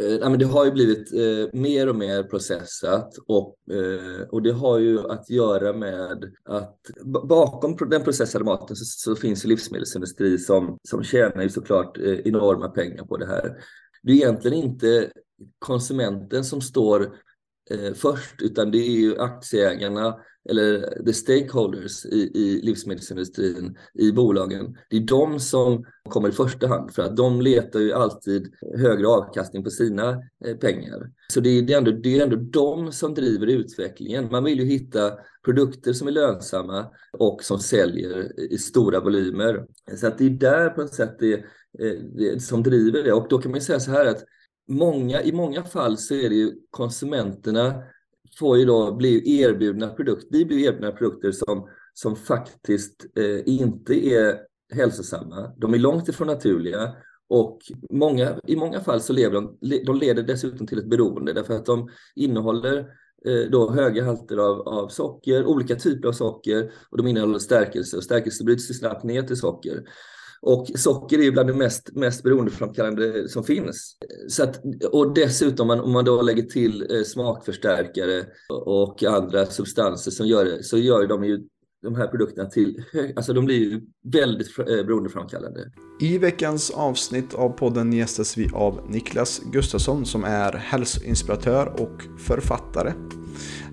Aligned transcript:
Eh, 0.00 0.30
men 0.30 0.38
det 0.38 0.44
har 0.44 0.64
ju 0.64 0.70
blivit 0.70 1.12
eh, 1.12 1.60
mer 1.60 1.88
och 1.88 1.96
mer 1.96 2.22
processat 2.22 3.18
och, 3.26 3.56
eh, 3.70 4.28
och 4.28 4.42
det 4.42 4.52
har 4.52 4.78
ju 4.78 5.10
att 5.10 5.30
göra 5.30 5.72
med 5.72 6.32
att 6.44 6.78
bakom 7.24 7.76
den 7.90 8.04
processade 8.04 8.44
maten 8.44 8.76
så, 8.76 8.84
så 8.84 9.16
finns 9.16 9.44
ju 9.44 9.48
livsmedelsindustri 9.48 10.38
som, 10.38 10.78
som 10.88 11.02
tjänar 11.02 11.42
ju 11.42 11.48
såklart 11.48 11.98
eh, 11.98 12.18
enorma 12.24 12.68
pengar 12.68 13.04
på 13.04 13.16
det 13.16 13.26
här. 13.26 13.56
Det 14.02 14.12
är 14.12 14.16
egentligen 14.16 14.58
inte 14.58 15.10
konsumenten 15.58 16.44
som 16.44 16.60
står 16.60 17.02
eh, 17.70 17.94
först, 17.94 18.42
utan 18.42 18.70
det 18.70 18.78
är 18.78 19.00
ju 19.00 19.18
aktieägarna 19.18 20.16
eller 20.50 21.02
the 21.04 21.12
stakeholders 21.12 22.06
i, 22.06 22.30
i 22.34 22.60
livsmedelsindustrin, 22.62 23.78
i 23.94 24.12
bolagen. 24.12 24.76
Det 24.90 24.96
är 24.96 25.00
de 25.00 25.40
som 25.40 25.84
kommer 26.08 26.28
i 26.28 26.32
första 26.32 26.68
hand 26.68 26.94
för 26.94 27.02
att 27.02 27.16
de 27.16 27.40
letar 27.40 27.80
ju 27.80 27.92
alltid 27.92 28.52
högre 28.76 29.06
avkastning 29.06 29.64
på 29.64 29.70
sina 29.70 30.22
eh, 30.44 30.56
pengar. 30.56 31.10
Så 31.32 31.40
det 31.40 31.48
är, 31.48 31.62
det, 31.62 31.72
är 31.72 31.78
ändå, 31.78 31.90
det 31.90 32.18
är 32.18 32.22
ändå 32.22 32.36
de 32.36 32.92
som 32.92 33.14
driver 33.14 33.46
utvecklingen. 33.46 34.28
Man 34.30 34.44
vill 34.44 34.58
ju 34.58 34.64
hitta 34.64 35.12
produkter 35.44 35.92
som 35.92 36.08
är 36.08 36.12
lönsamma 36.12 36.86
och 37.12 37.44
som 37.44 37.58
säljer 37.58 38.40
i 38.52 38.58
stora 38.58 39.00
volymer. 39.00 39.66
Så 39.96 40.06
att 40.06 40.18
det 40.18 40.26
är 40.26 40.30
där 40.30 40.70
på 40.70 40.80
något 40.80 40.94
sätt 40.94 41.16
det, 41.18 41.34
eh, 41.78 42.00
det 42.14 42.42
som 42.42 42.62
driver 42.62 43.02
det. 43.02 43.12
Och 43.12 43.26
då 43.28 43.38
kan 43.38 43.50
man 43.50 43.60
säga 43.60 43.80
så 43.80 43.90
här 43.90 44.06
att 44.06 44.24
många, 44.68 45.22
i 45.22 45.32
många 45.32 45.64
fall 45.64 45.98
så 45.98 46.14
är 46.14 46.28
det 46.28 46.34
ju 46.34 46.52
konsumenterna 46.70 47.82
får 48.38 48.58
ju 48.58 48.64
då 48.64 48.94
bli 48.94 49.40
erbjudna 49.40 49.88
produkter, 49.88 50.28
vi 50.30 50.44
blir 50.44 50.58
erbjudna 50.58 50.92
produkter 50.92 51.32
som, 51.32 51.68
som 51.94 52.16
faktiskt 52.16 53.06
eh, 53.16 53.48
inte 53.48 54.06
är 54.06 54.38
hälsosamma. 54.74 55.52
De 55.56 55.74
är 55.74 55.78
långt 55.78 56.08
ifrån 56.08 56.26
naturliga 56.26 56.96
och 57.28 57.58
många, 57.90 58.40
i 58.46 58.56
många 58.56 58.80
fall 58.80 59.00
så 59.00 59.12
lever 59.12 59.34
de, 59.34 59.58
de 59.86 59.98
leder 59.98 60.22
dessutom 60.22 60.66
till 60.66 60.78
ett 60.78 60.90
beroende 60.90 61.32
därför 61.32 61.54
att 61.54 61.66
de 61.66 61.88
innehåller 62.14 62.78
eh, 63.26 63.50
då 63.50 63.70
höga 63.70 64.04
halter 64.04 64.36
av, 64.36 64.68
av 64.68 64.88
socker, 64.88 65.44
olika 65.44 65.76
typer 65.76 66.08
av 66.08 66.12
socker 66.12 66.72
och 66.90 66.96
de 66.98 67.06
innehåller 67.06 67.38
stärkelse 67.38 67.96
och 67.96 68.04
stärkelse 68.04 68.44
bryts 68.44 68.78
snabbt 68.78 69.04
ner 69.04 69.22
till 69.22 69.36
socker. 69.36 69.82
Och 70.46 70.66
socker 70.74 71.18
är 71.18 71.22
ju 71.22 71.30
bland 71.32 71.48
det 71.48 71.54
mest, 71.54 71.90
mest 71.94 72.22
beroendeframkallande 72.22 73.28
som 73.28 73.44
finns. 73.44 73.96
Så 74.28 74.42
att, 74.42 74.62
och 74.92 75.14
dessutom 75.14 75.70
om 75.70 75.92
man 75.92 76.04
då 76.04 76.22
lägger 76.22 76.42
till 76.42 76.82
eh, 76.90 77.02
smakförstärkare 77.02 78.24
och 78.64 79.02
andra 79.02 79.46
substanser 79.46 80.10
som 80.10 80.26
gör 80.26 80.44
det, 80.44 80.62
så 80.62 80.78
gör 80.78 81.06
de 81.06 81.24
ju 81.24 81.40
de 81.84 81.94
här 81.94 82.06
produkterna 82.06 82.48
till, 82.50 82.84
alltså 83.16 83.32
de 83.32 83.44
blir 83.44 83.58
ju 83.58 83.80
väldigt 84.02 84.58
eh, 84.58 84.64
beroendeframkallande. 84.64 85.70
I 86.00 86.18
veckans 86.18 86.70
avsnitt 86.70 87.34
av 87.34 87.48
podden 87.48 87.92
gästas 87.92 88.38
vi 88.38 88.48
av 88.54 88.80
Niklas 88.88 89.42
Gustafsson 89.52 90.06
som 90.06 90.24
är 90.24 90.52
hälsoinspiratör 90.52 91.66
och 91.82 92.02
författare. 92.18 92.92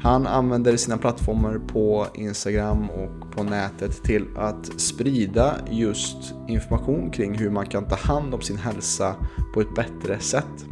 Han 0.01 0.27
använder 0.27 0.77
sina 0.77 0.97
plattformar 0.97 1.59
på 1.67 2.07
Instagram 2.15 2.89
och 2.89 3.31
på 3.31 3.43
nätet 3.43 4.03
till 4.03 4.25
att 4.37 4.81
sprida 4.81 5.55
just 5.71 6.33
information 6.47 7.11
kring 7.11 7.37
hur 7.37 7.49
man 7.49 7.65
kan 7.65 7.87
ta 7.87 7.95
hand 7.95 8.33
om 8.33 8.41
sin 8.41 8.57
hälsa 8.57 9.15
på 9.53 9.61
ett 9.61 9.75
bättre 9.75 10.19
sätt. 10.19 10.65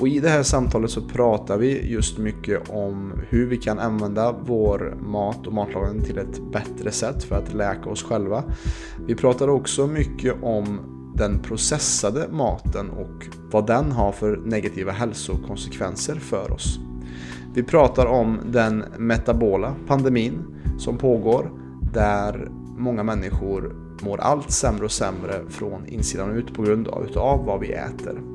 Och 0.00 0.08
i 0.08 0.20
det 0.20 0.28
här 0.28 0.42
samtalet 0.42 0.90
så 0.90 1.00
pratar 1.00 1.58
vi 1.58 1.92
just 1.92 2.18
mycket 2.18 2.70
om 2.70 3.12
hur 3.28 3.46
vi 3.46 3.56
kan 3.56 3.78
använda 3.78 4.34
vår 4.44 4.96
mat 5.00 5.46
och 5.46 5.52
matlagning 5.52 6.04
till 6.04 6.18
ett 6.18 6.52
bättre 6.52 6.90
sätt 6.90 7.24
för 7.24 7.36
att 7.36 7.54
läka 7.54 7.90
oss 7.90 8.02
själva. 8.02 8.44
Vi 9.06 9.14
pratar 9.14 9.48
också 9.48 9.86
mycket 9.86 10.34
om 10.42 10.80
den 11.16 11.38
processade 11.38 12.28
maten 12.30 12.90
och 12.90 13.26
vad 13.50 13.66
den 13.66 13.92
har 13.92 14.12
för 14.12 14.36
negativa 14.36 14.92
hälsokonsekvenser 14.92 16.14
för 16.14 16.52
oss. 16.52 16.78
Vi 17.54 17.62
pratar 17.62 18.06
om 18.06 18.38
den 18.46 18.84
metabola 18.98 19.74
pandemin 19.86 20.44
som 20.78 20.98
pågår 20.98 21.50
där 21.92 22.48
många 22.78 23.02
människor 23.02 23.76
mår 24.02 24.20
allt 24.20 24.50
sämre 24.50 24.84
och 24.84 24.92
sämre 24.92 25.40
från 25.48 25.86
insidan 25.86 26.30
och 26.30 26.36
ut 26.36 26.54
på 26.54 26.62
grund 26.62 26.88
av 27.16 27.44
vad 27.44 27.60
vi 27.60 27.72
äter. 27.72 28.31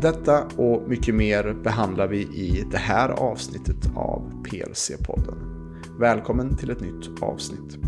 Detta 0.00 0.44
och 0.56 0.88
mycket 0.88 1.14
mer 1.14 1.56
behandlar 1.64 2.08
vi 2.08 2.18
i 2.18 2.64
det 2.70 2.78
här 2.78 3.08
avsnittet 3.08 3.90
av 3.96 4.42
PLC-podden. 4.44 5.36
Välkommen 5.98 6.56
till 6.56 6.70
ett 6.70 6.80
nytt 6.80 7.22
avsnitt. 7.22 7.78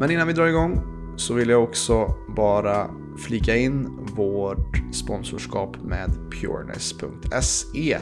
Men 0.00 0.10
innan 0.10 0.26
vi 0.26 0.32
drar 0.32 0.46
igång 0.46 0.80
så 1.16 1.34
vill 1.34 1.48
jag 1.48 1.62
också 1.62 2.14
bara 2.36 2.90
flika 3.18 3.56
in 3.56 3.88
vårt 4.16 4.94
sponsorskap 4.94 5.76
med 5.82 6.10
pureness.se. 6.40 7.98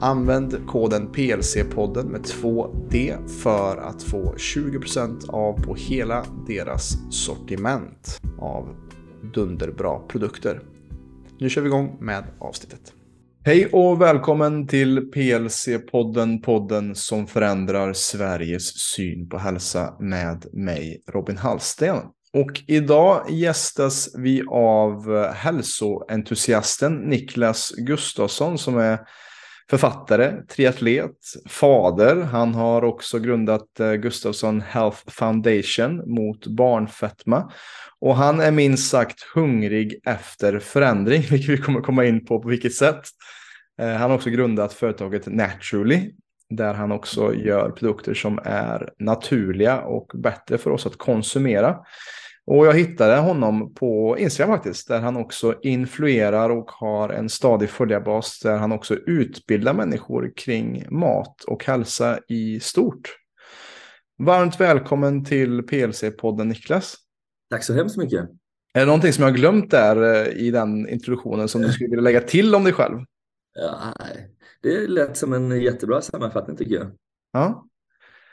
Använd 0.00 0.66
koden 0.66 1.08
PLC-podden 1.12 2.04
med 2.04 2.20
2D 2.20 3.28
för 3.28 3.76
att 3.76 4.02
få 4.02 4.34
20% 4.36 5.30
av 5.30 5.62
på 5.62 5.74
hela 5.74 6.24
deras 6.46 6.96
sortiment 7.10 8.20
av 8.38 8.68
dunderbra 9.34 9.98
produkter. 9.98 10.62
Nu 11.38 11.50
kör 11.50 11.62
vi 11.62 11.68
igång 11.68 11.96
med 12.00 12.24
avsnittet. 12.40 12.92
Hej 13.44 13.66
och 13.66 14.00
välkommen 14.00 14.66
till 14.66 15.12
PLC-podden, 15.12 16.42
podden 16.42 16.94
som 16.94 17.26
förändrar 17.26 17.92
Sveriges 17.92 18.78
syn 18.78 19.28
på 19.28 19.38
hälsa 19.38 19.96
med 20.00 20.46
mig, 20.52 21.02
Robin 21.08 21.36
Hallsten. 21.36 21.96
Och 22.32 22.62
idag 22.66 23.30
gästas 23.30 24.08
vi 24.18 24.42
av 24.48 25.26
hälsoentusiasten 25.32 26.94
Niklas 26.94 27.70
Gustafsson 27.70 28.58
som 28.58 28.78
är 28.78 28.98
författare, 29.70 30.42
triatlet, 30.48 31.16
fader. 31.48 32.22
Han 32.22 32.54
har 32.54 32.84
också 32.84 33.18
grundat 33.18 33.80
eh, 33.80 33.92
Gustafsson 33.92 34.60
Health 34.60 35.02
Foundation 35.10 36.14
mot 36.14 36.46
barnfetma. 36.46 37.52
Och 38.04 38.16
han 38.16 38.40
är 38.40 38.50
minst 38.50 38.90
sagt 38.90 39.22
hungrig 39.34 40.00
efter 40.04 40.58
förändring, 40.58 41.22
vilket 41.30 41.48
vi 41.48 41.58
kommer 41.58 41.80
komma 41.80 42.04
in 42.04 42.24
på 42.24 42.40
på 42.40 42.48
vilket 42.48 42.74
sätt. 42.74 43.00
Eh, 43.80 43.88
han 43.88 44.10
har 44.10 44.16
också 44.16 44.30
grundat 44.30 44.72
företaget 44.72 45.26
Naturally, 45.26 46.10
där 46.50 46.74
han 46.74 46.92
också 46.92 47.34
gör 47.34 47.70
produkter 47.70 48.14
som 48.14 48.40
är 48.44 48.92
naturliga 48.98 49.80
och 49.80 50.10
bättre 50.14 50.58
för 50.58 50.70
oss 50.70 50.86
att 50.86 50.96
konsumera. 50.96 51.76
Och 52.46 52.66
jag 52.66 52.74
hittade 52.74 53.16
honom 53.16 53.74
på 53.74 54.18
Instagram 54.18 54.56
faktiskt, 54.56 54.88
där 54.88 55.00
han 55.00 55.16
också 55.16 55.54
influerar 55.62 56.50
och 56.50 56.70
har 56.70 57.08
en 57.08 57.28
stadig 57.28 57.70
följarbas 57.70 58.40
där 58.40 58.56
han 58.56 58.72
också 58.72 58.94
utbildar 58.94 59.74
människor 59.74 60.32
kring 60.36 60.84
mat 60.90 61.44
och 61.44 61.64
hälsa 61.64 62.18
i 62.28 62.60
stort. 62.60 63.16
Varmt 64.18 64.60
välkommen 64.60 65.24
till 65.24 65.62
PLC-podden 65.62 66.44
Niklas. 66.44 67.03
Tack 67.50 67.64
så 67.64 67.74
hemskt 67.74 67.96
mycket. 67.96 68.28
Är 68.74 68.80
det 68.80 68.86
någonting 68.86 69.12
som 69.12 69.22
jag 69.22 69.30
har 69.30 69.36
glömt 69.36 69.70
där 69.70 70.26
eh, 70.26 70.28
i 70.28 70.50
den 70.50 70.88
introduktionen 70.88 71.48
som 71.48 71.62
du 71.62 71.72
skulle 71.72 71.90
vilja 71.90 72.02
lägga 72.02 72.20
till 72.20 72.54
om 72.54 72.64
dig 72.64 72.72
själv? 72.72 72.98
Ja, 73.54 73.94
det 74.62 74.86
lät 74.86 75.16
som 75.16 75.32
en 75.32 75.60
jättebra 75.60 76.02
sammanfattning 76.02 76.56
tycker 76.56 76.74
jag. 76.74 76.90
Ja. 77.32 77.66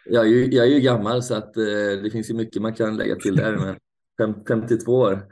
Jag 0.06 0.26
är 0.26 0.30
ju, 0.30 0.54
jag 0.54 0.66
är 0.66 0.70
ju 0.70 0.80
gammal 0.80 1.24
så 1.24 1.36
att 1.36 1.58
eh, 1.58 1.64
det 2.04 2.10
finns 2.12 2.30
ju 2.30 2.34
mycket 2.34 2.62
man 2.62 2.74
kan 2.74 2.98
lägga 2.98 3.16
till 3.16 3.36
där. 3.36 3.78
Men 4.18 4.36
52 4.48 4.92
år. 4.92 5.24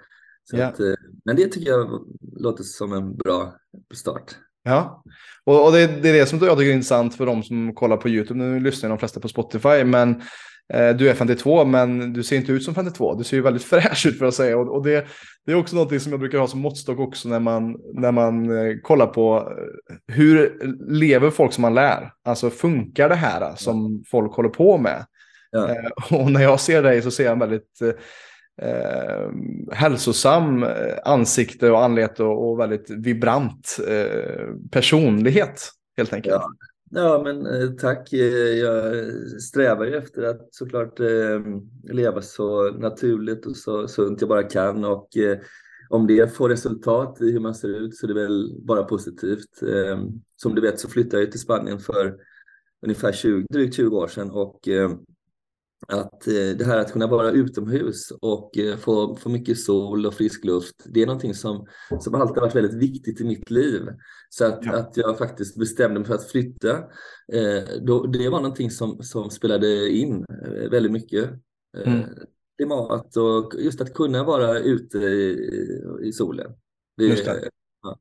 Så 0.43 0.61
att, 0.61 0.79
eh, 0.79 0.93
men 1.25 1.35
det 1.35 1.47
tycker 1.47 1.69
jag 1.69 2.07
låter 2.37 2.63
som 2.63 2.93
en 2.93 3.17
bra 3.17 3.55
start. 3.93 4.35
Ja, 4.63 5.03
och, 5.43 5.65
och 5.65 5.71
det, 5.71 5.87
det, 5.87 6.09
är 6.09 6.13
det 6.13 6.25
som 6.25 6.39
jag 6.39 6.57
tycker 6.57 6.69
är 6.69 6.73
intressant 6.73 7.15
för 7.15 7.25
de 7.25 7.43
som 7.43 7.75
kollar 7.75 7.97
på 7.97 8.09
YouTube. 8.09 8.39
Nu 8.39 8.59
lyssnar 8.59 8.89
de 8.89 8.97
flesta 8.99 9.19
på 9.19 9.27
Spotify, 9.27 9.83
men 9.83 10.21
du 10.97 11.09
är 11.09 11.13
52, 11.13 11.65
men 11.65 12.13
du 12.13 12.23
ser 12.23 12.35
inte 12.35 12.51
ut 12.51 12.63
som 12.63 12.75
52. 12.75 13.15
Du 13.15 13.23
ser 13.23 13.37
ju 13.37 13.43
väldigt 13.43 13.63
fräsch 13.69 14.05
ut 14.05 14.19
för 14.19 14.25
att 14.25 14.33
säga. 14.33 14.57
Och, 14.57 14.83
det, 14.83 15.07
det, 15.45 15.51
är 15.51 15.55
också 15.55 15.75
något 15.75 16.01
som 16.01 16.11
jag 16.11 16.19
brukar 16.19 16.37
ha 16.37 16.47
som 16.47 16.59
måttstock 16.59 16.99
också 16.99 17.29
när 17.29 17.39
man, 17.39 17.75
när 17.93 18.11
man 18.11 18.57
eh, 18.57 18.75
kollar 18.81 19.07
på 19.07 19.37
eh, 19.37 19.95
hur 20.15 20.61
lever 20.91 21.29
folk 21.29 21.53
som 21.53 21.61
man 21.61 21.73
lär? 21.73 22.11
Alltså 22.23 22.49
funkar 22.49 23.09
det 23.09 23.15
här 23.15 23.55
som 23.55 24.03
folk 24.07 24.33
håller 24.33 24.49
på 24.49 24.77
med? 24.77 25.05
Ja. 25.51 25.69
Eh, 25.69 26.19
och 26.19 26.31
när 26.31 26.41
jag 26.41 26.59
ser 26.59 26.83
dig 26.83 27.01
så 27.01 27.11
ser 27.11 27.23
jag 27.23 27.33
en 27.33 27.39
väldigt 27.39 27.81
eh, 28.61 29.29
hälsosam 29.71 30.63
eh, 30.63 30.95
ansikte 31.05 31.71
och 31.71 31.83
anlete 31.83 32.23
och, 32.23 32.49
och 32.49 32.59
väldigt 32.59 32.89
vibrant 32.89 33.79
eh, 33.87 34.45
personlighet 34.71 35.69
helt 35.97 36.13
enkelt. 36.13 36.35
Ja. 36.35 36.51
Ja, 36.91 37.21
men 37.23 37.45
eh, 37.45 37.69
tack. 37.69 38.13
Eh, 38.13 38.19
jag 38.59 39.05
strävar 39.41 39.85
ju 39.85 39.95
efter 39.95 40.23
att 40.23 40.47
såklart 40.51 40.99
eh, 40.99 41.39
leva 41.83 42.21
så 42.21 42.71
naturligt 42.71 43.45
och 43.45 43.57
så 43.57 43.87
sunt 43.87 44.21
jag 44.21 44.29
bara 44.29 44.43
kan 44.43 44.85
och 44.85 45.09
om 45.89 46.07
det 46.07 46.33
får 46.33 46.49
resultat 46.49 47.21
i 47.21 47.31
hur 47.31 47.39
man 47.39 47.55
ser 47.55 47.67
ut 47.67 47.95
så 47.95 48.05
är 48.05 48.07
det 48.07 48.21
väl 48.21 48.55
bara 48.61 48.83
positivt. 48.83 49.59
Som 50.35 50.55
du 50.55 50.61
vet 50.61 50.79
så 50.79 50.89
flyttade 50.89 51.23
jag 51.23 51.31
till 51.31 51.39
Spanien 51.39 51.79
för 51.79 52.15
ungefär 52.81 53.11
20, 53.11 53.45
drygt 53.49 53.75
20 53.75 53.97
år 53.97 54.07
sedan 54.07 54.31
och 54.31 54.59
att 55.87 56.27
eh, 56.27 56.57
det 56.57 56.65
här 56.65 56.77
att 56.77 56.91
kunna 56.91 57.07
vara 57.07 57.31
utomhus 57.31 58.11
och 58.21 58.57
eh, 58.57 58.77
få, 58.77 59.15
få 59.15 59.29
mycket 59.29 59.59
sol 59.59 60.05
och 60.05 60.13
frisk 60.13 60.45
luft, 60.45 60.75
det 60.85 61.01
är 61.01 61.05
någonting 61.05 61.33
som, 61.33 61.67
som 61.99 62.15
alltid 62.15 62.41
varit 62.41 62.55
väldigt 62.55 62.81
viktigt 62.81 63.21
i 63.21 63.23
mitt 63.23 63.51
liv. 63.51 63.81
Så 64.29 64.45
att, 64.45 64.65
ja. 64.65 64.77
att 64.77 64.97
jag 64.97 65.17
faktiskt 65.17 65.59
bestämde 65.59 65.99
mig 65.99 66.07
för 66.07 66.15
att 66.15 66.31
flytta, 66.31 66.77
eh, 67.33 67.63
då, 67.81 68.05
det 68.05 68.29
var 68.29 68.41
någonting 68.41 68.71
som, 68.71 69.03
som 69.03 69.29
spelade 69.29 69.89
in 69.89 70.25
eh, 70.45 70.69
väldigt 70.69 70.91
mycket. 70.91 71.29
Eh, 71.77 71.93
mm. 71.93 72.09
Klimat 72.57 73.17
och 73.17 73.53
just 73.59 73.81
att 73.81 73.93
kunna 73.93 74.23
vara 74.23 74.59
ute 74.59 74.97
i, 74.97 75.49
i 76.03 76.11
solen. 76.11 76.51
Det, 76.97 77.05
just 77.05 77.25
det. 77.25 77.49
Ja. 77.81 77.99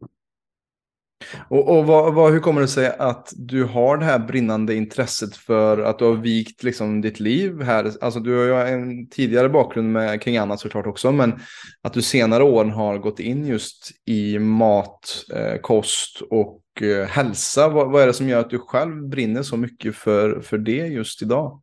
Och, 1.49 1.79
och 1.79 1.87
vad, 1.87 2.15
vad, 2.15 2.32
hur 2.32 2.41
kommer 2.41 2.61
det 2.61 2.69
sig 2.69 2.97
att 2.99 3.32
du 3.37 3.65
har 3.65 3.97
det 3.97 4.05
här 4.05 4.19
brinnande 4.19 4.75
intresset 4.75 5.37
för 5.37 5.79
att 5.79 5.99
du 5.99 6.05
har 6.05 6.12
vikt 6.12 6.62
liksom 6.62 7.00
ditt 7.00 7.20
liv 7.20 7.62
här? 7.62 7.93
Alltså 8.00 8.20
du 8.20 8.38
har 8.38 8.44
ju 8.44 8.73
en 8.73 9.09
tidigare 9.09 9.49
bakgrund 9.49 9.93
med, 9.93 10.23
kring 10.23 10.37
annat 10.37 10.61
såklart 10.61 10.87
också, 10.87 11.12
men 11.12 11.41
att 11.82 11.93
du 11.93 12.03
senare 12.03 12.44
åren 12.44 12.70
har 12.70 12.99
gått 12.99 13.20
in 13.20 13.47
just 13.47 13.91
i 14.05 14.38
mat, 14.38 15.25
eh, 15.35 15.61
kost 15.61 16.20
och 16.31 16.62
eh, 16.81 17.06
hälsa. 17.06 17.69
Vad, 17.69 17.91
vad, 17.91 18.03
är 18.03 18.06
det 18.06 18.12
som 18.12 18.29
gör 18.29 18.41
att 18.41 18.50
du 18.50 18.59
själv 18.59 19.09
brinner 19.09 19.43
så 19.43 19.56
mycket 19.56 19.97
för, 19.97 20.41
för 20.41 20.59
det 20.59 20.87
just 20.87 21.23
idag? 21.23 21.61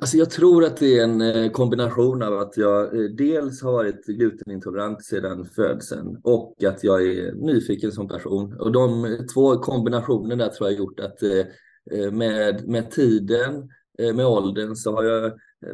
Alltså 0.00 0.16
jag 0.16 0.30
tror 0.30 0.64
att 0.64 0.76
det 0.76 0.98
är 0.98 1.04
en 1.04 1.20
eh, 1.20 1.50
kombination 1.50 2.22
av 2.22 2.38
att 2.38 2.56
jag 2.56 2.94
eh, 2.94 3.10
dels 3.10 3.62
har 3.62 3.72
varit 3.72 4.06
glutenintolerant 4.06 5.04
sedan 5.04 5.44
födseln 5.44 6.20
och 6.22 6.64
att 6.64 6.84
jag 6.84 7.02
är 7.02 7.32
nyfiken 7.32 7.92
som 7.92 8.08
person. 8.08 8.60
Och 8.60 8.72
de 8.72 9.18
två 9.34 9.56
kombinationerna 9.56 10.48
tror 10.48 10.68
jag 10.68 10.76
har 10.76 10.78
gjort 10.78 11.00
att 11.00 11.22
eh, 11.22 12.12
med, 12.12 12.68
med 12.68 12.90
tiden, 12.90 13.68
med 14.14 14.26
åldern, 14.26 14.76
så 14.76 14.92
har 14.92 15.04
jag 15.04 15.32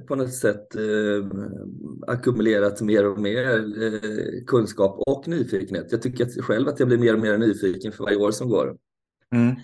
på 0.08 0.14
något 0.14 0.34
sätt 0.34 0.66
ackumulerat 2.06 2.80
mer 2.80 3.06
och 3.06 3.18
mer 3.18 3.64
kunskap 4.46 5.02
och 5.06 5.28
nyfikenhet. 5.28 5.86
Jag 5.90 6.02
tycker 6.02 6.24
att 6.24 6.44
själv 6.44 6.68
att 6.68 6.78
jag 6.78 6.88
blir 6.88 6.98
mer 6.98 7.14
och 7.14 7.20
mer 7.20 7.38
nyfiken 7.38 7.92
för 7.92 8.04
varje 8.04 8.16
år 8.16 8.30
som 8.30 8.48
går. 8.48 8.76
Mm. 9.32 9.54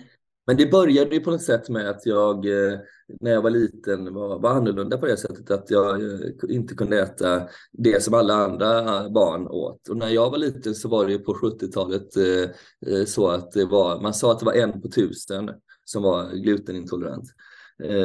Men 0.48 0.56
det 0.56 0.66
började 0.66 1.14
ju 1.14 1.20
på 1.20 1.30
något 1.30 1.42
sätt 1.42 1.68
med 1.68 1.90
att 1.90 2.06
jag 2.06 2.46
eh, 2.46 2.78
när 3.20 3.30
jag 3.30 3.42
var 3.42 3.50
liten 3.50 4.14
var, 4.14 4.38
var 4.38 4.50
annorlunda 4.50 4.98
på 4.98 5.06
det 5.06 5.16
sättet 5.16 5.50
att 5.50 5.70
jag 5.70 6.02
eh, 6.02 6.20
inte 6.48 6.74
kunde 6.74 7.00
äta 7.00 7.48
det 7.72 8.02
som 8.02 8.14
alla 8.14 8.34
andra 8.34 9.08
barn 9.10 9.48
åt. 9.48 9.88
Och 9.88 9.96
när 9.96 10.08
jag 10.08 10.30
var 10.30 10.38
liten 10.38 10.74
så 10.74 10.88
var 10.88 11.06
det 11.06 11.12
ju 11.12 11.18
på 11.18 11.34
70-talet 11.34 12.16
eh, 12.16 13.04
så 13.04 13.28
att 13.28 13.52
det 13.52 13.64
var, 13.64 14.00
man 14.00 14.14
sa 14.14 14.32
att 14.32 14.38
det 14.38 14.46
var 14.46 14.52
en 14.52 14.80
på 14.82 14.88
tusen 14.88 15.50
som 15.84 16.02
var 16.02 16.32
glutenintolerant. 16.32 17.24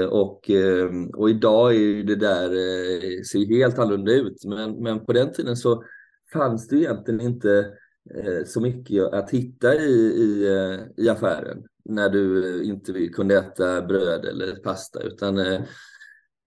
Och, 0.09 0.51
och 1.13 1.29
idag 1.29 1.75
är 1.75 1.79
ju 1.79 2.03
det 2.03 2.15
där, 2.15 2.49
ser 3.23 3.45
helt 3.45 3.79
annorlunda 3.79 4.11
ut. 4.11 4.45
Men, 4.45 4.83
men 4.83 5.05
på 5.05 5.13
den 5.13 5.33
tiden 5.33 5.57
så 5.57 5.83
fanns 6.33 6.67
det 6.67 6.75
egentligen 6.75 7.21
inte 7.21 7.67
så 8.45 8.61
mycket 8.61 9.13
att 9.13 9.29
hitta 9.29 9.75
i, 9.75 9.93
i, 9.93 10.47
i 10.97 11.09
affären 11.09 11.63
när 11.85 12.09
du 12.09 12.63
inte 12.63 13.07
kunde 13.07 13.37
äta 13.37 13.81
bröd 13.81 14.25
eller 14.25 14.55
pasta 14.55 14.99
utan 15.01 15.37
eh, 15.37 15.61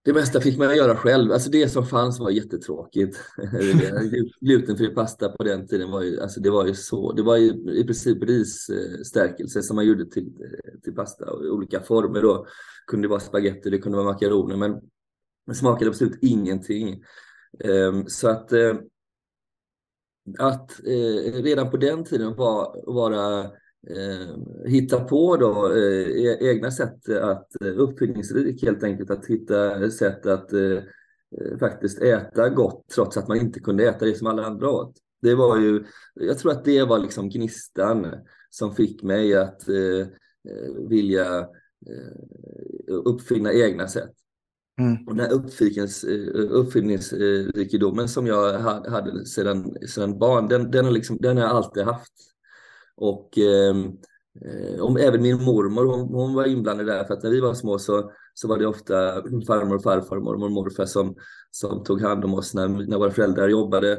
det 0.05 0.13
mesta 0.13 0.41
fick 0.41 0.57
man 0.57 0.77
göra 0.77 0.95
själv. 0.95 1.31
Alltså 1.31 1.49
det 1.49 1.69
som 1.69 1.85
fanns 1.85 2.19
var 2.19 2.29
jättetråkigt. 2.29 3.17
Glutenfri 4.41 4.89
pasta 4.89 5.29
på 5.29 5.43
den 5.43 5.67
tiden 5.67 5.91
var 5.91 6.01
ju, 6.01 6.21
alltså 6.21 6.39
det 6.39 6.49
var 6.49 6.65
ju 6.65 6.73
så, 6.73 7.11
det 7.11 7.23
var 7.23 7.37
ju 7.37 7.71
i 7.73 7.83
princip 7.83 8.23
risstärkelse 8.23 9.63
som 9.63 9.75
man 9.75 9.85
gjorde 9.85 10.05
till, 10.05 10.27
eh, 10.27 10.79
till 10.83 10.95
pasta 10.95 11.31
och 11.31 11.45
i 11.45 11.49
olika 11.49 11.81
former 11.81 12.21
då. 12.21 12.47
Kunde 12.87 13.07
det 13.07 13.09
vara 13.09 13.19
spagetti, 13.19 13.69
det 13.69 13.79
kunde 13.79 13.97
vara 13.97 14.13
makaroner, 14.13 14.55
men 14.55 14.81
det 15.47 15.55
smakade 15.55 15.89
absolut 15.89 16.19
ingenting. 16.21 17.03
Ehm, 17.63 18.07
så 18.07 18.29
att 18.29 18.51
eh, 18.51 18.75
att 20.37 20.79
redan 21.33 21.71
på 21.71 21.77
den 21.77 22.03
tiden 22.03 22.35
var, 22.35 22.83
vara 22.93 23.51
hitta 24.65 24.99
på 24.99 25.37
då, 25.37 25.73
eh, 25.73 26.25
e-, 26.25 26.37
egna 26.41 26.71
sätt 26.71 27.09
att 27.09 27.61
eh, 27.61 27.79
uppfinningsrik 27.79 28.63
helt 28.63 28.83
enkelt, 28.83 29.11
att 29.11 29.25
hitta 29.25 29.91
sätt 29.91 30.25
att 30.25 30.53
eh, 30.53 30.61
eh, 30.61 31.57
faktiskt 31.59 32.01
äta 32.01 32.49
gott 32.49 32.87
trots 32.95 33.17
att 33.17 33.27
man 33.27 33.37
inte 33.37 33.59
kunde 33.59 33.89
äta 33.89 34.05
det 34.05 34.15
som 34.15 34.27
alla 34.27 34.45
andra 34.45 34.69
åt. 34.69 34.93
Det 35.21 35.35
var 35.35 35.57
ju, 35.57 35.83
jag 36.13 36.37
tror 36.37 36.51
att 36.51 36.65
det 36.65 36.83
var 36.83 36.99
liksom 36.99 37.29
gnistan 37.29 38.07
som 38.49 38.75
fick 38.75 39.03
mig 39.03 39.35
att 39.35 39.69
eh, 39.69 40.07
vilja 40.89 41.47
uppfinna 42.87 43.53
egna 43.53 43.87
sätt. 43.87 44.11
Mm. 44.79 45.07
Och 45.07 45.15
den 45.15 45.25
här 45.25 45.33
uppfinningsrikedomen 46.51 48.07
som 48.07 48.27
jag 48.27 48.59
hade 48.89 49.25
sedan, 49.25 49.75
sedan 49.87 50.19
barn, 50.19 50.47
den, 50.47 50.71
den, 50.71 50.85
har 50.85 50.91
liksom, 50.91 51.17
den 51.19 51.37
har 51.37 51.43
jag 51.43 51.55
alltid 51.55 51.83
haft. 51.83 52.13
Och 52.97 53.37
ehm, 53.37 53.97
eh, 54.45 54.81
om, 54.81 54.97
även 54.97 55.21
min 55.21 55.43
mormor, 55.43 55.85
hon, 55.85 56.13
hon, 56.13 56.33
var 56.33 56.45
inblandad 56.45 56.87
där 56.87 57.03
för 57.03 57.13
att 57.13 57.23
när 57.23 57.29
vi 57.29 57.39
var 57.39 57.53
små 57.53 57.79
så, 57.79 58.11
så 58.33 58.47
var 58.47 58.57
det 58.57 58.67
ofta 58.67 58.95
farmor 59.47 59.79
farfar, 59.79 60.19
mormor 60.19 60.45
och 60.45 60.51
morfar 60.51 60.85
som, 60.85 61.15
som 61.51 61.83
tog 61.83 62.01
hand 62.01 62.25
om 62.25 62.33
oss 62.33 62.53
när, 62.53 62.67
när 62.67 62.97
våra 62.97 63.11
föräldrar 63.11 63.47
jobbade. 63.47 63.91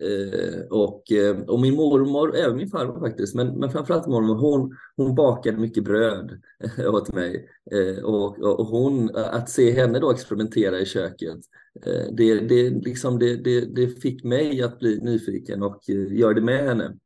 Eh, 0.00 0.60
och, 0.70 1.12
eh, 1.12 1.40
och 1.40 1.60
min 1.60 1.74
mormor, 1.74 2.36
även 2.36 2.56
min 2.56 2.68
farmor 2.68 3.00
faktiskt, 3.00 3.34
men, 3.34 3.58
men 3.58 3.70
framförallt 3.70 4.06
mormor, 4.06 4.34
hon, 4.34 4.76
hon 4.96 5.14
bakade 5.14 5.58
mycket 5.58 5.84
bröd 5.84 6.40
eh, 6.78 6.94
åt 6.94 7.14
mig. 7.14 7.48
Eh, 7.72 8.04
och, 8.04 8.38
och, 8.38 8.66
hon, 8.66 9.16
eh, 9.16 9.34
att 9.34 9.50
se 9.50 9.70
henne 9.70 9.98
då 9.98 10.10
experimentera 10.10 10.78
i 10.78 10.86
köket, 10.86 11.38
eh, 11.86 12.04
det, 12.12 12.40
det, 12.40 12.70
liksom, 12.70 13.18
det, 13.18 13.36
det, 13.36 13.60
det 13.60 13.88
fick 13.88 14.24
mig 14.24 14.62
att 14.62 14.78
bli 14.78 15.00
nyfiken 15.02 15.62
och 15.62 15.90
eh, 15.90 16.12
göra 16.18 16.34
det 16.34 16.40
med 16.40 16.64
henne. 16.64 16.96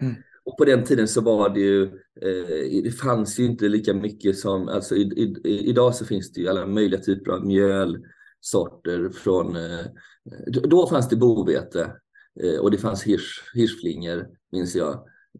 Mm. 0.00 0.14
Och 0.44 0.56
på 0.58 0.64
den 0.64 0.84
tiden 0.84 1.08
så 1.08 1.20
var 1.20 1.48
det 1.48 1.60
ju, 1.60 1.82
eh, 2.20 2.82
det 2.84 2.90
fanns 2.90 3.38
ju 3.38 3.44
inte 3.44 3.68
lika 3.68 3.94
mycket 3.94 4.38
som, 4.38 4.68
alltså 4.68 4.96
i, 4.96 5.02
i, 5.44 5.68
idag 5.68 5.94
så 5.94 6.04
finns 6.04 6.32
det 6.32 6.40
ju 6.40 6.48
alla 6.48 6.66
möjliga 6.66 7.00
typer 7.00 7.30
av 7.30 7.46
mjölsorter 7.46 9.10
från, 9.10 9.56
eh, 9.56 9.86
då 10.46 10.86
fanns 10.86 11.08
det 11.08 11.16
bovete 11.16 11.92
eh, 12.42 12.58
och 12.58 12.70
det 12.70 12.78
fanns 12.78 13.02
hirs, 13.02 13.42
hirsflingor 13.54 14.26
minns 14.52 14.74
jag. 14.74 14.92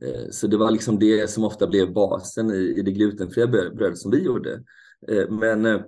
Eh, 0.03 0.31
så 0.31 0.47
det 0.47 0.57
var 0.57 0.71
liksom 0.71 0.99
det 0.99 1.31
som 1.31 1.45
ofta 1.45 1.67
blev 1.67 1.93
basen 1.93 2.51
i, 2.51 2.75
i 2.79 2.83
det 2.83 2.93
glutenfria 2.93 3.47
brödet 3.47 3.99
som 3.99 4.11
vi 4.11 4.23
gjorde. 4.23 4.63
Eh, 5.09 5.31
men 5.31 5.67
eh, 5.67 5.81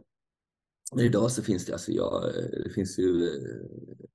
idag 1.00 1.30
så 1.30 1.42
finns 1.42 1.66
det, 1.66 1.72
alltså 1.72 1.92
ja, 1.92 2.30
eh, 2.36 2.64
det 2.64 2.70
finns 2.70 2.98
ju 2.98 3.24
eh, 3.24 4.06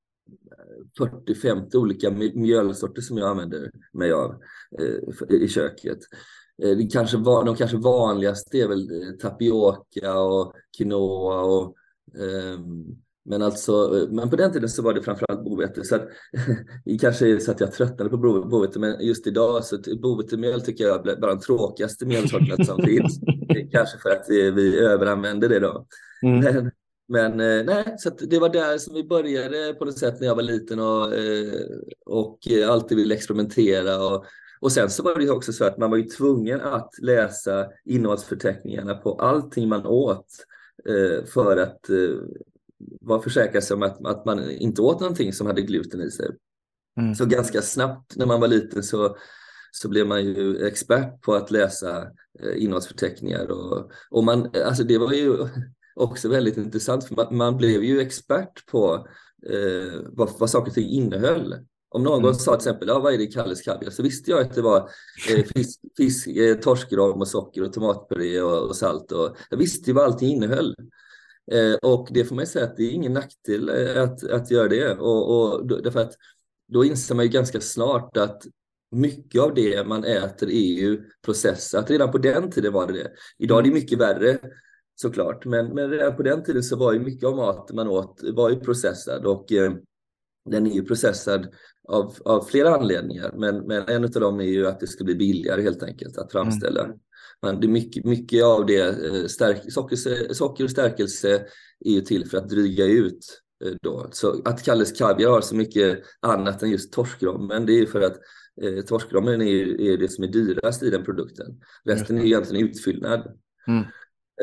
40-50 0.99 1.75
olika 1.75 2.11
mjölsorter 2.11 3.01
som 3.01 3.17
jag 3.17 3.29
använder 3.29 3.71
mig 3.93 4.11
av 4.11 4.35
eh, 4.79 5.35
i 5.35 5.47
köket. 5.47 5.99
Eh, 6.63 6.77
det 6.77 6.91
kanske 6.91 7.17
var, 7.17 7.45
de 7.45 7.55
kanske 7.55 7.77
vanligaste 7.77 8.57
är 8.57 8.67
väl 8.67 9.01
eh, 9.01 9.11
tapioca 9.21 10.19
och 10.19 10.53
quinoa 10.77 11.41
och 11.41 11.75
ehm, 12.21 12.85
men 13.25 13.41
alltså, 13.41 14.07
men 14.11 14.29
på 14.29 14.35
den 14.35 14.51
tiden 14.51 14.69
så 14.69 14.81
var 14.81 14.93
det 14.93 15.01
framförallt 15.01 15.43
bovete. 15.43 15.83
Så 15.83 15.95
att, 15.95 16.07
det 16.85 16.97
kanske 16.97 17.27
är 17.27 17.39
så 17.39 17.51
att 17.51 17.59
jag 17.59 17.71
tröttnade 17.71 18.09
på 18.09 18.17
bovete, 18.17 18.79
men 18.79 19.05
just 19.05 19.27
idag 19.27 19.65
så 19.65 19.77
bovetemjöl 20.01 20.61
tycker 20.61 20.83
jag 20.83 21.07
är 21.07 21.15
bara 21.15 21.31
den 21.31 21.39
tråkigaste 21.39 22.05
mjölsorten 22.05 22.65
som 22.65 22.81
finns. 22.85 23.19
Kanske 23.71 23.97
för 23.97 24.09
att 24.09 24.25
vi 24.29 24.79
överanvänder 24.79 25.50
det 25.50 25.59
då. 25.59 25.85
Mm. 26.23 26.39
Men, 26.39 26.71
men 27.08 27.39
eh, 27.39 27.63
nej, 27.65 27.96
så 27.98 28.10
det 28.10 28.39
var 28.39 28.50
där 28.50 28.77
som 28.77 28.93
vi 28.93 29.03
började 29.03 29.74
på 29.74 29.86
något 29.86 29.98
sätt 29.98 30.20
när 30.20 30.27
jag 30.27 30.36
var 30.36 30.43
liten 30.43 30.79
och, 30.79 31.13
eh, 31.13 31.53
och 32.05 32.39
alltid 32.67 32.98
ville 32.98 33.15
experimentera. 33.15 34.03
Och, 34.03 34.25
och 34.60 34.72
sen 34.72 34.89
så 34.89 35.03
var 35.03 35.15
det 35.15 35.29
också 35.29 35.53
så 35.53 35.65
att 35.65 35.77
man 35.77 35.89
var 35.91 35.98
ju 35.98 36.03
tvungen 36.03 36.62
att 36.62 36.89
läsa 37.01 37.67
innehållsförteckningarna 37.86 38.96
på 38.96 39.13
allting 39.13 39.70
man 39.70 39.86
åt 39.86 40.27
eh, 40.89 41.25
för 41.25 41.58
att 41.58 41.79
vara 43.01 43.22
försäkrad 43.22 43.63
sig 43.63 43.75
om 43.75 43.84
att, 43.84 44.05
att 44.05 44.25
man 44.25 44.51
inte 44.51 44.81
åt 44.81 45.00
någonting 45.00 45.34
som 45.34 45.48
hade 45.48 45.62
gluten 45.62 46.01
i 46.01 46.12
sig. 46.12 46.29
Mm. 46.98 47.15
Så 47.15 47.25
ganska 47.25 47.62
snabbt 47.62 48.15
när 48.15 48.25
man 48.25 48.41
var 48.41 48.48
liten 48.48 48.84
så, 48.84 49.17
så 49.72 49.89
blev 49.89 50.08
man 50.08 50.25
ju 50.25 50.67
expert 50.67 51.22
på 51.22 51.34
att 51.34 51.51
läsa 51.51 52.08
innehållsförteckningar. 52.55 53.51
Och, 53.51 53.91
och 54.10 54.24
man, 54.24 54.51
alltså 54.65 54.84
det 54.84 54.98
var 54.98 55.13
ju 55.13 55.48
också 55.95 56.29
väldigt 56.29 56.57
intressant 56.57 57.03
för 57.03 57.15
man, 57.15 57.38
man 57.38 57.57
blev 57.57 57.83
ju 57.83 58.01
expert 58.01 58.65
på 58.65 59.07
eh, 59.50 60.00
vad, 60.05 60.29
vad 60.39 60.50
saker 60.50 60.69
och 60.69 60.75
ting 60.75 60.89
innehöll. 60.89 61.55
Om 61.93 62.03
någon 62.03 62.24
mm. 62.24 62.33
sa 62.33 62.51
till 62.51 62.67
exempel, 62.67 62.88
ja, 62.88 63.00
vad 63.00 63.13
är 63.13 63.17
det 63.17 63.24
i 63.24 63.31
Kalles 63.31 63.62
kaviar? 63.62 63.89
Så 63.89 64.03
visste 64.03 64.31
jag 64.31 64.41
att 64.41 64.53
det 64.53 64.62
var 64.62 64.89
eh, 65.29 65.43
fisk, 65.45 65.79
fisk 65.98 66.27
eh, 66.27 66.57
torskrom 66.57 67.21
och 67.21 67.27
socker 67.27 67.63
och 67.63 67.74
tomatpuré 67.74 68.41
och, 68.41 68.67
och, 68.67 68.75
salt. 68.75 69.12
Och, 69.12 69.38
jag 69.50 69.57
visste 69.57 69.89
ju 69.89 69.93
vad 69.93 70.05
allting 70.05 70.29
innehöll. 70.29 70.75
Eh, 71.51 71.74
och 71.74 72.07
det 72.12 72.25
får 72.25 72.36
man 72.36 72.48
säga 72.48 72.65
att 72.65 72.77
det 72.77 72.83
är 72.83 72.91
ingen 72.91 73.13
nackdel 73.13 73.69
eh, 73.69 74.03
att, 74.03 74.24
att 74.24 74.51
göra 74.51 74.67
det. 74.67 74.98
Och, 74.98 75.53
och, 75.53 75.67
därför 75.67 76.00
att 76.00 76.13
då 76.67 76.86
inser 76.86 77.15
man 77.15 77.25
ju 77.25 77.31
ganska 77.31 77.62
snart 77.62 78.17
att 78.17 78.43
mycket 78.91 79.41
av 79.41 79.53
det 79.53 79.88
man 79.88 80.03
äter 80.03 80.50
är 80.50 80.74
ju 80.79 81.03
processat. 81.25 81.89
Redan 81.89 82.12
på 82.12 82.17
den 82.17 82.51
tiden 82.51 82.74
var 82.74 82.88
det 82.88 82.93
det. 82.93 83.12
Idag 83.38 83.60
är 83.60 83.63
det 83.63 83.71
mycket 83.71 84.00
värre. 84.00 84.39
Såklart. 85.01 85.46
Men, 85.46 85.75
men 85.75 85.89
redan 85.89 86.15
på 86.15 86.24
den 86.24 86.43
tiden 86.43 86.63
så 86.63 86.75
var 86.75 86.93
ju 86.93 87.00
mycket 87.00 87.27
av 87.27 87.36
maten 87.36 87.75
man 87.75 87.88
åt 87.88 88.24
var 88.34 88.50
ju 88.50 88.60
processad 88.60 89.25
och 89.25 89.51
eh, 89.51 89.74
den 90.50 90.67
är 90.67 90.72
ju 90.72 90.84
processad 90.84 91.48
av, 91.88 92.15
av 92.25 92.43
flera 92.43 92.75
anledningar. 92.75 93.34
Men, 93.38 93.58
men 93.67 93.88
en 93.88 94.03
av 94.03 94.10
dem 94.10 94.39
är 94.39 94.46
ju 94.46 94.67
att 94.67 94.79
det 94.79 94.88
ska 94.88 95.03
bli 95.03 95.15
billigare 95.15 95.62
helt 95.62 95.84
enkelt 95.84 96.17
att 96.17 96.31
framställa. 96.31 96.84
Mm. 96.84 96.98
Men 97.41 97.60
det 97.60 97.67
är 97.67 97.72
mycket, 97.72 98.05
mycket 98.05 98.43
av 98.43 98.65
det, 98.65 99.05
eh, 99.05 99.25
stärk, 99.25 99.74
socker, 99.74 99.96
socker 100.34 100.63
och 100.63 100.72
stärkelse 100.72 101.46
är 101.86 101.91
ju 101.91 102.01
till 102.01 102.29
för 102.29 102.38
att 102.38 102.50
dryga 102.50 102.86
ut 102.86 103.41
eh, 103.65 103.74
då. 103.81 104.08
Så 104.12 104.41
att 104.46 104.63
Kalles 104.63 104.91
Kaviar 104.91 105.29
har 105.29 105.41
så 105.41 105.55
mycket 105.55 106.00
annat 106.20 106.63
än 106.63 106.70
just 106.70 106.93
torskrommen, 106.93 107.65
det 107.65 107.74
är 107.74 107.79
ju 107.79 107.88
för 107.88 108.01
att 108.01 108.17
eh, 108.62 108.86
torskrommen 108.86 109.41
är, 109.41 109.81
är 109.81 109.98
det 109.98 110.12
som 110.12 110.24
är 110.24 110.27
dyrast 110.27 110.84
i 110.84 110.89
den 110.89 111.03
produkten. 111.03 111.62
Resten 111.86 112.17
är 112.17 112.25
egentligen 112.25 112.67
utfyllnad. 112.67 113.39
Mm. 113.67 113.84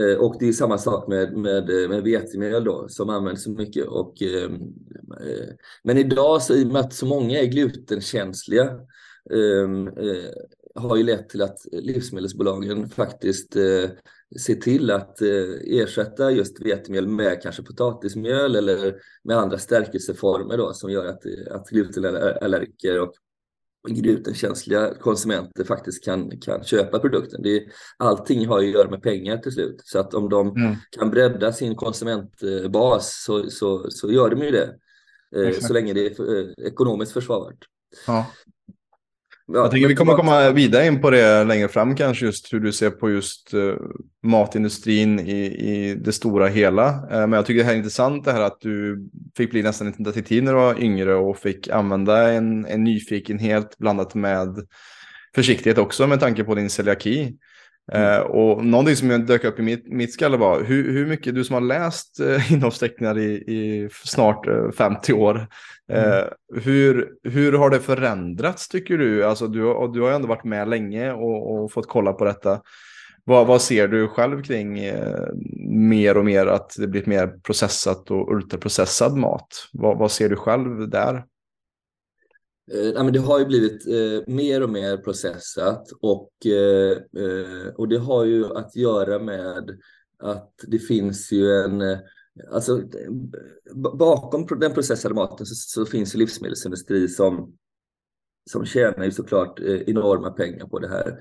Eh, 0.01 0.19
och 0.19 0.37
det 0.41 0.49
är 0.49 0.53
samma 0.53 0.79
sak 0.79 1.09
med, 1.09 1.37
med, 1.37 1.67
med 1.67 2.03
vetemjöl 2.03 2.65
då, 2.65 2.89
som 2.89 3.11
används 3.11 3.43
så 3.45 3.51
mycket. 3.51 3.87
Och, 3.87 4.23
ehm, 4.23 4.55
eh, 5.21 5.49
men 5.85 5.99
idag, 5.99 6.43
så, 6.43 6.55
i 6.55 6.65
och 6.65 6.69
med 6.69 6.81
att 6.81 6.95
så 6.95 7.07
många 7.07 7.41
är 7.41 7.47
glutenkänsliga, 7.47 8.65
ehm, 9.31 9.89
eh, 9.89 10.31
har 10.75 10.97
ju 10.97 11.03
lett 11.03 11.29
till 11.29 11.43
att 11.43 11.59
livsmedelsbolagen 11.73 12.89
faktiskt 12.89 13.57
eh, 13.57 13.91
ser 14.41 14.55
till 14.55 14.91
att 14.91 15.23
eh, 15.23 15.29
ersätta 15.65 16.31
just 16.31 16.61
vetemjöl 16.61 17.07
med 17.07 17.43
kanske 17.43 17.63
potatismjöl 17.63 18.57
eller 18.57 18.97
med 19.25 19.37
andra 19.37 19.59
stärkelseformer 19.59 20.57
då, 20.57 20.73
som 20.73 20.91
gör 20.91 21.07
att, 21.07 21.23
att 21.51 21.69
glutenallergiker 21.69 23.01
och 23.01 23.13
glutenkänsliga 23.95 24.95
konsumenter 24.95 25.65
faktiskt 25.65 26.05
kan, 26.05 26.41
kan 26.41 26.65
köpa 26.65 26.99
produkten. 26.99 27.43
Det 27.43 27.57
är, 27.57 27.63
allting 27.97 28.47
har 28.47 28.61
ju 28.61 28.69
att 28.69 28.75
göra 28.75 28.91
med 28.91 29.03
pengar 29.03 29.37
till 29.37 29.53
slut. 29.53 29.81
Så 29.85 29.99
att 29.99 30.15
om 30.15 30.29
de 30.29 30.49
mm. 30.49 30.77
kan 30.91 31.11
bredda 31.11 31.53
sin 31.53 31.75
konsumentbas 31.75 33.23
så, 33.25 33.51
så, 33.51 33.91
så 33.91 34.13
gör 34.13 34.31
de 34.31 34.43
ju 34.43 34.51
det. 34.51 34.75
Eh, 35.37 35.53
så 35.61 35.73
länge 35.73 35.93
det 35.93 36.07
är 36.07 36.15
för, 36.15 36.39
eh, 36.39 36.67
ekonomiskt 36.67 37.13
försvarbart. 37.13 37.65
Ja. 38.07 38.27
Ja, 39.53 39.59
jag 39.59 39.71
tänker 39.71 39.89
vi 39.89 39.95
kommer 39.95 40.15
komma 40.15 40.51
vidare 40.51 40.87
in 40.87 41.01
på 41.01 41.11
det 41.11 41.45
längre 41.45 41.69
fram 41.69 41.97
kanske 41.97 42.27
just 42.27 42.53
hur 42.53 42.61
du 42.61 42.73
ser 42.73 42.91
på 42.91 43.11
just 43.11 43.55
uh, 43.55 43.75
matindustrin 44.23 45.21
i, 45.21 45.45
i 45.47 45.95
det 45.95 46.13
stora 46.13 46.47
hela. 46.47 46.89
Uh, 46.89 47.09
men 47.11 47.33
jag 47.33 47.47
tycker 47.47 47.59
det 47.59 47.65
här 47.65 47.73
är 47.73 47.77
intressant 47.77 48.25
det 48.25 48.33
här 48.33 48.41
att 48.41 48.61
du 48.61 49.09
fick 49.37 49.51
bli 49.51 49.63
nästan 49.63 49.87
lite 49.87 50.03
detektiv 50.03 50.43
när 50.43 50.53
du 50.53 50.59
var 50.59 50.83
yngre 50.83 51.15
och 51.15 51.39
fick 51.39 51.69
använda 51.69 52.33
en, 52.33 52.67
en 52.67 52.85
nyfikenhet 52.85 53.79
blandat 53.79 54.15
med 54.15 54.67
försiktighet 55.35 55.79
också 55.79 56.07
med 56.07 56.21
tanke 56.21 56.45
på 56.45 56.55
din 56.55 56.71
celiaki. 56.71 57.37
Mm. 57.93 58.21
Uh, 58.21 58.21
och 58.21 58.65
någonting 58.65 58.97
som 58.97 59.27
dök 59.27 59.45
upp 59.45 59.59
i 59.59 59.63
mitt, 59.63 59.93
mitt 59.93 60.13
skalle 60.13 60.37
var 60.37 60.65
hur, 60.65 60.93
hur 60.93 61.07
mycket 61.07 61.35
du 61.35 61.45
som 61.45 61.55
har 61.55 61.61
läst 61.61 62.21
uh, 62.23 62.53
innehållsteckningar 62.53 63.19
i, 63.19 63.33
i 63.33 63.89
snart 64.05 64.49
uh, 64.49 64.71
50 64.71 65.13
år. 65.13 65.47
Mm. 65.91 66.29
hur, 66.55 67.15
hur 67.23 67.53
har 67.53 67.71
det 67.71 67.81
förändrats 67.81 68.69
tycker 68.69 68.99
du? 68.99 69.25
Alltså, 69.25 69.47
du, 69.47 69.65
och 69.65 69.93
du 69.93 70.01
har 70.01 70.09
ju 70.09 70.15
ändå 70.15 70.29
varit 70.29 70.45
med 70.45 70.69
länge 70.69 71.13
och, 71.13 71.55
och 71.55 71.73
fått 71.73 71.89
kolla 71.89 72.13
på 72.13 72.25
detta. 72.25 72.61
Vad, 73.25 73.47
vad 73.47 73.63
ser 73.63 73.89
du 73.89 74.09
själv 74.09 74.43
kring 74.43 74.75
mer 75.69 76.17
och 76.17 76.25
mer 76.25 76.47
att 76.47 76.75
det 76.79 76.87
blir 76.87 77.03
mer 77.07 77.27
processat 77.27 78.11
och 78.11 78.33
ultraprocessad 78.33 79.17
mat? 79.17 79.49
Vad, 79.73 79.99
vad 79.99 80.11
ser 80.11 80.29
du 80.29 80.37
själv 80.37 80.89
där? 80.89 81.25
Eh, 82.73 83.05
det 83.05 83.19
har 83.19 83.39
ju 83.39 83.45
blivit 83.45 83.87
eh, 83.87 84.35
mer 84.35 84.63
och 84.63 84.71
mer 84.71 84.97
processat 84.97 85.89
och, 86.01 86.31
eh, 86.47 86.91
eh 86.93 87.75
och 87.77 87.89
det 87.89 87.99
har 87.99 88.25
ju 88.25 88.57
att 88.57 88.77
göra 88.77 89.19
med 89.19 89.79
att 90.19 90.55
det 90.67 90.79
finns 90.79 91.33
ju 91.33 91.53
en 91.53 91.83
Alltså, 92.51 92.83
bakom 93.75 94.47
den 94.61 94.75
processade 94.75 95.15
maten 95.15 95.47
så, 95.47 95.55
så 95.55 95.87
finns 95.87 96.15
ju 96.15 96.19
livsmedelsindustri 96.19 97.09
som, 97.09 97.57
som 98.51 98.65
tjänar 98.65 99.05
ju 99.05 99.11
såklart 99.11 99.61
eh, 99.61 99.81
enorma 99.87 100.31
pengar 100.31 100.67
på 100.67 100.79
det 100.79 100.89
här. 100.89 101.19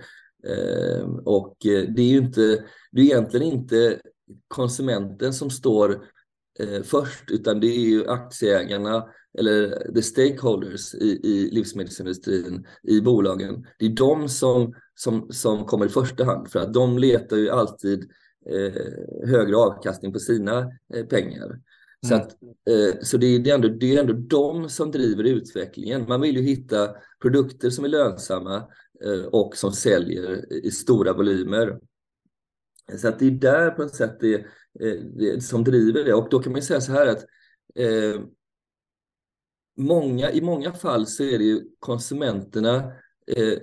Ehm, 0.48 1.10
eh, 1.10 1.18
och 1.26 1.58
det 1.62 2.02
är 2.02 2.10
ju 2.10 2.18
inte, 2.18 2.66
det 2.92 3.02
är 3.02 3.06
egentligen 3.06 3.48
inte 3.48 4.00
konsumenten 4.48 5.34
som 5.34 5.50
står 5.50 6.06
eh, 6.60 6.84
först, 6.84 7.32
utan 7.32 7.60
det 7.60 7.68
är 7.68 7.80
ju 7.80 8.08
aktieägarna 8.08 9.08
eller 9.38 9.92
the 9.94 10.02
stakeholders 10.02 10.96
i, 10.96 11.20
i 11.24 11.50
livsmedelsindustrin, 11.52 12.68
i 12.84 13.02
bolagen, 13.02 13.68
det 13.80 13.86
är 13.86 13.90
de 13.90 14.30
som, 14.30 14.74
som, 14.96 15.28
som 15.32 15.66
kommer 15.66 15.86
i 15.86 15.90
första 15.90 16.24
hand 16.24 16.52
för 16.52 16.60
att 16.60 16.74
de 16.74 16.98
letar 16.98 17.38
ju 17.38 17.50
alltid 17.50 18.10
eh, 18.50 19.28
högre 19.30 19.56
avkastning 19.56 20.14
på 20.14 20.20
sina 20.20 20.72
eh, 20.94 21.06
pengar. 21.06 21.46
Mm. 21.46 21.62
Så, 22.08 22.16
att, 22.16 22.32
eh, 22.70 23.02
så 23.02 23.18
det, 23.18 23.28
är, 23.28 23.40
det, 23.40 23.50
är 23.50 23.56
ändå, 23.56 23.68
det 23.68 23.96
är 23.96 24.00
ändå 24.00 24.14
de 24.14 24.70
som 24.70 24.92
driver 24.92 25.24
utvecklingen. 25.24 26.06
Man 26.08 26.22
vill 26.22 26.36
ju 26.36 26.42
hitta 26.42 26.90
produkter 27.22 27.70
som 27.70 27.86
är 27.86 27.90
lönsamma 27.90 28.68
eh, 29.04 29.26
och 29.26 29.58
som 29.58 29.72
säljer 29.72 30.54
i 30.54 30.72
stora 30.72 31.14
volymer. 31.14 31.80
Så 32.98 33.08
att 33.08 33.20
det 33.20 33.28
är 33.28 33.32
där 33.32 33.72
på 33.72 33.84
ett 33.84 33.96
sätt 33.96 34.20
det, 34.20 34.36
eh, 34.80 35.02
det 35.16 35.44
som 35.44 35.64
driver 35.64 36.04
det. 36.04 36.14
Och 36.14 36.30
då 36.30 36.40
kan 36.40 36.52
man 36.52 36.62
säga 36.62 36.82
så 36.82 36.92
här 36.92 37.08
att 37.08 37.26
eh, 37.76 38.22
många, 39.78 40.32
i 40.32 40.42
många 40.42 40.74
fall 40.74 41.08
så 41.08 41.24
är 41.24 41.38
det 41.38 41.44
ju 41.44 41.62
konsumenterna 41.80 42.92
eh, 43.28 43.60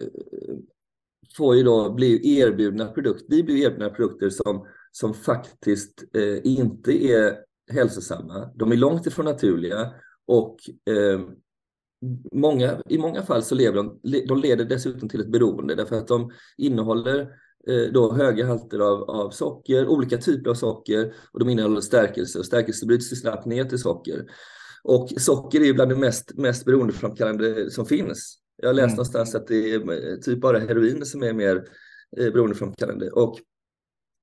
får 1.36 1.56
ju 1.56 1.62
då 1.62 1.90
bli 1.90 2.38
erbjudna 2.38 2.86
produkter, 2.86 3.26
vi 3.28 3.42
blir 3.42 3.56
erbjudna 3.56 3.90
produkter 3.90 4.30
som, 4.30 4.66
som 4.92 5.14
faktiskt 5.14 6.04
eh, 6.14 6.46
inte 6.46 7.04
är 7.04 7.36
hälsosamma. 7.72 8.50
De 8.54 8.72
är 8.72 8.76
långt 8.76 9.06
ifrån 9.06 9.24
naturliga 9.24 9.90
och 10.26 10.56
eh, 10.90 11.20
många, 12.32 12.82
i 12.88 12.98
många 12.98 13.22
fall 13.22 13.42
så 13.42 13.54
lever 13.54 13.76
de, 13.76 14.00
de 14.28 14.38
leder 14.38 14.64
dessutom 14.64 15.08
till 15.08 15.20
ett 15.20 15.32
beroende 15.32 15.74
därför 15.74 15.96
att 15.96 16.08
de 16.08 16.32
innehåller 16.56 17.20
eh, 17.68 17.92
då 17.92 18.12
höga 18.12 18.46
halter 18.46 18.78
av, 18.78 19.10
av 19.10 19.30
socker, 19.30 19.86
olika 19.86 20.18
typer 20.18 20.50
av 20.50 20.54
socker 20.54 21.14
och 21.32 21.38
de 21.38 21.48
innehåller 21.48 21.80
stärkelse 21.80 22.38
och 22.38 22.46
stärkelse 22.46 22.86
bryts 22.86 23.20
snabbt 23.20 23.46
ner 23.46 23.64
till 23.64 23.78
socker. 23.78 24.26
Och 24.84 25.08
socker 25.18 25.60
är 25.60 25.64
ju 25.64 25.74
bland 25.74 25.90
det 25.90 25.96
mest, 25.96 26.34
mest 26.34 26.64
beroendeframkallande 26.64 27.70
som 27.70 27.86
finns. 27.86 28.43
Jag 28.56 28.68
har 28.68 28.74
läst 28.74 28.84
mm. 28.84 28.96
någonstans 28.96 29.34
att 29.34 29.46
det 29.46 29.74
är 29.74 30.16
typ 30.16 30.40
bara 30.40 30.58
heroin 30.58 31.06
som 31.06 31.22
är 31.22 31.32
mer 31.32 31.56
eh, 32.16 32.32
beroendeframkallande. 32.32 33.10
Och, 33.10 33.40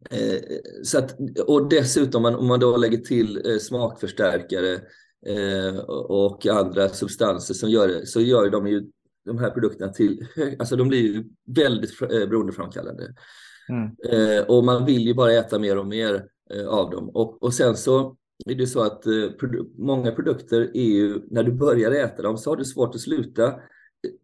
eh, 0.09 0.41
så 0.83 0.97
att, 0.97 1.15
och 1.47 1.69
dessutom 1.69 2.25
om 2.25 2.47
man 2.47 2.59
då 2.59 2.77
lägger 2.77 2.97
till 2.97 3.51
eh, 3.51 3.57
smakförstärkare 3.57 4.73
eh, 5.25 5.77
och 6.09 6.47
andra 6.47 6.89
substanser 6.89 7.53
som 7.53 7.69
gör 7.69 7.87
det, 7.87 8.05
så 8.05 8.21
gör 8.21 8.49
de 8.49 8.67
ju 8.67 8.83
de 9.25 9.37
här 9.37 9.49
produkterna 9.49 9.93
till, 9.93 10.27
alltså 10.59 10.75
de 10.75 10.87
blir 10.87 11.01
ju 11.01 11.23
väldigt 11.45 12.01
eh, 12.01 12.07
beroendeframkallande. 12.07 13.13
Mm. 13.69 13.95
Eh, 14.09 14.43
och 14.43 14.63
man 14.63 14.85
vill 14.85 15.07
ju 15.07 15.13
bara 15.13 15.33
äta 15.33 15.59
mer 15.59 15.77
och 15.77 15.87
mer 15.87 16.25
av 16.67 16.89
dem. 16.89 17.09
Och, 17.09 17.43
och 17.43 17.53
sen 17.53 17.77
så 17.77 18.17
är 18.45 18.55
det 18.55 18.67
så 18.67 18.81
att 18.81 19.03
produ 19.39 19.65
många 19.77 20.11
produkter 20.11 20.71
är 20.73 20.89
ju, 20.89 21.21
när 21.29 21.43
du 21.43 21.51
börjar 21.51 21.91
äta 21.91 22.21
dem 22.21 22.37
så 22.37 22.49
har 22.49 22.57
du 22.57 22.65
svårt 22.65 22.95
att 22.95 23.01
sluta. 23.01 23.53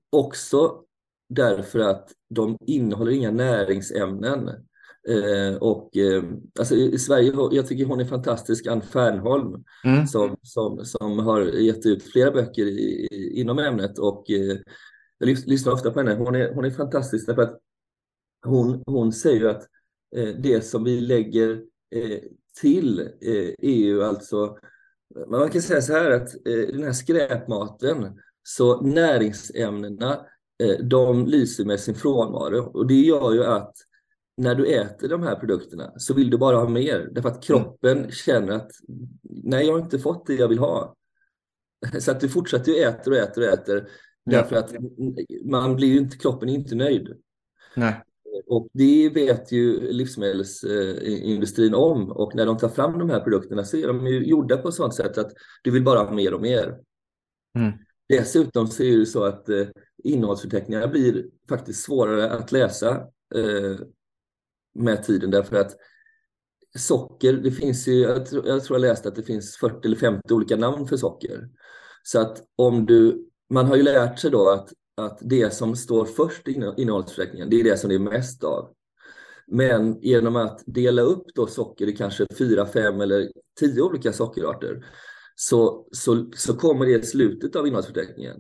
Också 0.09 0.83
därför 1.29 1.79
att 1.79 2.09
de 2.29 2.57
innehåller 2.61 3.11
inga 3.11 3.31
näringsämnen. 3.31 4.49
Eh, 5.07 5.57
och 5.57 5.97
eh, 5.97 6.23
alltså 6.59 6.75
i 6.75 6.99
Sverige, 6.99 7.33
jag 7.51 7.67
tycker 7.67 7.85
hon 7.85 7.99
är 7.99 8.05
fantastisk, 8.05 8.67
Ann 8.67 8.81
Fernholm, 8.81 9.63
mm. 9.83 10.07
som, 10.07 10.37
som, 10.41 10.85
som 10.85 11.19
har 11.19 11.41
gett 11.41 11.85
ut 11.85 12.03
flera 12.03 12.31
böcker 12.31 12.65
i, 12.65 13.07
i, 13.11 13.39
inom 13.39 13.59
ämnet 13.59 13.99
och 13.99 14.31
eh, 14.31 14.57
jag 15.17 15.29
lyssnar 15.29 15.73
ofta 15.73 15.91
på 15.91 15.99
henne. 15.99 16.15
Hon 16.15 16.35
är, 16.35 16.53
hon 16.53 16.65
är 16.65 16.71
fantastisk 16.71 17.27
därför 17.27 17.41
att 17.41 17.59
hon, 18.45 18.83
hon 18.85 19.13
säger 19.13 19.45
att 19.45 19.67
eh, 20.15 20.27
det 20.27 20.61
som 20.61 20.83
vi 20.83 21.01
lägger 21.01 21.51
eh, 21.95 22.19
till 22.61 22.99
eh, 22.99 23.53
EU, 23.59 24.01
alltså 24.03 24.57
man 25.27 25.49
kan 25.49 25.61
säga 25.61 25.81
så 25.81 25.93
här 25.93 26.11
att 26.11 26.47
eh, 26.47 26.67
den 26.73 26.83
här 26.83 26.91
skräpmaten, 26.91 28.19
så 28.49 28.81
näringsämnena, 28.81 30.25
eh, 30.63 30.85
de 30.85 31.25
lyser 31.25 31.65
med 31.65 31.79
sin 31.79 31.95
frånvaro 31.95 32.59
och 32.59 32.87
det 32.87 33.01
gör 33.01 33.33
ju 33.33 33.45
att 33.45 33.73
när 34.37 34.55
du 34.55 34.65
äter 34.65 35.09
de 35.09 35.23
här 35.23 35.35
produkterna 35.35 35.93
så 35.97 36.13
vill 36.13 36.29
du 36.29 36.37
bara 36.37 36.57
ha 36.57 36.69
mer 36.69 37.09
därför 37.11 37.29
att 37.29 37.43
kroppen 37.43 37.97
mm. 37.97 38.11
känner 38.11 38.53
att 38.53 38.71
nej, 39.23 39.65
jag 39.65 39.73
har 39.73 39.79
inte 39.79 39.99
fått 39.99 40.25
det 40.25 40.33
jag 40.33 40.47
vill 40.47 40.59
ha. 40.59 40.95
Så 41.99 42.11
att 42.11 42.19
du 42.19 42.29
fortsätter 42.29 42.71
ju 42.71 42.77
äter 42.77 43.11
och 43.11 43.17
äter 43.17 43.41
och 43.41 43.53
äter 43.53 43.89
därför 44.25 44.55
att 44.55 44.73
man 45.45 45.75
blir 45.75 45.97
inte, 45.97 46.17
kroppen 46.17 46.49
är 46.49 46.53
inte 46.53 46.75
nöjd. 46.75 47.17
Nej. 47.75 48.03
Och 48.47 48.67
det 48.73 49.09
vet 49.09 49.51
ju 49.51 49.91
livsmedelsindustrin 49.91 51.73
om 51.73 52.11
och 52.11 52.35
när 52.35 52.45
de 52.45 52.57
tar 52.57 52.69
fram 52.69 52.99
de 52.99 53.09
här 53.09 53.19
produkterna 53.19 53.63
så 53.63 53.77
är 53.77 53.87
de 53.87 54.07
ju 54.07 54.25
gjorda 54.25 54.57
på 54.57 54.67
ett 54.67 54.73
sådant 54.73 54.95
sätt 54.95 55.17
att 55.17 55.31
du 55.63 55.71
vill 55.71 55.83
bara 55.83 55.99
ha 55.99 56.11
mer 56.11 56.33
och 56.33 56.41
mer. 56.41 56.77
Mm. 57.55 57.73
Dessutom 58.09 58.67
så 58.67 58.83
är 58.83 58.97
det 58.97 59.05
så 59.05 59.23
att 59.23 59.49
eh, 59.49 59.67
innehållsförteckningar 60.03 60.87
blir 60.87 61.25
faktiskt 61.49 61.83
svårare 61.83 62.31
att 62.31 62.51
läsa 62.51 62.91
eh, 63.35 63.79
med 64.75 65.03
tiden 65.03 65.31
därför 65.31 65.55
att 65.55 65.75
socker, 66.77 67.33
det 67.33 67.51
finns 67.51 67.87
ju, 67.87 68.01
jag 68.01 68.25
tror, 68.25 68.47
jag 68.47 68.63
tror 68.63 68.79
jag 68.79 68.89
läste 68.89 69.07
att 69.07 69.15
det 69.15 69.23
finns 69.23 69.57
40 69.57 69.87
eller 69.87 69.97
50 69.97 70.33
olika 70.33 70.55
namn 70.55 70.87
för 70.87 70.97
socker. 70.97 71.49
Så 72.03 72.19
att 72.19 72.43
om 72.55 72.85
du, 72.85 73.29
man 73.49 73.65
har 73.65 73.75
ju 73.75 73.83
lärt 73.83 74.19
sig 74.19 74.31
då 74.31 74.49
att, 74.49 74.69
att 74.97 75.19
det 75.21 75.53
som 75.53 75.75
står 75.75 76.05
först 76.05 76.47
i 76.47 76.71
innehållsförteckningen, 76.77 77.49
det 77.49 77.59
är 77.59 77.63
det 77.63 77.77
som 77.77 77.89
det 77.89 77.95
är 77.95 77.99
mest 77.99 78.43
av. 78.43 78.73
Men 79.47 80.01
genom 80.01 80.35
att 80.35 80.63
dela 80.65 81.01
upp 81.01 81.25
då 81.35 81.47
socker 81.47 81.87
i 81.87 81.95
kanske 81.95 82.25
fyra, 82.37 82.65
fem 82.65 83.01
eller 83.01 83.31
tio 83.59 83.81
olika 83.81 84.13
sockerarter 84.13 84.85
så, 85.39 85.88
så, 85.91 86.32
så 86.36 86.53
kommer 86.53 86.86
det 86.86 86.91
i 86.91 87.03
slutet 87.03 87.56
av 87.56 87.67
innehållsförteckningen. 87.67 88.38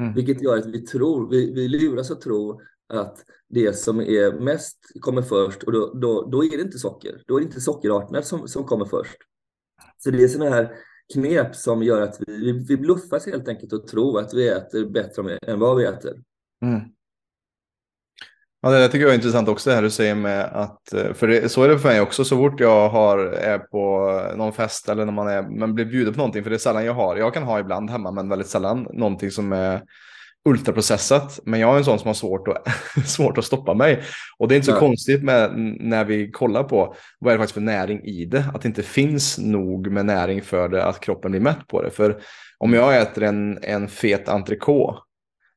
Mm. 0.00 0.14
Vilket 0.14 0.42
gör 0.42 0.58
att 0.58 0.66
vi 0.66 0.80
tror, 0.80 1.30
vi, 1.30 1.52
vi 1.52 1.68
luras 1.68 2.10
att 2.10 2.20
tro 2.20 2.60
att 2.88 3.24
det 3.48 3.72
som 3.72 4.00
är 4.00 4.40
mest 4.40 4.78
kommer 5.00 5.22
först 5.22 5.62
och 5.62 5.72
då, 5.72 5.94
då, 5.94 6.28
då 6.30 6.44
är 6.44 6.56
det 6.56 6.62
inte 6.62 6.78
socker. 6.78 7.22
Då 7.26 7.36
är 7.36 7.40
det 7.40 7.46
inte 7.46 7.60
sockerarterna 7.60 8.22
som, 8.22 8.48
som 8.48 8.64
kommer 8.64 8.84
först. 8.84 9.16
Så 9.98 10.10
det 10.10 10.24
är 10.24 10.28
sådana 10.28 10.50
här 10.50 10.76
knep 11.12 11.56
som 11.56 11.82
gör 11.82 12.00
att 12.00 12.20
vi, 12.26 12.36
vi, 12.36 12.52
vi 12.52 12.76
bluffas 12.76 13.26
helt 13.26 13.48
enkelt 13.48 13.72
och 13.72 13.86
tror 13.86 14.20
att 14.20 14.34
vi 14.34 14.48
äter 14.48 14.90
bättre 14.90 15.38
än 15.46 15.58
vad 15.58 15.76
vi 15.76 15.84
äter. 15.84 16.22
Mm. 16.62 16.80
Ja, 18.66 18.72
det 18.72 18.88
tycker 18.88 19.04
jag 19.04 19.10
är 19.10 19.14
intressant 19.14 19.48
också 19.48 19.70
det 19.70 19.76
här 19.76 19.82
du 19.82 19.90
säger 19.90 20.14
med 20.14 20.44
att, 20.44 20.92
eh, 20.92 21.12
för 21.12 21.28
det, 21.28 21.48
så 21.48 21.62
är 21.62 21.68
det 21.68 21.78
för 21.78 21.88
mig 21.88 22.00
också, 22.00 22.24
så 22.24 22.36
fort 22.36 22.60
jag 22.60 22.88
har, 22.88 23.18
är 23.18 23.58
på 23.58 24.10
någon 24.36 24.52
fest 24.52 24.88
eller 24.88 25.04
när 25.04 25.12
man, 25.12 25.28
är, 25.28 25.42
man 25.42 25.74
blir 25.74 25.84
bjuden 25.84 26.14
på 26.14 26.18
någonting, 26.18 26.42
för 26.42 26.50
det 26.50 26.56
är 26.56 26.58
sällan 26.58 26.84
jag 26.84 26.94
har, 26.94 27.16
jag 27.16 27.34
kan 27.34 27.42
ha 27.42 27.60
ibland 27.60 27.90
hemma, 27.90 28.10
men 28.10 28.28
väldigt 28.28 28.48
sällan 28.48 28.86
någonting 28.92 29.30
som 29.30 29.52
är 29.52 29.82
ultraprocessat. 30.44 31.40
Men 31.44 31.60
jag 31.60 31.74
är 31.74 31.78
en 31.78 31.84
sån 31.84 31.98
som 31.98 32.06
har 32.06 32.14
svårt 32.14 32.48
att, 32.48 32.68
svårt 33.08 33.38
att 33.38 33.44
stoppa 33.44 33.74
mig. 33.74 34.02
Och 34.38 34.48
det 34.48 34.54
är 34.54 34.56
inte 34.56 34.66
så 34.66 34.72
ja. 34.72 34.78
konstigt 34.78 35.22
med, 35.22 35.52
när 35.80 36.04
vi 36.04 36.30
kollar 36.30 36.62
på 36.62 36.94
vad 37.18 37.32
är 37.32 37.36
det 37.36 37.42
faktiskt 37.42 37.54
för 37.54 37.60
näring 37.60 38.04
i 38.04 38.24
det. 38.24 38.44
Att 38.54 38.62
det 38.62 38.68
inte 38.68 38.82
finns 38.82 39.38
nog 39.38 39.90
med 39.90 40.06
näring 40.06 40.42
för 40.42 40.68
det, 40.68 40.84
att 40.84 41.00
kroppen 41.00 41.30
blir 41.30 41.40
mätt 41.40 41.66
på 41.68 41.82
det. 41.82 41.90
För 41.90 42.20
om 42.58 42.74
jag 42.74 43.00
äter 43.00 43.22
en, 43.22 43.58
en 43.62 43.88
fet 43.88 44.28
entrecote 44.28 45.00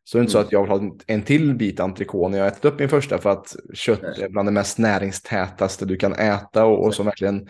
så 0.09 0.17
är 0.17 0.19
det 0.19 0.23
inte 0.23 0.37
mm. 0.37 0.43
så 0.43 0.47
att 0.47 0.51
jag 0.51 0.61
vill 0.61 0.71
ha 0.71 0.97
en 1.07 1.21
till 1.21 1.55
bit 1.55 1.79
entrecote 1.79 2.31
när 2.31 2.37
jag 2.37 2.47
ätit 2.47 2.65
upp 2.65 2.79
min 2.79 2.89
första 2.89 3.17
för 3.17 3.29
att 3.29 3.55
kött 3.73 4.01
Nej. 4.01 4.23
är 4.23 4.29
bland 4.29 4.47
det 4.47 4.51
mest 4.51 4.77
näringstätaste 4.77 5.85
du 5.85 5.97
kan 5.97 6.13
äta 6.13 6.65
och, 6.65 6.85
och 6.85 6.95
som 6.95 7.05
verkligen 7.05 7.47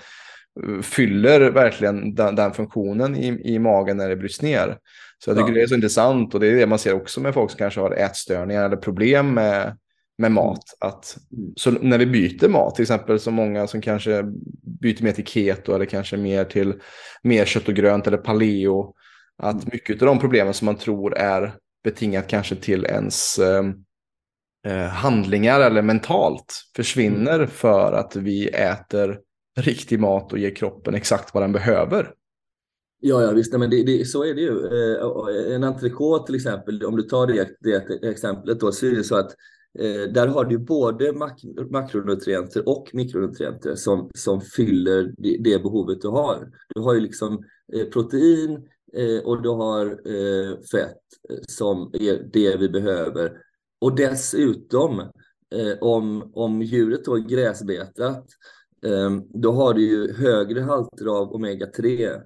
uh, 0.65 0.81
fyller 0.81 1.51
verkligen 1.51 2.15
den, 2.15 2.35
den, 2.35 2.53
funktionen 2.53 3.15
i, 3.15 3.53
i 3.53 3.59
magen 3.59 3.97
när 3.97 4.09
det 4.09 4.15
bryts 4.15 4.41
ner. 4.41 4.77
Så 5.19 5.29
jag 5.29 5.37
tycker 5.37 5.49
ja. 5.49 5.53
det 5.53 5.61
är 5.61 5.67
så 5.67 5.75
intressant 5.75 6.33
och 6.33 6.39
det 6.39 6.47
är 6.47 6.55
det 6.55 6.67
man 6.67 6.79
ser 6.79 6.93
också 6.93 7.21
med 7.21 7.33
folk 7.33 7.51
som 7.51 7.57
kanske 7.57 7.79
har 7.79 7.91
ätstörningar 7.91 8.65
eller 8.65 8.77
problem 8.77 9.33
med, 9.33 9.77
med 10.17 10.31
mat. 10.31 10.63
Mm. 10.81 10.89
Att, 10.89 11.17
mm. 11.37 11.53
så 11.55 11.71
när 11.71 11.97
vi 11.97 12.05
byter 12.05 12.47
mat, 12.47 12.75
till 12.75 12.83
exempel 12.83 13.19
så 13.19 13.31
många 13.31 13.67
som 13.67 13.81
kanske 13.81 14.23
byter 14.81 15.03
mer 15.03 15.11
till 15.11 15.25
keto 15.25 15.75
eller 15.75 15.85
kanske 15.85 16.17
mer 16.17 16.43
till 16.43 16.73
mer 17.23 17.45
kött 17.45 17.67
och 17.67 17.75
grönt 17.75 18.07
eller 18.07 18.17
paleo. 18.17 18.93
Att 19.37 19.63
mm. 19.63 19.69
mycket 19.71 20.01
av 20.01 20.05
de 20.05 20.19
problemen 20.19 20.53
som 20.53 20.65
man 20.65 20.77
tror 20.77 21.17
är 21.17 21.53
betingat 21.83 22.27
kanske 22.27 22.55
till 22.55 22.85
ens 22.85 23.39
eh, 23.39 23.63
eh, 24.67 24.87
handlingar 24.87 25.59
eller 25.59 25.81
mentalt 25.81 26.63
försvinner 26.75 27.35
mm. 27.35 27.47
för 27.47 27.93
att 27.93 28.15
vi 28.15 28.47
äter 28.47 29.19
riktig 29.57 29.99
mat 29.99 30.33
och 30.33 30.39
ger 30.39 30.55
kroppen 30.55 30.95
exakt 30.95 31.33
vad 31.33 31.43
den 31.43 31.51
behöver. 31.51 32.13
Ja, 33.01 33.23
ja 33.23 33.31
visst, 33.31 33.53
men 33.53 33.69
det, 33.69 33.83
det, 33.83 34.05
så 34.05 34.23
är 34.23 34.33
det 34.33 34.41
ju. 34.41 34.65
Eh, 34.65 35.55
en 35.55 35.63
entrecote 35.63 36.25
till 36.25 36.35
exempel, 36.35 36.85
om 36.85 36.95
du 36.95 37.03
tar 37.03 37.27
det, 37.27 37.49
det 37.59 38.09
exemplet 38.09 38.59
då, 38.59 38.71
så 38.71 38.85
är 38.85 38.91
det 38.91 39.03
så 39.03 39.15
att 39.15 39.31
eh, 39.79 40.13
där 40.13 40.27
har 40.27 40.45
du 40.45 40.57
både 40.57 41.13
mak 41.13 41.41
makronutrienter 41.71 42.69
och 42.69 42.89
mikronutrienter 42.93 43.75
som, 43.75 44.09
som 44.15 44.41
fyller 44.41 45.13
det, 45.17 45.37
det, 45.39 45.63
behovet 45.63 46.01
du 46.01 46.07
har. 46.07 46.47
Du 46.75 46.81
har 46.81 46.93
ju 46.93 46.99
liksom 46.99 47.43
eh, 47.73 47.85
protein 47.85 48.67
och 49.23 49.41
du 49.41 49.49
har 49.49 49.85
eh, 49.85 50.59
fett 50.71 50.97
eh, 51.29 51.37
som 51.47 51.91
är 51.93 52.29
det 52.33 52.55
vi 52.55 52.69
behöver. 52.69 53.41
Och 53.81 53.95
dessutom, 53.95 55.11
om, 55.81 56.31
om 56.33 56.61
djuret 56.61 57.05
då 57.05 57.15
är 57.15 57.19
gräsbetat, 57.19 58.25
då 59.33 59.51
har 59.51 59.73
du 59.73 59.81
ju 59.81 60.13
högre 60.13 60.61
halter 60.61 61.05
av 61.05 61.33
omega-3 61.33 62.21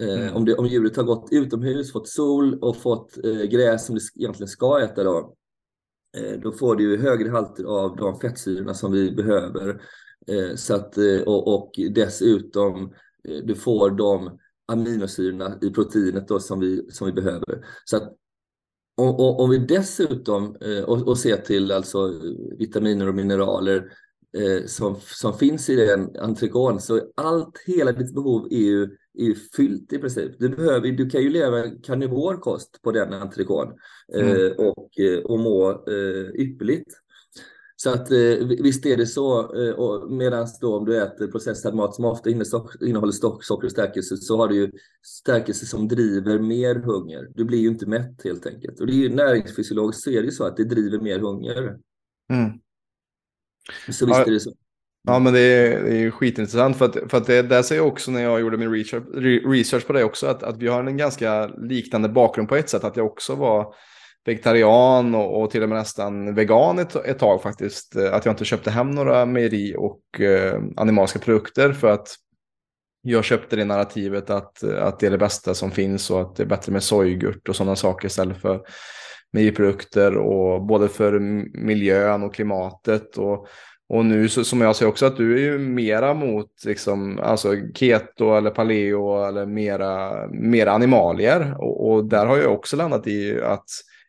Mm. 0.00 0.34
om, 0.36 0.44
det, 0.44 0.54
om 0.54 0.66
djuret 0.66 0.96
har 0.96 1.04
gått 1.04 1.28
utomhus, 1.32 1.92
fått 1.92 2.08
sol 2.08 2.58
och 2.58 2.76
fått 2.76 3.24
eh, 3.24 3.42
gräs 3.42 3.86
som 3.86 3.94
det 3.94 4.00
egentligen 4.14 4.48
ska 4.48 4.80
äta 4.80 5.04
då, 5.04 5.34
eh, 6.16 6.40
då 6.40 6.52
får 6.52 6.76
du 6.76 6.96
högre 6.96 7.30
halter 7.30 7.64
av 7.64 7.96
de 7.96 8.20
fettsyrorna 8.20 8.74
som 8.74 8.92
vi 8.92 9.10
behöver. 9.10 9.82
Eh, 10.26 10.54
så 10.56 10.74
att, 10.74 10.98
eh, 10.98 11.20
och, 11.26 11.54
och, 11.54 11.72
dessutom 11.90 12.92
eh, 13.28 13.44
du 13.44 13.54
får 13.54 13.90
de 13.90 14.38
aminosyrorna 14.66 15.58
i 15.62 15.70
proteinet 15.70 16.28
då 16.28 16.40
som 16.40 16.60
vi, 16.60 16.90
som 16.90 17.06
vi 17.06 17.12
behöver. 17.12 17.66
Så 17.84 17.96
att 17.96 18.12
och, 18.96 19.40
om 19.40 19.50
vi 19.50 19.58
dessutom 19.58 20.56
eh, 20.60 20.84
och, 20.84 21.08
och 21.08 21.18
ser 21.18 21.36
till 21.36 21.72
alltså 21.72 22.12
vitaminer 22.58 23.08
och 23.08 23.14
mineraler 23.14 23.92
som, 24.66 24.96
som 25.00 25.38
finns 25.38 25.70
i 25.70 25.76
den 25.76 26.10
entrecôten 26.10 26.78
så 26.78 27.00
allt, 27.14 27.58
hela 27.66 27.92
ditt 27.92 28.14
behov 28.14 28.48
är 28.50 28.58
ju 28.58 28.96
är 29.18 29.24
ju 29.24 29.34
fyllt 29.34 29.92
i 29.92 29.98
princip. 29.98 30.32
Du, 30.38 30.48
behöver, 30.48 30.88
du 30.88 31.10
kan 31.10 31.22
ju 31.22 31.30
leva 31.30 31.62
karnivor 31.82 32.36
kost 32.36 32.82
på 32.82 32.92
den 32.92 33.12
entrecôten 33.12 33.72
mm. 34.14 34.28
eh, 34.28 34.52
och, 34.52 34.98
eh, 34.98 35.18
och 35.18 35.38
må 35.38 35.70
eh, 35.70 36.40
ypperligt. 36.40 36.90
Så 37.84 37.90
att 37.90 38.10
eh, 38.10 38.46
visst 38.62 38.86
är 38.86 38.96
det 38.96 39.06
så. 39.06 39.40
Eh, 39.40 40.08
Medan 40.10 40.48
då 40.60 40.76
om 40.76 40.84
du 40.84 41.02
äter 41.02 41.26
processad 41.26 41.74
mat 41.74 41.94
som 41.94 42.04
ofta 42.04 42.30
innehåller 42.30 43.12
socker 43.12 43.66
och 43.66 43.70
stärkelse 43.70 44.16
så 44.16 44.36
har 44.36 44.48
du 44.48 44.54
ju 44.56 44.70
stärkelse 45.02 45.66
som 45.66 45.88
driver 45.88 46.38
mer 46.38 46.74
hunger. 46.74 47.28
Du 47.34 47.44
blir 47.44 47.58
ju 47.58 47.68
inte 47.68 47.86
mätt 47.86 48.24
helt 48.24 48.46
enkelt. 48.46 48.80
Och 48.80 48.86
det 48.86 48.92
är 48.92 48.96
ju 48.96 49.14
näringsfysiologiskt 49.14 50.02
så 50.02 50.10
är 50.10 50.20
det 50.20 50.24
ju 50.24 50.30
så 50.30 50.44
att 50.44 50.56
det 50.56 50.64
driver 50.64 50.98
mer 50.98 51.18
hunger. 51.18 51.76
Mm. 52.32 52.50
Så 53.90 54.06
visst 54.06 54.18
ja. 54.18 54.26
är 54.26 54.30
det 54.30 54.40
så. 54.40 54.52
Ja, 55.02 55.18
men 55.18 55.32
det 55.32 55.40
är, 55.40 55.84
det 55.84 55.96
är 55.96 56.10
skitintressant 56.10 56.76
för 56.76 56.84
att, 56.84 57.10
för 57.10 57.16
att 57.16 57.26
det 57.26 57.42
där 57.42 57.62
säger 57.62 57.82
jag 57.82 57.88
också 57.88 58.10
när 58.10 58.22
jag 58.22 58.40
gjorde 58.40 58.56
min 58.56 58.72
research, 58.72 59.04
research 59.46 59.86
på 59.86 59.92
det 59.92 60.04
också 60.04 60.26
att, 60.26 60.42
att 60.42 60.58
vi 60.58 60.68
har 60.68 60.84
en 60.84 60.96
ganska 60.96 61.46
liknande 61.46 62.08
bakgrund 62.08 62.48
på 62.48 62.56
ett 62.56 62.68
sätt. 62.68 62.84
Att 62.84 62.96
jag 62.96 63.06
också 63.06 63.34
var 63.34 63.74
vegetarian 64.24 65.14
och, 65.14 65.42
och 65.42 65.50
till 65.50 65.62
och 65.62 65.68
med 65.68 65.78
nästan 65.78 66.34
vegan 66.34 66.78
ett, 66.78 66.96
ett 66.96 67.18
tag 67.18 67.42
faktiskt. 67.42 67.96
Eh, 67.96 68.14
att 68.14 68.24
jag 68.24 68.32
inte 68.32 68.44
köpte 68.44 68.70
hem 68.70 68.90
några 68.90 69.26
mejeri 69.26 69.74
och 69.78 70.20
eh, 70.20 70.62
animaliska 70.76 71.18
produkter 71.18 71.72
för 71.72 71.88
att 71.88 72.08
jag 73.02 73.24
köpte 73.24 73.56
det 73.56 73.64
narrativet 73.64 74.30
att, 74.30 74.64
att 74.64 74.98
det 74.98 75.06
är 75.06 75.10
det 75.10 75.18
bästa 75.18 75.54
som 75.54 75.70
finns 75.70 76.10
och 76.10 76.20
att 76.20 76.36
det 76.36 76.42
är 76.42 76.46
bättre 76.46 76.72
med 76.72 76.82
sojgurt 76.82 77.48
och 77.48 77.56
sådana 77.56 77.76
saker 77.76 78.06
istället 78.06 78.40
för 78.40 78.60
mejeriprodukter 79.32 80.16
och 80.16 80.62
både 80.62 80.88
för 80.88 81.18
miljön 81.58 82.22
och 82.22 82.34
klimatet 82.34 83.16
och 83.16 83.48
och 83.88 84.04
nu 84.04 84.28
så, 84.28 84.44
som 84.44 84.60
jag 84.60 84.76
ser 84.76 84.86
också 84.86 85.06
att 85.06 85.16
du 85.16 85.34
är 85.34 85.40
ju 85.40 85.58
mera 85.58 86.14
mot 86.14 86.50
liksom, 86.66 87.18
alltså 87.18 87.54
keto 87.74 88.36
eller 88.36 88.50
paleo 88.50 89.24
eller 89.28 89.46
mera, 89.46 90.12
mera 90.28 90.72
animalier. 90.72 91.54
Och, 91.58 91.90
och, 91.90 92.04
där 92.04 92.26
har 92.26 92.36
jag 92.36 92.52
också 92.52 92.76
landat 92.76 93.06
i 93.06 93.40
att 93.42 93.64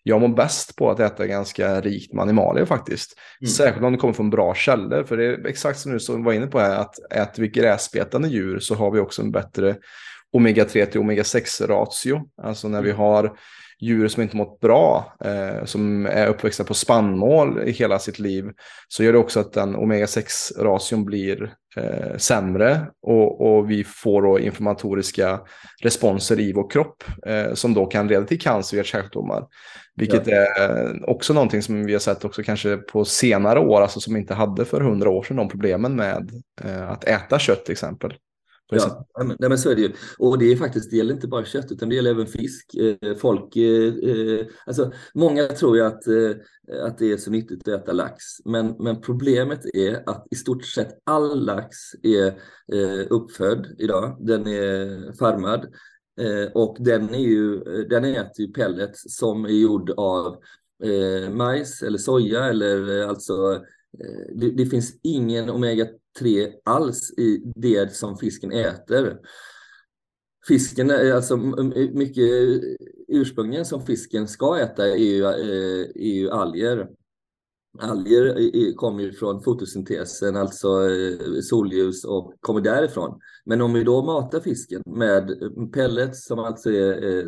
jag 0.07 0.21
mår 0.21 0.27
bäst 0.27 0.75
på 0.75 0.91
att 0.91 0.99
äta 0.99 1.27
ganska 1.27 1.81
rikt 1.81 2.13
med 2.13 2.21
animalier 2.21 2.65
faktiskt. 2.65 3.19
Mm. 3.41 3.49
Särskilt 3.49 3.85
om 3.85 3.91
det 3.91 3.97
kommer 3.97 4.13
från 4.13 4.29
bra 4.29 4.55
källor. 4.55 5.03
För 5.03 5.17
det 5.17 5.25
är 5.25 5.47
exakt 5.47 5.79
som 5.79 5.91
du 5.91 5.99
som 5.99 6.23
var 6.23 6.33
inne 6.33 6.47
på 6.47 6.59
här, 6.59 6.75
att 6.75 7.13
äter 7.13 7.41
vi 7.41 7.47
gräsbetande 7.47 8.27
djur 8.27 8.59
så 8.59 8.75
har 8.75 8.91
vi 8.91 8.99
också 8.99 9.21
en 9.21 9.31
bättre 9.31 9.75
omega-3 10.37 10.85
till 10.85 11.01
omega-6 11.01 11.67
ratio. 11.67 12.21
Alltså 12.41 12.67
när 12.67 12.81
vi 12.81 12.89
mm. 12.89 12.99
har 12.99 13.37
djur 13.79 14.07
som 14.07 14.23
inte 14.23 14.37
mått 14.37 14.59
bra, 14.59 15.15
eh, 15.25 15.65
som 15.65 16.05
är 16.05 16.27
uppväxta 16.27 16.63
på 16.63 16.73
spannmål 16.73 17.61
i 17.65 17.71
hela 17.71 17.99
sitt 17.99 18.19
liv, 18.19 18.45
så 18.87 19.03
gör 19.03 19.13
det 19.13 19.19
också 19.19 19.39
att 19.39 19.53
den 19.53 19.75
omega-6-ration 19.75 21.05
blir 21.05 21.53
eh, 21.75 22.17
sämre 22.17 22.87
och, 23.01 23.41
och, 23.41 23.71
vi 23.71 23.83
får 23.83 24.21
då 24.21 24.39
inflammatoriska 24.39 25.39
responser 25.81 26.39
i 26.39 26.53
vår 26.53 26.69
kropp 26.69 27.03
eh, 27.25 27.53
som 27.53 27.73
då 27.73 27.85
kan 27.85 28.07
leda 28.07 28.25
till 28.25 28.41
cancer 28.41 28.79
och 28.79 28.85
hjärt 28.85 29.47
Vilket 29.95 30.27
ja. 30.27 30.35
är 30.35 31.09
också 31.09 31.33
någonting 31.33 31.61
som 31.61 31.85
vi 31.85 31.93
har 31.93 31.99
sett 31.99 32.25
också 32.25 32.43
kanske 32.43 32.77
på 32.77 33.05
senare 33.05 33.59
år, 33.59 33.81
alltså 33.81 33.99
som 33.99 34.15
inte 34.15 34.33
hade 34.33 34.65
för 34.65 34.81
hundra 34.81 35.09
år 35.09 35.23
sedan 35.23 35.37
de 35.37 35.49
problemen 35.49 35.95
med 35.95 36.31
eh, 36.63 36.91
att 36.91 37.03
äta 37.03 37.39
kött 37.39 37.65
till 37.65 37.71
exempel. 37.71 38.13
Ja, 38.69 39.07
nej, 39.23 39.49
men 39.49 39.57
så 39.57 39.69
är 39.69 39.75
det 39.75 39.81
ju. 39.81 39.91
Och 40.17 40.39
det 40.39 40.51
är 40.51 40.55
faktiskt, 40.55 40.91
det 40.91 40.97
gäller 40.97 41.13
inte 41.13 41.27
bara 41.27 41.45
kött 41.45 41.71
utan 41.71 41.89
det 41.89 41.95
gäller 41.95 42.11
även 42.11 42.27
fisk. 42.27 42.75
Eh, 42.75 43.15
folk, 43.15 43.55
eh, 43.55 43.93
eh, 43.93 44.45
alltså 44.65 44.91
många 45.13 45.47
tror 45.47 45.77
ju 45.77 45.83
att, 45.83 46.03
att 46.81 46.97
det 46.97 47.11
är 47.11 47.17
så 47.17 47.31
nyttigt 47.31 47.67
att 47.67 47.81
äta 47.81 47.93
lax. 47.93 48.23
Men, 48.45 48.75
men 48.79 49.01
problemet 49.01 49.65
är 49.73 50.09
att 50.09 50.27
i 50.31 50.35
stort 50.35 50.65
sett 50.65 50.99
all 51.03 51.45
lax 51.45 51.77
är 52.03 52.33
uppfödd 53.09 53.75
idag. 53.79 54.17
Den 54.19 54.47
är 54.47 55.13
farmad. 55.19 55.65
Och 56.53 56.77
den, 56.79 57.09
är 57.15 57.19
ju, 57.19 57.59
den 57.89 58.05
äter 58.05 58.45
ju 58.45 58.53
pellets 58.53 59.17
som 59.17 59.45
är 59.45 59.49
gjord 59.49 59.89
av 59.97 60.37
majs 61.31 61.81
eller 61.81 61.97
soja 61.97 62.45
eller 62.45 63.07
alltså 63.07 63.61
det, 64.35 64.51
det 64.51 64.65
finns 64.65 64.99
ingen 65.03 65.49
omega 65.49 65.87
omega-3 66.21 66.51
alls 66.65 67.11
i 67.17 67.41
det 67.55 67.95
som 67.95 68.17
fisken 68.17 68.51
äter. 68.51 69.19
Fisken 70.47 70.89
är 70.89 71.13
alltså 71.13 71.37
mycket 71.93 72.29
ursprungligen 73.07 73.65
som 73.65 73.85
fisken 73.85 74.27
ska 74.27 74.59
äta 74.59 74.87
är 74.87 74.95
ju, 74.95 75.23
eh, 75.23 75.89
är 75.95 76.13
ju 76.13 76.29
alger. 76.29 76.87
Alger 77.79 78.75
kommer 78.75 79.03
ju 79.03 79.11
från 79.11 79.43
fotosyntesen, 79.43 80.35
alltså 80.35 80.67
eh, 80.89 81.39
solljus 81.41 82.05
och 82.05 82.33
kommer 82.39 82.61
därifrån. 82.61 83.19
Men 83.45 83.61
om 83.61 83.73
vi 83.73 83.83
då 83.83 84.05
matar 84.05 84.39
fisken 84.39 84.81
med 84.85 85.31
pellets 85.73 86.25
som 86.25 86.39
alltså 86.39 86.71
är 86.71 87.19
eh, 87.19 87.25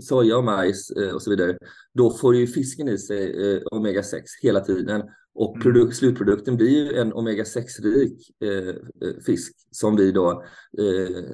soja 0.00 0.36
och 0.38 0.44
majs 0.44 0.90
och 1.14 1.22
så 1.22 1.30
vidare, 1.30 1.58
då 1.94 2.10
får 2.10 2.36
ju 2.36 2.46
fisken 2.46 2.88
i 2.88 2.98
sig 2.98 3.62
omega-6 3.64 4.22
hela 4.42 4.60
tiden. 4.60 5.02
Och 5.38 5.56
mm. 5.56 5.62
produkt, 5.62 5.96
slutprodukten 5.96 6.56
blir 6.56 6.68
ju 6.68 6.98
en 6.98 7.12
omega-6-rik 7.12 8.30
eh, 8.40 8.74
fisk 9.26 9.54
som 9.70 9.96
vi 9.96 10.12
då 10.12 10.30
eh, 10.78 11.24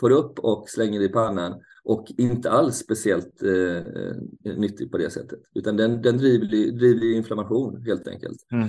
får 0.00 0.10
upp 0.10 0.38
och 0.38 0.70
slänger 0.70 1.00
i 1.00 1.08
pannan 1.08 1.60
och 1.84 2.06
inte 2.18 2.50
alls 2.50 2.76
speciellt 2.76 3.42
eh, 3.42 4.56
nyttig 4.56 4.90
på 4.90 4.98
det 4.98 5.10
sättet. 5.10 5.38
Utan 5.54 5.76
den, 5.76 6.02
den 6.02 6.18
driver, 6.18 6.46
driver 6.72 7.16
inflammation 7.16 7.82
helt 7.86 8.08
enkelt. 8.08 8.38
Mm. 8.52 8.68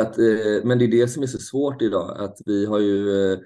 Att, 0.00 0.18
eh, 0.18 0.64
men 0.64 0.78
det 0.78 0.84
är 0.84 0.90
det 0.90 1.08
som 1.08 1.22
är 1.22 1.26
så 1.26 1.38
svårt 1.38 1.82
idag, 1.82 2.16
att 2.18 2.38
vi 2.46 2.66
har 2.66 2.78
ju 2.78 3.24
eh, 3.24 3.32
eh 3.32 3.40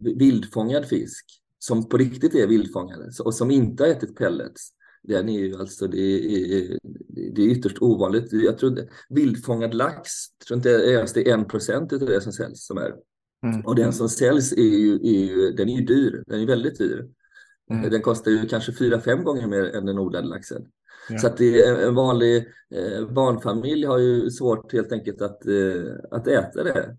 vildfångad 0.00 0.86
fisk 0.86 1.24
som 1.58 1.88
på 1.88 1.96
riktigt 1.96 2.34
är 2.34 2.46
vildfångade 2.46 3.10
och 3.24 3.34
som 3.34 3.50
inte 3.50 3.82
har 3.82 3.90
ätit 3.90 4.16
pellets 4.16 4.70
den 5.08 5.28
är 5.28 5.38
ju 5.38 5.56
alltså, 5.56 5.86
det 5.86 5.98
är, 5.98 6.78
det 7.34 7.42
är 7.42 7.46
ytterst 7.46 7.82
ovanligt. 7.82 8.32
Jag 8.32 8.58
tror 8.58 8.78
vildfångad 9.08 9.74
lax, 9.74 10.10
tror 10.46 10.56
inte 10.56 10.68
ens 10.68 11.12
det 11.12 11.30
är 11.30 11.34
en 11.34 11.44
procent 11.44 11.92
av 11.92 11.98
det 11.98 12.20
som 12.20 12.32
säljs 12.32 12.66
som 12.66 12.78
är. 12.78 12.94
Mm. 13.46 13.60
Och 13.66 13.76
den 13.76 13.92
som 13.92 14.08
säljs 14.08 14.52
är 14.52 14.78
ju, 14.78 14.94
är 14.94 15.24
ju, 15.26 15.50
den 15.50 15.68
är 15.68 15.76
ju 15.76 15.84
dyr, 15.84 16.24
den 16.26 16.40
är 16.40 16.46
väldigt 16.46 16.78
dyr. 16.78 17.08
Mm. 17.70 17.90
Den 17.90 18.02
kostar 18.02 18.30
ju 18.30 18.48
kanske 18.48 18.72
fyra, 18.72 19.00
fem 19.00 19.24
gånger 19.24 19.46
mer 19.46 19.64
än 19.64 19.86
den 19.86 19.98
odlade 19.98 20.28
laxen. 20.28 20.66
Ja. 21.08 21.18
Så 21.18 21.26
att 21.26 21.36
det 21.36 21.62
är 21.62 21.86
en 21.86 21.94
vanlig 21.94 22.36
eh, 22.74 23.06
barnfamilj 23.08 23.86
har 23.86 23.98
ju 23.98 24.30
svårt 24.30 24.72
helt 24.72 24.92
enkelt 24.92 25.22
att, 25.22 25.46
eh, 25.46 25.92
att 26.10 26.26
äta 26.26 26.64
det. 26.64 26.96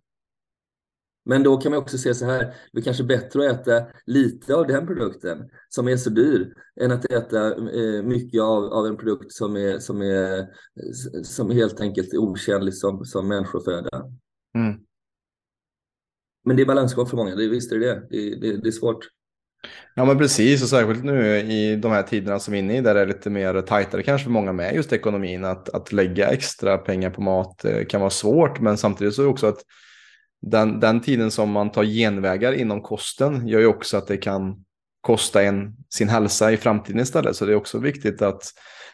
Men 1.26 1.44
då 1.44 1.58
kan 1.58 1.72
man 1.72 1.82
också 1.82 1.98
säga 1.98 2.14
så 2.14 2.26
här, 2.26 2.54
det 2.72 2.80
är 2.80 2.84
kanske 2.84 3.04
bättre 3.04 3.50
att 3.50 3.68
äta 3.68 3.86
lite 4.06 4.56
av 4.56 4.68
den 4.68 4.88
produkten 4.88 5.50
som 5.70 5.88
är 5.88 5.98
så 5.98 6.10
dyr 6.10 6.54
än 6.82 6.92
att 6.92 7.06
äta 7.06 7.48
eh, 7.48 8.04
mycket 8.04 8.42
av, 8.42 8.64
av 8.64 8.88
en 8.88 8.98
produkt 8.98 9.32
som 9.32 9.56
är, 9.56 9.80
som 9.80 10.02
är, 10.02 10.46
som 11.24 11.52
helt 11.52 11.82
enkelt 11.82 12.14
är 12.14 12.18
otjänlig 12.18 12.74
som, 12.74 13.06
som 13.06 13.28
människoföda. 13.28 14.06
Mm. 14.56 14.80
Men 16.46 16.56
det 16.56 16.62
är 16.62 16.66
balansgång 16.66 17.06
för 17.06 17.18
många, 17.18 17.36
det, 17.36 17.48
visst 17.48 17.72
är 17.72 17.80
det 17.80 17.86
det. 18.10 18.40
Det, 18.40 18.58
det 18.58 18.68
är 18.68 18.72
svårt. 18.72 19.08
Ja 19.96 20.06
men 20.06 20.18
precis 20.18 20.64
och 20.64 20.70
särskilt 20.70 21.04
nu 21.04 21.38
i 21.38 21.76
de 21.76 21.92
här 21.92 22.04
tiderna 22.04 22.40
som 22.40 22.52
vi 22.52 22.60
är 22.60 22.64
inne 22.64 22.78
i 22.78 22.82
där 22.82 22.94
det 22.94 23.02
är 23.02 23.06
lite 23.06 23.30
mer 23.30 23.62
tajtare 23.62 24.04
kanske 24.04 24.24
för 24.24 24.32
många 24.32 24.54
med 24.54 24.76
just 24.76 24.94
ekonomin 24.94 25.46
att, 25.46 25.70
att 25.70 25.92
lägga 25.92 26.28
extra 26.28 26.78
pengar 26.78 27.10
på 27.10 27.22
mat 27.22 27.66
eh, 27.66 27.86
kan 27.86 28.02
vara 28.02 28.10
svårt 28.10 28.60
men 28.60 28.78
samtidigt 28.78 29.14
så 29.14 29.22
är 29.22 29.26
det 29.26 29.32
också 29.32 29.48
att 29.48 29.64
den, 30.46 30.80
den 30.80 31.02
tiden 31.02 31.32
som 31.32 31.52
man 31.52 31.72
tar 31.72 31.84
genvägar 31.84 32.54
inom 32.54 32.82
kosten 32.82 33.48
gör 33.48 33.60
ju 33.60 33.66
också 33.66 33.98
att 33.98 34.08
det 34.08 34.18
kan 34.18 34.66
kosta 35.02 35.44
en 35.44 35.76
sin 35.90 36.10
hälsa 36.10 36.52
i 36.52 36.58
framtiden 36.58 37.02
istället. 37.02 37.36
Så 37.36 37.46
det 37.46 37.52
är 37.52 37.56
också 37.56 37.80
viktigt 37.80 38.22
att 38.22 38.44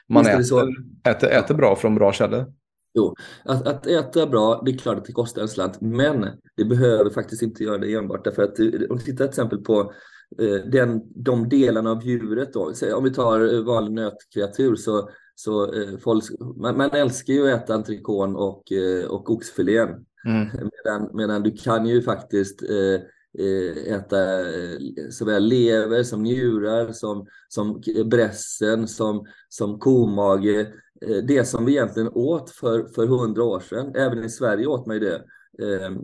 man 0.10 0.26
äter, 0.26 0.70
äter, 1.08 1.30
äter 1.30 1.56
bra 1.56 1.76
från 1.76 1.96
bra 1.96 2.14
källor. 2.14 2.46
Jo, 2.94 3.16
att, 3.46 3.68
att 3.68 3.88
äta 3.88 4.28
bra, 4.28 4.62
det 4.66 4.72
är 4.72 4.78
klart 4.78 4.98
att 4.98 5.06
det 5.06 5.12
kostar 5.12 5.42
en 5.42 5.48
slant, 5.48 5.82
men 5.82 6.26
det 6.58 6.66
behöver 6.66 7.10
faktiskt 7.10 7.42
inte 7.42 7.64
göra 7.64 7.78
det 7.78 7.94
enbart. 7.94 8.24
Därför 8.24 8.44
att 8.44 8.60
om 8.90 8.98
vi 8.98 9.04
tittar 9.04 9.26
till 9.26 9.30
exempel 9.30 9.60
på 9.60 9.94
eh, 10.40 10.72
den, 10.72 11.02
de 11.16 11.50
delarna 11.50 11.92
av 11.92 12.04
djuret, 12.04 12.54
då, 12.54 12.74
om 12.96 13.04
vi 13.04 13.14
tar 13.14 13.64
vanlig 13.64 13.94
nötkreatur, 13.94 14.76
så, 14.76 15.10
så 15.36 15.74
eh, 15.74 15.98
folk, 16.04 16.24
man, 16.56 16.78
man, 16.78 16.90
älskar 16.90 17.34
ju 17.34 17.52
att 17.52 17.64
äta 17.64 17.74
entrecôte 17.74 18.36
och, 18.36 18.72
eh, 18.72 19.06
och 19.06 19.32
oxfilén. 19.32 20.06
Mm. 20.26 20.48
Medan, 20.52 21.10
medan 21.14 21.44
du 21.44 21.52
kan 21.52 21.86
ju 21.86 22.02
faktiskt 22.02 22.64
eh, 22.64 23.02
eh 23.46 23.94
äta 23.94 24.40
eh, 24.40 24.78
såväl 25.10 25.44
lever 25.44 26.04
som 26.04 26.24
njurar, 26.24 26.92
som, 26.92 27.28
som 27.48 27.82
brässen, 28.06 28.88
som, 28.88 29.26
som 29.50 29.80
komage. 29.80 30.60
Eh, 31.02 31.18
det 31.28 31.46
som 31.46 31.66
vi 31.66 31.72
egentligen 31.72 32.10
åt 32.10 32.50
för, 32.50 32.84
för 32.84 33.08
hundra 33.08 33.44
år 33.44 33.60
sedan. 33.60 33.96
Även 33.96 34.24
i 34.24 34.30
Sverige 34.30 34.68
åt 34.68 34.86
man 34.86 34.96
ju 34.96 35.00
det. 35.00 35.24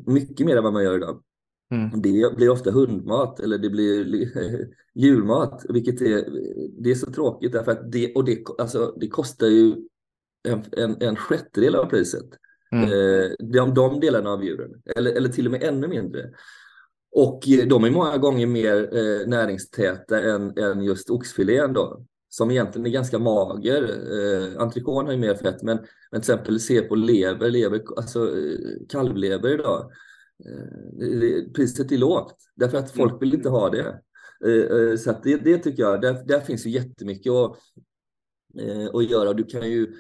Mycket 0.05 0.45
mer 0.45 0.57
än 0.57 0.63
vad 0.63 0.73
man 0.73 0.83
gör 0.83 0.95
idag. 0.95 1.23
Mm. 1.71 2.01
Det 2.01 2.35
blir 2.35 2.49
ofta 2.49 2.71
hundmat 2.71 3.39
eller 3.39 3.57
det 3.57 3.69
blir 3.69 4.27
djurmat, 4.95 5.65
vilket 5.69 6.01
är, 6.01 6.25
det 6.79 6.91
är 6.91 6.95
så 6.95 7.11
tråkigt 7.11 7.51
därför 7.51 7.71
att 7.71 7.91
det, 7.91 8.15
och 8.15 8.25
det, 8.25 8.43
alltså, 8.57 8.95
det 8.99 9.07
kostar 9.07 9.47
ju 9.47 9.75
en, 10.47 10.63
en, 10.71 11.01
en 11.01 11.15
sjättedel 11.15 11.75
av 11.75 11.85
priset. 11.85 12.25
Mm. 12.71 12.83
Eh, 12.83 13.31
de, 13.39 13.73
de 13.73 13.99
delarna 13.99 14.29
av 14.29 14.43
djuren, 14.43 14.81
eller, 14.95 15.11
eller 15.11 15.29
till 15.29 15.45
och 15.45 15.51
med 15.51 15.63
ännu 15.63 15.87
mindre. 15.87 16.29
Och 17.11 17.43
de 17.67 17.83
är 17.83 17.91
många 17.91 18.17
gånger 18.17 18.47
mer 18.47 18.89
eh, 18.97 19.27
näringstäta 19.27 20.21
än, 20.21 20.57
än 20.57 20.83
just 20.83 21.09
oxfilén 21.09 21.73
då, 21.73 22.05
som 22.29 22.51
egentligen 22.51 22.85
är 22.85 22.91
ganska 22.91 23.19
mager. 23.19 23.83
Eh, 23.83 24.61
Entrecôte 24.61 25.05
har 25.05 25.11
ju 25.11 25.17
mer 25.17 25.35
fett, 25.35 25.63
men, 25.63 25.77
men 26.11 26.21
till 26.21 26.33
exempel 26.33 26.59
se 26.59 26.81
på 26.81 26.95
lever, 26.95 27.49
lever 27.49 27.81
alltså 27.97 28.37
eh, 28.37 28.87
kalvlever 28.89 29.53
idag. 29.53 29.91
Eh, 30.45 31.51
priset 31.53 31.91
är 31.91 31.97
lågt 31.97 32.35
därför 32.55 32.77
att 32.77 32.91
folk 32.91 33.21
vill 33.21 33.33
inte 33.33 33.49
ha 33.49 33.69
det. 33.69 34.01
Eh, 34.45 34.77
eh, 34.79 34.95
så 34.95 35.15
det, 35.23 35.37
det 35.37 35.57
tycker 35.57 35.83
jag, 35.83 36.01
där, 36.01 36.23
där 36.25 36.39
finns 36.39 36.65
ju 36.65 36.69
jättemycket 36.69 37.31
att, 38.59 38.95
att 38.95 39.09
göra. 39.09 39.33
Du 39.33 39.43
kan 39.43 39.71
ju 39.71 39.93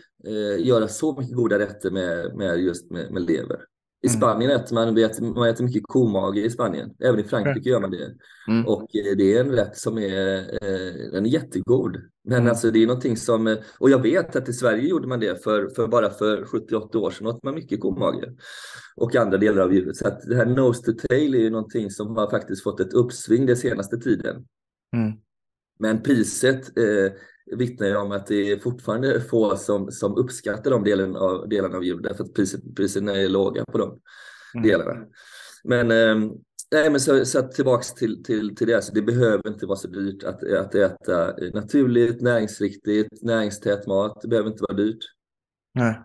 göra 0.59 0.87
så 0.87 1.19
mycket 1.19 1.35
goda 1.35 1.59
rätter 1.59 1.91
med, 1.91 2.35
med 2.35 2.59
just 2.59 2.91
med, 2.91 3.11
med 3.11 3.21
lever. 3.21 3.57
I 4.03 4.07
mm. 4.07 4.19
Spanien 4.19 4.51
äter 4.51 4.75
man, 4.75 4.95
vet, 4.95 5.19
man 5.19 5.49
äter 5.49 5.63
mycket 5.63 5.83
komage 5.83 6.37
i 6.37 6.49
Spanien. 6.49 6.91
Även 6.99 7.19
i 7.19 7.23
Frankrike 7.23 7.69
gör 7.69 7.79
man 7.79 7.91
det. 7.91 8.13
Mm. 8.47 8.67
Och 8.67 8.95
eh, 8.95 9.17
det 9.17 9.33
är 9.33 9.39
en 9.39 9.51
rätt 9.51 9.77
som 9.77 9.97
är, 9.97 10.37
eh, 10.37 11.11
den 11.11 11.25
är 11.25 11.29
jättegod. 11.29 11.97
Men 12.23 12.37
mm. 12.37 12.49
alltså 12.49 12.71
det 12.71 12.83
är 12.83 12.87
någonting 12.87 13.17
som, 13.17 13.47
eh, 13.47 13.57
och 13.79 13.89
jag 13.89 14.01
vet 14.01 14.35
att 14.35 14.49
i 14.49 14.53
Sverige 14.53 14.87
gjorde 14.87 15.07
man 15.07 15.19
det 15.19 15.43
för, 15.43 15.69
för 15.69 15.87
bara 15.87 16.09
för 16.09 16.43
70-80 16.43 16.95
år 16.95 17.11
sedan 17.11 17.27
åt 17.27 17.43
man 17.43 17.55
mycket 17.55 17.81
komage. 17.81 18.23
Och 18.95 19.15
andra 19.15 19.37
delar 19.37 19.61
av 19.61 19.73
djuret. 19.73 19.95
Så 19.95 20.07
att 20.07 20.21
det 20.21 20.35
här 20.35 20.45
nose 20.45 20.83
to 20.83 21.07
tail 21.07 21.35
är 21.35 21.39
ju 21.39 21.49
någonting 21.49 21.91
som 21.91 22.15
har 22.15 22.29
faktiskt 22.29 22.63
fått 22.63 22.79
ett 22.79 22.93
uppsving 22.93 23.45
den 23.45 23.57
senaste 23.57 23.97
tiden. 23.97 24.35
Mm. 24.95 25.13
Men 25.79 26.03
priset 26.03 26.77
eh, 26.77 27.11
vittnar 27.55 27.87
ju 27.87 27.95
om 27.95 28.11
att 28.11 28.27
det 28.27 28.51
är 28.51 28.59
fortfarande 28.59 29.21
få 29.21 29.57
som, 29.57 29.91
som 29.91 30.15
uppskattar 30.15 30.71
de 30.71 30.83
delarna 30.83 31.19
av, 31.19 31.49
delarna 31.49 31.77
av 31.77 31.83
djur 31.83 31.99
därför 31.99 32.23
att 32.23 32.33
priset, 32.33 32.75
priserna 32.75 33.15
är 33.15 33.29
låga 33.29 33.65
på 33.65 33.77
de 33.77 33.99
mm. 34.55 34.67
delarna. 34.67 35.05
Men, 35.63 35.91
eh, 35.91 36.31
nej, 36.71 36.89
men 36.89 36.99
så, 36.99 37.25
så 37.25 37.41
tillbaks 37.41 37.93
till, 37.93 38.23
till, 38.23 38.55
till 38.55 38.67
det, 38.67 38.73
alltså, 38.73 38.93
det 38.93 39.01
behöver 39.01 39.47
inte 39.47 39.65
vara 39.65 39.77
så 39.77 39.87
dyrt 39.87 40.23
att, 40.23 40.43
att 40.43 40.75
äta 40.75 41.33
naturligt, 41.53 42.21
näringsriktigt, 42.21 43.21
näringstät 43.21 43.87
mat. 43.87 44.21
Det 44.21 44.27
behöver 44.27 44.49
inte 44.49 44.63
vara 44.63 44.77
dyrt. 44.77 45.03
Nej. 45.73 46.01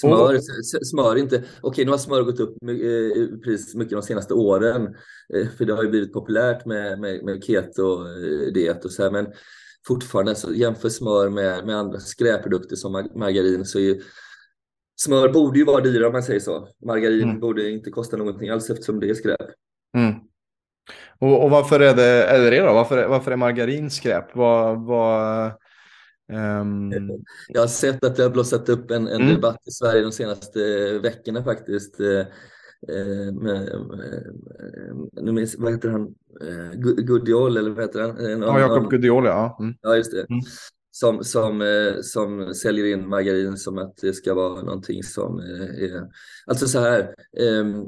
Smör, 0.00 0.38
smör 0.84 1.16
inte. 1.16 1.44
Okej, 1.60 1.84
nu 1.84 1.90
har 1.90 1.98
smör 1.98 2.22
gått 2.22 2.40
upp 2.40 2.62
i 2.62 3.22
eh, 3.22 3.38
pris 3.38 3.74
mycket 3.74 3.92
de 3.92 4.02
senaste 4.02 4.34
åren. 4.34 4.94
Eh, 5.34 5.48
för 5.48 5.64
det 5.64 5.72
har 5.72 5.82
ju 5.82 5.90
blivit 5.90 6.12
populärt 6.12 6.66
med, 6.66 7.00
med, 7.00 7.24
med 7.24 7.44
keto-diet 7.44 8.84
och 8.84 8.92
så 8.92 9.02
här. 9.02 9.10
Men 9.10 9.26
fortfarande, 9.86 10.34
så 10.34 10.52
jämför 10.52 10.88
smör 10.88 11.28
med, 11.28 11.66
med 11.66 11.76
andra 11.76 12.00
skräpprodukter 12.00 12.76
som 12.76 12.92
margarin 13.14 13.64
så 13.64 13.78
är 13.78 13.82
ju 13.82 14.02
smör 15.00 15.28
borde 15.28 15.58
ju 15.58 15.64
vara 15.64 15.80
dyrare 15.80 16.06
om 16.06 16.12
man 16.12 16.22
säger 16.22 16.40
så. 16.40 16.68
Margarin 16.86 17.22
mm. 17.22 17.40
borde 17.40 17.70
inte 17.70 17.90
kosta 17.90 18.16
någonting 18.16 18.48
alls 18.48 18.70
eftersom 18.70 19.00
det 19.00 19.10
är 19.10 19.14
skräp. 19.14 19.40
Mm. 19.96 20.14
Och, 21.18 21.44
och, 21.44 21.50
varför 21.50 21.80
är 21.80 21.94
det, 21.94 22.24
är 22.24 22.50
det 22.50 22.60
då? 22.60 22.74
Varför, 22.74 23.08
varför 23.08 23.30
är 23.30 23.36
margarin 23.36 23.90
skräp? 23.90 24.36
Vad, 24.36 24.86
vad, 24.86 25.52
um... 26.32 26.92
Jag 27.48 27.60
har 27.60 27.68
sett 27.68 28.04
att 28.04 28.16
det 28.16 28.22
har 28.22 28.30
blossat 28.30 28.68
upp 28.68 28.90
en, 28.90 29.08
en 29.08 29.22
mm. 29.22 29.34
debatt 29.34 29.60
i 29.66 29.70
Sverige 29.70 30.02
de 30.02 30.12
senaste 30.12 30.58
veckorna 30.98 31.44
faktiskt. 31.44 32.00
Eh, 32.88 33.28
eh, 33.28 33.32
med, 33.32 35.34
med, 35.34 35.48
vad 35.58 35.72
heter 35.72 35.88
han, 35.88 36.14
eh, 36.40 36.80
Gudiol 36.80 37.56
eller 37.56 37.70
vad 37.70 37.84
heter 37.84 38.00
han? 38.00 38.18
Eh, 38.18 38.30
ja, 38.30 38.60
Jakob 38.60 38.90
Gudiol 38.90 39.26
ja. 39.26 39.56
Mm. 39.60 39.74
Ja, 39.82 39.96
just 39.96 40.12
det. 40.12 40.26
Mm. 40.30 40.42
Som, 40.90 41.24
som, 41.24 41.62
eh, 41.62 42.00
som 42.02 42.54
säljer 42.54 42.84
in 42.84 43.08
margarin 43.08 43.56
som 43.56 43.78
att 43.78 43.96
det 43.96 44.12
ska 44.12 44.34
vara 44.34 44.62
någonting 44.62 45.02
som 45.02 45.38
eh, 45.38 45.84
är... 45.84 46.06
Alltså 46.46 46.68
så 46.68 46.78
här, 46.78 47.14
ehm, 47.38 47.84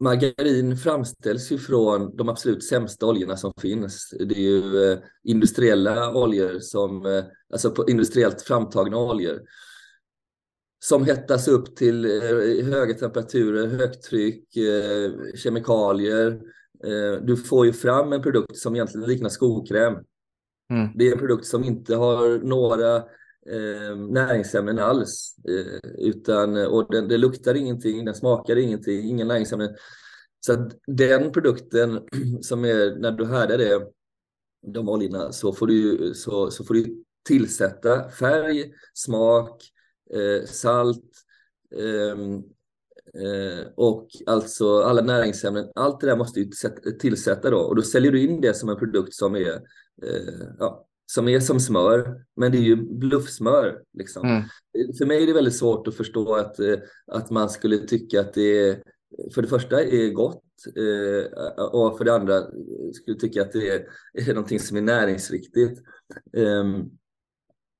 margarin 0.00 0.76
framställs 0.76 1.52
ju 1.52 1.58
från 1.58 2.16
de 2.16 2.28
absolut 2.28 2.64
sämsta 2.64 3.06
oljorna 3.06 3.36
som 3.36 3.52
finns. 3.60 4.14
Det 4.18 4.34
är 4.34 4.40
ju 4.40 4.92
eh, 4.92 4.98
industriella 5.24 6.14
oljor, 6.14 6.58
som, 6.60 7.06
eh, 7.06 7.24
alltså 7.52 7.74
industriellt 7.88 8.42
framtagna 8.42 8.98
oljor 8.98 9.40
som 10.84 11.04
hettas 11.04 11.48
upp 11.48 11.76
till 11.76 12.04
eh, 12.04 12.66
höga 12.66 12.94
temperaturer, 12.94 13.66
högt 13.66 14.02
tryck, 14.02 14.56
eh, 14.56 15.12
kemikalier. 15.34 16.40
Du 17.22 17.36
får 17.36 17.66
ju 17.66 17.72
fram 17.72 18.12
en 18.12 18.22
produkt 18.22 18.56
som 18.56 18.74
egentligen 18.74 19.08
liknar 19.08 19.28
skokräm. 19.28 19.94
Mm. 20.70 20.88
Det 20.94 21.08
är 21.08 21.12
en 21.12 21.18
produkt 21.18 21.46
som 21.46 21.64
inte 21.64 21.94
har 21.94 22.38
några 22.38 22.96
eh, 23.50 23.96
näringsämnen 23.96 24.78
alls. 24.78 25.36
Eh, 25.48 25.90
utan, 25.98 26.56
och 26.66 26.86
den, 26.90 27.08
det 27.08 27.18
luktar 27.18 27.54
ingenting, 27.54 28.04
den 28.04 28.14
smakar 28.14 28.56
ingenting, 28.56 29.08
inga 29.08 29.24
näringsämnen. 29.24 29.76
Så 30.40 30.70
den 30.86 31.32
produkten 31.32 32.00
som 32.42 32.64
är, 32.64 32.96
när 32.98 33.12
du 33.12 33.26
härdar 33.26 33.58
det, 33.58 33.82
de 34.66 34.88
oljorna, 34.88 35.32
så 35.32 35.52
får 35.52 35.66
du, 35.66 36.12
så, 36.14 36.50
så 36.50 36.64
får 36.64 36.74
du 36.74 37.04
tillsätta 37.28 38.10
färg, 38.10 38.72
smak, 38.94 39.50
eh, 39.50 39.64
salt 40.46 41.04
ehm, 41.78 42.42
eh, 43.14 43.66
och 43.76 44.08
alltså 44.26 44.82
alla 44.82 45.02
näringsämnen. 45.02 45.68
Allt 45.74 46.00
det 46.00 46.06
där 46.06 46.16
måste 46.16 46.40
du 46.40 46.50
tillsätta 46.98 47.50
då 47.50 47.58
och 47.58 47.76
då 47.76 47.82
säljer 47.82 48.12
du 48.12 48.20
in 48.20 48.40
det 48.40 48.54
som 48.54 48.68
en 48.68 48.78
produkt 48.78 49.14
som 49.14 49.36
är, 49.36 49.52
eh, 50.02 50.46
ja, 50.58 50.86
som 51.06 51.28
är 51.28 51.40
som 51.40 51.60
smör, 51.60 52.24
men 52.36 52.52
det 52.52 52.58
är 52.58 52.62
ju 52.62 52.76
bluffsmör. 52.76 53.82
Liksom. 53.92 54.28
Mm. 54.28 54.42
För 54.98 55.06
mig 55.06 55.22
är 55.22 55.26
det 55.26 55.32
väldigt 55.32 55.56
svårt 55.56 55.88
att 55.88 55.94
förstå 55.94 56.34
att, 56.34 56.60
eh, 56.60 56.78
att 57.06 57.30
man 57.30 57.50
skulle 57.50 57.78
tycka 57.78 58.20
att 58.20 58.34
det 58.34 58.82
för 59.34 59.42
det 59.42 59.48
första 59.48 59.82
är 59.82 60.10
gott 60.10 60.42
eh, 60.66 61.64
och 61.64 61.98
för 61.98 62.04
det 62.04 62.14
andra 62.14 62.42
skulle 62.92 63.16
tycka 63.16 63.42
att 63.42 63.52
det 63.52 63.68
är, 63.68 63.86
är 64.12 64.34
någonting 64.34 64.60
som 64.60 64.76
är 64.76 64.80
näringsriktigt. 64.80 65.80
Um, 66.32 66.90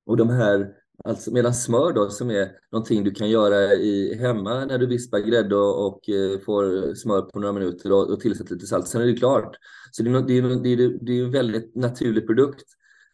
och 0.05 0.17
de 0.17 0.29
här, 0.29 0.73
alltså 1.03 1.31
medan 1.31 1.53
smör 1.53 1.93
då 1.93 2.09
som 2.09 2.29
är 2.29 2.51
någonting 2.71 3.03
du 3.03 3.11
kan 3.11 3.29
göra 3.29 3.73
i, 3.73 4.17
hemma 4.19 4.65
när 4.65 4.77
du 4.77 4.85
vispar 4.85 5.19
grädde 5.19 5.55
och, 5.55 5.87
och 5.87 6.09
eh, 6.09 6.39
får 6.39 6.93
smör 6.95 7.21
på 7.21 7.39
några 7.39 7.53
minuter 7.53 7.91
och, 7.91 8.09
och 8.09 8.19
tillsätter 8.19 8.53
lite 8.53 8.67
salt, 8.67 8.87
sen 8.87 9.01
är 9.01 9.05
det 9.05 9.17
klart. 9.17 9.55
Så 9.91 10.03
det 10.03 10.09
är, 10.09 10.21
det 10.21 10.33
är, 10.33 10.41
det 10.41 10.69
är, 10.69 11.05
det 11.05 11.19
är 11.19 11.23
en 11.23 11.31
väldigt 11.31 11.75
naturlig 11.75 12.27
produkt. 12.27 12.65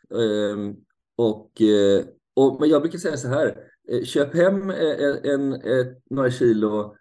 Um, 0.10 0.76
och, 1.16 1.62
eh, 1.62 2.06
och, 2.34 2.60
men 2.60 2.70
jag 2.70 2.82
brukar 2.82 3.00
säga 3.00 3.18
så 3.18 3.28
här, 3.28 3.58
eh, 3.90 4.04
köp 4.04 4.36
hem 4.36 4.70
en, 4.70 5.18
en, 5.24 5.54
en 5.54 5.96
några 6.10 6.32
kilo 6.32 6.96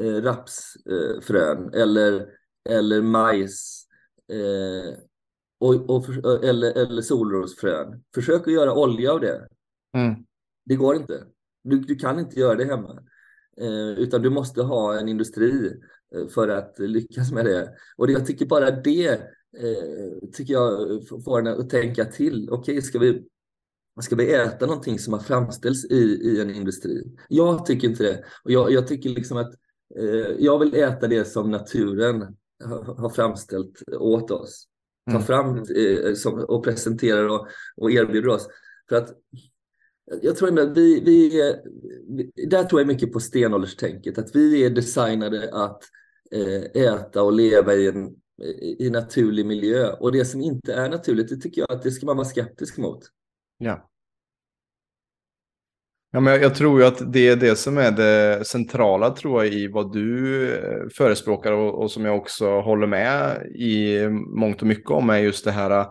eh, 0.00 0.22
rapsfrön 0.22 1.74
eller, 1.74 2.26
eller 2.68 3.02
majs 3.02 3.86
eh, 4.32 4.94
och, 5.60 5.90
och, 5.90 6.04
eller, 6.44 6.78
eller 6.78 7.02
solrosfrön. 7.02 8.02
Försök 8.14 8.46
att 8.46 8.52
göra 8.52 8.74
olja 8.74 9.12
av 9.12 9.20
det. 9.20 9.48
Mm. 9.94 10.14
Det 10.64 10.76
går 10.76 10.96
inte. 10.96 11.24
Du, 11.64 11.78
du 11.78 11.94
kan 11.94 12.18
inte 12.18 12.40
göra 12.40 12.54
det 12.54 12.64
hemma. 12.64 13.02
Eh, 13.60 13.98
utan 13.98 14.22
du 14.22 14.30
måste 14.30 14.62
ha 14.62 14.98
en 14.98 15.08
industri 15.08 15.80
eh, 16.16 16.28
för 16.28 16.48
att 16.48 16.78
lyckas 16.78 17.32
med 17.32 17.44
det. 17.44 17.74
Och 17.96 18.06
det, 18.06 18.12
jag 18.12 18.26
tycker 18.26 18.46
bara 18.46 18.70
det 18.70 19.12
eh, 19.58 20.28
tycker 20.32 20.52
jag 20.52 21.00
får 21.24 21.38
en 21.38 21.46
att 21.46 21.70
tänka 21.70 22.04
till. 22.04 22.48
Okej, 22.50 22.72
okay, 22.72 22.82
ska 22.82 22.98
vi 22.98 23.24
Ska 24.00 24.16
vi 24.16 24.34
äta 24.34 24.66
någonting 24.66 24.98
som 24.98 25.12
har 25.12 25.20
framställts 25.20 25.84
i, 25.84 26.20
i 26.22 26.40
en 26.40 26.50
industri? 26.50 27.16
Jag 27.28 27.66
tycker 27.66 27.88
inte 27.88 28.02
det. 28.02 28.24
Och 28.44 28.50
jag, 28.50 28.72
jag 28.72 28.86
tycker 28.86 29.10
liksom 29.10 29.36
att 29.36 29.54
eh, 29.98 30.30
jag 30.38 30.58
vill 30.58 30.74
äta 30.74 31.08
det 31.08 31.24
som 31.24 31.50
naturen 31.50 32.36
har 32.96 33.10
framställt 33.10 33.82
åt 33.98 34.30
oss 34.30 34.66
ta 35.06 35.10
mm. 35.10 35.22
fram 35.22 35.58
eh, 35.58 36.14
som, 36.14 36.44
och 36.44 36.64
presenterar 36.64 37.28
och, 37.28 37.48
och 37.76 37.90
erbjuder 37.90 38.28
oss. 38.28 38.48
För 38.88 38.96
att 38.96 39.10
jag 40.22 40.36
tror 40.36 40.60
att 40.60 40.76
vi, 40.76 41.00
vi, 41.00 42.46
där 42.46 42.64
tror 42.64 42.80
jag 42.80 42.88
mycket 42.88 43.12
på 43.12 43.20
stenålderstänket, 43.20 44.18
att 44.18 44.36
vi 44.36 44.64
är 44.64 44.70
designade 44.70 45.50
att 45.52 45.82
eh, 46.32 46.82
äta 46.82 47.22
och 47.22 47.32
leva 47.32 47.74
i 47.74 47.88
en 47.88 48.16
i 48.78 48.90
naturlig 48.90 49.46
miljö. 49.46 49.92
Och 49.92 50.12
det 50.12 50.24
som 50.24 50.40
inte 50.40 50.74
är 50.74 50.88
naturligt, 50.88 51.28
det 51.28 51.36
tycker 51.36 51.60
jag 51.60 51.72
att 51.72 51.82
det 51.82 51.90
ska 51.90 52.06
man 52.06 52.16
vara 52.16 52.26
skeptisk 52.26 52.76
mot. 52.76 53.00
Ja. 53.58 53.90
Ja, 56.10 56.20
men 56.20 56.40
jag, 56.40 56.54
tror 56.54 56.80
ju 56.80 56.86
att 56.86 57.12
det 57.12 57.28
är 57.28 57.36
det 57.36 57.56
som 57.56 57.78
är 57.78 57.90
det 57.90 58.44
centrala 58.44 59.10
tror 59.10 59.44
jag 59.44 59.54
i 59.54 59.68
vad 59.68 59.92
du 59.92 60.52
eh, 60.54 60.88
förespråkar 60.96 61.52
och, 61.52 61.82
och, 61.82 61.90
som 61.90 62.04
jag 62.04 62.16
också 62.16 62.60
håller 62.60 62.86
med 62.86 63.46
i 63.54 64.08
mångt 64.36 64.62
och 64.62 64.68
mycket 64.68 64.90
om 64.90 65.10
är 65.10 65.18
just 65.18 65.44
det 65.44 65.50
här 65.50 65.86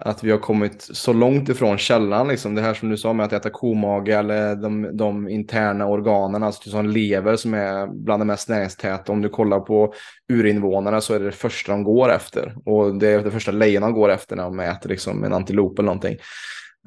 att 0.00 0.24
vi 0.24 0.30
har 0.30 0.38
kommit 0.38 0.82
så 0.82 1.12
långt 1.12 1.48
ifrån 1.48 1.78
källan, 1.78 2.28
liksom 2.28 2.54
det 2.54 2.62
här 2.62 2.74
som 2.74 2.88
du 2.88 2.96
sa 2.96 3.12
med 3.12 3.26
att 3.26 3.32
äta 3.32 3.50
komage 3.50 4.08
eller 4.08 4.56
de, 4.56 4.96
de 4.96 5.28
interna 5.28 5.86
organen, 5.86 6.42
alltså 6.42 6.70
som 6.70 6.86
lever 6.86 7.36
som 7.36 7.54
är 7.54 7.86
bland 7.86 8.20
det 8.20 8.24
mest 8.26 8.48
näringstäta. 8.48 9.12
Om 9.12 9.22
du 9.22 9.28
kollar 9.28 9.60
på 9.60 9.94
urinvånarna 10.32 11.00
så 11.00 11.14
är 11.14 11.18
det 11.18 11.24
det 11.24 11.32
första 11.32 11.72
de 11.72 11.84
går 11.84 12.12
efter 12.12 12.56
och 12.64 12.98
det 12.98 13.08
är 13.08 13.22
det 13.22 13.30
första 13.30 13.52
lejonen 13.52 13.92
går 13.92 14.10
efter 14.10 14.36
när 14.36 14.44
de 14.44 14.60
äter 14.60 14.90
liksom 14.90 15.24
en 15.24 15.32
antilop 15.32 15.78
eller 15.78 15.86
någonting. 15.86 16.16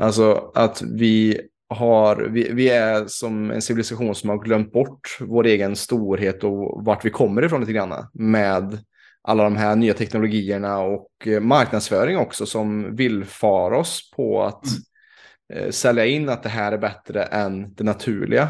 Alltså 0.02 0.52
att 0.56 0.82
vi 0.82 1.42
har, 1.70 2.16
vi, 2.16 2.54
vi, 2.54 2.70
är 2.70 3.06
som 3.08 3.52
en 3.52 3.62
civilisation 3.62 4.16
som 4.16 4.30
har 4.30 4.38
glömt 4.38 4.72
bort 4.72 5.18
vår 5.20 5.46
egen 5.46 5.76
storhet 5.76 6.44
och 6.44 6.86
vart 6.86 7.06
vi 7.06 7.10
kommer 7.10 7.46
ifrån 7.46 7.60
lite 7.60 7.74
grann 7.74 7.94
med 8.14 8.80
alla 9.28 9.44
de 9.44 9.56
här 9.56 9.76
nya 9.76 9.94
teknologierna 9.94 10.80
och 10.80 11.10
eh, 11.26 11.40
marknadsföring 11.40 12.18
också 12.18 12.46
som 12.46 12.96
villfar 12.96 13.72
oss 13.72 14.12
på 14.16 14.44
att 14.44 14.66
mm. 14.66 15.64
eh, 15.64 15.72
sälja 15.72 16.06
in 16.06 16.30
att 16.30 16.44
det 16.44 16.50
här 16.50 16.72
är 16.72 16.78
bättre 16.78 17.24
än 17.24 17.74
det 17.74 17.84
naturliga. 17.84 18.50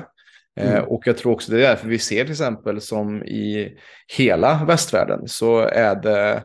Eh, 0.60 0.74
mm. 0.74 0.84
och 0.84 1.08
jag 1.08 1.18
tror 1.18 1.34
också 1.34 1.52
det 1.52 1.58
är 1.58 1.70
därför 1.70 1.88
vi 1.88 2.00
ser 2.00 2.24
till 2.24 2.32
exempel 2.32 2.82
som 2.82 3.24
i 3.24 3.78
hela 4.18 4.66
västvärlden 4.68 5.28
så 5.28 5.60
är 5.60 5.96
det, 5.96 6.44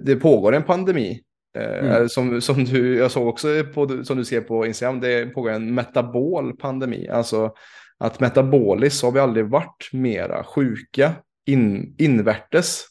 det 0.00 0.16
pågår 0.16 0.54
en 0.54 0.62
pandemi 0.62 1.22
Mm. 1.58 2.08
Som, 2.08 2.40
som 2.40 2.64
du, 2.64 2.96
jag 2.96 3.10
såg 3.10 3.28
också 3.28 3.48
på, 3.74 4.04
som 4.04 4.16
du 4.16 4.24
ser 4.24 4.40
på 4.40 4.66
Instagram, 4.66 5.00
det 5.00 5.26
pågår 5.26 5.50
en 5.50 5.74
metabol 5.74 6.56
pandemi. 6.56 7.08
Alltså 7.08 7.54
att 7.98 8.20
metaboliskt 8.20 9.02
har 9.02 9.12
vi 9.12 9.20
aldrig 9.20 9.46
varit 9.46 9.90
mera 9.92 10.44
sjuka 10.44 11.12
in, 11.46 11.94
invärtes 11.98 12.84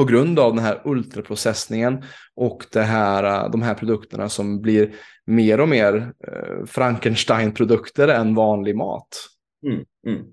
på 0.00 0.06
grund 0.06 0.38
av 0.38 0.54
den 0.54 0.64
här 0.64 0.82
ultraprocessningen 0.84 2.02
och 2.34 2.66
det 2.72 2.80
här, 2.80 3.44
äh, 3.44 3.50
de 3.50 3.62
här 3.62 3.74
produkterna 3.74 4.28
som 4.28 4.60
blir 4.60 4.94
mer 5.26 5.60
och 5.60 5.68
mer 5.68 6.12
äh, 6.28 6.66
Frankenstein-produkter 6.66 8.08
än 8.08 8.34
vanlig 8.34 8.76
mat. 8.76 9.08
Mm, 9.66 9.84
mm. 10.06 10.26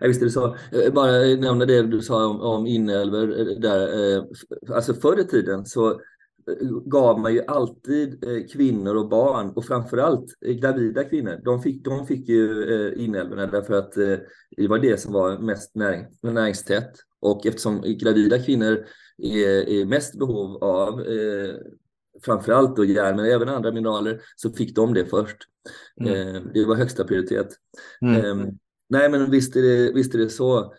Ja, 0.00 0.06
visst 0.06 0.20
är 0.20 0.26
det 0.26 0.32
så. 0.32 0.46
Eh, 0.46 0.92
bara 0.92 1.26
eh, 1.26 1.38
nämna 1.38 1.64
det 1.64 1.82
du 1.82 2.00
sa 2.00 2.26
om, 2.26 2.40
om 2.40 2.66
inälvor 2.66 3.40
eh, 3.40 3.46
där. 3.46 4.16
Eh, 4.16 4.24
alltså 4.74 4.94
förr 4.94 5.20
i 5.20 5.24
tiden 5.24 5.66
så 5.66 6.00
gav 6.84 7.20
man 7.20 7.34
ju 7.34 7.42
alltid 7.46 8.24
eh, 8.24 8.46
kvinnor 8.52 8.94
och 8.94 9.08
barn 9.08 9.52
och 9.56 9.64
framförallt 9.64 10.26
eh, 10.46 10.54
gravida 10.54 11.04
kvinnor. 11.04 11.40
De 11.44 11.62
fick, 11.62 11.84
de 11.84 12.06
fick 12.06 12.28
ju 12.28 12.74
eh, 12.74 13.04
inälvorna 13.04 13.46
därför 13.46 13.74
att 13.74 13.92
det 14.56 14.68
var 14.68 14.78
det 14.78 15.00
som 15.00 15.12
var 15.12 15.38
mest 15.38 15.74
näring, 15.74 16.06
näringstätt. 16.22 16.92
Och 17.22 17.46
eftersom 17.46 17.82
gravida 17.82 18.38
kvinnor 18.38 18.86
är, 19.22 19.68
är 19.68 19.84
mest 19.84 20.18
behov 20.18 20.64
av 20.64 21.00
eh, 21.00 21.54
framförallt 22.24 22.76
då 22.76 22.84
järn 22.84 23.16
men 23.16 23.24
även 23.24 23.48
andra 23.48 23.72
mineraler 23.72 24.20
så 24.36 24.50
fick 24.50 24.76
de 24.76 24.94
det 24.94 25.06
först. 25.06 25.36
Mm. 26.00 26.36
Eh, 26.36 26.42
det 26.54 26.64
var 26.64 26.76
högsta 26.76 27.04
prioritet. 27.04 27.48
Mm. 28.02 28.16
Eh, 28.16 28.46
nej 28.90 29.10
men 29.10 29.30
visst 29.30 29.56
är 29.56 29.62
det, 29.62 29.92
visst 29.92 30.14
är 30.14 30.18
det 30.18 30.28
så. 30.28 30.74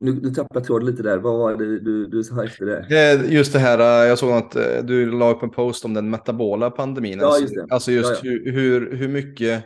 Nu, 0.00 0.12
nu 0.12 0.30
tappade 0.30 0.60
jag 0.60 0.64
tråden 0.64 0.86
lite 0.86 1.02
där. 1.02 1.18
Vad 1.18 1.38
var 1.38 1.56
det 1.56 1.80
du, 1.80 2.06
du 2.06 2.24
sa 2.24 2.44
efter 2.44 2.66
det? 2.66 3.26
Just 3.28 3.52
det 3.52 3.58
här, 3.58 4.06
jag 4.06 4.18
såg 4.18 4.32
att 4.32 4.56
eh, 4.56 4.84
du 4.84 5.10
la 5.10 5.30
upp 5.30 5.42
en 5.42 5.50
post 5.50 5.84
om 5.84 5.94
den 5.94 6.10
metabola 6.10 6.70
pandemin. 6.70 7.18
Ja, 7.18 7.38
just 7.38 7.54
det. 7.54 7.66
Alltså 7.70 7.92
just 7.92 8.10
ja, 8.10 8.16
ja. 8.22 8.30
Hur, 8.30 8.52
hur, 8.52 8.96
hur 8.96 9.08
mycket 9.08 9.64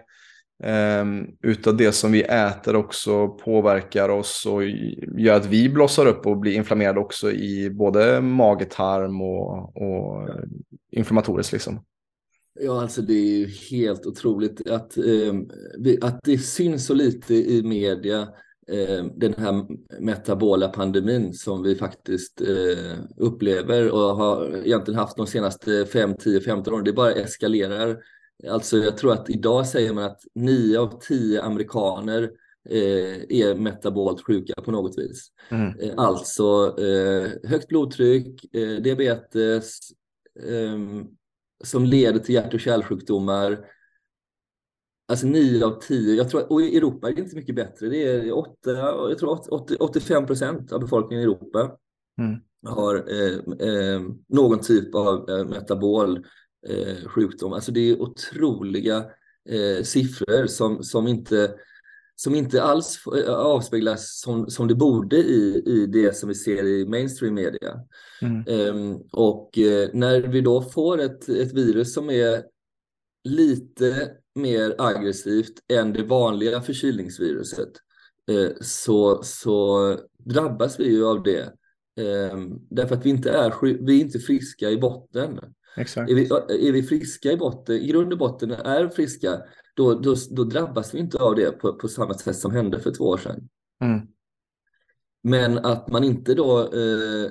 Ehm, 0.67 1.27
utav 1.43 1.77
det 1.77 1.93
som 1.93 2.13
vi 2.13 2.23
äter 2.23 2.77
också 2.77 3.29
påverkar 3.29 4.09
oss 4.09 4.47
och 4.47 4.65
gör 5.19 5.37
att 5.37 5.47
vi 5.47 5.69
blossar 5.69 6.07
upp 6.07 6.27
och 6.27 6.39
blir 6.39 6.53
inflammerade 6.53 7.01
också 7.01 7.31
i 7.31 7.71
både 7.71 8.21
mage, 8.21 8.65
tarm 8.65 9.23
och, 9.23 9.77
och 9.77 10.29
inflammatoriskt 10.91 11.53
liksom. 11.53 11.85
Ja, 12.61 12.83
alltså 12.83 13.03
det 13.03 13.13
är 13.13 13.39
ju 13.39 13.47
helt 13.71 14.07
otroligt 14.07 14.71
att, 14.71 14.97
ehm, 14.97 15.49
att 16.03 16.21
det 16.25 16.39
syns 16.39 16.87
så 16.87 16.95
lite 16.95 17.35
i 17.35 17.63
media 17.63 18.29
ehm, 18.73 19.11
den 19.17 19.35
här 19.39 19.67
metabola 20.01 20.69
pandemin 20.69 21.33
som 21.33 21.63
vi 21.63 21.75
faktiskt 21.75 22.41
eh, 22.41 22.99
upplever 23.17 23.91
och 23.91 24.17
har 24.17 24.57
egentligen 24.67 25.01
haft 25.01 25.17
de 25.17 25.27
senaste 25.27 25.87
5, 25.87 26.17
10, 26.17 26.41
15 26.41 26.75
åren. 26.75 26.85
Det 26.85 26.93
bara 26.93 27.13
eskalerar. 27.13 27.99
Alltså 28.49 28.77
jag 28.77 28.97
tror 28.97 29.13
att 29.13 29.31
idag 29.31 29.67
säger 29.67 29.93
man 29.93 30.05
att 30.05 30.21
9 30.35 30.79
av 30.79 31.01
10 31.01 31.43
amerikaner 31.43 32.23
eh, 32.71 33.23
är 33.29 33.55
metabolt 33.55 34.27
sjuka 34.27 34.55
på 34.63 34.71
något 34.71 34.99
vis. 34.99 35.29
Mm. 35.49 35.99
Alltså 35.99 36.77
högt 37.45 37.69
blodtryck, 37.69 38.53
diabetes, 38.83 39.79
som 41.65 41.85
leder 41.85 42.19
till 42.19 42.35
hjärt 42.35 42.55
och 42.55 42.61
kärlsjukdomar, 42.61 43.65
Alltså 45.07 45.27
9 45.27 45.65
av 45.67 45.81
10, 45.81 46.15
jag 46.15 46.31
tror, 46.31 46.53
och 46.53 46.63
i 46.63 46.77
Europa 46.77 47.09
är 47.09 47.15
det 47.15 47.23
inte 47.23 47.37
mycket 47.37 47.55
bättre. 47.55 47.89
Det 47.89 48.03
är 48.03 48.33
8, 48.33 48.51
jag 49.09 49.19
tror 49.19 49.55
80, 49.55 49.77
85 49.81 50.27
procent 50.27 50.73
av 50.73 50.81
befolkningen 50.81 51.21
i 51.21 51.25
Europa 51.25 51.77
mm. 52.19 52.41
har 52.67 52.95
eh, 52.95 53.69
eh, 53.69 54.03
någon 54.29 54.61
typ 54.61 54.95
av 54.95 55.31
eh, 55.31 55.45
metabol 55.45 56.27
eh, 56.69 57.09
sjukdom. 57.09 57.53
Alltså 57.53 57.73
det 57.73 57.81
är 57.81 58.01
otroliga 58.03 59.05
eh, 59.49 59.83
siffror 59.83 60.47
som, 60.47 60.83
som, 60.83 61.07
inte, 61.07 61.55
som 62.17 62.35
inte 62.35 62.63
alls 62.63 63.03
eh, 63.07 63.35
avspeglas 63.35 64.21
som, 64.21 64.51
som 64.51 64.69
det 64.69 64.75
borde 64.75 65.17
i, 65.17 65.63
i 65.67 65.87
det 65.87 66.17
som 66.17 66.29
vi 66.29 66.35
ser 66.35 66.67
i 66.67 66.87
mainstream 66.87 67.35
media. 67.35 67.81
Mm. 68.23 68.45
Ehm, 68.47 68.97
och 69.13 69.59
eh, 69.59 69.89
när 69.93 70.21
vi 70.21 70.41
då 70.41 70.63
får 70.63 71.01
ett, 71.01 71.29
ett 71.29 71.53
virus 71.53 71.95
som 71.95 72.11
är 72.11 72.43
lite 73.25 74.11
mer 74.35 74.75
aggressivt 74.79 75.55
än 75.73 75.93
det 75.93 76.03
vanliga 76.03 76.61
förkylningsviruset 76.61 77.73
eh, 78.31 78.51
så, 78.61 79.23
så 79.23 79.99
drabbas 80.19 80.81
vi 80.81 80.85
ju 80.85 81.07
av 81.07 81.23
det. 81.23 81.53
Ehm, 82.01 82.59
därför 82.71 82.95
att 82.95 83.07
vi 83.07 83.11
inte 83.11 83.31
är, 83.31 83.55
vi 83.87 83.97
är 84.01 84.05
inte 84.05 84.19
friska 84.19 84.71
i 84.71 84.77
botten. 84.77 85.41
Exakt. 85.77 86.11
Är, 86.11 86.15
vi, 86.15 86.25
är 86.69 86.73
vi 86.73 86.83
friska 86.83 87.33
i 87.33 87.37
botten, 87.37 87.77
i 87.77 87.87
grund 87.87 88.13
och 88.13 88.19
botten 88.19 88.51
är 88.51 88.89
friska, 88.89 89.43
då, 89.77 89.95
då, 89.95 90.15
då 90.31 90.45
drabbas 90.45 90.95
vi 90.95 90.99
inte 90.99 91.19
av 91.19 91.35
det 91.35 91.51
på, 91.51 91.73
på 91.73 91.89
samma 91.89 92.15
sätt 92.15 92.37
som 92.37 92.53
hände 92.53 92.81
för 92.81 92.91
två 92.91 93.05
år 93.05 93.19
sedan. 93.19 93.49
Mm. 93.85 94.07
Men 95.23 95.59
att 95.59 95.89
man 95.89 96.05
inte 96.05 96.35
då 96.35 96.61
eh, 96.61 97.31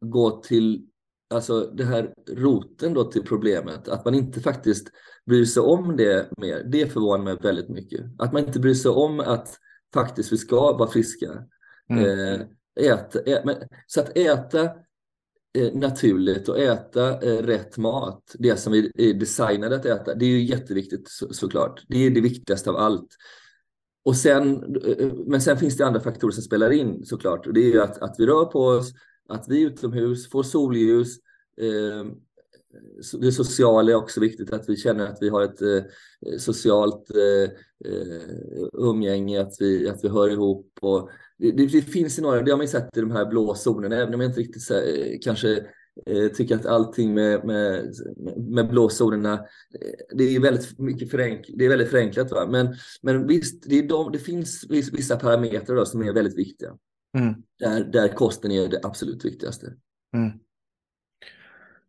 går 0.00 0.42
till 0.42 0.86
alltså 1.34 1.60
det 1.60 1.84
här 1.84 2.14
roten 2.30 2.94
då 2.94 3.04
till 3.04 3.22
problemet, 3.22 3.88
att 3.88 4.04
man 4.04 4.14
inte 4.14 4.40
faktiskt 4.40 4.88
bryr 5.26 5.44
sig 5.44 5.62
om 5.62 5.96
det 5.96 6.30
mer, 6.36 6.64
det 6.64 6.86
förvånar 6.86 7.24
mig 7.24 7.36
väldigt 7.42 7.68
mycket. 7.68 8.00
Att 8.18 8.32
man 8.32 8.46
inte 8.46 8.60
bryr 8.60 8.74
sig 8.74 8.90
om 8.90 9.20
att 9.20 9.58
faktiskt 9.94 10.32
vi 10.32 10.36
ska 10.36 10.72
vara 10.72 10.90
friska. 10.90 11.44
Mm. 11.90 12.04
Eh, 12.04 12.40
äta, 12.80 13.18
ä, 13.26 13.42
men, 13.44 13.56
så 13.86 14.00
att 14.00 14.18
äta 14.18 14.70
Eh, 15.52 15.74
naturligt 15.74 16.48
och 16.48 16.58
äta 16.58 17.20
eh, 17.20 17.42
rätt 17.42 17.78
mat, 17.78 18.36
det 18.38 18.56
som 18.56 18.72
vi 18.72 18.92
är 18.94 19.14
designade 19.14 19.76
att 19.76 19.86
äta, 19.86 20.14
det 20.14 20.24
är 20.24 20.28
ju 20.28 20.42
jätteviktigt 20.42 21.08
så, 21.08 21.34
såklart. 21.34 21.84
Det 21.88 22.06
är 22.06 22.10
det 22.10 22.20
viktigaste 22.20 22.70
av 22.70 22.76
allt. 22.76 23.08
Och 24.04 24.16
sen, 24.16 24.76
eh, 24.84 25.12
men 25.26 25.40
sen 25.40 25.56
finns 25.56 25.76
det 25.76 25.86
andra 25.86 26.00
faktorer 26.00 26.32
som 26.32 26.42
spelar 26.42 26.70
in 26.70 27.04
såklart. 27.04 27.46
Och 27.46 27.52
det 27.52 27.60
är 27.60 27.72
ju 27.72 27.82
att, 27.82 27.98
att 27.98 28.14
vi 28.18 28.26
rör 28.26 28.44
på 28.44 28.64
oss, 28.64 28.92
att 29.28 29.44
vi 29.48 29.62
är 29.62 29.66
utomhus, 29.66 30.30
får 30.30 30.42
solljus. 30.42 31.16
Ehm, 31.60 32.10
det 33.20 33.32
sociala 33.32 33.92
är 33.92 33.96
också 33.96 34.20
viktigt, 34.20 34.52
att 34.52 34.68
vi 34.68 34.76
känner 34.76 35.06
att 35.06 35.18
vi 35.20 35.28
har 35.28 35.42
ett 35.42 35.90
socialt 36.38 37.10
umgänge, 38.72 39.40
att 39.40 39.56
vi, 39.60 39.88
att 39.88 40.04
vi 40.04 40.08
hör 40.08 40.30
ihop. 40.30 40.72
Och 40.80 41.10
det, 41.40 41.50
det, 41.50 41.66
det 41.66 41.82
finns 41.82 42.18
några, 42.18 42.42
det 42.42 42.50
har 42.50 42.58
man 42.58 42.66
ju 42.66 42.70
sett 42.70 42.96
i 42.96 43.00
de 43.00 43.10
här 43.10 43.26
blå 43.26 43.54
zonerna, 43.54 43.96
även 43.96 44.14
om 44.14 44.20
jag 44.20 44.30
inte 44.30 44.40
riktigt 44.40 44.62
så, 44.62 44.74
kanske 45.22 45.66
tycker 46.34 46.54
att 46.54 46.66
allting 46.66 47.14
med, 47.14 47.44
med, 47.44 47.94
med 48.36 48.68
blåzonerna, 48.68 49.40
det 50.14 50.36
är 50.36 50.40
väldigt 50.40 50.78
mycket 50.78 51.10
förenk, 51.10 51.50
det 51.54 51.64
är 51.64 51.68
väldigt 51.68 51.90
förenklat. 51.90 52.30
Va? 52.30 52.46
Men, 52.50 52.74
men 53.02 53.26
visst, 53.26 53.64
det, 53.68 53.82
de, 53.82 54.12
det 54.12 54.18
finns 54.18 54.66
vissa 54.70 55.16
parametrar 55.16 55.76
då 55.76 55.86
som 55.86 56.02
är 56.02 56.12
väldigt 56.12 56.38
viktiga. 56.38 56.76
Mm. 57.18 57.34
Där, 57.58 57.84
där 57.84 58.08
kosten 58.08 58.50
är 58.50 58.68
det 58.68 58.80
absolut 58.82 59.24
viktigaste. 59.24 59.66
Mm. 60.14 60.30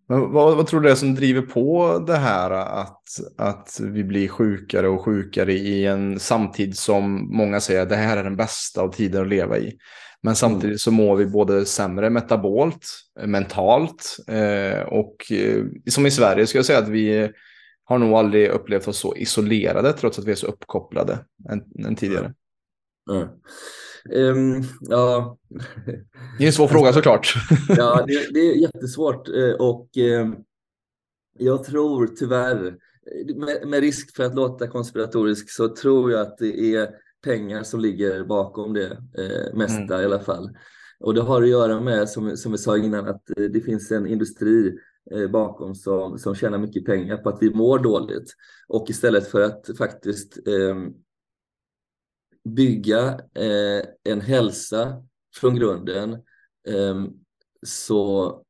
Men 0.07 0.31
vad, 0.31 0.57
vad, 0.57 0.67
tror 0.67 0.81
du 0.81 0.89
är 0.89 0.95
som 0.95 1.15
driver 1.15 1.41
på 1.41 1.99
det 2.07 2.17
här 2.17 2.51
att, 2.51 3.03
att 3.37 3.79
vi 3.81 4.03
blir 4.03 4.27
sjukare 4.27 4.87
och 4.87 5.05
sjukare 5.05 5.53
i 5.53 5.85
en 5.85 6.19
samtid 6.19 6.77
som 6.77 7.35
många 7.37 7.59
säger 7.59 7.81
att 7.81 7.89
det 7.89 7.95
här 7.95 8.17
är 8.17 8.23
den 8.23 8.35
bästa 8.35 8.81
av 8.81 8.91
tider 8.91 9.21
att 9.21 9.27
leva 9.27 9.57
i. 9.57 9.77
Men 10.23 10.35
samtidigt 10.35 10.81
så 10.81 10.91
mår 10.91 11.15
vi 11.15 11.25
både 11.25 11.65
sämre 11.65 12.09
metabolt, 12.09 12.87
eh, 13.19 13.27
mentalt 13.27 14.17
eh, 14.27 14.79
och 14.79 15.31
eh, 15.31 15.65
som 15.89 16.05
i 16.05 16.11
Sverige 16.11 16.47
ska 16.47 16.57
jag 16.57 16.65
säga 16.65 16.79
att 16.79 16.89
vi 16.89 17.31
har 17.83 17.97
nog 17.97 18.13
aldrig 18.13 18.49
upplevt 18.49 18.87
oss 18.87 18.97
så 18.97 19.15
isolerade 19.15 19.93
trots 19.93 20.19
att 20.19 20.25
vi 20.25 20.31
är 20.31 20.35
så 20.35 20.47
uppkopplade 20.47 21.19
än, 21.49 21.85
än 21.85 21.95
tidigare. 21.95 22.33
Mm. 23.11 23.27
Um, 24.09 24.63
ja. 24.81 25.37
Det 26.37 26.43
är 26.43 26.47
en 26.47 26.53
svår 26.53 26.67
fråga 26.67 26.93
såklart. 26.93 27.33
ja, 27.69 28.03
det, 28.07 28.33
det, 28.33 28.39
är 28.39 28.55
jättesvårt 28.55 29.29
eh, 29.29 29.51
och 29.51 29.97
eh, 29.97 30.29
jag 31.39 31.63
tror 31.63 32.07
tyvärr, 32.07 32.75
med, 33.35 33.67
med, 33.67 33.79
risk 33.79 34.15
för 34.15 34.23
att 34.23 34.35
låta 34.35 34.67
konspiratorisk, 34.67 35.51
så 35.51 35.75
tror 35.75 36.11
jag 36.11 36.21
att 36.21 36.37
det 36.37 36.75
är 36.75 36.89
pengar 37.23 37.63
som 37.63 37.79
ligger 37.79 38.23
bakom 38.23 38.73
det 38.73 38.91
eh, 39.17 39.57
mesta 39.57 39.93
mm. 39.93 40.01
i 40.01 40.05
alla 40.05 40.19
fall. 40.19 40.49
Och 40.99 41.13
det 41.13 41.21
har 41.21 41.41
att 41.41 41.49
göra 41.49 41.81
med, 41.81 42.09
som, 42.09 42.37
som 42.37 42.51
vi 42.51 42.57
sa 42.57 42.77
innan, 42.77 43.07
att 43.07 43.23
det 43.53 43.61
finns 43.61 43.91
en 43.91 44.07
industri 44.07 44.77
bakom 45.29 45.75
som, 45.75 46.19
som 46.19 46.35
tjänar 46.35 46.57
mycket 46.57 46.85
pengar 46.85 47.17
på 47.17 47.29
att 47.29 47.37
vi 47.41 47.53
mår 47.53 47.79
dåligt. 47.79 48.35
Och 48.67 48.89
istället 48.89 49.27
för 49.27 49.41
att 49.41 49.77
faktiskt 49.77 50.47
eh, 50.47 50.75
bygga 52.49 53.19
eh, 53.35 53.85
en 54.03 54.21
hälsa 54.21 55.03
från 55.35 55.55
grunden. 55.55 56.13
Eh, 56.67 57.05
så 57.65 58.43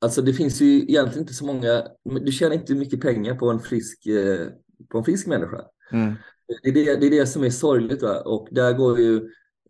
alltså 0.00 0.22
det 0.22 0.32
finns 0.32 0.60
ju 0.60 0.66
egentligen 0.66 1.20
inte 1.22 1.34
så 1.34 1.46
många, 1.46 1.86
du 2.04 2.32
tjänar 2.32 2.54
inte 2.54 2.74
mycket 2.74 3.00
pengar 3.00 3.34
på 3.34 3.50
en 3.50 3.60
frisk, 3.60 4.06
eh, 4.06 4.48
på 4.88 4.98
en 4.98 5.04
frisk 5.04 5.26
människa. 5.26 5.60
Mm. 5.92 6.14
Det, 6.62 6.68
är 6.68 6.72
det, 6.72 6.96
det 6.96 7.06
är 7.06 7.10
det 7.10 7.26
som 7.26 7.44
är 7.44 7.50
sorgligt 7.50 8.02
va? 8.02 8.20
och 8.20 8.48
där 8.50 8.72
går 8.72 9.00
ju 9.00 9.16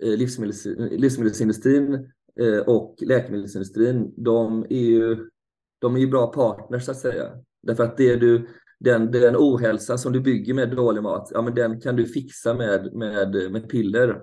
eh, 0.01 0.19
livsmedels, 0.19 0.67
livsmedelsindustrin 0.91 1.95
eh, 2.41 2.59
och 2.59 2.97
läkemedelsindustrin, 3.01 4.15
de 4.17 4.67
är 4.71 4.81
ju 4.81 5.31
de 5.79 5.97
är 5.97 6.01
ju 6.01 6.07
bra 6.07 6.27
partners 6.27 6.85
så 6.85 6.91
att 6.91 6.99
säga. 6.99 7.31
Därför 7.63 7.85
att 7.85 7.97
det 7.97 8.17
du, 8.17 8.49
den, 8.85 9.11
den 9.11 9.37
ohälsa 9.37 9.99
som 9.99 10.13
du 10.13 10.21
bygger 10.21 10.55
med 10.55 10.71
dålig 10.71 11.03
mat, 11.03 11.31
ja, 11.35 11.43
men 11.43 11.55
den 11.55 11.81
kan 11.81 11.97
du 11.97 12.07
fixa 12.07 12.55
med, 12.55 12.95
med, 12.95 13.53
med 13.53 13.69
piller. 13.69 14.23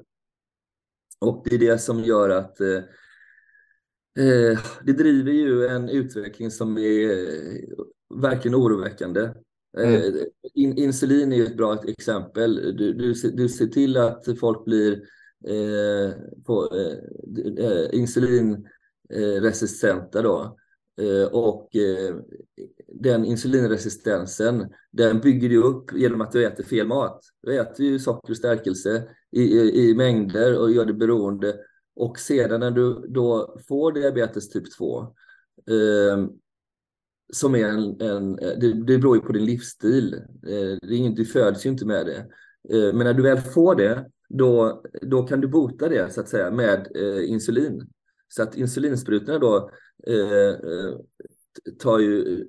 Och 1.20 1.42
det 1.46 1.56
är 1.56 1.60
det 1.60 1.78
som 1.78 2.04
gör 2.04 2.30
att 2.30 2.62
eh, 2.62 2.78
eh 4.26 4.60
det 4.84 4.94
driver 4.94 5.32
ju 5.32 5.68
en 5.68 5.90
utveckling 5.90 6.52
som 6.52 6.78
är 6.78 7.10
eh, 7.10 7.16
verkligen 8.22 8.56
oroväckande. 8.56 9.34
Mm. 9.78 9.96
Eh, 9.96 10.04
in, 10.54 10.78
insulin 10.78 11.34
är 11.34 11.44
ett 11.44 11.58
bra 11.58 11.84
exempel. 11.88 12.56
Du, 12.56 12.94
du, 12.94 13.14
du 13.14 13.50
ser 13.50 13.68
till 13.68 13.98
att 13.98 14.40
folk 14.40 14.66
blir 14.66 14.92
eh, 15.48 16.12
på, 16.46 16.70
eh, 17.58 17.88
insulinresistenta 17.92 20.22
då. 20.22 20.58
Eh, 21.02 21.28
och 21.28 21.76
eh, 21.76 22.16
den 22.88 23.26
insulinresistensen, 23.26 24.74
den 24.92 25.20
bygger 25.20 25.50
du 25.50 25.64
upp 25.64 25.94
genom 25.94 26.22
att 26.22 26.32
du 26.32 26.46
äter 26.46 26.64
fel 26.64 26.88
mat. 26.88 27.22
Du 27.42 27.60
äter 27.60 27.86
ju 27.86 28.00
socker 28.00 28.32
och 28.32 28.38
stärkelse 28.38 29.08
i, 29.32 29.42
i, 29.42 29.90
i 29.90 29.96
mängder 29.96 30.60
och 30.60 30.72
gör 30.72 30.86
det 30.86 30.94
beroende. 30.94 31.56
Och 31.96 32.20
sedan 32.20 32.60
när 32.60 32.72
du 32.72 33.06
då 33.08 33.58
får 33.68 33.92
diabetes 33.92 34.50
typ 34.50 34.78
2, 34.78 35.02
eh, 35.70 36.26
som 37.34 37.56
är 37.56 37.66
en, 37.66 38.02
en 38.02 38.36
det, 38.36 38.74
det 38.74 38.98
beror 38.98 39.16
ju 39.16 39.22
på 39.22 39.32
din 39.32 39.46
livsstil. 39.46 40.14
Eh, 40.48 40.78
det 40.82 40.88
är 40.88 40.98
inget, 40.98 41.16
du 41.16 41.26
föds 41.26 41.66
ju 41.66 41.70
inte 41.70 41.86
med 41.86 42.06
det. 42.06 42.18
Eh, 42.78 42.94
men 42.94 43.06
när 43.06 43.14
du 43.14 43.24
väl 43.24 43.42
får 43.42 43.76
det, 43.76 44.06
då, 44.30 44.84
då 45.02 45.24
kan 45.24 45.42
du 45.42 45.48
bota 45.48 45.90
det 45.90 46.14
så 46.14 46.22
att 46.22 46.30
säga 46.30 46.52
med 46.52 46.88
eh, 46.96 47.30
insulin. 47.30 47.90
Så 48.32 48.44
att 48.44 48.58
insulinsprutorna 48.58 49.40
då 49.40 49.70
eh, 50.08 50.50
eh 50.50 50.96
tar 51.80 52.00
ju, 52.00 52.44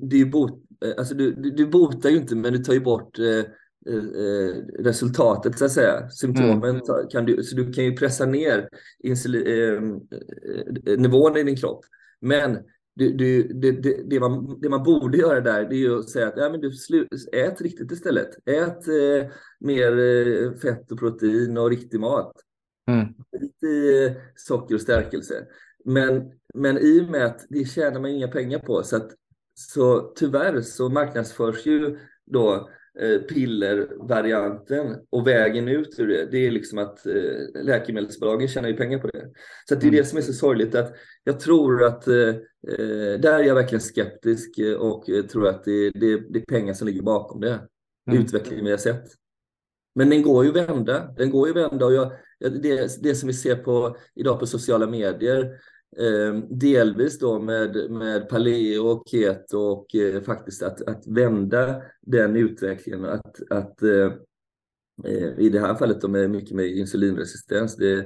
det 0.00 0.20
är 0.20 0.24
bot, 0.24 0.50
eh, 0.84 0.92
alltså 0.98 1.14
du, 1.14 1.32
du 1.32 1.66
botar 1.66 2.10
ju 2.10 2.16
inte 2.16 2.36
men 2.36 2.52
du 2.52 2.58
tar 2.58 2.72
ju 2.72 2.80
bort 2.80 3.18
eh, 3.18 3.44
eh, 3.94 4.56
resultatet 4.78 5.58
så 5.58 5.64
att 5.64 5.72
säga. 5.72 6.10
Symptomen 6.10 6.70
mm. 6.70 7.08
kan 7.10 7.26
du, 7.26 7.42
så 7.42 7.56
du 7.56 7.72
kan 7.72 7.84
ju 7.84 7.96
pressa 7.96 8.26
ner 8.26 8.68
insulin, 8.98 10.00
eh, 10.86 10.98
nivån 10.98 11.36
i 11.36 11.42
din 11.42 11.56
kropp. 11.56 11.84
Men 12.20 12.58
du, 12.96 13.12
du, 13.12 13.42
det, 13.42 13.72
det, 13.72 14.10
det, 14.10 14.20
man, 14.20 14.60
det 14.60 14.68
man 14.68 14.82
borde 14.82 15.18
göra 15.18 15.40
där 15.40 15.64
det 15.64 15.76
är 15.76 15.98
att 15.98 16.10
säga 16.10 16.28
att 16.28 16.34
ja, 16.36 16.50
men 16.50 16.60
du 16.60 16.72
slu, 16.72 17.08
ät 17.32 17.60
riktigt 17.60 17.92
istället. 17.92 18.48
Ät 18.48 18.88
eh, 18.88 19.30
mer 19.60 19.98
eh, 19.98 20.52
fett 20.52 20.92
och 20.92 20.98
protein 20.98 21.58
och 21.58 21.70
riktig 21.70 22.00
mat. 22.00 22.32
Mm. 22.86 23.06
Lite 23.40 24.16
socker 24.34 24.74
och 24.74 24.80
stärkelse. 24.80 25.46
Men, 25.84 26.32
men 26.54 26.78
i 26.78 27.00
och 27.00 27.10
med 27.10 27.26
att 27.26 27.46
det 27.48 27.64
tjänar 27.64 28.00
man 28.00 28.10
inga 28.10 28.28
pengar 28.28 28.58
på 28.58 28.82
så 28.82 28.96
att 28.96 29.10
så 29.54 30.00
tyvärr 30.00 30.60
så 30.60 30.88
marknadsförs 30.88 31.66
ju 31.66 31.98
då 32.26 32.68
eh, 33.00 33.20
pillervarianten 33.20 34.96
och 35.10 35.26
vägen 35.26 35.68
ut 35.68 36.00
ur 36.00 36.06
det, 36.06 36.28
det 36.30 36.46
är 36.46 36.50
liksom 36.50 36.78
att 36.78 37.06
eh, 37.06 37.62
läkemedelsbolagen 37.64 38.48
tjänar 38.48 38.68
ju 38.68 38.76
pengar 38.76 38.98
på 38.98 39.06
det. 39.06 39.30
Så 39.68 39.74
det 39.74 39.80
är 39.80 39.88
mm. 39.88 39.96
det 39.96 40.04
som 40.04 40.18
är 40.18 40.22
så 40.22 40.32
sorgligt 40.32 40.74
att 40.74 40.94
jag 41.24 41.40
tror 41.40 41.84
att 41.84 42.08
eh, 42.08 42.28
eh 42.68 43.20
där 43.20 43.38
är 43.38 43.44
jag 43.44 43.54
verkligen 43.54 43.80
skeptisk 43.80 44.60
och 44.78 45.04
tror 45.30 45.48
att 45.48 45.64
det, 45.64 45.90
det, 45.90 46.16
det 46.16 46.38
är 46.38 46.46
pengar 46.46 46.74
som 46.74 46.86
ligger 46.86 47.02
bakom 47.02 47.40
det. 47.40 47.60
mm. 48.10 48.22
utvecklingen 48.22 48.64
vi 48.64 48.70
har 48.70 48.78
sett. 48.78 49.23
Men 49.94 50.10
den 50.10 50.22
går 50.22 50.44
ju 50.44 50.52
vända. 50.52 51.12
Den 51.16 51.30
går 51.30 51.48
ju 51.48 51.54
vända 51.54 51.86
och 51.86 51.94
jag, 51.94 52.12
det, 52.38 53.02
det 53.02 53.14
som 53.14 53.26
vi 53.26 53.32
ser 53.32 53.56
på, 53.56 53.96
idag 54.14 54.40
på 54.40 54.46
sociala 54.46 54.86
medier, 54.86 55.44
eh, 55.96 56.38
delvis 56.50 57.18
då 57.18 57.38
med, 57.38 57.90
med 57.90 58.28
Paleo 58.28 58.86
och 58.86 59.08
Keto 59.08 59.58
och 59.58 59.94
eh, 59.94 60.22
faktiskt 60.22 60.62
att, 60.62 60.82
att 60.82 61.06
vända 61.06 61.82
den 62.00 62.36
utvecklingen. 62.36 63.04
Att, 63.04 63.50
att 63.50 63.82
eh, 63.82 64.12
eh 65.04 65.38
i 65.38 65.48
det 65.48 65.60
här 65.60 65.74
fallet 65.74 66.00
då 66.00 66.08
med 66.08 66.30
mycket 66.30 66.56
med 66.56 66.66
insulinresistens, 66.66 67.76
det, 67.76 67.98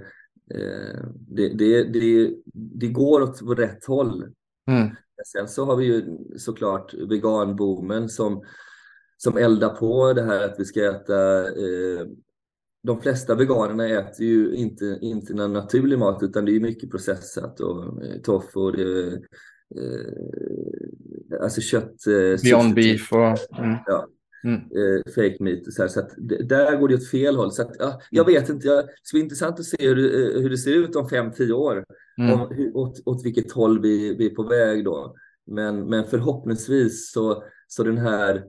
eh, 0.54 1.04
det, 1.14 1.48
det, 1.48 1.84
det, 1.84 2.34
det 2.52 2.88
går 2.88 3.22
åt 3.22 3.58
rätt 3.58 3.84
håll. 3.84 4.24
Mm. 4.70 4.88
Sen 5.26 5.48
så 5.48 5.64
har 5.64 5.76
vi 5.76 5.84
ju 5.84 6.18
såklart 6.36 6.94
veganboomen 6.94 8.08
som 8.08 8.42
som 9.18 9.36
eldar 9.36 9.68
på 9.68 10.12
det 10.12 10.22
här 10.22 10.44
att 10.44 10.54
vi 10.58 10.64
ska 10.64 10.90
äta 10.90 11.44
eh, 11.46 12.06
de 12.82 13.00
flesta 13.00 13.34
veganerna 13.34 13.88
äter 13.88 14.26
ju 14.26 14.54
inte, 14.54 14.98
inte 15.00 15.34
någon 15.34 15.52
naturlig 15.52 15.98
mat 15.98 16.22
utan 16.22 16.44
det 16.44 16.56
är 16.56 16.60
mycket 16.60 16.90
processat 16.90 17.60
och 17.60 18.04
eh, 18.04 18.20
tofu 18.22 18.60
och 18.60 18.76
det, 18.76 19.06
eh, 19.76 21.42
alltså 21.42 21.60
kött. 21.60 22.06
Eh, 22.06 22.42
Beyond 22.42 22.74
beef 22.74 23.12
och... 23.12 23.58
Mm. 23.58 23.76
Ja. 23.86 24.08
Mm. 24.44 24.60
Eh, 24.60 25.12
fake 25.14 25.36
meat 25.40 25.66
och 25.66 25.72
så 25.72 25.82
här, 25.82 25.88
så 25.88 26.00
att 26.00 26.10
där 26.48 26.76
går 26.76 26.88
det 26.88 26.94
åt 26.94 27.08
fel 27.08 27.36
håll. 27.36 27.52
Så 27.52 27.62
att, 27.62 27.76
ja, 27.78 28.00
jag 28.10 28.24
vet 28.24 28.48
inte, 28.48 28.66
jag, 28.66 28.86
det 28.86 28.90
ska 29.02 29.14
bli 29.14 29.22
intressant 29.22 29.58
att 29.58 29.64
se 29.64 29.88
hur, 29.88 29.98
eh, 29.98 30.42
hur 30.42 30.50
det 30.50 30.58
ser 30.58 30.74
ut 30.74 30.96
om 30.96 31.08
fem, 31.08 31.32
tio 31.32 31.52
år. 31.52 31.84
Mm. 32.18 32.32
Om, 32.32 32.48
hur, 32.50 32.76
åt, 32.76 33.02
åt 33.04 33.24
vilket 33.24 33.52
håll 33.52 33.82
vi, 33.82 34.14
vi 34.14 34.26
är 34.26 34.34
på 34.34 34.42
väg 34.42 34.84
då. 34.84 35.14
Men, 35.46 35.88
men 35.88 36.04
förhoppningsvis 36.04 37.12
så, 37.12 37.42
så 37.68 37.82
den 37.82 37.98
här 37.98 38.44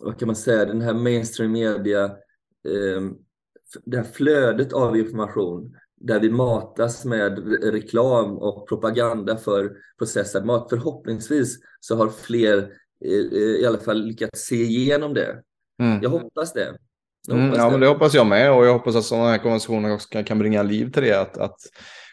vad 0.00 0.18
kan 0.18 0.26
man 0.26 0.36
säga, 0.36 0.64
den 0.64 0.80
här 0.80 0.94
mainstream 0.94 1.52
media, 1.52 2.04
eh, 2.04 3.02
det 3.84 3.96
här 3.96 4.04
flödet 4.04 4.72
av 4.72 4.96
information 4.96 5.76
där 6.00 6.20
vi 6.20 6.30
matas 6.30 7.04
med 7.04 7.38
reklam 7.62 8.38
och 8.38 8.68
propaganda 8.68 9.36
för 9.36 9.72
processad 9.98 10.44
mat. 10.44 10.66
Förhoppningsvis 10.70 11.58
så 11.80 11.96
har 11.96 12.08
fler 12.08 12.58
eh, 13.04 13.60
i 13.60 13.66
alla 13.66 13.78
fall 13.78 14.02
lyckats 14.02 14.40
se 14.40 14.62
igenom 14.62 15.14
det. 15.14 15.42
Mm. 15.82 16.02
Jag 16.02 16.10
hoppas 16.10 16.52
det. 16.52 16.76
Jag 17.28 17.36
mm, 17.36 17.48
hoppas 17.48 17.58
mm, 17.58 17.60
ja, 17.60 17.64
det. 17.64 17.70
Men 17.70 17.80
det 17.80 17.86
hoppas 17.86 18.14
jag 18.14 18.26
med 18.26 18.52
och 18.52 18.66
jag 18.66 18.72
hoppas 18.72 18.96
att 18.96 19.04
sådana 19.04 19.30
här 19.30 19.38
konversationer 19.38 19.94
också 19.94 20.08
kan, 20.08 20.24
kan 20.24 20.38
bringa 20.38 20.62
liv 20.62 20.92
till 20.92 21.02
det. 21.02 21.20
Att, 21.20 21.38
att 21.38 21.58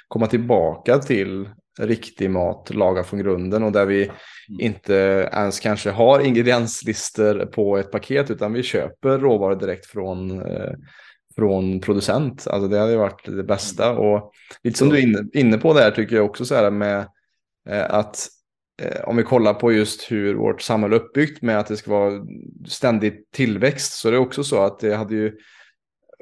komma 0.07 0.27
tillbaka 0.27 0.97
till 0.97 1.49
riktig 1.79 2.29
mat, 2.29 2.69
laga 2.73 3.03
från 3.03 3.19
grunden 3.19 3.63
och 3.63 3.71
där 3.71 3.85
vi 3.85 4.03
mm. 4.03 4.15
inte 4.59 4.93
ens 5.33 5.59
kanske 5.59 5.89
har 5.89 6.19
ingredienslistor 6.19 7.45
på 7.45 7.77
ett 7.77 7.91
paket 7.91 8.31
utan 8.31 8.53
vi 8.53 8.63
köper 8.63 9.19
råvaror 9.19 9.55
direkt 9.55 9.85
från, 9.85 10.41
eh, 10.41 10.71
från 11.35 11.81
producent. 11.81 12.47
Alltså 12.47 12.67
det 12.67 12.79
hade 12.79 12.97
varit 12.97 13.25
det 13.25 13.43
bästa 13.43 13.89
mm. 13.89 13.97
och 13.97 14.31
lite 14.63 14.77
som 14.77 14.89
du 14.89 14.97
är 14.97 15.37
inne, 15.37 15.57
på 15.57 15.73
där 15.73 15.91
tycker 15.91 16.15
jag 16.15 16.25
också 16.25 16.45
så 16.45 16.55
här 16.55 16.71
med 16.71 16.99
eh, 17.69 17.93
att 17.93 18.27
eh, 18.81 19.01
om 19.03 19.17
vi 19.17 19.23
kollar 19.23 19.53
på 19.53 19.71
just 19.71 20.11
hur 20.11 20.35
vårt 20.35 20.61
samhälle 20.61 20.95
är 20.95 20.99
uppbyggt 20.99 21.41
med 21.41 21.59
att 21.59 21.67
det 21.67 21.77
ska 21.77 21.91
vara 21.91 22.25
ständig 22.67 23.31
tillväxt 23.31 23.93
så 23.93 24.07
är 24.07 24.11
det 24.11 24.17
också 24.17 24.43
så 24.43 24.63
att 24.63 24.79
det 24.79 24.95
hade 24.95 25.15
ju 25.15 25.37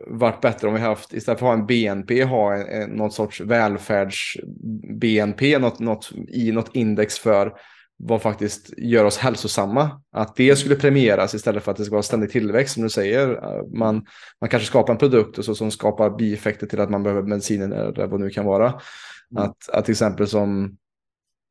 varit 0.07 0.41
bättre 0.41 0.67
om 0.67 0.73
vi 0.73 0.79
haft, 0.79 1.13
istället 1.13 1.39
för 1.39 1.45
att 1.45 1.55
ha 1.55 1.59
en 1.59 1.65
BNP, 1.65 2.23
ha 2.23 2.55
en, 2.55 2.81
en, 2.81 2.89
någon 2.89 3.11
sorts 3.11 3.41
välfärds-BNP, 3.41 5.59
något, 5.59 5.79
något, 5.79 6.11
i 6.27 6.51
något 6.51 6.75
index 6.75 7.19
för 7.19 7.53
vad 7.97 8.21
faktiskt 8.21 8.73
gör 8.77 9.05
oss 9.05 9.17
hälsosamma. 9.17 10.01
Att 10.11 10.35
det 10.35 10.55
skulle 10.55 10.75
premieras 10.75 11.33
istället 11.33 11.63
för 11.63 11.71
att 11.71 11.77
det 11.77 11.85
ska 11.85 11.91
vara 11.91 12.03
ständig 12.03 12.31
tillväxt 12.31 12.73
som 12.73 12.83
du 12.83 12.89
säger. 12.89 13.41
Man, 13.77 14.05
man 14.41 14.49
kanske 14.49 14.67
skapar 14.67 14.93
en 14.93 14.99
produkt 14.99 15.37
och 15.37 15.45
så, 15.45 15.55
som 15.55 15.71
skapar 15.71 16.09
bieffekter 16.09 16.67
till 16.67 16.79
att 16.79 16.89
man 16.89 17.03
behöver 17.03 17.21
medicinen 17.21 17.73
eller 17.73 18.07
vad 18.07 18.19
det 18.19 18.25
nu 18.25 18.29
kan 18.29 18.45
vara. 18.45 18.67
Mm. 18.67 19.43
Att, 19.43 19.69
att 19.69 19.85
till 19.85 19.91
exempel 19.91 20.27
som 20.27 20.77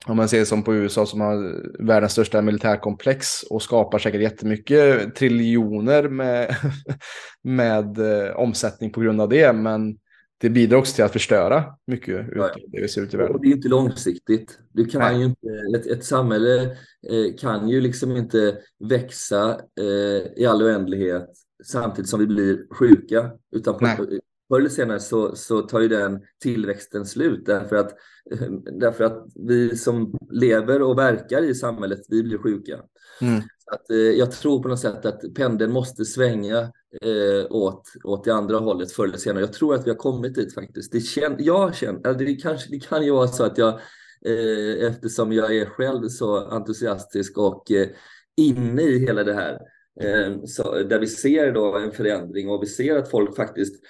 om 0.06 0.16
man 0.16 0.28
ser 0.28 0.44
som 0.44 0.62
på 0.62 0.74
USA 0.74 1.06
som 1.06 1.20
har 1.20 1.62
världens 1.86 2.12
största 2.12 2.42
militärkomplex 2.42 3.42
och 3.42 3.62
skapar 3.62 3.98
säkert 3.98 4.20
jättemycket 4.20 5.14
triljoner 5.14 6.08
med, 6.08 6.56
med 7.42 7.98
eh, 7.98 8.36
omsättning 8.36 8.92
på 8.92 9.00
grund 9.00 9.20
av 9.20 9.28
det. 9.28 9.52
Men 9.52 9.98
det 10.38 10.50
bidrar 10.50 10.78
också 10.78 10.94
till 10.94 11.04
att 11.04 11.12
förstöra 11.12 11.64
mycket 11.86 12.26
ja. 12.36 12.50
det 12.72 12.80
vi 12.80 12.88
ser 12.88 13.02
ut 13.02 13.14
i 13.14 13.16
världen. 13.16 13.34
Och 13.34 13.42
det 13.42 13.48
är 13.48 13.52
inte 13.52 13.68
långsiktigt. 13.68 14.58
Du 14.72 14.84
kan 14.84 15.20
ju 15.20 15.24
inte, 15.24 15.48
ett, 15.76 15.86
ett 15.86 16.04
samhälle 16.04 16.62
eh, 17.10 17.36
kan 17.40 17.68
ju 17.68 17.80
liksom 17.80 18.16
inte 18.16 18.58
växa 18.88 19.60
eh, 19.80 20.42
i 20.42 20.46
all 20.46 20.62
oändlighet 20.62 21.30
samtidigt 21.64 22.10
som 22.10 22.20
vi 22.20 22.26
blir 22.26 22.74
sjuka. 22.74 23.30
Utan 23.56 23.78
på, 23.78 24.06
förr 24.48 24.58
eller 24.58 24.68
senare 24.68 25.00
så, 25.00 25.36
så 25.36 25.62
tar 25.62 25.80
ju 25.80 25.88
den 25.88 26.20
tillväxten 26.42 27.06
slut 27.06 27.46
därför 27.46 27.76
att, 27.76 27.96
därför 28.80 29.04
att 29.04 29.26
vi 29.34 29.76
som 29.76 30.18
lever 30.30 30.82
och 30.82 30.98
verkar 30.98 31.42
i 31.42 31.54
samhället, 31.54 32.00
vi 32.08 32.22
blir 32.22 32.38
sjuka. 32.38 32.80
Mm. 33.20 33.42
Att, 33.66 33.90
eh, 33.90 33.96
jag 33.96 34.32
tror 34.32 34.62
på 34.62 34.68
något 34.68 34.80
sätt 34.80 35.06
att 35.06 35.34
pendeln 35.34 35.72
måste 35.72 36.04
svänga 36.04 36.72
eh, 37.02 37.46
åt, 37.50 37.82
åt 38.04 38.24
det 38.24 38.34
andra 38.34 38.58
hållet 38.58 38.92
förr 38.92 39.04
eller 39.04 39.18
senare. 39.18 39.40
Jag 39.40 39.52
tror 39.52 39.74
att 39.74 39.86
vi 39.86 39.90
har 39.90 39.96
kommit 39.96 40.34
dit 40.34 40.54
faktiskt. 40.54 40.92
Det, 40.92 41.00
kän, 41.00 41.36
jag 41.38 41.74
känner, 41.74 42.14
det, 42.14 42.34
kanske, 42.34 42.70
det 42.70 42.80
kan 42.80 43.04
ju 43.04 43.10
vara 43.10 43.28
så 43.28 43.44
att 43.44 43.58
jag, 43.58 43.80
eh, 44.26 44.86
eftersom 44.86 45.32
jag 45.32 45.56
är 45.56 45.66
själv 45.66 46.08
så 46.08 46.36
entusiastisk 46.36 47.38
och 47.38 47.70
eh, 47.70 47.88
inne 48.36 48.82
i 48.82 48.98
hela 48.98 49.24
det 49.24 49.34
här, 49.34 49.58
eh, 50.00 50.44
så, 50.44 50.82
där 50.82 50.98
vi 50.98 51.06
ser 51.06 51.52
då 51.52 51.78
en 51.78 51.92
förändring 51.92 52.48
och 52.48 52.62
vi 52.62 52.66
ser 52.66 52.96
att 52.96 53.10
folk 53.10 53.36
faktiskt 53.36 53.84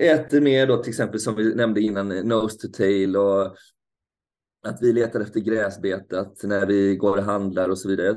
äter 0.00 0.40
mer 0.40 0.66
då 0.66 0.76
till 0.76 0.90
exempel 0.90 1.20
som 1.20 1.36
vi 1.36 1.54
nämnde 1.54 1.80
innan, 1.80 2.08
nose 2.08 2.58
to 2.58 2.68
tail 2.76 3.16
och 3.16 3.56
att 4.62 4.78
vi 4.82 4.92
letar 4.92 5.20
efter 5.20 5.40
gräsbetat 5.40 6.42
när 6.42 6.66
vi 6.66 6.96
går 6.96 7.16
och 7.16 7.22
handlar 7.22 7.68
och 7.68 7.78
så 7.78 7.88
vidare. 7.88 8.16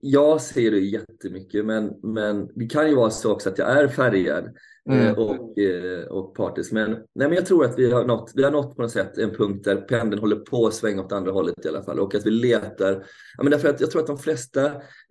Jag 0.00 0.40
ser 0.40 0.70
det 0.70 0.78
jättemycket, 0.78 1.66
men, 1.66 1.92
men 2.02 2.48
det 2.54 2.66
kan 2.66 2.88
ju 2.88 2.94
vara 2.94 3.10
så 3.10 3.32
också 3.32 3.48
att 3.48 3.58
jag 3.58 3.68
är 3.68 3.88
färgad 3.88 4.56
mm. 4.90 5.06
Eh, 5.06 5.18
och, 5.18 5.58
eh, 5.58 6.06
och 6.06 6.34
partisk. 6.34 6.72
Men, 6.72 6.90
nej, 6.90 7.28
men 7.28 7.32
jag 7.32 7.46
tror 7.46 7.64
att 7.64 7.78
vi 7.78 7.90
har, 7.90 8.04
nått, 8.04 8.32
vi 8.34 8.42
har 8.42 8.50
nått 8.50 8.76
på 8.76 8.82
något 8.82 8.90
sätt 8.90 9.18
en 9.18 9.30
punkt 9.30 9.64
där 9.64 9.76
pendeln 9.76 10.20
håller 10.20 10.36
på 10.36 10.66
att 10.66 10.74
svänga 10.74 11.02
åt 11.02 11.12
andra 11.12 11.32
hållet 11.32 11.64
i 11.64 11.68
alla 11.68 11.82
fall 11.82 12.00
och 12.00 12.14
att 12.14 12.26
vi 12.26 12.30
letar. 12.30 13.06
Ja, 13.36 13.42
men 13.42 13.50
därför 13.50 13.68
att 13.68 13.80
jag 13.80 13.90
tror 13.90 14.00
att 14.00 14.06
de 14.06 14.18
flesta 14.18 14.64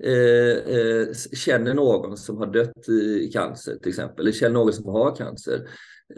eh, 0.03 0.77
eh, 0.77 1.07
känner 1.33 1.73
någon 1.73 2.17
som 2.17 2.37
har 2.37 2.47
dött 2.47 2.89
i 2.89 3.31
cancer 3.33 3.75
till 3.75 3.89
exempel, 3.89 4.25
eller 4.25 4.31
känner 4.31 4.53
någon 4.53 4.73
som 4.73 4.85
har 4.85 5.15
cancer. 5.15 5.67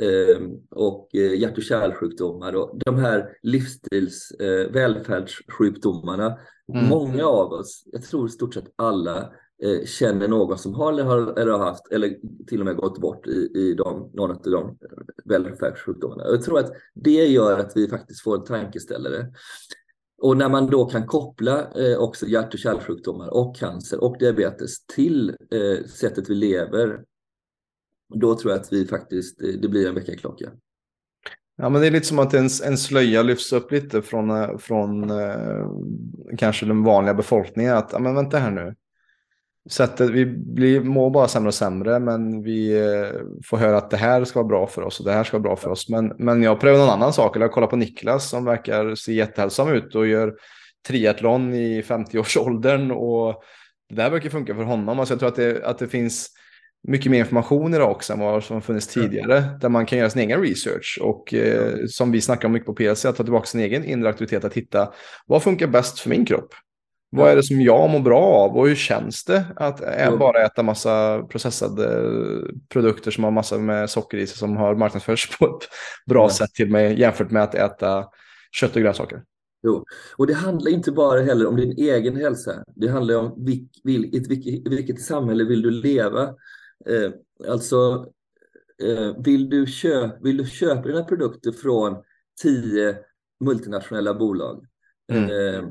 Ehm, 0.01 0.51
och 0.71 1.15
eh, 1.15 1.39
hjärt 1.39 1.57
och 1.57 1.63
kärlsjukdomar 1.63 2.55
och 2.55 2.79
de 2.85 2.97
här 2.97 3.37
livsstils 3.41 4.31
eh, 4.31 4.71
välfärdssjukdomarna. 4.71 6.37
Mm. 6.73 6.89
Många 6.89 7.25
av 7.25 7.51
oss, 7.51 7.83
jag 7.85 8.03
tror 8.03 8.27
i 8.27 8.31
stort 8.31 8.53
sett 8.53 8.73
alla, 8.75 9.33
eh, 9.63 9.85
känner 9.85 10.27
någon 10.27 10.57
som 10.57 10.73
har 10.73 10.93
eller 10.93 11.03
har, 11.03 11.39
eller 11.39 11.51
har 11.51 11.59
haft 11.59 11.91
eller 11.91 12.15
till 12.47 12.59
och 12.59 12.65
med 12.65 12.75
gått 12.75 13.01
bort 13.01 13.27
i, 13.27 13.51
i 13.55 13.73
de, 13.73 14.11
någon 14.13 14.31
av 14.31 14.41
de 14.43 14.77
välfärdssjukdomarna. 15.25 16.23
Jag 16.25 16.43
tror 16.43 16.59
att 16.59 16.71
det 16.93 17.25
gör 17.25 17.59
att 17.59 17.71
vi 17.75 17.87
faktiskt 17.87 18.21
får 18.21 18.35
en 18.35 18.43
tankeställare. 18.43 19.27
Och 20.21 20.37
när 20.37 20.49
man 20.49 20.67
då 20.67 20.85
kan 20.85 21.07
koppla 21.07 21.67
eh, 21.75 21.97
också 21.97 22.25
hjärt 22.25 22.53
och 22.53 22.59
kärlsjukdomar 22.59 23.33
och 23.33 23.55
cancer 23.55 24.03
och 24.03 24.17
diabetes 24.19 24.85
till 24.85 25.29
eh, 25.29 25.85
sättet 25.85 26.29
vi 26.29 26.35
lever 26.35 27.03
då 28.13 28.37
tror 28.37 28.51
jag 28.51 28.61
att 28.61 28.73
vi 28.73 28.87
faktiskt, 28.87 29.41
eh, 29.41 29.47
det 29.47 29.67
blir 29.67 29.87
en 29.87 29.95
väckarklocka. 29.95 30.51
Ja, 31.57 31.69
men 31.69 31.81
det 31.81 31.87
är 31.87 31.91
lite 31.91 32.07
som 32.07 32.19
att 32.19 32.33
en, 32.33 32.49
en 32.65 32.77
slöja 32.77 33.21
lyfts 33.23 33.53
upp 33.53 33.71
lite 33.71 34.01
från, 34.01 34.29
eh, 34.29 34.57
från 34.57 35.09
eh, 35.09 35.67
kanske 36.37 36.65
den 36.65 36.83
vanliga 36.83 37.13
befolkningen. 37.13 37.77
Att, 37.77 37.89
ja, 37.93 37.99
men 37.99 38.15
vänta 38.15 38.37
här 38.37 38.51
nu. 38.51 38.75
Sättet, 39.69 40.09
vi 40.09 40.25
blir, 40.25 40.81
mår 40.81 41.09
bara 41.09 41.27
sämre 41.27 41.47
och 41.47 41.53
sämre, 41.53 41.99
men 41.99 42.43
vi 42.43 42.77
eh, 42.77 43.21
får 43.45 43.57
höra 43.57 43.77
att 43.77 43.89
det 43.89 43.97
här 43.97 44.23
ska 44.23 44.39
vara 44.39 44.47
bra 44.47 44.67
för 44.67 44.81
oss 44.81 44.99
och 44.99 45.05
det 45.05 45.11
här 45.11 45.23
ska 45.23 45.37
vara 45.37 45.43
bra 45.43 45.55
för 45.55 45.69
oss. 45.69 45.89
Men, 45.89 46.13
men 46.17 46.43
jag 46.43 46.59
prövar 46.59 46.79
någon 46.79 46.89
annan 46.89 47.13
sak, 47.13 47.35
eller 47.35 47.45
jag 47.45 47.53
kollar 47.53 47.67
på 47.67 47.75
Niklas 47.75 48.29
som 48.29 48.45
verkar 48.45 48.95
se 48.95 49.13
jättehälsam 49.13 49.69
ut 49.69 49.95
och 49.95 50.07
gör 50.07 50.35
triathlon 50.87 51.53
i 51.53 51.81
50-årsåldern 51.81 52.91
och 52.91 53.43
det 53.89 53.95
där 53.95 54.09
verkar 54.09 54.29
funka 54.29 54.55
för 54.55 54.63
honom. 54.63 54.99
Alltså 54.99 55.13
jag 55.13 55.19
tror 55.19 55.29
att 55.29 55.35
det, 55.35 55.65
att 55.65 55.79
det 55.79 55.87
finns 55.87 56.29
mycket 56.87 57.11
mer 57.11 57.19
information 57.19 57.73
idag 57.73 57.91
också 57.91 58.13
än 58.13 58.19
vad 58.19 58.43
som 58.43 58.61
funnits 58.61 58.87
tidigare. 58.87 59.37
Mm. 59.37 59.59
Där 59.59 59.69
man 59.69 59.85
kan 59.85 59.99
göra 59.99 60.09
sin 60.09 60.21
egen 60.21 60.41
research 60.41 60.99
och 61.01 61.33
eh, 61.33 61.73
som 61.87 62.11
vi 62.11 62.21
snackar 62.21 62.47
om 62.47 62.51
mycket 62.51 62.65
på 62.65 62.73
PLC, 62.73 63.05
att 63.05 63.15
ta 63.15 63.23
tillbaka 63.23 63.45
sin 63.45 63.61
egen 63.61 63.85
inre 63.85 64.09
aktivitet, 64.09 64.45
att 64.45 64.53
hitta 64.53 64.93
vad 65.25 65.43
funkar 65.43 65.67
bäst 65.67 65.99
för 65.99 66.09
min 66.09 66.25
kropp? 66.25 66.53
Vad 67.09 67.31
är 67.31 67.35
det 67.35 67.43
som 67.43 67.61
jag 67.61 67.89
mår 67.89 67.99
bra 67.99 68.21
av 68.21 68.57
och 68.57 68.67
hur 68.67 68.75
känns 68.75 69.23
det 69.23 69.45
att 69.55 69.81
mm. 69.81 70.19
bara 70.19 70.45
äta 70.45 70.63
massa 70.63 71.23
processade 71.23 72.11
produkter 72.69 73.11
som 73.11 73.23
har 73.23 73.31
massa 73.31 73.57
med 73.57 73.89
socker 73.89 74.17
i 74.17 74.27
sig 74.27 74.37
som 74.37 74.57
har 74.57 74.75
marknadsförts 74.75 75.37
på 75.37 75.45
ett 75.45 75.69
bra 76.09 76.23
mm. 76.23 76.29
sätt 76.29 76.53
till 76.53 76.71
mig 76.71 76.99
jämfört 76.99 77.31
med 77.31 77.43
att 77.43 77.55
äta 77.55 78.05
kött 78.51 78.75
och 78.75 78.81
grönsaker? 78.81 79.21
Jo. 79.63 79.83
Och 80.17 80.27
det 80.27 80.33
handlar 80.33 80.71
inte 80.71 80.91
bara 80.91 81.21
heller 81.21 81.47
om 81.47 81.55
din 81.55 81.71
egen 81.71 82.15
hälsa. 82.15 82.63
Det 82.75 82.87
handlar 82.87 83.15
om 83.15 83.45
vilk, 83.45 83.71
vilket, 83.83 84.27
vilket, 84.27 84.71
vilket 84.71 85.01
samhälle 85.01 85.43
vill 85.43 85.61
du 85.61 85.71
leva? 85.71 86.29
Eh, 86.89 87.11
alltså, 87.49 88.09
eh, 88.83 89.23
vill, 89.23 89.49
du 89.49 89.65
köp, 89.65 90.21
vill 90.21 90.37
du 90.37 90.45
köpa 90.45 90.87
dina 90.87 91.03
produkter 91.03 91.51
från 91.51 92.03
tio 92.41 92.97
multinationella 93.39 94.13
bolag? 94.13 94.65
Mm. 95.11 95.23
Eh, 95.23 95.69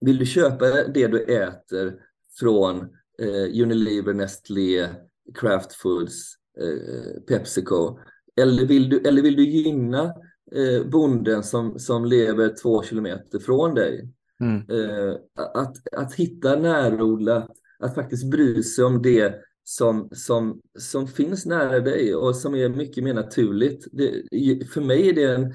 vill 0.00 0.18
du 0.18 0.26
köpa 0.26 0.66
det 0.66 1.06
du 1.06 1.22
äter 1.22 1.94
från 2.40 2.80
eh, 3.18 3.62
Unilever, 3.62 4.14
Nestlé, 4.14 4.88
Kraft 5.34 5.72
Foods, 5.72 6.34
eh, 6.60 7.22
Pepsico? 7.22 7.98
Eller 8.36 8.66
vill 8.66 8.88
du, 8.88 9.00
eller 9.00 9.22
vill 9.22 9.36
du 9.36 9.44
gynna 9.44 10.14
eh, 10.52 10.86
bonden 10.86 11.42
som, 11.42 11.78
som 11.78 12.04
lever 12.04 12.54
två 12.62 12.82
kilometer 12.82 13.38
från 13.38 13.74
dig? 13.74 14.08
Mm. 14.40 14.56
Eh, 14.70 15.16
att, 15.34 15.76
att 15.96 16.14
hitta 16.14 16.56
närodlat, 16.56 17.50
att 17.78 17.94
faktiskt 17.94 18.30
bry 18.30 18.62
sig 18.62 18.84
om 18.84 19.02
det 19.02 19.34
som, 19.72 20.08
som, 20.12 20.60
som 20.78 21.08
finns 21.08 21.46
nära 21.46 21.80
dig 21.80 22.14
och 22.14 22.36
som 22.36 22.54
är 22.54 22.68
mycket 22.68 23.04
mer 23.04 23.14
naturligt. 23.14 23.86
Det, 23.92 24.70
för 24.70 24.80
mig 24.80 25.08
är 25.08 25.12
det 25.12 25.34
en 25.34 25.54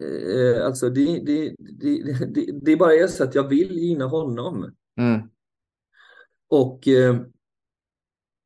Eh, 0.00 0.66
alltså 0.66 0.90
det, 0.90 1.18
det, 1.18 1.54
det, 1.58 2.60
det, 2.62 2.76
bara 2.76 2.94
är 2.94 3.06
så 3.06 3.24
att 3.24 3.34
jag 3.34 3.48
vill 3.48 3.78
gynna 3.78 4.06
honom. 4.06 4.74
Mm. 4.98 5.20
Och, 6.48 6.88
eh, 6.88 7.20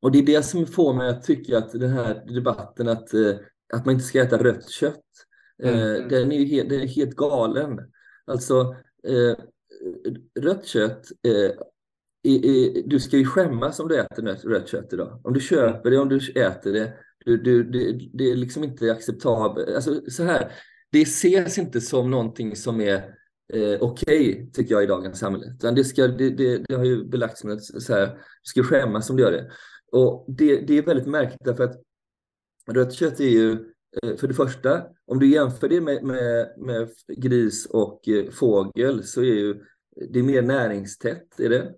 och 0.01 0.11
det 0.11 0.19
är 0.19 0.25
det 0.25 0.43
som 0.43 0.65
får 0.65 0.93
mig 0.93 1.09
att 1.09 1.23
tycka 1.23 1.57
att 1.57 1.71
den 1.71 1.89
här 1.89 2.25
debatten 2.33 2.87
att, 2.87 3.13
eh, 3.13 3.35
att 3.73 3.85
man 3.85 3.93
inte 3.93 4.05
ska 4.05 4.21
äta 4.21 4.43
rött 4.43 4.69
kött, 4.69 5.03
mm. 5.63 6.09
den 6.09 6.31
är 6.31 6.39
ju 6.39 6.45
helt, 6.45 6.69
den 6.69 6.81
är 6.81 6.87
helt 6.87 7.15
galen. 7.15 7.79
Alltså 8.25 8.75
rött 10.39 10.65
kött 10.65 11.05
du 12.85 12.99
ska 12.99 13.17
ju 13.17 13.25
skämmas 13.25 13.79
om 13.79 13.87
du 13.87 13.99
äter 13.99 14.49
rött 14.49 14.67
kött 14.67 14.93
idag. 14.93 15.21
Om 15.23 15.33
du 15.33 15.39
köper 15.39 15.91
det, 15.91 15.97
om 15.97 16.09
du 16.09 16.17
äter 16.17 16.73
det, 16.73 16.93
du, 17.25 17.37
du, 17.37 17.63
det, 17.63 18.09
det 18.13 18.31
är 18.31 18.35
liksom 18.35 18.63
inte 18.63 18.91
acceptabelt. 18.91 19.75
Alltså, 19.75 20.01
så 20.07 20.23
här, 20.23 20.51
det 20.91 21.01
ses 21.01 21.57
inte 21.57 21.81
som 21.81 22.11
någonting 22.11 22.55
som 22.55 22.81
är 22.81 22.95
eh, 23.53 23.77
okej, 23.81 24.31
okay, 24.31 24.51
tycker 24.51 24.75
jag, 24.75 24.83
i 24.83 24.87
dagens 24.87 25.19
samhälle. 25.19 25.45
Utan 25.45 25.75
det, 25.75 25.83
ska, 25.83 26.07
det, 26.07 26.29
det, 26.29 26.57
det 26.67 26.75
har 26.75 26.85
ju 26.85 27.05
belagts 27.05 27.43
med 27.43 27.53
att 27.53 27.63
så 27.63 27.93
här, 27.93 28.07
du 28.07 28.13
ska 28.43 28.63
skämmas 28.63 29.09
om 29.09 29.15
du 29.15 29.23
gör 29.23 29.31
det. 29.31 29.51
Och 29.91 30.25
det, 30.27 30.59
det 30.59 30.77
är 30.77 30.81
väldigt 30.81 31.07
märkligt 31.07 31.45
därför 31.45 31.63
att 31.63 31.81
rött 32.71 32.93
kött 32.93 33.19
är 33.19 33.29
ju, 33.29 33.51
eh, 34.03 34.15
för 34.15 34.27
det 34.27 34.33
första, 34.33 34.83
om 35.05 35.19
du 35.19 35.27
jämför 35.27 35.69
det 35.69 35.81
med, 35.81 36.03
med, 36.03 36.53
med 36.57 36.89
gris 37.17 37.65
och 37.65 38.07
eh, 38.07 38.29
fågel 38.29 39.03
så 39.03 39.21
är 39.21 39.35
ju 39.35 39.63
det 40.09 40.19
är 40.19 40.23
mer 40.23 40.41
näringstätt. 40.41 41.39
Är 41.39 41.49
det? 41.49 41.73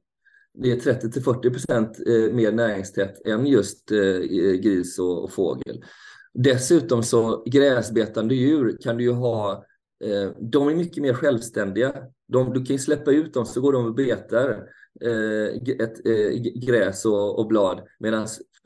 Det 0.62 0.72
är 0.72 0.80
30 0.80 1.12
till 1.12 1.24
40 1.24 1.50
procent 1.50 2.00
eh, 2.08 2.34
mer 2.34 2.52
näringstätt 2.52 3.26
än 3.26 3.46
just 3.46 3.92
eh, 3.92 4.20
gris 4.60 5.00
och, 5.00 5.32
fågel. 5.32 5.84
Dessutom 6.34 7.04
så 7.04 7.44
gräsbetande 7.46 8.36
djur 8.36 8.78
kan 8.82 8.98
du 8.98 9.04
ju 9.04 9.12
ha, 9.12 9.66
eh, 10.04 10.32
de 10.40 10.68
är 10.68 10.76
mycket 10.76 11.04
mer 11.04 11.14
självständiga. 11.14 11.94
De, 12.28 12.54
du 12.54 12.66
kan 12.66 12.76
ju 12.76 12.80
släppa 12.80 13.12
ut 13.12 13.34
dem 13.34 13.46
så 13.46 13.62
går 13.62 13.74
de 13.74 13.86
och 13.86 13.96
betar 13.96 14.64
ett, 15.80 16.04
gräs 16.68 17.06
och, 17.06 17.40
och 17.40 17.48
blad. 17.48 17.82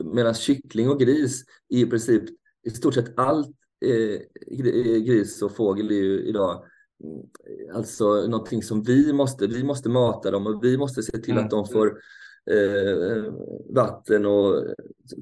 Medan 0.04 0.34
kyckling 0.34 0.88
och 0.88 1.00
gris 1.00 1.44
i 1.68 1.86
princip 1.86 2.22
i 2.66 2.70
stort 2.70 2.94
sett 2.94 3.18
allt 3.18 3.56
gris 5.06 5.42
och 5.42 5.56
fågel 5.56 5.90
är 5.90 5.94
ju 5.94 6.20
idag 6.20 6.64
alltså 7.74 8.26
någonting 8.26 8.62
som 8.62 8.82
vi 8.82 9.12
måste, 9.12 9.46
vi 9.46 9.64
måste 9.64 9.88
mata 9.88 10.30
dem 10.30 10.46
och 10.46 10.64
vi 10.64 10.78
måste 10.78 11.02
se 11.02 11.18
till 11.18 11.32
mm. 11.32 11.44
att 11.44 11.50
de 11.50 11.66
får 11.66 11.86
eh, 12.50 13.32
vatten 13.74 14.26
och 14.26 14.64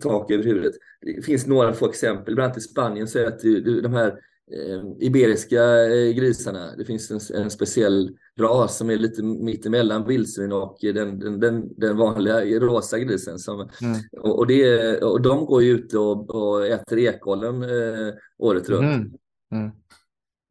tak 0.00 0.30
över 0.30 0.44
huvudet. 0.44 0.74
Det 1.00 1.22
finns 1.22 1.46
några 1.46 1.72
få 1.72 1.88
exempel, 1.88 2.34
bland 2.34 2.44
annat 2.44 2.58
i 2.58 2.60
Spanien 2.60 3.08
så 3.08 3.18
är 3.18 3.22
det 3.22 3.28
att 3.28 3.82
de 3.82 3.92
här 3.92 4.08
eh, 4.52 4.82
iberiska 5.00 5.64
eh, 5.64 6.12
grisarna, 6.12 6.76
det 6.76 6.84
finns 6.84 7.10
en, 7.10 7.42
en, 7.42 7.50
speciell 7.50 8.16
ras 8.40 8.78
som 8.78 8.90
är 8.90 8.96
lite 8.96 9.22
mittemellan 9.22 10.06
vildsvin 10.06 10.52
och 10.52 10.78
den, 10.80 11.18
den, 11.18 11.40
den, 11.40 11.68
den, 11.76 11.96
vanliga 11.96 12.60
rosa 12.60 12.98
grisen. 12.98 13.38
Som, 13.38 13.60
mm. 13.60 14.00
och, 14.12 14.38
och, 14.38 14.46
det, 14.46 15.02
och 15.02 15.22
de 15.22 15.46
går 15.46 15.62
ju 15.62 15.70
ut 15.70 15.94
och, 15.94 16.30
och 16.30 16.66
äter 16.66 16.98
ekollen 16.98 17.62
eh, 17.62 18.14
året 18.38 18.68
runt. 18.68 19.14
Mm. 19.52 19.72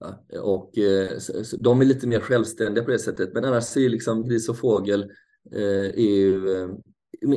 Ja, 0.02 0.40
och 0.42 0.78
eh, 0.78 1.10
de 1.60 1.82
är 1.82 1.86
lite 1.86 2.08
mer 2.08 2.20
självständiga 2.20 2.84
på 2.84 2.92
det 2.92 3.00
sättet. 3.00 3.34
Men 3.34 3.46
annars 3.46 3.78
är 3.78 3.90
liksom 3.90 4.28
gris 4.28 4.50
och 4.50 4.58
fågel 4.58 5.12
Eh, 5.52 5.86
är 5.86 6.16
ju 6.16 6.62
eh, 6.62 6.70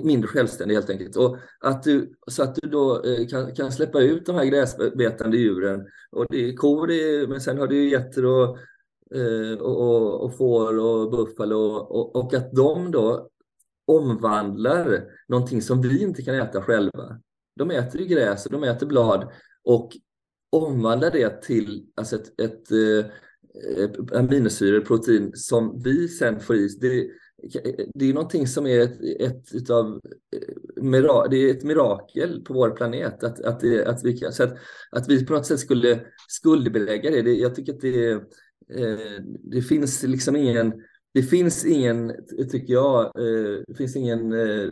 mindre 0.05 0.29
självständig 0.29 0.75
helt 0.75 0.91
enkelt. 0.91 1.17
Och 1.17 1.39
att 1.61 1.83
du, 1.83 2.15
så 2.27 2.43
att 2.43 2.55
du 2.55 2.69
då 2.69 3.05
eh, 3.05 3.27
kan, 3.27 3.55
kan 3.55 3.73
släppa 3.73 4.01
ut 4.01 4.27
de 4.27 4.37
här 4.37 4.45
gräsbetande 4.45 5.37
djuren. 5.37 5.87
Och 6.11 6.27
det 6.29 6.49
är 6.49 6.57
kor, 6.57 6.87
det 6.87 6.95
är, 6.95 7.27
men 7.27 7.41
sen 7.41 7.59
har 7.59 7.67
du 7.67 7.89
getter 7.89 8.25
och, 8.25 8.59
eh, 9.15 9.59
och, 9.59 9.81
och, 9.81 10.25
och 10.25 10.37
får 10.37 10.79
och 10.79 11.11
buffalo 11.11 11.57
och, 11.77 12.17
och 12.17 12.35
att 12.35 12.53
de 12.53 12.91
då 12.91 13.29
omvandlar 13.87 15.05
någonting 15.29 15.63
som 15.63 15.83
vi 15.83 16.03
inte 16.03 16.23
kan 16.23 16.35
äta 16.35 16.63
själva. 16.63 17.21
De 17.57 17.71
äter 17.71 18.01
ju 18.01 18.07
gräs 18.07 18.47
och 18.47 18.53
de 18.53 18.65
äter 18.65 18.87
blad 18.87 19.33
och 19.65 19.93
omvandla 20.55 21.11
det 21.11 21.43
till 21.43 21.87
alltså 21.95 22.17
ett, 22.17 22.41
ett, 22.41 22.71
eh, 22.71 23.07
ett 23.85 24.13
aminosyror, 24.13 24.81
protein 24.81 25.33
som 25.35 25.83
vi 25.85 26.09
sen 26.09 26.41
får 26.41 26.57
i. 26.57 26.69
Det, 26.81 27.11
det 27.95 28.11
är 28.11 28.15
någonting 28.15 28.47
som 28.47 28.67
är 28.67 28.81
ett, 28.81 29.01
ett 29.21 29.55
utav, 29.55 30.01
eh, 30.37 31.29
det 31.31 31.37
är 31.37 31.51
ett 31.51 31.65
mirakel 31.65 32.43
på 32.45 32.55
vår 32.55 32.71
planet. 32.71 33.25
Att, 33.25 33.41
att, 33.41 33.61
det, 33.61 33.87
att, 33.87 34.05
vi, 34.05 34.17
så 34.17 34.43
att, 34.43 34.57
att 34.91 35.09
vi 35.09 35.27
på 35.27 35.33
något 35.33 35.47
sätt 35.47 35.61
skulle 35.61 36.01
skuldbelägga 36.29 37.11
det. 37.11 37.23
det 37.23 37.35
jag 37.35 37.55
tycker 37.55 37.73
att 37.73 37.81
det, 37.81 38.11
eh, 38.11 39.23
det 39.43 39.63
finns 39.63 40.03
liksom 40.03 40.37
ingen, 40.37 40.73
det 41.15 41.23
finns 41.23 41.65
ingen, 41.65 42.13
tycker 42.51 42.73
jag, 42.73 43.05
eh, 43.05 43.63
det 43.67 43.75
finns 43.75 43.97
ingen 43.97 44.33
eh, 44.33 44.71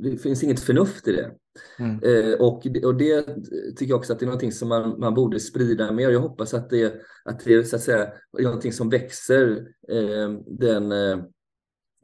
det 0.00 0.18
finns 0.18 0.42
inget 0.42 0.60
förnuft 0.60 1.08
i 1.08 1.12
det. 1.12 1.34
Mm. 1.78 2.02
Eh, 2.02 2.34
och, 2.34 2.66
och 2.84 2.94
det 2.94 3.22
tycker 3.76 3.88
jag 3.88 3.98
också 3.98 4.12
att 4.12 4.18
det 4.18 4.24
är 4.24 4.26
någonting 4.26 4.52
som 4.52 4.68
man, 4.68 5.00
man 5.00 5.14
borde 5.14 5.40
sprida 5.40 5.92
mer. 5.92 6.10
Jag 6.10 6.20
hoppas 6.20 6.54
att 6.54 6.70
det, 6.70 6.94
att 7.24 7.44
det 7.44 7.64
så 7.64 7.76
att 7.76 7.82
säga, 7.82 8.12
är 8.38 8.42
någonting 8.42 8.72
som 8.72 8.90
växer, 8.90 9.66
eh, 9.88 10.30
den 10.46 10.92
eh, 10.92 11.18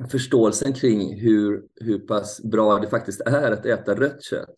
förståelsen 0.09 0.73
kring 0.73 1.21
hur, 1.21 1.63
hur 1.81 1.99
pass 1.99 2.43
bra 2.43 2.79
det 2.79 2.89
faktiskt 2.89 3.21
är 3.21 3.53
att 3.53 3.67
äta 3.67 3.95
rött 3.95 4.23
kött. 4.23 4.55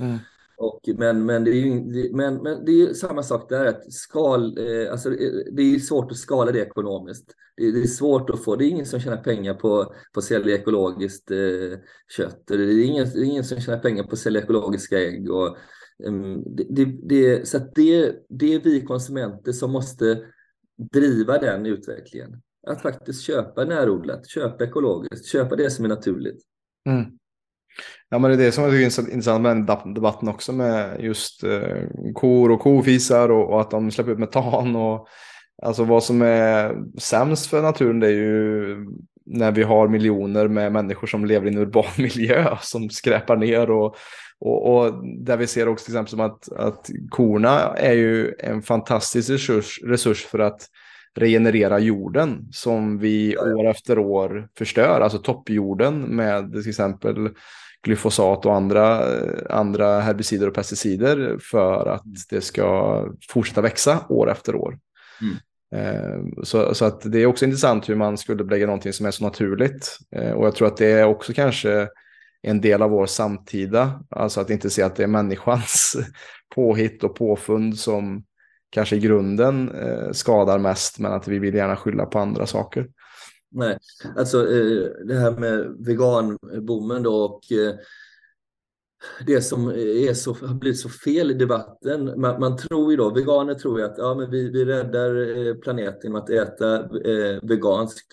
Mm. 0.00 0.18
Och, 0.56 0.80
men, 0.98 1.26
men, 1.26 1.44
det 1.44 1.50
är 1.50 1.54
ju, 1.54 2.10
men, 2.12 2.34
men 2.34 2.64
det 2.64 2.82
är 2.82 2.94
samma 2.94 3.22
sak 3.22 3.48
där, 3.48 3.66
att 3.66 3.92
skal, 3.92 4.58
eh, 4.58 4.92
alltså, 4.92 5.10
eh, 5.10 5.32
det 5.52 5.62
är 5.62 5.78
svårt 5.78 6.10
att 6.10 6.16
skala 6.16 6.52
det 6.52 6.60
ekonomiskt. 6.60 7.34
Det, 7.56 7.72
det, 7.72 7.82
är 7.82 7.86
svårt 7.86 8.30
att 8.30 8.44
få, 8.44 8.56
det 8.56 8.64
är 8.64 8.68
ingen 8.68 8.86
som 8.86 9.00
tjänar 9.00 9.22
pengar 9.22 9.54
på, 9.54 9.94
på 10.12 10.18
att 10.18 10.24
sälja 10.24 10.54
ekologiskt 10.54 11.30
eh, 11.30 11.78
kött. 12.16 12.42
Det 12.46 12.54
är, 12.54 12.84
ingen, 12.84 13.06
det 13.14 13.20
är 13.20 13.24
ingen 13.24 13.44
som 13.44 13.60
tjänar 13.60 13.78
pengar 13.78 14.04
på 14.04 14.12
att 14.12 14.18
sälja 14.18 14.42
ekologiska 14.42 14.98
ägg. 15.00 15.30
Och, 15.30 15.56
um, 16.04 16.42
det, 16.46 16.84
det, 16.84 17.48
så 17.48 17.58
det, 17.74 18.14
det 18.28 18.54
är 18.54 18.60
vi 18.60 18.80
konsumenter 18.80 19.52
som 19.52 19.72
måste 19.72 20.24
driva 20.92 21.38
den 21.38 21.66
utvecklingen. 21.66 22.42
Att 22.66 22.82
faktiskt 22.82 23.22
köpa 23.22 23.64
närodlat, 23.64 24.28
köpa 24.28 24.64
ekologiskt, 24.64 25.26
köpa 25.26 25.56
det 25.56 25.70
som 25.70 25.84
är 25.84 25.88
naturligt. 25.88 26.42
Mm. 26.88 27.18
Ja, 28.08 28.18
men 28.18 28.30
det 28.30 28.36
är 28.36 28.46
det 28.46 28.52
som 28.52 28.64
är 28.64 28.82
intressant 28.82 29.42
med 29.42 29.56
den 29.56 29.94
debatten 29.94 30.28
också 30.28 30.52
med 30.52 31.00
just 31.00 31.44
eh, 31.44 32.12
kor 32.14 32.50
och 32.50 32.60
kofisar 32.60 33.28
och, 33.28 33.52
och, 33.52 33.60
att 33.60 33.70
de 33.70 33.90
släpper 33.90 34.12
ut 34.12 34.18
metan. 34.18 34.76
Och, 34.76 35.08
alltså 35.62 35.84
vad 35.84 36.04
som 36.04 36.22
är 36.22 36.76
sämst 36.98 37.46
för 37.46 37.62
naturen 37.62 38.00
det 38.00 38.06
är 38.06 38.10
ju 38.10 38.76
när 39.26 39.52
vi 39.52 39.62
har 39.62 39.88
miljoner 39.88 40.48
med 40.48 40.72
människor 40.72 41.06
som 41.06 41.24
lever 41.24 41.46
i 41.46 41.50
en 41.50 41.58
urban 41.58 41.84
miljö 41.98 42.56
som 42.60 42.90
skräpar 42.90 43.36
ner 43.36 43.70
och, 43.70 43.96
och, 44.38 44.74
och, 44.74 45.06
där 45.24 45.36
vi 45.36 45.46
ser 45.46 45.68
också 45.68 45.84
till 45.84 45.94
exempel 45.94 46.10
som 46.10 46.20
att, 46.20 46.52
att 46.52 46.90
korna 47.10 47.60
är 47.76 47.92
ju 47.92 48.34
en 48.38 48.62
fantastisk 48.62 49.30
resurs, 49.30 49.80
resurs 49.84 50.24
för 50.24 50.38
att 50.38 50.68
regenerera 51.16 51.78
jorden 51.78 52.48
som 52.52 52.98
vi 52.98 53.36
år 53.36 53.66
efter 53.66 53.98
år 53.98 54.48
förstör, 54.58 55.00
alltså 55.00 55.18
toppjorden 55.18 56.00
med 56.00 56.52
till 56.52 56.68
exempel 56.68 57.28
glyfosat 57.84 58.46
och 58.46 58.54
andra, 58.54 59.04
andra 59.50 60.00
herbicider 60.00 60.48
och 60.48 60.54
pesticider 60.54 61.38
för 61.40 61.86
att 61.86 62.04
mm. 62.04 62.16
det 62.30 62.40
ska 62.40 63.08
fortsätta 63.28 63.60
växa 63.60 64.04
år 64.08 64.30
efter 64.30 64.54
år. 64.54 64.78
Mm. 65.20 65.36
Eh, 65.74 66.42
så, 66.42 66.74
så 66.74 66.84
att 66.84 67.12
det 67.12 67.18
är 67.18 67.26
också 67.26 67.44
intressant 67.44 67.88
hur 67.88 67.94
man 67.94 68.18
skulle 68.18 68.44
lägga 68.44 68.66
någonting 68.66 68.92
som 68.92 69.06
är 69.06 69.10
så 69.10 69.24
naturligt. 69.24 69.98
Eh, 70.16 70.30
och 70.32 70.46
jag 70.46 70.54
tror 70.54 70.68
att 70.68 70.76
det 70.76 70.90
är 70.90 71.04
också 71.04 71.32
kanske 71.32 71.88
en 72.42 72.60
del 72.60 72.82
av 72.82 72.90
vår 72.90 73.06
samtida, 73.06 74.04
alltså 74.10 74.40
att 74.40 74.50
inte 74.50 74.70
se 74.70 74.82
att 74.82 74.96
det 74.96 75.02
är 75.02 75.06
människans 75.06 75.96
påhitt 76.54 77.04
och 77.04 77.16
påfund 77.16 77.78
som 77.78 78.24
kanske 78.70 78.96
i 78.96 79.00
grunden 79.00 79.70
eh, 79.70 80.10
skadar 80.12 80.58
mest 80.58 80.98
men 80.98 81.12
att 81.12 81.28
vi 81.28 81.38
vill 81.38 81.54
gärna 81.54 81.76
skylla 81.76 82.06
på 82.06 82.18
andra 82.18 82.46
saker. 82.46 82.86
Nej, 83.54 83.78
alltså 84.16 84.38
eh, 84.38 84.90
det 85.06 85.14
här 85.14 85.30
med 85.30 85.76
veganboomen 85.78 87.02
då 87.02 87.14
och 87.14 87.52
eh, 87.52 87.74
det 89.26 89.40
som 89.40 89.68
är 89.68 90.14
så, 90.14 90.32
har 90.32 90.54
blivit 90.54 90.80
så 90.80 90.88
fel 90.88 91.30
i 91.30 91.34
debatten. 91.34 92.20
Man, 92.20 92.40
man, 92.40 92.56
tror 92.56 92.90
ju 92.90 92.96
då, 92.96 93.10
veganer 93.10 93.54
tror 93.54 93.78
ju 93.78 93.84
att 93.84 93.98
ja, 93.98 94.14
men 94.14 94.30
vi, 94.30 94.50
vi 94.50 94.64
räddar 94.64 95.38
eh, 95.46 95.54
planeten 95.54 96.00
genom 96.02 96.22
att 96.22 96.30
äta 96.30 96.76
eh, 96.80 97.38
veganskt. 97.42 98.12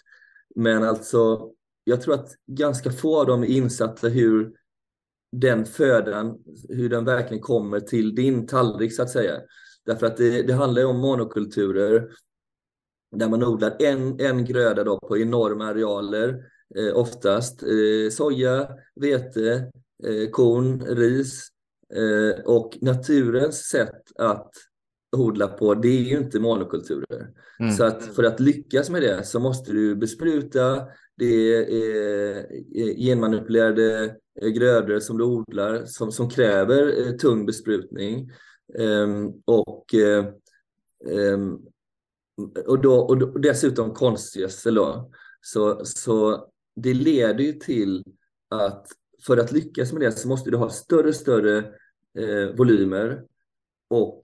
Men 0.56 0.84
alltså, 0.84 1.52
jag 1.84 2.02
tror 2.02 2.14
att 2.14 2.30
ganska 2.48 2.92
få 2.92 3.20
av 3.20 3.26
dem 3.26 3.44
är 3.44 3.48
insatta 3.48 4.08
hur 4.08 4.52
den 5.32 5.66
födan, 5.66 6.38
hur 6.70 6.90
den 6.90 7.06
verkligen 7.06 7.44
kommer 7.44 7.80
till 7.80 8.16
din 8.16 8.48
tallrik 8.48 8.96
så 8.96 9.02
att 9.02 9.10
säga. 9.10 9.42
Därför 9.86 10.06
att 10.08 10.18
det, 10.18 10.42
det 10.42 10.54
handlar 10.54 10.82
ju 10.82 10.88
om 10.88 11.00
monokulturer 11.00 12.10
där 13.12 13.30
man 13.30 13.44
odlar 13.44 13.76
en, 13.80 14.20
en 14.20 14.46
gröda 14.46 14.84
då 14.84 15.00
på 15.00 15.18
enorma 15.18 15.66
arealer, 15.66 16.44
eh, 16.76 16.96
oftast 16.98 17.64
eh, 17.64 18.10
soja, 18.12 18.68
vete, 18.96 19.72
eh, 20.04 20.30
korn, 20.32 20.82
ris 20.86 21.48
eh, 21.94 22.46
och 22.46 22.78
naturens 22.82 23.68
sätt 23.68 24.02
att 24.16 24.52
odla 25.18 25.48
på, 25.48 25.74
det 25.74 25.88
är 25.88 26.02
ju 26.02 26.18
inte 26.18 26.40
monokulturer. 26.40 27.28
Mm. 27.60 27.72
Så 27.72 27.84
att 27.84 28.04
för 28.04 28.24
att 28.24 28.40
lyckas 28.40 28.90
med 28.90 29.02
det 29.02 29.24
så 29.24 29.40
måste 29.40 29.72
du 29.72 29.96
bespruta, 29.96 30.88
det 31.18 31.56
är 31.56 32.46
genmanipulerade 32.98 34.16
grödor 34.56 35.00
som 35.00 35.18
du 35.18 35.24
odlar 35.24 35.86
som, 35.86 36.12
som 36.12 36.30
kräver 36.30 37.08
eh, 37.08 37.12
tung 37.12 37.46
besprutning. 37.46 38.32
Um, 38.80 39.34
och, 42.38 42.58
och, 42.58 42.82
då, 42.82 42.96
och 42.96 43.42
dessutom 43.42 43.94
konstgödsel. 43.94 44.76
Då. 44.76 45.12
Så, 45.42 45.86
så 45.86 46.48
det 46.76 46.94
leder 46.94 47.44
ju 47.44 47.54
till 47.54 48.04
att 48.50 48.88
för 49.26 49.38
att 49.38 49.52
lyckas 49.52 49.94
med 49.94 50.02
det 50.02 50.12
så 50.12 50.28
måste 50.28 50.52
du 50.52 50.58
ha 50.58 50.70
större 50.70 51.08
och 51.08 51.16
större 51.16 51.58
eh, 52.20 52.56
volymer 52.58 53.24
och 53.90 54.24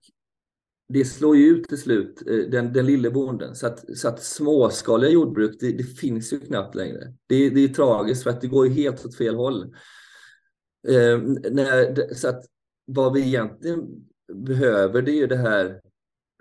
det 0.90 1.06
slår 1.06 1.38
ju 1.38 1.48
ut 1.48 1.70
till 1.70 1.78
slut 1.78 2.24
eh, 2.28 2.38
den, 2.38 2.74
den 2.74 2.86
lille 2.86 3.12
bonden. 3.12 3.56
Så 3.56 3.68
att, 3.68 3.98
så 3.98 4.08
att 4.08 4.24
småskaliga 4.24 5.12
jordbruk, 5.12 5.58
det, 5.60 5.72
det 5.72 5.84
finns 5.84 6.34
ju 6.34 6.40
knappt 6.40 6.76
längre. 6.76 7.14
Det, 7.28 7.50
det 7.50 7.64
är 7.64 7.68
tragiskt 7.68 8.24
för 8.24 8.30
att 8.30 8.42
det 8.42 8.48
går 8.48 8.68
ju 8.68 8.74
helt 8.74 9.06
åt 9.06 9.18
fel 9.18 9.36
håll. 9.36 9.64
Eh, 10.88 11.20
när, 11.52 12.14
så 12.14 12.28
att 12.28 12.46
vad 12.86 13.14
vi 13.14 13.22
egentligen 13.22 13.86
behöver 14.34 15.02
det 15.02 15.12
är 15.12 15.16
ju 15.16 15.28
det 15.28 15.38
här 15.38 15.82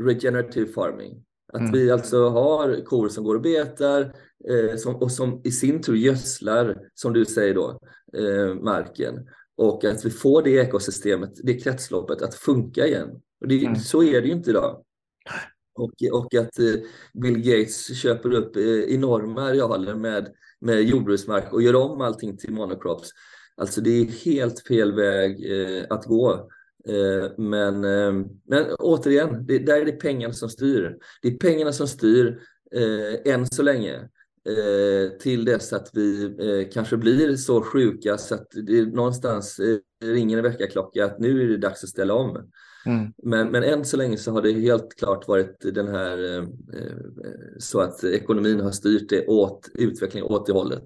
regenerative 0.02 0.72
farming. 0.72 1.25
Att 1.52 1.60
mm. 1.60 1.72
vi 1.72 1.90
alltså 1.90 2.28
har 2.28 2.84
kor 2.84 3.08
som 3.08 3.24
går 3.24 3.34
och 3.34 3.40
betar 3.40 4.00
eh, 4.48 4.76
som, 4.76 4.96
och 4.96 5.12
som 5.12 5.40
i 5.44 5.50
sin 5.50 5.82
tur 5.82 5.94
gödslar, 5.94 6.78
som 6.94 7.12
du 7.12 7.24
säger 7.24 7.54
då, 7.54 7.80
eh, 8.16 8.54
marken. 8.54 9.28
Och 9.56 9.84
att 9.84 10.04
vi 10.04 10.10
får 10.10 10.42
det 10.42 10.50
ekosystemet, 10.50 11.30
det 11.42 11.60
kretsloppet 11.60 12.22
att 12.22 12.34
funka 12.34 12.86
igen. 12.86 13.08
Och 13.40 13.48
det, 13.48 13.64
mm. 13.64 13.76
Så 13.76 14.02
är 14.02 14.20
det 14.20 14.26
ju 14.26 14.32
inte 14.32 14.50
idag. 14.50 14.82
Och, 15.74 15.92
och 16.12 16.34
att 16.34 16.58
eh, 16.58 16.74
Bill 17.14 17.38
Gates 17.38 18.00
köper 18.00 18.32
upp 18.32 18.56
eh, 18.56 18.94
enorma 18.94 19.42
arealer 19.42 19.94
med, 19.94 20.28
med 20.60 20.82
jordbruksmark 20.82 21.52
och 21.52 21.62
gör 21.62 21.76
om 21.76 22.00
allting 22.00 22.36
till 22.36 22.52
monocrops. 22.52 23.10
Alltså 23.56 23.80
det 23.80 23.90
är 23.90 24.04
helt 24.04 24.60
fel 24.60 24.94
väg 24.94 25.52
eh, 25.52 25.84
att 25.90 26.04
gå. 26.04 26.48
Eh, 26.88 27.30
men, 27.36 27.84
eh, 27.84 28.26
men 28.48 28.74
återigen, 28.78 29.46
det, 29.46 29.58
där 29.58 29.80
är 29.80 29.84
det 29.84 29.92
pengarna 29.92 30.34
som 30.34 30.48
styr. 30.48 30.96
Det 31.22 31.28
är 31.28 31.36
pengarna 31.36 31.72
som 31.72 31.88
styr 31.88 32.38
eh, 32.74 33.32
än 33.32 33.46
så 33.46 33.62
länge. 33.62 34.08
till 35.20 35.44
dess 35.44 35.72
att 35.72 35.90
vi 35.92 36.70
kanske 36.72 36.96
blir 36.96 37.36
så 37.36 37.62
sjuka 37.62 38.18
så 38.18 38.34
att 38.34 38.46
det 38.66 38.86
någonstans 38.86 39.60
ringer 40.04 40.38
en 40.38 40.44
väckarklocka 40.44 41.04
att 41.04 41.18
nu 41.18 41.42
är 41.42 41.48
det 41.48 41.56
dags 41.56 41.84
att 41.84 41.90
ställa 41.90 42.14
om. 42.14 42.50
Mm. 42.86 43.12
Men, 43.22 43.48
men 43.48 43.62
än 43.62 43.84
så 43.84 43.96
länge 43.96 44.16
så 44.16 44.32
har 44.32 44.42
det 44.42 44.52
helt 44.52 44.96
klart 44.96 45.28
varit 45.28 45.74
den 45.74 45.88
här 45.88 46.46
så 47.58 47.80
att 47.80 48.04
ekonomin 48.04 48.60
har 48.60 48.70
styrt 48.70 49.08
det 49.08 49.26
åt 49.26 49.68
utvecklingen 49.74 50.30
åt 50.30 50.46
det 50.46 50.52
hållet. 50.52 50.84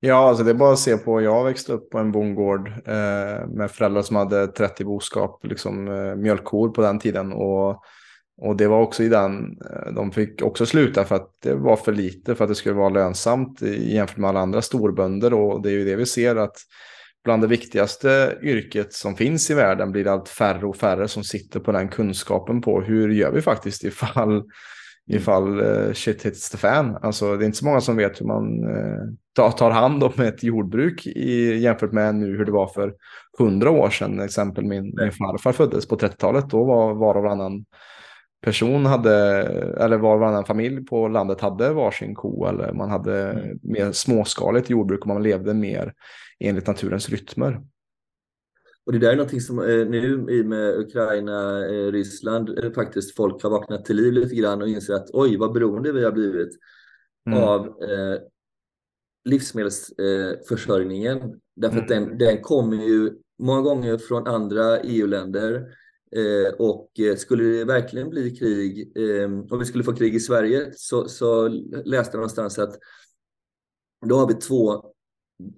Ja, 0.00 0.28
alltså 0.28 0.44
det 0.44 0.50
är 0.50 0.54
bara 0.54 0.72
att 0.72 0.78
se 0.78 0.96
på, 0.96 1.22
jag 1.22 1.44
växte 1.44 1.72
upp 1.72 1.90
på 1.90 1.98
en 1.98 2.12
bondgård 2.12 2.68
eh, 2.68 3.46
med 3.48 3.70
föräldrar 3.70 4.02
som 4.02 4.16
hade 4.16 4.46
30 4.46 4.84
boskap, 4.84 5.44
liksom 5.44 5.88
eh, 5.88 6.14
mjölkkor 6.14 6.68
på 6.68 6.82
den 6.82 6.98
tiden. 6.98 7.32
Och, 7.32 7.82
och 8.42 8.56
det 8.56 8.68
var 8.68 8.80
också 8.80 9.02
i 9.02 9.08
den, 9.08 9.58
eh, 9.70 9.92
de 9.92 10.10
fick 10.12 10.42
också 10.42 10.66
sluta 10.66 11.04
för 11.04 11.14
att 11.14 11.30
det 11.42 11.54
var 11.54 11.76
för 11.76 11.92
lite 11.92 12.34
för 12.34 12.44
att 12.44 12.50
det 12.50 12.54
skulle 12.54 12.74
vara 12.74 12.88
lönsamt 12.88 13.62
jämfört 13.62 14.16
med 14.16 14.30
alla 14.30 14.40
andra 14.40 14.62
storbönder. 14.62 15.34
Och 15.34 15.62
det 15.62 15.68
är 15.68 15.72
ju 15.72 15.84
det 15.84 15.96
vi 15.96 16.06
ser 16.06 16.36
att 16.36 16.56
bland 17.24 17.42
det 17.42 17.48
viktigaste 17.48 18.38
yrket 18.42 18.92
som 18.92 19.16
finns 19.16 19.50
i 19.50 19.54
världen 19.54 19.92
blir 19.92 20.04
det 20.04 20.12
allt 20.12 20.28
färre 20.28 20.66
och 20.66 20.76
färre 20.76 21.08
som 21.08 21.24
sitter 21.24 21.60
på 21.60 21.72
den 21.72 21.88
kunskapen 21.88 22.60
på 22.60 22.80
hur 22.80 23.08
gör 23.08 23.32
vi 23.32 23.42
faktiskt 23.42 23.84
ifall 23.84 24.42
ifall 25.08 25.60
uh, 25.60 25.92
shit 25.92 26.26
hits 26.26 26.50
the 26.50 26.58
fan. 26.58 26.98
Alltså 27.02 27.36
det 27.36 27.44
är 27.44 27.46
inte 27.46 27.58
så 27.58 27.64
många 27.64 27.80
som 27.80 27.96
vet 27.96 28.20
hur 28.20 28.26
man 28.26 28.64
uh, 28.64 29.50
tar, 29.50 29.70
hand 29.70 30.04
om 30.04 30.20
ett 30.22 30.42
jordbruk 30.42 31.06
i, 31.06 31.56
jämfört 31.56 31.92
med 31.92 32.14
nu 32.14 32.36
hur 32.36 32.44
det 32.44 32.52
var 32.52 32.66
för 32.66 32.94
hundra 33.38 33.70
år 33.70 33.90
sedan. 33.90 34.20
Exempel 34.20 34.64
min, 34.64 34.82
min 34.82 35.12
farfar 35.12 35.52
föddes 35.52 35.88
på 35.88 35.96
30-talet. 35.96 36.50
Då 36.50 36.64
var 36.64 36.94
var 36.94 37.14
och 37.14 37.22
varannan 37.22 37.64
person 38.46 38.86
hade, 38.86 39.14
eller 39.80 39.98
var 39.98 40.14
och 40.14 40.20
varannan 40.20 40.44
familj 40.44 40.84
på 40.84 41.08
landet 41.08 41.40
hade 41.40 41.72
varsin 41.72 42.14
ko 42.14 42.46
eller 42.46 42.72
man 42.72 42.90
hade 42.90 43.30
mm. 43.30 43.58
mer 43.62 43.92
småskaligt 43.92 44.70
jordbruk 44.70 45.00
och 45.00 45.06
man 45.06 45.22
levde 45.22 45.54
mer 45.54 45.94
enligt 46.40 46.66
naturens 46.66 47.08
rytmer. 47.08 47.60
Och 48.86 48.92
det 48.92 48.98
där 48.98 49.12
är 49.12 49.16
någonting 49.16 49.40
som 49.40 49.58
eh, 49.58 49.86
nu 49.86 50.26
i 50.30 50.44
med 50.44 50.78
Ukraina, 50.78 51.66
eh, 51.66 51.92
Ryssland, 51.92 52.58
eh, 52.58 52.72
faktiskt 52.72 53.16
folk 53.16 53.42
har 53.42 53.50
vaknat 53.50 53.84
till 53.84 53.96
liv 53.96 54.12
lite 54.12 54.34
grann 54.34 54.62
och 54.62 54.68
inser 54.68 54.94
att 54.94 55.10
oj, 55.12 55.36
vad 55.36 55.52
beroende 55.52 55.92
vi 55.92 56.04
har 56.04 56.12
blivit 56.12 56.58
mm. 57.26 57.42
av 57.42 57.66
eh, 57.66 58.18
livsmedelsförsörjningen. 59.24 61.18
Eh, 61.18 61.30
Därför 61.56 61.76
mm. 61.76 61.84
att 61.84 61.88
den, 61.88 62.18
den 62.18 62.42
kommer 62.42 62.76
ju 62.76 63.12
många 63.38 63.60
gånger 63.60 63.98
från 63.98 64.26
andra 64.26 64.80
EU-länder. 64.80 65.66
Eh, 66.16 66.54
och 66.58 66.90
skulle 67.16 67.44
det 67.44 67.64
verkligen 67.64 68.10
bli 68.10 68.36
krig, 68.36 68.92
om 69.50 69.58
vi 69.58 69.64
skulle 69.64 69.84
få 69.84 69.92
krig 69.92 70.14
i 70.14 70.20
Sverige, 70.20 70.72
så, 70.74 71.08
så 71.08 71.48
läste 71.84 72.16
jag 72.16 72.20
någonstans 72.20 72.58
att 72.58 72.78
då 74.06 74.16
har 74.16 74.28
vi 74.28 74.34
två, 74.34 74.84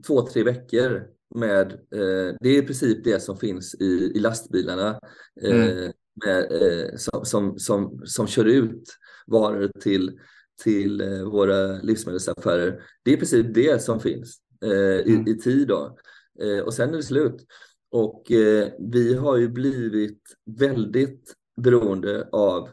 två 0.06 0.26
tre 0.26 0.42
veckor 0.42 1.17
med, 1.34 1.72
eh, 1.72 2.36
det 2.40 2.48
är 2.48 2.62
i 2.62 2.66
princip 2.66 3.04
det 3.04 3.20
som 3.20 3.36
finns 3.36 3.74
i, 3.74 4.12
i 4.14 4.18
lastbilarna 4.18 5.00
eh, 5.42 5.70
mm. 5.70 5.92
med, 6.24 6.62
eh, 6.62 6.96
som, 6.96 7.24
som, 7.24 7.58
som, 7.58 8.02
som 8.04 8.26
kör 8.26 8.44
ut 8.44 8.84
varor 9.26 9.70
till, 9.80 10.18
till 10.62 11.00
eh, 11.00 11.22
våra 11.22 11.82
livsmedelsaffärer. 11.82 12.82
Det 13.02 13.10
är 13.10 13.14
i 13.14 13.18
princip 13.18 13.54
det 13.54 13.82
som 13.82 14.00
finns 14.00 14.38
eh, 14.64 15.00
i, 15.06 15.14
mm. 15.14 15.28
i 15.28 15.38
tid 15.38 15.68
då. 15.68 15.98
Eh, 16.40 16.58
och 16.58 16.74
sen 16.74 16.88
är 16.88 16.96
det 16.96 17.02
slut. 17.02 17.46
Och 17.90 18.24
vi 18.78 19.14
har 19.14 19.36
ju 19.36 19.48
blivit 19.48 20.22
väldigt 20.58 21.34
beroende 21.56 22.28
av 22.32 22.68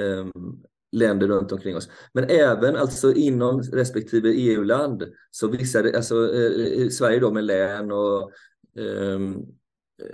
um, 0.00 0.62
länder 0.92 1.28
runt 1.28 1.52
omkring 1.52 1.76
oss. 1.76 1.88
Men 2.12 2.24
även 2.24 2.76
alltså 2.76 3.12
inom 3.12 3.62
respektive 3.62 4.28
EU-land. 4.28 5.04
Så 5.30 5.48
vissa, 5.48 5.78
alltså 5.78 6.34
eh, 6.34 6.88
Sverige 6.88 7.20
då 7.20 7.30
med 7.30 7.44
län 7.44 7.92
och 7.92 8.30
eh, 8.78 9.20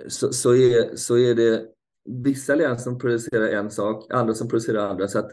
så, 0.09 0.33
så, 0.33 0.55
är, 0.55 0.97
så 0.97 1.19
är 1.19 1.35
det 1.35 1.65
vissa 2.25 2.55
län 2.55 2.79
som 2.79 2.99
producerar 2.99 3.49
en 3.49 3.71
sak, 3.71 4.13
andra 4.13 4.35
som 4.35 4.49
producerar 4.49 4.89
andra. 4.89 5.09
Så 5.09 5.19
att 5.19 5.31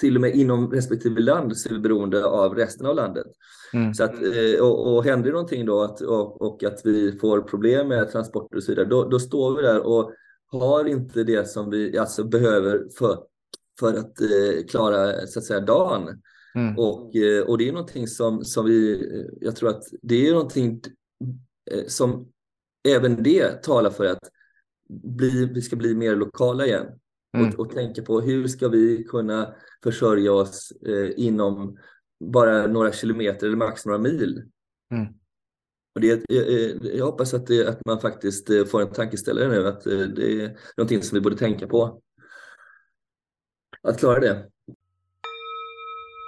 till 0.00 0.16
och 0.16 0.20
med 0.20 0.34
inom 0.34 0.72
respektive 0.72 1.20
land 1.20 1.56
så 1.56 1.68
är 1.68 1.72
vi 1.72 1.80
beroende 1.80 2.24
av 2.24 2.54
resten 2.54 2.86
av 2.86 2.96
landet. 2.96 3.26
Mm. 3.72 3.94
Så 3.94 4.04
att, 4.04 4.14
eh, 4.22 4.60
och, 4.62 4.96
och 4.96 5.04
händer 5.04 5.32
någonting 5.32 5.66
då 5.66 5.82
att, 5.82 6.00
och, 6.00 6.42
och, 6.42 6.64
att 6.64 6.80
vi 6.84 7.18
får 7.18 7.40
problem 7.40 7.88
med 7.88 8.10
transporter 8.10 8.56
och 8.56 8.62
så 8.62 8.72
vidare, 8.72 8.86
då, 8.86 9.04
då 9.04 9.18
står 9.18 9.56
vi 9.56 9.62
där 9.62 9.86
och 9.86 10.12
har 10.46 10.84
inte 10.84 11.24
det 11.24 11.48
som 11.48 11.70
vi 11.70 11.98
alltså 11.98 12.24
behöver 12.24 12.84
för 12.98 13.18
för 13.80 13.94
att 13.94 14.20
eh, 14.20 14.66
klara 14.68 15.26
så 15.26 15.38
att 15.38 15.44
säga 15.44 15.60
dagen. 15.60 16.22
Mm. 16.54 16.78
Och, 16.78 17.16
eh, 17.16 17.42
och 17.42 17.58
det 17.58 17.68
är 17.68 17.72
någonting 17.72 18.08
som, 18.08 18.44
som 18.44 18.66
vi, 18.66 19.02
jag 19.40 19.56
tror 19.56 19.68
att 19.68 19.84
det 20.02 20.28
är 20.28 20.32
någonting 20.32 20.80
eh, 21.70 21.86
som 21.86 22.28
även 22.88 23.22
det 23.22 23.62
talar 23.62 23.90
för 23.90 24.04
att 24.04 24.30
bli, 24.88 25.50
vi 25.54 25.62
ska 25.62 25.76
bli 25.76 25.94
mer 25.94 26.16
lokala 26.16 26.66
igen. 26.66 26.86
Mm. 27.36 27.48
Och, 27.48 27.60
och 27.60 27.70
tänka 27.70 28.02
på 28.02 28.20
hur 28.20 28.48
ska 28.48 28.68
vi 28.68 29.04
kunna 29.04 29.54
försörja 29.82 30.32
oss 30.32 30.72
eh, 30.86 31.10
inom 31.16 31.78
bara 32.24 32.66
några 32.66 32.92
kilometer 32.92 33.46
eller 33.46 33.56
max 33.56 33.86
några 33.86 33.98
mil. 33.98 34.42
Mm. 34.94 35.06
Och 35.94 36.00
det, 36.00 36.24
jag, 36.28 36.48
jag 36.82 37.06
hoppas 37.06 37.34
att, 37.34 37.46
det, 37.46 37.68
att 37.68 37.86
man 37.86 38.00
faktiskt 38.00 38.68
får 38.70 38.82
en 38.82 38.92
tankeställare 38.92 39.48
nu, 39.48 39.66
att 39.66 39.84
det 39.84 40.42
är 40.42 40.58
någonting 40.76 41.02
som 41.02 41.16
vi 41.16 41.20
borde 41.20 41.36
tänka 41.36 41.66
på 41.66 42.02
att 43.86 43.98
klara 43.98 44.20
det. 44.20 44.46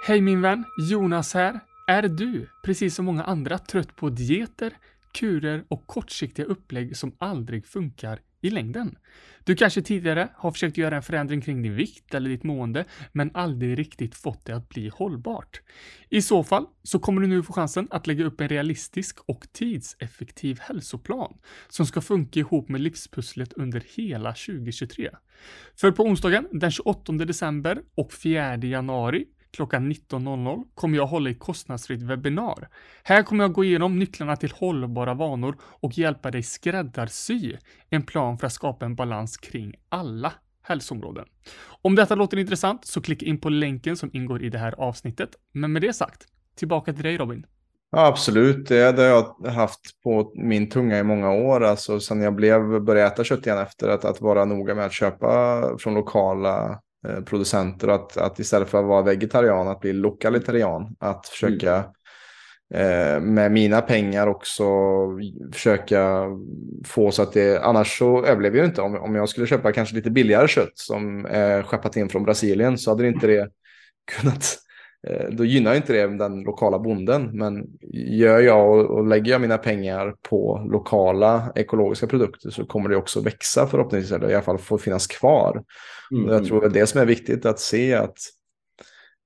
Hej 0.05 0.21
min 0.21 0.41
vän, 0.41 0.63
Jonas 0.89 1.33
här. 1.33 1.59
Är 1.87 2.01
du, 2.01 2.49
precis 2.63 2.95
som 2.95 3.05
många 3.05 3.23
andra, 3.23 3.57
trött 3.57 3.95
på 3.95 4.09
dieter, 4.09 4.73
kurer 5.13 5.63
och 5.67 5.87
kortsiktiga 5.87 6.45
upplägg 6.45 6.97
som 6.97 7.15
aldrig 7.17 7.67
funkar 7.67 8.19
i 8.41 8.49
längden? 8.49 8.97
Du 9.43 9.55
kanske 9.55 9.81
tidigare 9.81 10.29
har 10.35 10.51
försökt 10.51 10.77
göra 10.77 10.95
en 10.95 11.03
förändring 11.03 11.41
kring 11.41 11.61
din 11.61 11.75
vikt 11.75 12.13
eller 12.13 12.29
ditt 12.29 12.43
mående, 12.43 12.85
men 13.11 13.31
aldrig 13.33 13.79
riktigt 13.79 14.15
fått 14.15 14.45
det 14.45 14.55
att 14.55 14.69
bli 14.69 14.89
hållbart. 14.93 15.61
I 16.09 16.21
så 16.21 16.43
fall 16.43 16.65
så 16.83 16.99
kommer 16.99 17.21
du 17.21 17.27
nu 17.27 17.43
få 17.43 17.53
chansen 17.53 17.87
att 17.91 18.07
lägga 18.07 18.25
upp 18.25 18.41
en 18.41 18.49
realistisk 18.49 19.19
och 19.25 19.47
tidseffektiv 19.51 20.59
hälsoplan 20.59 21.33
som 21.69 21.85
ska 21.85 22.01
funka 22.01 22.39
ihop 22.39 22.69
med 22.69 22.81
livspusslet 22.81 23.53
under 23.53 23.83
hela 23.95 24.33
2023. 24.33 25.09
För 25.75 25.91
på 25.91 26.03
onsdagen 26.03 26.47
den 26.51 26.71
28 26.71 27.13
december 27.13 27.81
och 27.95 28.13
4 28.13 28.57
januari 28.57 29.25
klockan 29.51 29.91
19.00 29.91 30.63
kommer 30.75 30.97
jag 30.97 31.07
hålla 31.07 31.29
ett 31.29 31.39
kostnadsfritt 31.39 32.01
webbinar. 32.01 32.69
Här 33.03 33.23
kommer 33.23 33.43
jag 33.43 33.53
gå 33.53 33.63
igenom 33.63 33.99
nycklarna 33.99 34.35
till 34.35 34.51
hållbara 34.51 35.13
vanor 35.13 35.57
och 35.61 35.97
hjälpa 35.97 36.31
dig 36.31 36.43
skräddarsy 36.43 37.57
en 37.89 38.03
plan 38.03 38.37
för 38.37 38.47
att 38.47 38.53
skapa 38.53 38.85
en 38.85 38.95
balans 38.95 39.37
kring 39.37 39.73
alla 39.89 40.33
hälsoområden. 40.61 41.25
Om 41.81 41.95
detta 41.95 42.15
låter 42.15 42.37
intressant 42.37 42.85
så 42.85 43.01
klicka 43.01 43.25
in 43.25 43.41
på 43.41 43.49
länken 43.49 43.97
som 43.97 44.09
ingår 44.13 44.43
i 44.43 44.49
det 44.49 44.57
här 44.57 44.75
avsnittet. 44.77 45.29
Men 45.51 45.71
med 45.71 45.81
det 45.81 45.93
sagt, 45.93 46.25
tillbaka 46.55 46.93
till 46.93 47.03
dig 47.03 47.17
Robin. 47.17 47.45
Ja, 47.91 48.05
absolut, 48.05 48.67
det 48.67 48.97
har 48.97 49.03
jag 49.03 49.51
haft 49.51 50.01
på 50.03 50.31
min 50.35 50.69
tunga 50.69 50.99
i 50.99 51.03
många 51.03 51.31
år. 51.31 51.63
Alltså 51.63 51.99
sen 51.99 52.21
jag 52.21 52.35
blev, 52.35 52.81
började 52.81 53.13
äta 53.13 53.23
kött 53.23 53.45
igen 53.45 53.57
efter 53.59 53.87
att, 53.89 54.05
att 54.05 54.21
vara 54.21 54.45
noga 54.45 54.75
med 54.75 54.85
att 54.85 54.93
köpa 54.93 55.61
från 55.77 55.93
lokala 55.93 56.81
producenter 57.25 57.87
att, 57.87 58.17
att 58.17 58.39
istället 58.39 58.69
för 58.69 58.79
att 58.79 58.85
vara 58.85 59.01
vegetarian 59.01 59.67
att 59.67 59.79
bli 59.79 59.93
lokalitarian. 59.93 60.95
Att 60.99 61.27
försöka 61.27 61.85
mm. 62.73 63.15
eh, 63.15 63.21
med 63.21 63.51
mina 63.51 63.81
pengar 63.81 64.27
också 64.27 64.65
försöka 65.53 66.25
få 66.85 67.11
så 67.11 67.21
att 67.21 67.33
det, 67.33 67.61
annars 67.63 67.97
så 67.97 68.25
överlever 68.25 68.57
jag 68.57 68.67
inte. 68.67 68.81
Om, 68.81 68.95
om 68.95 69.15
jag 69.15 69.29
skulle 69.29 69.47
köpa 69.47 69.71
kanske 69.71 69.95
lite 69.95 70.11
billigare 70.11 70.47
kött 70.47 70.77
som 70.77 71.25
är 71.25 71.63
skeppat 71.63 71.97
in 71.97 72.09
från 72.09 72.23
Brasilien 72.23 72.77
så 72.77 72.91
hade 72.91 73.03
det 73.03 73.09
inte 73.09 73.27
det 73.27 73.49
kunnat 74.11 74.45
Eh, 74.45 74.68
då 75.31 75.45
gynnar 75.45 75.75
inte 75.75 75.93
det 75.93 76.17
den 76.17 76.41
lokala 76.41 76.79
bonden. 76.79 77.29
Men 77.33 77.67
gör 77.93 78.39
jag 78.39 78.69
och, 78.69 78.85
och 78.85 79.07
lägger 79.07 79.31
jag 79.31 79.41
mina 79.41 79.57
pengar 79.57 80.15
på 80.29 80.67
lokala 80.71 81.51
ekologiska 81.55 82.07
produkter 82.07 82.49
så 82.49 82.65
kommer 82.65 82.89
det 82.89 82.95
också 82.95 83.21
växa 83.21 83.67
förhoppningsvis, 83.67 84.11
eller 84.11 84.29
i 84.29 84.33
alla 84.33 84.43
fall 84.43 84.57
få 84.57 84.77
finnas 84.77 85.07
kvar. 85.07 85.63
Mm. 86.11 86.25
Och 86.25 86.33
jag 86.33 86.45
tror 86.45 86.65
att 86.65 86.73
det 86.73 86.87
som 86.87 87.01
är 87.01 87.05
viktigt 87.05 87.45
att 87.45 87.59
se 87.59 87.93
att 87.93 88.17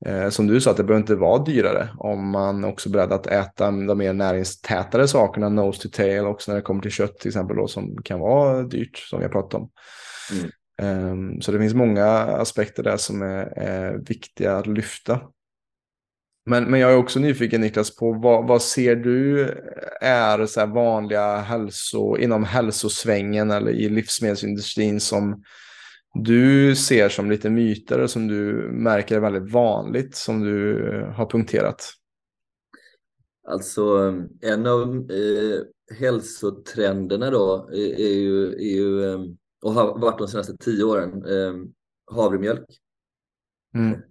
eh, 0.06 0.30
som 0.30 0.48
du 0.48 0.62
sa, 0.62 0.72
att 0.72 0.78
det 0.78 0.84
behöver 0.84 1.02
inte 1.02 1.16
vara 1.16 1.44
dyrare 1.44 1.90
om 1.98 2.30
man 2.30 2.64
också 2.64 2.90
är 2.90 2.94
beredd 2.94 3.12
att 3.12 3.28
äta 3.28 3.66
de 3.66 3.98
mer 3.98 4.14
näringstätare 4.14 5.08
sakerna, 5.08 5.50
nose 5.50 5.82
to 5.82 5.90
tail, 5.90 6.26
också 6.26 6.52
när 6.52 6.56
det 6.56 6.62
kommer 6.62 6.82
till 6.82 6.92
kött 6.92 7.20
till 7.20 7.30
exempel, 7.30 7.58
då, 7.58 7.68
som 7.68 7.98
kan 8.04 8.20
vara 8.20 8.64
dyrt, 8.64 8.98
som 8.98 9.20
vi 9.20 9.26
har 9.26 9.32
pratat 9.32 9.54
om. 9.54 9.70
Mm. 10.32 10.52
Um, 10.82 11.42
så 11.42 11.52
det 11.52 11.60
finns 11.60 11.74
många 11.74 12.06
aspekter 12.16 12.84
där 12.84 12.98
som 12.98 13.22
är, 13.22 13.46
är 13.58 13.98
viktiga 13.98 14.58
att 14.58 14.68
lyfta. 14.68 15.20
Men, 16.46 16.64
men 16.64 16.80
jag 16.80 16.92
är 16.92 16.98
också 16.98 17.20
nyfiken 17.20 17.62
Niklas 17.62 17.96
på 17.96 18.14
vad, 18.14 18.48
vad 18.48 18.62
ser 18.62 18.96
du 18.96 19.44
är 20.02 20.46
så 20.46 20.66
vanliga 20.66 21.38
hälso, 21.38 22.18
inom 22.18 22.44
hälsosvängen 22.44 23.52
eller 23.52 23.72
i 23.72 23.90
livsmedelsindustrin 23.90 25.00
som 25.00 25.44
du 26.14 26.76
ser 26.76 27.10
som 27.10 27.30
lite 27.32 27.50
myter 27.50 28.00
och 28.00 28.10
som 28.10 28.28
du 28.28 28.70
märker 28.72 29.16
är 29.16 29.20
väldigt 29.20 29.52
vanligt 29.52 30.16
som 30.16 30.42
du 30.42 30.84
har 31.16 31.26
punkterat? 31.26 31.90
Alltså 33.48 34.14
en 34.42 34.68
av 34.68 35.12
eh, 35.12 35.60
hälsotrenderna 36.00 37.30
då 37.30 37.70
är, 37.74 38.00
är, 38.00 38.14
ju, 38.14 38.54
är 38.54 38.76
ju, 38.76 39.04
eh, 39.04 39.20
och 39.64 39.74
har 39.74 40.00
varit 40.00 40.18
de 40.18 40.28
senaste 40.28 40.58
tio 40.58 40.84
åren, 40.84 41.26
eh, 41.26 41.54
havremjölk. 42.16 42.66
Mm 43.76 44.02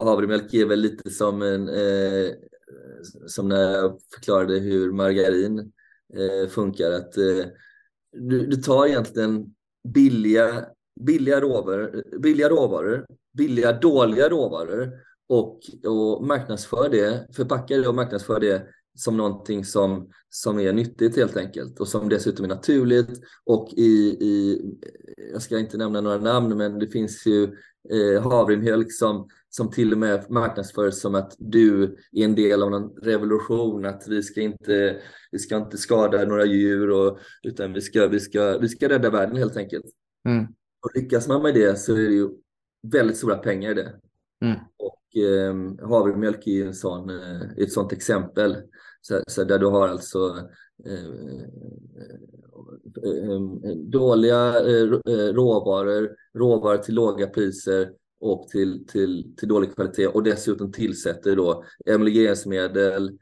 havremjölk 0.00 0.54
är 0.54 0.66
väl 0.66 0.80
lite 0.80 1.10
som 1.10 1.42
en 1.42 1.68
eh, 1.68 2.32
som 3.26 3.48
när 3.48 3.72
jag 3.72 3.98
förklarade 4.14 4.58
hur 4.58 4.92
margarin 4.92 5.72
eh, 6.14 6.48
funkar. 6.48 6.92
Att 6.92 7.16
eh, 7.16 7.46
du, 8.12 8.46
du 8.46 8.56
tar 8.56 8.86
egentligen 8.86 9.54
billiga, 9.88 10.66
billiga, 11.00 11.40
råvaror, 11.40 12.04
billiga 12.18 12.48
råvaror, 12.48 13.06
billiga 13.32 13.72
dåliga 13.72 14.28
råvaror 14.28 14.92
och, 15.28 15.60
och 15.86 16.26
marknadsför 16.26 16.88
det, 16.88 17.26
förpackar 17.36 17.78
det 17.78 17.88
och 17.88 17.94
marknadsför 17.94 18.40
det 18.40 18.66
som 18.94 19.16
någonting 19.16 19.64
som, 19.64 20.08
som 20.28 20.60
är 20.60 20.72
nyttigt 20.72 21.16
helt 21.16 21.36
enkelt 21.36 21.80
och 21.80 21.88
som 21.88 22.08
dessutom 22.08 22.44
är 22.44 22.48
naturligt. 22.48 23.20
Och 23.44 23.68
i, 23.76 24.16
i 24.20 24.62
jag 25.32 25.42
ska 25.42 25.58
inte 25.58 25.76
nämna 25.76 26.00
några 26.00 26.18
namn, 26.18 26.56
men 26.56 26.78
det 26.78 26.86
finns 26.86 27.26
ju 27.26 27.44
eh, 27.90 28.22
havremjölk 28.22 28.92
som, 28.92 29.28
som 29.48 29.70
till 29.70 29.92
och 29.92 29.98
med 29.98 30.30
marknadsförs 30.30 30.94
som 30.94 31.14
att 31.14 31.34
du 31.38 31.82
är 32.12 32.24
en 32.24 32.34
del 32.34 32.62
av 32.62 32.74
en 32.74 32.88
revolution, 32.88 33.86
att 33.86 34.08
vi 34.08 34.22
ska 34.22 34.40
inte, 34.40 35.00
vi 35.32 35.38
ska 35.38 35.56
inte 35.56 35.78
skada 35.78 36.24
några 36.24 36.44
djur 36.44 36.90
och, 36.90 37.18
utan 37.42 37.72
vi 37.72 37.80
ska, 37.80 38.06
vi, 38.06 38.20
ska, 38.20 38.58
vi 38.58 38.68
ska 38.68 38.88
rädda 38.88 39.10
världen 39.10 39.36
helt 39.36 39.56
enkelt. 39.56 39.86
Mm. 40.28 40.44
Och 40.82 40.90
lyckas 40.94 41.28
man 41.28 41.42
med 41.42 41.54
det 41.54 41.78
så 41.78 41.92
är 41.92 42.08
det 42.08 42.14
ju 42.14 42.28
väldigt 42.92 43.16
stora 43.16 43.36
pengar 43.36 43.70
i 43.70 43.74
det. 43.74 43.92
Mm. 44.44 44.58
Och 44.76 45.16
eh, 45.22 45.88
havremjölk 45.88 46.46
är 46.46 46.66
en 46.66 46.74
sån, 46.74 47.10
eh, 47.10 47.42
ett 47.56 47.72
sånt 47.72 47.92
exempel. 47.92 48.56
Så, 49.06 49.22
så, 49.26 49.44
där 49.44 49.58
du 49.58 49.66
har 49.66 49.88
alltså 49.88 50.48
eh, 50.86 50.92
eh, 50.92 51.40
eh 53.04 53.76
dåliga 53.76 54.52
råvaror, 55.32 56.10
råvaror 56.34 56.76
till 56.76 56.94
låga 56.94 57.26
priser 57.26 57.90
och 58.20 58.48
till, 58.48 58.86
till, 58.86 59.34
till 59.36 59.48
dålig 59.48 59.74
kvalitet 59.74 60.06
och 60.06 60.22
dessutom 60.22 60.72
tillsätter 60.72 61.36
då 61.36 61.64
emulgeringsmedel, 61.86 63.18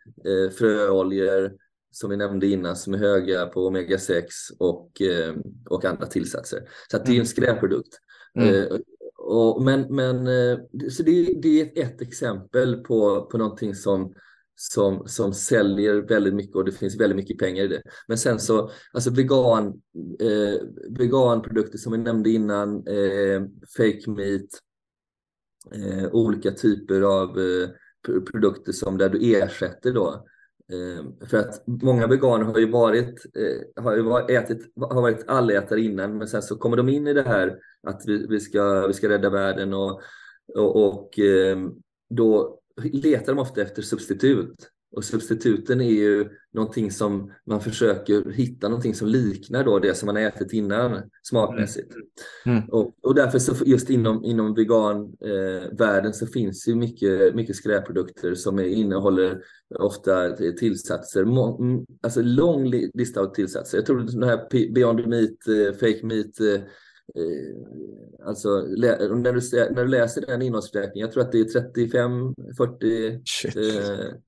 fröoljor 0.58 1.52
som 1.92 2.10
vi 2.10 2.16
nämnde 2.16 2.46
innan 2.46 2.76
som 2.76 2.94
är 2.94 2.98
höga 2.98 3.46
på 3.46 3.70
omega-6 3.70 4.24
och, 4.58 5.02
eh, 5.02 5.34
och 5.70 5.84
andra 5.84 6.06
tillsatser. 6.06 6.60
Så 6.90 6.98
det 6.98 7.02
är 7.02 7.08
en 7.08 7.14
mm. 7.14 7.26
skräpprodukt. 7.26 7.98
Mm. 8.34 8.54
Eh, 8.54 8.78
och, 9.16 9.62
men 9.62 9.94
men 9.94 10.26
så 10.90 11.02
det, 11.02 11.40
det 11.42 11.60
är 11.60 11.82
ett 11.84 12.00
exempel 12.00 12.76
på, 12.76 13.28
på 13.30 13.38
någonting 13.38 13.74
som, 13.74 14.14
som, 14.54 15.08
som 15.08 15.32
säljer 15.32 15.94
väldigt 15.94 16.34
mycket 16.34 16.56
och 16.56 16.64
det 16.64 16.72
finns 16.72 17.00
väldigt 17.00 17.16
mycket 17.16 17.38
pengar 17.38 17.64
i 17.64 17.68
det. 17.68 17.82
Men 18.08 18.18
sen 18.18 18.40
så, 18.40 18.70
alltså 18.92 19.10
vegan, 19.10 19.66
eh, 20.20 20.60
veganprodukter 20.98 21.78
som 21.78 21.92
vi 21.92 21.98
nämnde 21.98 22.30
innan, 22.30 22.86
eh, 22.86 23.42
fake 23.76 24.10
meat, 24.10 24.48
eh, 25.74 26.08
olika 26.12 26.50
typer 26.50 27.00
av 27.00 27.38
eh, 27.40 27.68
produkter 28.32 28.72
som 28.72 28.98
där 28.98 29.08
du 29.08 29.36
ersätter 29.36 29.92
då. 29.92 30.26
Eh, 30.72 31.26
för 31.26 31.38
att 31.38 31.62
många 31.66 32.06
veganer 32.06 32.44
har 32.44 32.58
ju 32.58 32.70
varit, 32.70 33.26
eh, 33.36 33.82
har 33.82 33.96
ju 33.96 34.02
varit, 34.02 34.30
ätit, 34.30 34.72
har 34.80 35.02
varit 35.02 35.28
allätare 35.28 35.80
innan 35.80 36.18
men 36.18 36.28
sen 36.28 36.42
så 36.42 36.56
kommer 36.56 36.76
de 36.76 36.88
in 36.88 37.06
i 37.06 37.12
det 37.12 37.22
här 37.22 37.58
att 37.82 38.02
vi, 38.06 38.26
vi, 38.26 38.40
ska, 38.40 38.86
vi 38.86 38.92
ska 38.92 39.08
rädda 39.08 39.30
världen 39.30 39.74
och, 39.74 40.00
och, 40.56 40.88
och 40.88 41.18
eh, 41.18 41.58
då 42.10 42.61
letar 42.82 43.34
de 43.34 43.38
ofta 43.38 43.62
efter 43.62 43.82
substitut. 43.82 44.54
Och 44.96 45.04
substituten 45.04 45.80
är 45.80 45.90
ju 45.90 46.28
någonting 46.54 46.90
som 46.90 47.32
man 47.46 47.60
försöker 47.60 48.30
hitta 48.30 48.68
någonting 48.68 48.94
som 48.94 49.08
liknar 49.08 49.64
då 49.64 49.78
det 49.78 49.94
som 49.94 50.06
man 50.06 50.16
ätit 50.16 50.52
innan 50.52 51.02
smakmässigt. 51.22 51.94
Mm. 52.46 52.58
mm. 52.58 52.68
Och, 52.68 52.94
och 53.02 53.14
därför 53.14 53.38
så 53.38 53.64
just 53.64 53.90
inom, 53.90 54.24
inom 54.24 54.54
veganvärlden 54.54 56.06
eh, 56.06 56.12
så 56.12 56.26
finns 56.26 56.68
ju 56.68 56.74
mycket, 56.74 57.34
mycket 57.34 57.56
skräpprodukter 57.56 58.34
som 58.34 58.58
är, 58.58 58.64
innehåller 58.64 59.42
ofta 59.78 60.36
tillsatser, 60.36 61.24
må, 61.24 61.58
alltså 62.02 62.22
lång 62.22 62.70
lista 62.94 63.20
av 63.20 63.34
tillsatser. 63.34 63.78
Jag 63.78 63.86
tror 63.86 64.00
den 64.00 64.22
här 64.22 64.72
Beyond 64.74 65.06
Meat, 65.06 65.48
eh, 65.48 65.78
Fake 65.78 66.06
Meat 66.06 66.40
eh 66.40 66.62
Alltså 68.24 68.48
när 68.58 69.32
du, 69.32 69.74
när 69.74 69.82
du 69.82 69.88
läser 69.88 70.20
den 70.20 70.42
innehållsförteckningen, 70.42 71.06
jag 71.06 71.12
tror 71.12 71.22
att 71.22 71.32
det 71.32 71.40
är 71.40 71.44
35-40 73.54 74.18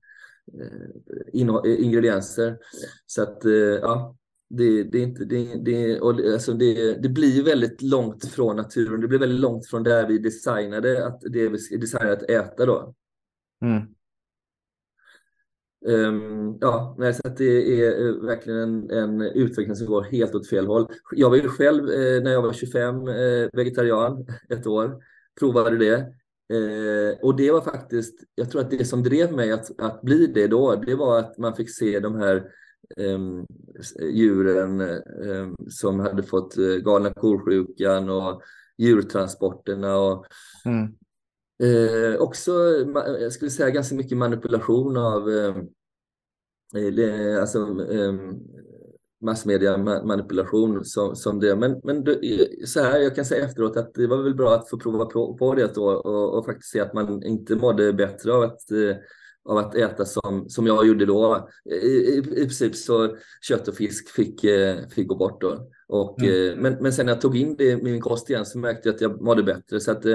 Eh, 0.53 1.83
ingredienser. 1.85 2.57
Så 3.05 3.23
att 3.23 3.45
eh, 3.45 3.51
ja, 3.51 4.15
det, 4.49 4.83
det, 4.83 4.97
är 4.97 5.03
inte, 5.03 5.25
det, 5.25 5.55
det, 5.55 5.99
och 5.99 6.11
alltså 6.11 6.53
det, 6.53 6.93
det 6.93 7.09
blir 7.09 7.43
väldigt 7.43 7.81
långt 7.81 8.25
från 8.25 8.55
naturen. 8.55 9.01
Det 9.01 9.07
blir 9.07 9.19
väldigt 9.19 9.39
långt 9.39 9.67
från 9.67 9.83
där 9.83 10.07
vi 10.07 10.17
designade 10.17 11.07
att 11.07 11.21
det 11.21 11.49
vi 11.49 11.77
designade 11.77 12.13
att 12.13 12.29
äta 12.29 12.65
då. 12.65 12.93
Mm. 13.61 13.81
Um, 15.87 16.57
ja, 16.61 16.95
nej, 16.97 17.13
så 17.13 17.21
det 17.37 17.83
är 17.83 18.07
eh, 18.07 18.13
verkligen 18.13 18.59
en, 18.59 18.91
en, 18.91 19.21
utveckling 19.21 19.75
som 19.75 19.87
går 19.87 20.03
helt 20.03 20.35
åt 20.35 20.49
fel 20.49 20.67
håll. 20.67 20.87
Jag 21.11 21.29
var 21.29 21.37
ju 21.37 21.49
själv 21.49 21.89
eh, 21.89 22.23
när 22.23 22.31
jag 22.31 22.41
var 22.41 22.53
25 22.53 23.07
eh, 23.07 23.49
vegetarian 23.53 24.25
ett 24.49 24.67
år 24.67 25.03
provade 25.39 25.77
det. 25.77 26.05
Och 27.21 27.35
det 27.35 27.51
var 27.51 27.61
faktiskt, 27.61 28.19
jag 28.35 28.51
tror 28.51 28.61
att 28.61 28.71
det 28.71 28.85
som 28.85 29.03
drev 29.03 29.33
mig 29.33 29.51
att, 29.51 29.79
att 29.79 30.01
bli 30.01 30.27
det 30.27 30.47
då, 30.47 30.75
det 30.75 30.95
var 30.95 31.19
att 31.19 31.37
man 31.37 31.55
fick 31.55 31.69
se 31.69 31.99
de 31.99 32.15
här 32.15 32.35
eh, 32.97 33.19
djuren 34.09 34.81
eh, 34.81 35.49
som 35.69 35.99
hade 35.99 36.23
fått 36.23 36.57
eh, 36.57 36.75
galna 36.75 37.13
korsjukan 37.13 38.09
och 38.09 38.41
djurtransporterna 38.77 39.97
och 39.97 40.25
mm. 40.65 40.95
Eh, 41.63 42.21
också, 42.21 42.51
jag 43.19 43.33
skulle 43.33 43.51
säga 43.51 43.69
ganska 43.69 43.95
mycket 43.95 44.17
manipulation 44.17 44.97
av 44.97 45.29
eh 45.29 45.55
alltså, 47.41 47.59
eh, 47.91 48.13
massmedia 49.21 49.77
manipulation 50.03 50.85
som, 50.85 51.15
som 51.15 51.39
det. 51.39 51.55
Men, 51.55 51.81
men 51.83 52.05
så 52.65 52.81
här, 52.81 52.99
jag 52.99 53.15
kan 53.15 53.25
säga 53.25 53.45
efteråt 53.45 53.77
att 53.77 53.93
det 53.93 54.07
var 54.07 54.23
väl 54.23 54.35
bra 54.35 54.55
att 54.55 54.69
få 54.69 54.79
prova 54.79 55.05
på, 55.05 55.37
på 55.37 55.55
det 55.55 55.75
då 55.75 55.85
och, 55.85 56.37
och 56.37 56.45
faktiskt 56.45 56.71
se 56.71 56.79
att 56.79 56.93
man 56.93 57.23
inte 57.23 57.55
mådde 57.55 57.93
bättre 57.93 58.33
av 58.33 58.41
att 58.41 58.71
eh, 58.71 58.95
av 59.49 59.57
att 59.57 59.75
äta 59.75 60.05
som, 60.05 60.49
som 60.49 60.67
jag 60.67 60.87
gjorde 60.87 61.05
då. 61.05 61.49
I, 61.71 61.75
i, 61.75 62.17
i 62.17 62.21
princip 62.21 62.75
så 62.75 63.17
kött 63.41 63.67
och 63.67 63.75
fisk 63.75 64.09
fick, 64.09 64.43
eh, 64.43 64.87
fick 64.89 65.07
gå 65.07 65.15
bort 65.15 65.41
då. 65.41 65.69
Och, 65.87 66.21
mm. 66.21 66.51
Eh, 66.51 66.57
men, 66.57 66.77
men 66.81 66.93
sen 66.93 67.05
när 67.05 67.13
jag 67.13 67.21
tog 67.21 67.37
in 67.37 67.55
det 67.55 67.63
i 67.63 67.83
min 67.83 68.01
kost 68.01 68.29
igen 68.29 68.45
så 68.45 68.57
märkte 68.57 68.89
jag 68.89 68.95
att 68.95 69.01
jag 69.01 69.21
mådde 69.21 69.43
bättre. 69.43 69.79
Så 69.79 69.91
att, 69.91 70.05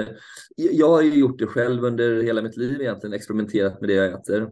jag 0.55 0.89
har 0.89 1.01
ju 1.01 1.19
gjort 1.19 1.39
det 1.39 1.47
själv 1.47 1.85
under 1.85 2.23
hela 2.23 2.41
mitt 2.41 2.57
liv 2.57 2.81
egentligen, 2.81 3.13
experimenterat 3.13 3.81
med 3.81 3.89
det 3.89 3.93
jag 3.93 4.13
äter. 4.13 4.49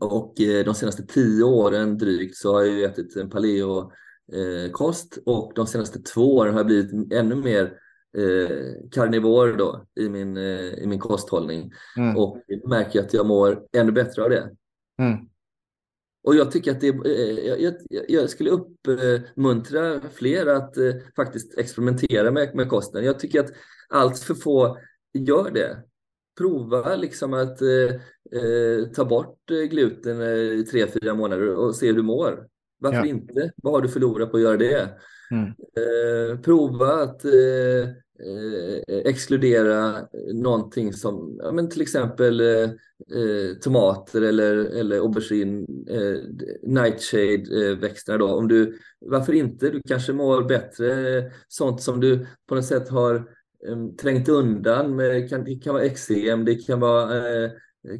Och 0.00 0.40
eh, 0.40 0.64
de 0.64 0.74
senaste 0.74 1.02
tio 1.02 1.44
åren 1.44 1.98
drygt 1.98 2.36
så 2.36 2.52
har 2.52 2.62
jag 2.62 2.82
ätit 2.82 3.16
en 3.16 3.30
paleokost 3.30 5.18
och 5.26 5.52
de 5.54 5.66
senaste 5.66 5.98
två 5.98 6.36
åren 6.36 6.52
har 6.52 6.60
jag 6.60 6.66
blivit 6.66 7.12
ännu 7.12 7.34
mer 7.34 7.62
eh, 8.18 8.88
karnivor 8.90 9.52
då 9.52 9.86
i 10.00 10.08
min, 10.08 10.36
eh, 10.36 10.74
i 10.74 10.86
min 10.86 10.98
kosthållning. 10.98 11.72
Mm. 11.96 12.16
Och 12.16 12.42
märker 12.68 13.00
att 13.00 13.14
jag 13.14 13.26
mår 13.26 13.62
ännu 13.72 13.92
bättre 13.92 14.24
av 14.24 14.30
det. 14.30 14.50
Mm. 14.98 15.16
Och 16.24 16.34
jag 16.34 16.50
tycker 16.50 16.70
att 16.70 16.80
det, 16.80 16.86
jag, 17.58 17.74
jag, 18.08 18.30
skulle 18.30 18.50
uppmuntra 18.50 20.00
fler 20.14 20.46
att 20.46 20.74
faktiskt 21.16 21.58
experimentera 21.58 22.30
med, 22.30 22.54
med 22.54 22.68
kosten. 22.68 23.04
Jag 23.04 23.18
tycker 23.18 23.40
att 23.40 23.52
allt 23.88 24.18
för 24.18 24.34
få 24.34 24.78
gör 25.14 25.50
det 25.50 25.82
prova 26.38 26.96
liksom 26.96 27.34
att 27.34 27.58
eh, 28.32 28.42
eh 28.42 28.92
ta 28.94 29.04
bort 29.04 29.50
eh, 29.50 29.68
gluten 29.70 30.22
i 30.22 30.64
tre, 30.70 30.86
fyra 30.86 31.14
månader 31.14 31.56
och 31.56 31.76
se 31.76 31.86
hur 31.86 31.94
du 31.94 32.02
mår. 32.02 32.46
Varför 32.78 32.98
ja. 32.98 33.06
inte? 33.06 33.52
Vad 33.56 33.72
har 33.72 33.80
du 33.80 33.88
förlorat 33.88 34.30
på 34.30 34.36
att 34.36 34.42
göra 34.42 34.56
det? 34.56 34.90
Mm. 35.30 35.44
Eh, 35.46 36.40
prova 36.40 37.02
att 37.02 37.24
eh, 37.24 37.88
eh, 38.28 38.98
exkludera 39.04 39.94
någonting 40.34 40.92
som 40.92 41.40
ja, 41.42 41.52
men 41.52 41.70
till 41.70 41.82
exempel 41.82 42.42
tomater 43.60 44.22
eller, 44.22 44.56
eller 44.56 44.96
aubergine, 44.96 45.66
nightshade-växterna. 46.62 48.18
Då. 48.18 48.26
Om 48.26 48.48
du, 48.48 48.78
varför 49.00 49.32
inte? 49.32 49.70
Du 49.70 49.82
kanske 49.88 50.12
mår 50.12 50.42
bättre 50.42 51.22
sånt 51.48 51.82
som 51.82 52.00
du 52.00 52.26
på 52.48 52.54
något 52.54 52.64
sätt 52.64 52.88
har 52.88 53.28
trängt 54.00 54.28
undan. 54.28 54.96
Med, 54.96 55.30
kan, 55.30 55.44
det 55.44 55.54
kan 55.54 55.74
vara 55.74 55.84
eksem, 55.84 56.44
det 56.44 56.54
kan 56.54 56.80
vara 56.80 57.16
eh, 57.16 57.50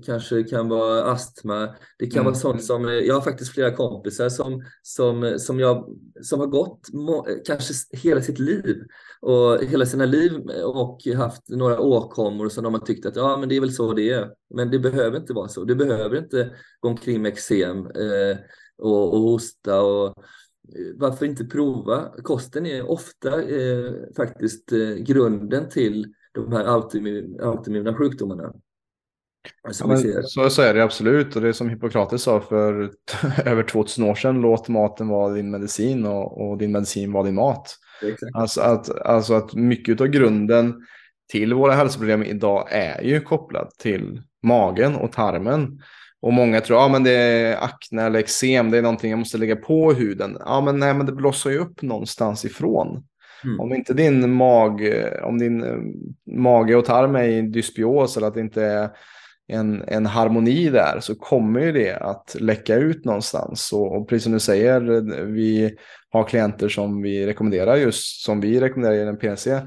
kanske 0.05 0.43
kan 0.43 0.69
vara 0.69 1.05
astma. 1.05 1.75
Det 1.99 2.07
kan 2.07 2.21
mm. 2.21 2.25
vara 2.25 2.35
sånt 2.35 2.65
som, 2.65 2.85
eh, 2.85 2.95
jag 2.95 3.15
har 3.15 3.21
faktiskt 3.21 3.53
flera 3.53 3.71
kompisar 3.71 4.29
som, 4.29 4.65
som, 4.83 5.35
som, 5.39 5.61
jag, 5.61 5.97
som 6.23 6.41
har 6.41 6.47
gått 6.47 6.93
må, 6.93 7.27
kanske 7.45 7.75
hela 7.97 8.23
sitt 8.23 8.39
liv 8.39 8.77
och 9.21 9.65
hela 9.65 9.87
sina 9.87 10.05
liv 10.05 10.33
och 10.65 11.01
haft 11.17 11.49
några 11.49 11.81
åkommor 11.81 12.49
som 12.49 12.65
de 12.65 12.75
har 12.75 12.81
tyckt 12.81 13.07
att 13.07 13.17
ja 13.17 13.37
men 13.37 13.49
det 13.49 13.57
är 13.57 13.61
väl 13.61 13.73
så 13.73 13.93
det 13.93 14.11
är. 14.11 14.31
Men 14.55 14.71
det 14.71 14.79
behöver 14.79 15.17
inte 15.19 15.33
vara 15.33 15.49
så. 15.49 15.65
Du 15.65 15.75
behöver 15.75 16.19
inte 16.19 16.55
gå 16.81 16.89
omkring 16.89 17.23
med 17.23 17.33
eksem 17.33 17.79
eh, 17.79 18.37
och, 18.79 19.15
och 19.15 19.21
hosta 19.21 19.83
och 19.83 20.15
varför 20.95 21.27
inte 21.27 21.45
prova? 21.45 22.13
Kosten 22.23 22.67
är 22.67 22.91
ofta 22.91 23.43
eh, 23.43 23.93
faktiskt 24.17 24.73
eh, 24.73 24.95
grunden 24.95 25.69
till 25.69 26.15
de 26.33 26.53
här 26.53 26.65
autoimmuna 27.41 27.95
sjukdomarna. 27.95 28.53
Ja, 29.63 30.23
så, 30.23 30.51
så 30.51 30.63
är 30.63 30.75
det 30.75 30.85
absolut 30.85 31.37
och 31.37 31.43
det 31.43 31.49
är 31.49 31.53
som 31.53 31.71
Hippokrates 31.71 32.23
sa 32.23 32.41
för 32.41 32.91
över 33.45 33.63
2000 33.63 34.05
år 34.05 34.15
sedan, 34.15 34.41
låt 34.41 34.69
maten 34.69 35.09
vara 35.09 35.35
din 35.35 35.51
medicin 35.51 36.07
och, 36.07 36.51
och 36.51 36.59
din 36.59 36.73
medicin 36.73 37.13
vara 37.13 37.25
din 37.25 37.35
mat. 37.35 37.77
Alltså 38.35 38.61
att, 38.61 39.01
alltså 39.01 39.35
att 39.35 39.55
mycket 39.55 40.01
av 40.01 40.07
grunden 40.07 40.75
till 41.33 41.55
våra 41.55 41.73
hälsoproblem 41.73 42.23
idag 42.23 42.69
är 42.71 43.03
ju 43.03 43.21
kopplat 43.21 43.71
till 43.71 44.23
magen 44.43 44.97
och 44.97 45.13
tarmen. 45.13 45.81
Och 46.21 46.33
många 46.33 46.61
tror 46.61 46.87
att 46.87 46.95
ah, 46.95 46.99
det 46.99 47.11
är 47.11 47.65
akne 47.65 48.03
eller 48.03 48.19
eksem, 48.19 48.71
det 48.71 48.79
är 48.79 48.83
någonting 48.83 49.11
jag 49.11 49.19
måste 49.19 49.39
lägga 49.39 49.57
på 49.57 49.93
huden. 49.93 50.37
Ja, 50.41 50.61
men 50.61 50.79
nej, 50.79 50.95
men 50.95 51.07
det 51.07 51.13
blossar 51.13 51.51
ju 51.51 51.59
upp 51.59 51.83
någonstans 51.83 52.45
ifrån. 52.45 53.05
Mm. 53.45 53.61
Om 53.61 53.75
inte 53.75 53.95
din 53.95 54.33
mag, 54.33 54.93
om 55.23 55.39
din 55.39 55.65
eh, 55.65 55.77
mage 56.37 56.77
och 56.77 56.85
tarm 56.85 57.17
är 57.17 57.29
i 57.29 57.43
dysbios 57.43 58.17
eller 58.17 58.27
att 58.27 58.35
det 58.35 58.41
inte 58.41 58.65
är 58.65 58.91
en, 59.49 59.85
en 59.87 60.07
harmoni 60.07 60.69
där 60.69 61.01
så 61.01 61.15
kommer 61.15 61.61
ju 61.61 61.73
det 61.73 61.97
att 61.97 62.37
läcka 62.41 62.75
ut 62.75 63.05
någonstans. 63.05 63.73
Och, 63.73 63.97
och 63.97 64.09
precis 64.09 64.25
som 64.25 64.33
du 64.33 64.41
säger, 64.41 64.81
vi 65.33 65.77
har 66.11 66.25
klienter 66.25 66.69
som 66.69 67.03
vi 67.03 67.27
rekommenderar 67.27 67.77
just 67.77 68.25
som 68.25 68.41
vi 68.41 68.61
rekommenderar 68.61 69.03
i 69.03 69.05
den 69.05 69.19
PNC 69.19 69.61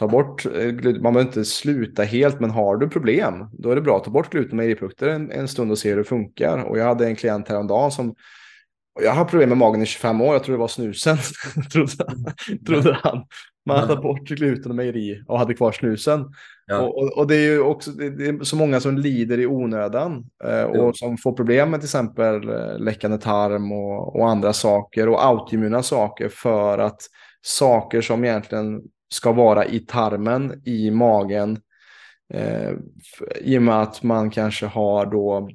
ta 0.00 0.08
bort, 0.08 0.46
eh, 0.46 0.72
man 0.82 1.02
behöver 1.02 1.20
inte 1.20 1.44
sluta 1.44 2.02
helt, 2.02 2.40
men 2.40 2.50
har 2.50 2.76
du 2.76 2.88
problem, 2.88 3.46
då 3.52 3.70
är 3.70 3.74
det 3.74 3.82
bra 3.82 3.96
att 3.96 4.04
ta 4.04 4.10
bort 4.10 4.30
gluten 4.30 4.50
och 4.50 4.56
mejeriprodukter 4.56 5.08
en, 5.08 5.32
en 5.32 5.48
stund 5.48 5.70
och 5.70 5.78
se 5.78 5.90
hur 5.90 5.96
det 5.96 6.04
funkar. 6.04 6.58
Och 6.58 6.78
jag 6.78 6.84
hade 6.84 7.06
en 7.06 7.16
klient 7.16 7.48
häromdagen 7.48 7.90
som 7.90 8.14
jag 9.02 9.12
har 9.12 9.24
problem 9.24 9.48
med 9.48 9.58
magen 9.58 9.82
i 9.82 9.86
25 9.86 10.20
år, 10.20 10.32
jag 10.32 10.44
tror 10.44 10.54
det 10.54 10.60
var 10.60 10.68
snusen, 10.68 11.16
trodde, 11.72 12.04
trodde 12.66 12.98
han. 13.02 13.24
Man 13.70 13.80
hade 13.80 13.88
tagit 13.88 14.02
bort 14.02 14.28
gluten 14.28 14.70
och 14.70 14.76
mejeri 14.76 15.22
och 15.26 15.38
hade 15.38 15.54
kvar 15.54 15.72
snusen. 15.72 16.24
Ja. 16.66 16.80
Och, 16.80 16.98
och, 16.98 17.18
och, 17.18 17.26
det 17.26 17.36
är 17.36 17.52
ju 17.52 17.60
också 17.60 17.90
är 17.90 18.44
så 18.44 18.56
många 18.56 18.80
som 18.80 18.98
lider 18.98 19.40
i 19.40 19.46
onödan 19.46 20.24
eh, 20.44 20.62
och 20.62 20.76
ja. 20.76 20.92
som 20.94 21.18
får 21.18 21.32
problem 21.32 21.70
med 21.70 21.80
till 21.80 21.86
exempel 21.86 22.48
eh, 22.48 22.78
läckande 22.78 23.18
tarm 23.18 23.72
och, 23.72 24.16
och 24.16 24.28
andra 24.28 24.52
saker 24.52 25.08
och 25.08 25.24
autoimmuna 25.24 25.82
saker 25.82 26.28
för 26.28 26.78
att 26.78 27.00
saker 27.42 28.00
som 28.00 28.24
egentligen 28.24 28.80
ska 29.12 29.32
vara 29.32 29.66
i 29.66 29.78
tarmen, 29.78 30.62
i 30.64 30.90
magen. 30.90 31.58
Eh, 32.34 32.70
I 33.40 33.58
och 33.58 33.62
med 33.62 33.82
att 33.82 34.02
man 34.02 34.30
kanske 34.30 34.66
har 34.66 35.06
då 35.06 35.48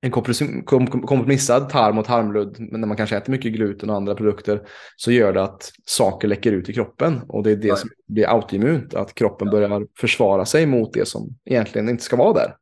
en 0.00 0.10
kompromissad 0.10 1.68
tarm 1.68 1.98
och 1.98 2.04
tarmludd, 2.04 2.56
men 2.58 2.80
när 2.80 2.88
man 2.88 2.96
kanske 2.96 3.16
äter 3.16 3.30
mycket 3.30 3.52
gluten 3.52 3.90
och 3.90 3.96
andra 3.96 4.14
produkter, 4.14 4.68
så 4.96 5.12
gör 5.12 5.32
det 5.32 5.42
att 5.42 5.72
saker 5.84 6.28
läcker 6.28 6.52
ut 6.52 6.68
i 6.68 6.72
kroppen. 6.72 7.20
Och 7.28 7.42
det 7.42 7.50
är 7.50 7.56
det 7.56 7.68
Nej. 7.68 7.76
som 7.76 7.90
blir 8.06 8.28
autoimmunt, 8.28 8.94
att 8.94 9.14
kroppen 9.14 9.50
börjar 9.50 9.86
försvara 10.00 10.44
sig 10.44 10.66
mot 10.66 10.92
det 10.92 11.08
som 11.08 11.28
egentligen 11.44 11.88
inte 11.88 12.04
ska 12.04 12.16
vara 12.16 12.32
där. 12.32 12.56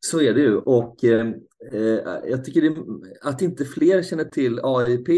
Så 0.00 0.20
är 0.20 0.34
det 0.34 0.40
ju. 0.40 0.56
Och 0.56 1.04
eh, 1.04 1.26
jag 2.24 2.44
tycker 2.44 2.62
det, 2.62 2.76
att 3.22 3.42
inte 3.42 3.64
fler 3.64 4.02
känner 4.02 4.24
till 4.24 4.60
AIP 4.62 5.08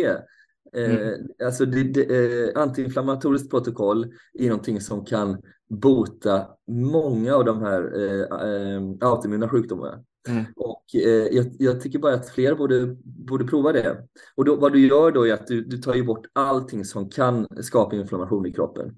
Mm. 0.76 0.90
Eh, 0.90 1.46
alltså 1.46 1.66
det, 1.66 1.82
det, 1.82 2.02
eh, 2.02 2.62
antiinflammatoriskt 2.62 3.50
protokoll 3.50 4.12
är 4.32 4.48
någonting 4.48 4.80
som 4.80 5.04
kan 5.04 5.42
bota 5.68 6.46
många 6.66 7.34
av 7.34 7.44
de 7.44 7.62
här 7.62 8.02
eh, 8.02 8.20
eh 8.20 8.80
autoimmuna 9.00 9.48
sjukdomarna. 9.48 10.04
Mm. 10.28 10.44
Och 10.56 10.84
eh, 10.94 11.36
jag, 11.36 11.46
jag, 11.58 11.80
tycker 11.80 11.98
bara 11.98 12.14
att 12.14 12.30
fler 12.30 12.54
borde, 12.54 12.96
borde 13.02 13.44
prova 13.44 13.72
det. 13.72 14.06
Och 14.34 14.44
då, 14.44 14.56
vad 14.56 14.72
du 14.72 14.86
gör 14.86 15.12
då 15.12 15.26
är 15.26 15.34
att 15.34 15.46
du, 15.46 15.64
du 15.64 15.78
tar 15.78 15.94
ju 15.94 16.04
bort 16.04 16.26
allting 16.32 16.84
som 16.84 17.10
kan 17.10 17.46
skapa 17.62 17.96
inflammation 17.96 18.46
i 18.46 18.52
kroppen. 18.52 18.96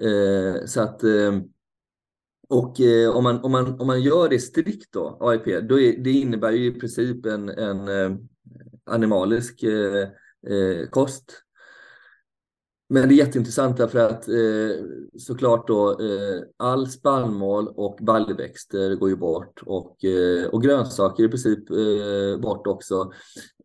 Eh, 0.00 0.64
så 0.66 0.80
att 0.80 1.02
eh, 1.02 1.40
och 2.48 2.80
eh, 2.80 3.16
om, 3.16 3.24
man, 3.24 3.40
om, 3.40 3.52
man, 3.52 3.80
om 3.80 3.86
man 3.86 4.02
gör 4.02 4.28
det 4.28 4.38
strikt 4.38 4.92
då, 4.92 5.18
AIP, 5.20 5.44
då 5.68 5.80
är, 5.80 5.96
det 5.96 6.10
innebär 6.10 6.50
ju 6.50 6.66
i 6.66 6.80
princip 6.80 7.26
en, 7.26 7.48
en 7.48 7.88
eh, 7.88 8.16
animalisk 8.84 9.62
eh, 9.62 10.08
kost. 10.90 11.42
Men 12.92 13.08
det 13.08 13.14
är 13.14 13.16
jätteintressant 13.16 13.76
därför 13.76 13.98
att 13.98 14.28
eh, 14.28 14.84
såklart 15.18 15.68
då 15.68 15.90
eh, 15.90 16.42
all 16.56 16.88
spannmål 16.88 17.68
och 17.68 17.98
baljväxter 18.00 18.94
går 18.94 19.08
ju 19.08 19.16
bort 19.16 19.60
och, 19.66 20.04
eh, 20.04 20.46
och 20.46 20.62
grönsaker 20.62 21.24
i 21.24 21.28
princip 21.28 21.70
eh, 21.70 22.40
bort 22.40 22.66
också. 22.66 23.12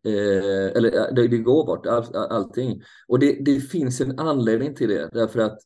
Eh, 0.04 0.76
eller 0.76 1.12
det, 1.14 1.28
det, 1.28 1.38
går 1.38 1.66
bort 1.66 1.86
all, 1.86 2.16
allting. 2.16 2.82
Och 3.08 3.18
det, 3.18 3.44
det 3.44 3.60
finns 3.60 4.00
en 4.00 4.18
anledning 4.18 4.74
till 4.74 4.88
det 4.88 5.10
därför 5.12 5.40
att 5.40 5.58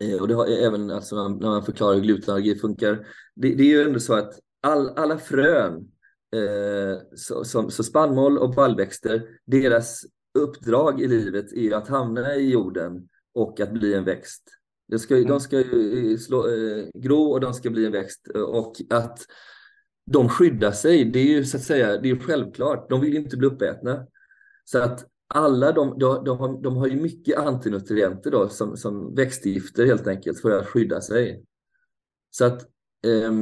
eh, 0.00 0.20
och 0.20 0.28
det 0.28 0.34
har 0.34 0.46
även 0.46 0.90
alltså 0.90 1.28
när 1.28 1.48
man 1.48 1.64
förklarar 1.64 1.94
hur 1.94 2.02
glutenallergi 2.02 2.54
funkar. 2.54 3.06
Det, 3.34 3.54
det 3.54 3.62
är 3.62 3.68
ju 3.68 3.82
ändå 3.82 4.00
så 4.00 4.14
att 4.14 4.38
all, 4.60 4.88
alla 4.88 5.18
frön 5.18 5.88
Eh, 6.36 6.98
så, 7.16 7.44
som, 7.44 7.70
så 7.70 7.82
spannmål 7.82 8.38
och 8.38 8.54
baljväxter, 8.54 9.22
deras 9.44 10.02
uppdrag 10.34 11.00
i 11.00 11.08
livet 11.08 11.52
är 11.52 11.72
att 11.72 11.88
hamna 11.88 12.34
i 12.34 12.50
jorden 12.50 13.08
och 13.34 13.60
att 13.60 13.72
bli 13.72 13.94
en 13.94 14.04
växt. 14.04 14.42
De 14.88 14.98
ska, 14.98 15.16
mm. 15.16 15.28
de 15.28 15.40
ska 15.40 15.56
ju 15.56 16.18
slå, 16.18 16.48
eh, 16.48 16.84
gro 16.94 17.22
och 17.22 17.40
de 17.40 17.54
ska 17.54 17.70
bli 17.70 17.86
en 17.86 17.92
växt 17.92 18.28
och 18.28 18.76
att 18.90 19.18
de 20.06 20.28
skyddar 20.28 20.72
sig, 20.72 21.04
det 21.04 21.18
är 21.18 21.24
ju 21.24 21.44
så 21.44 21.56
att 21.56 21.62
säga, 21.62 21.96
det 21.96 22.10
är 22.10 22.16
självklart. 22.16 22.90
De 22.90 23.00
vill 23.00 23.16
inte 23.16 23.36
bli 23.36 23.46
uppätna. 23.46 24.06
Så 24.64 24.78
att 24.78 25.06
alla 25.34 25.72
de, 25.72 25.98
de, 25.98 26.24
de, 26.24 26.38
har, 26.38 26.62
de 26.62 26.76
har 26.76 26.86
ju 26.86 27.00
mycket 27.00 27.38
antinutrienter 27.38 28.30
då, 28.30 28.48
som, 28.48 28.76
som 28.76 29.14
växtgifter 29.14 29.86
helt 29.86 30.06
enkelt 30.06 30.40
för 30.40 30.58
att 30.58 30.66
skydda 30.66 31.00
sig. 31.00 31.44
Så 32.30 32.44
att 32.44 32.62
eh, 33.06 33.32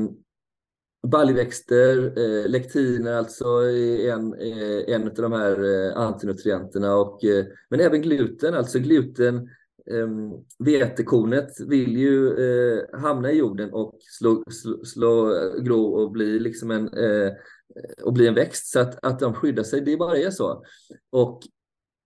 baljväxter, 1.03 2.18
eh, 2.18 2.48
lektiner 2.48 3.12
alltså 3.12 3.44
är 3.44 4.12
en, 4.12 4.34
eh, 4.34 4.94
en 4.94 5.09
av 5.09 5.14
de 5.14 5.32
här 5.32 5.64
eh, 5.64 5.96
antinutrienterna 5.96 6.96
och, 6.96 7.24
eh, 7.24 7.44
men 7.68 7.80
även 7.80 8.03
gluten, 8.03 8.55
alltså 8.55 8.78
gluten 8.78 9.48
ehm, 9.90 10.30
vetekornet 10.59 11.61
vill 11.61 11.96
ju 11.96 12.28
eh, 12.28 13.01
hamna 13.01 13.32
i 13.32 13.38
jorden 13.38 13.72
och 13.72 13.96
slå, 14.01 14.44
slå, 14.51 14.84
slå 14.84 15.36
eh, 15.36 15.62
gro 15.62 15.84
och 15.84 16.11
bli 16.11 16.38
liksom 16.38 16.70
en 16.70 16.88
eh, 16.88 17.32
och 18.03 18.12
bli 18.12 18.26
en 18.26 18.34
växt 18.34 18.66
så 18.66 18.80
att, 18.80 19.05
att 19.05 19.18
de 19.18 19.34
skyddar 19.34 19.62
sig. 19.62 19.80
Det 19.80 19.96
bara 19.96 20.16
är 20.16 20.30
så. 20.30 20.64
Och 21.11 21.40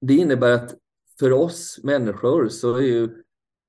det 0.01 0.15
innebär 0.15 0.51
att 0.51 0.75
för 1.19 1.33
oss 1.33 1.81
människor 1.83 2.49
så 2.49 2.75
är 2.75 2.83
ju 2.83 3.09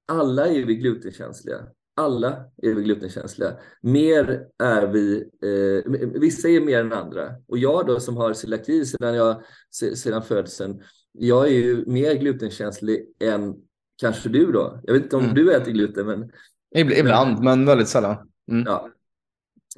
alla 0.08 0.48
är 0.48 0.66
vi 0.66 0.76
glutenkänsliga. 0.76 1.68
Alla 1.96 2.46
är 2.62 2.74
vi 2.74 2.84
glutenkänsliga. 2.84 3.54
Mer 3.82 4.48
är 4.64 4.88
vi, 4.88 5.18
eh, 5.18 5.92
vissa 6.20 6.50
är 6.50 6.62
mer 6.62 6.80
än 6.80 6.94
andra. 6.94 7.30
Och 7.48 7.58
jag 7.58 7.88
då 7.88 8.00
som 8.00 8.18
har 8.18 8.34
celiaki 8.34 8.86
sedan, 8.86 9.16
jag, 9.16 9.44
sedan 9.72 10.24
födseln, 10.24 10.82
jag 11.12 11.48
är 11.48 11.52
ju 11.52 11.86
mer 11.86 12.14
glutenkänslig 12.14 13.06
än 13.20 13.56
Kanske 13.98 14.30
du 14.30 14.52
då? 14.52 14.80
Jag 14.84 14.94
vet 14.94 15.04
inte 15.04 15.16
om 15.16 15.24
mm. 15.24 15.36
du 15.36 15.54
äter 15.54 15.72
gluten, 15.72 16.06
men... 16.06 16.32
Ibland, 16.76 17.34
men, 17.34 17.44
men 17.44 17.66
väldigt 17.66 17.88
sällan. 17.88 18.16
Mm. 18.52 18.64
Ja. 18.68 18.90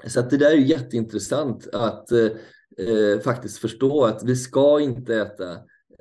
Så 0.08 0.20
att 0.20 0.30
det 0.30 0.38
där 0.38 0.52
är 0.52 0.56
jätteintressant 0.56 1.68
att 1.74 2.12
eh, 2.12 3.20
faktiskt 3.24 3.58
förstå 3.58 4.06
att 4.06 4.24
vi 4.24 4.36
ska 4.36 4.80
inte 4.80 5.16
äta 5.16 5.52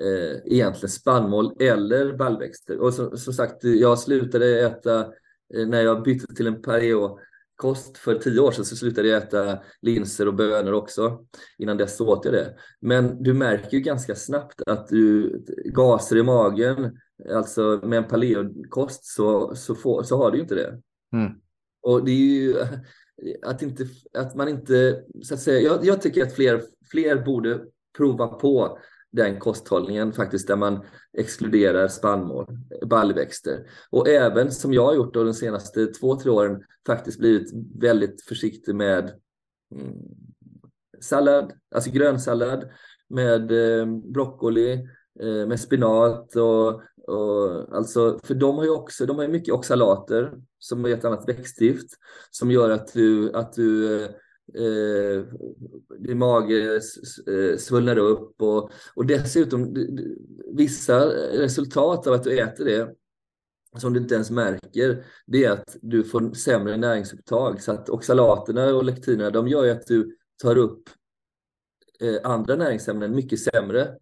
eh, 0.00 0.36
egentligen 0.44 0.90
spannmål 0.90 1.56
eller 1.60 2.12
baljväxter. 2.12 2.78
Och 2.78 2.94
som, 2.94 3.16
som, 3.16 3.32
sagt, 3.32 3.64
jag 3.64 3.98
slutade 3.98 4.66
äta 4.66 5.06
när 5.54 5.82
jag 5.82 6.02
bytte 6.02 6.34
till 6.34 6.46
en 6.46 6.62
paleo 6.62 7.18
kost 7.56 7.98
för 7.98 8.14
tio 8.14 8.40
år 8.40 8.52
sedan 8.52 8.64
så 8.64 8.76
slutade 8.76 9.08
jag 9.08 9.22
äta 9.22 9.58
linser 9.82 10.28
och 10.28 10.34
bönor 10.34 10.72
också. 10.72 11.24
Innan 11.58 11.76
dess 11.76 12.00
åt 12.00 12.24
jag 12.24 12.34
det. 12.34 12.54
Men 12.80 13.22
du 13.22 13.34
märker 13.34 13.76
ju 13.76 13.80
ganska 13.80 14.14
snabbt 14.14 14.62
att 14.66 14.88
du 14.88 15.32
gaser 15.64 16.16
i 16.16 16.22
magen, 16.22 16.98
alltså 17.34 17.80
med 17.82 17.96
en 17.96 18.08
paleokost 18.08 19.04
så, 19.04 19.54
så, 19.54 19.74
får, 19.74 20.02
så 20.02 20.16
har 20.16 20.30
du 20.30 20.36
ju 20.36 20.42
inte 20.42 20.54
det. 20.54 20.80
Mm. 21.12 21.32
Och 21.82 22.04
det 22.04 22.10
är 22.10 22.42
ju 22.42 22.54
att, 23.42 23.62
inte, 23.62 23.86
att 24.18 24.34
man 24.34 24.48
inte, 24.48 25.02
så 25.22 25.34
att 25.34 25.40
säga, 25.40 25.60
jag, 25.60 25.84
jag 25.84 26.02
tycker 26.02 26.22
att 26.22 26.34
fler, 26.34 26.62
fler 26.90 27.24
borde 27.24 27.60
prova 27.96 28.26
på 28.26 28.78
den 29.12 29.40
kosthållningen 29.40 30.12
faktiskt 30.12 30.48
där 30.48 30.56
man 30.56 30.84
exkluderar 31.18 31.88
spannmål, 31.88 32.46
baljväxter. 32.86 33.66
Och 33.90 34.08
även 34.08 34.52
som 34.52 34.72
jag 34.72 34.86
har 34.86 34.94
gjort 34.94 35.14
då 35.14 35.24
de 35.24 35.34
senaste 35.34 35.86
två, 35.86 36.16
tre 36.16 36.30
åren 36.30 36.62
faktiskt 36.86 37.18
blivit 37.18 37.50
väldigt 37.80 38.22
försiktig 38.22 38.74
med 38.74 39.04
mm, 39.74 39.96
sallad, 41.00 41.52
alltså 41.74 41.90
grönsallad 41.90 42.70
med 43.08 43.52
eh, 43.52 43.86
broccoli, 43.86 44.72
eh, 45.20 45.46
med 45.46 45.60
spinat 45.60 46.36
och, 46.36 46.68
och 47.06 47.76
alltså, 47.76 48.18
för 48.24 48.34
de 48.34 48.56
har 48.56 48.64
ju 48.64 48.70
också, 48.70 49.06
de 49.06 49.16
har 49.16 49.22
ju 49.22 49.30
mycket 49.30 49.54
oxalater 49.54 50.32
som 50.58 50.84
är 50.84 50.88
ett 50.88 51.04
annat 51.04 51.28
växtgift 51.28 51.88
som 52.30 52.50
gör 52.50 52.70
att 52.70 52.92
du, 52.92 53.32
att 53.32 53.52
du 53.52 54.02
eh, 54.02 54.10
eh, 54.54 55.24
din 55.98 56.18
mage 56.18 56.74
eh, 56.74 57.56
svullnar 57.56 57.98
upp 57.98 58.42
och, 58.42 58.70
och 58.94 59.06
dessutom 59.06 59.76
vissa 60.54 61.06
resultat 61.32 62.06
av 62.06 62.12
att 62.12 62.24
du 62.24 62.38
äter 62.38 62.64
det 62.64 62.94
som 63.80 63.92
du 63.92 64.00
inte 64.00 64.14
ens 64.14 64.30
märker, 64.30 65.04
det 65.26 65.44
är 65.44 65.50
att 65.50 65.76
du 65.82 66.04
får 66.04 66.34
sämre 66.34 66.76
näringsupptag. 66.76 67.62
Så 67.62 67.72
att 67.72 67.88
oxalaterna 67.88 68.74
och 68.74 68.84
lektinerna, 68.84 69.30
de 69.30 69.48
gör 69.48 69.64
ju 69.64 69.70
att 69.70 69.86
du 69.86 70.16
tar 70.42 70.58
upp 70.58 70.90
eh, 72.00 72.30
andra 72.30 72.56
näringsämnen 72.56 73.14
mycket 73.14 73.40
sämre. 73.40 73.96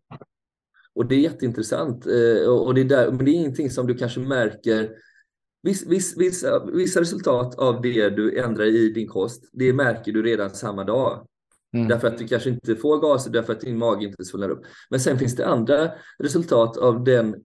Och 0.95 1.07
det 1.07 1.14
är 1.14 1.20
jätteintressant. 1.20 2.07
Eh, 2.07 2.49
och 2.49 2.74
det 2.74 2.80
är 2.80 2.84
där, 2.84 3.11
men 3.11 3.24
det 3.24 3.30
är 3.30 3.34
ingenting 3.34 3.70
som 3.70 3.86
du 3.86 3.95
kanske 3.95 4.20
märker 4.20 4.90
Viss, 5.65 5.87
viss, 5.87 6.17
vissa, 6.17 6.65
vissa 6.65 7.01
resultat 7.01 7.55
av 7.55 7.83
det 7.83 8.11
du 8.11 8.39
ändrar 8.39 8.65
i 8.65 8.89
din 8.89 9.09
kost, 9.09 9.45
det 9.53 9.73
märker 9.73 10.12
du 10.12 10.23
redan 10.23 10.51
samma 10.51 10.85
dag. 10.85 11.27
Mm. 11.75 11.89
Därför 11.89 12.09
att 12.09 12.19
du 12.19 12.29
kanske 12.29 12.51
inte 12.51 12.77
får 12.77 13.01
gaser, 13.01 13.31
därför 13.31 13.53
att 13.53 13.61
din 13.61 13.79
mage 13.79 14.05
inte 14.05 14.25
svullnar 14.25 14.49
upp. 14.49 14.62
Men 14.91 15.01
sen 15.01 15.19
finns 15.19 15.37
det 15.37 15.47
andra 15.47 15.91
resultat 16.19 16.77
av 16.77 17.05
den, 17.05 17.45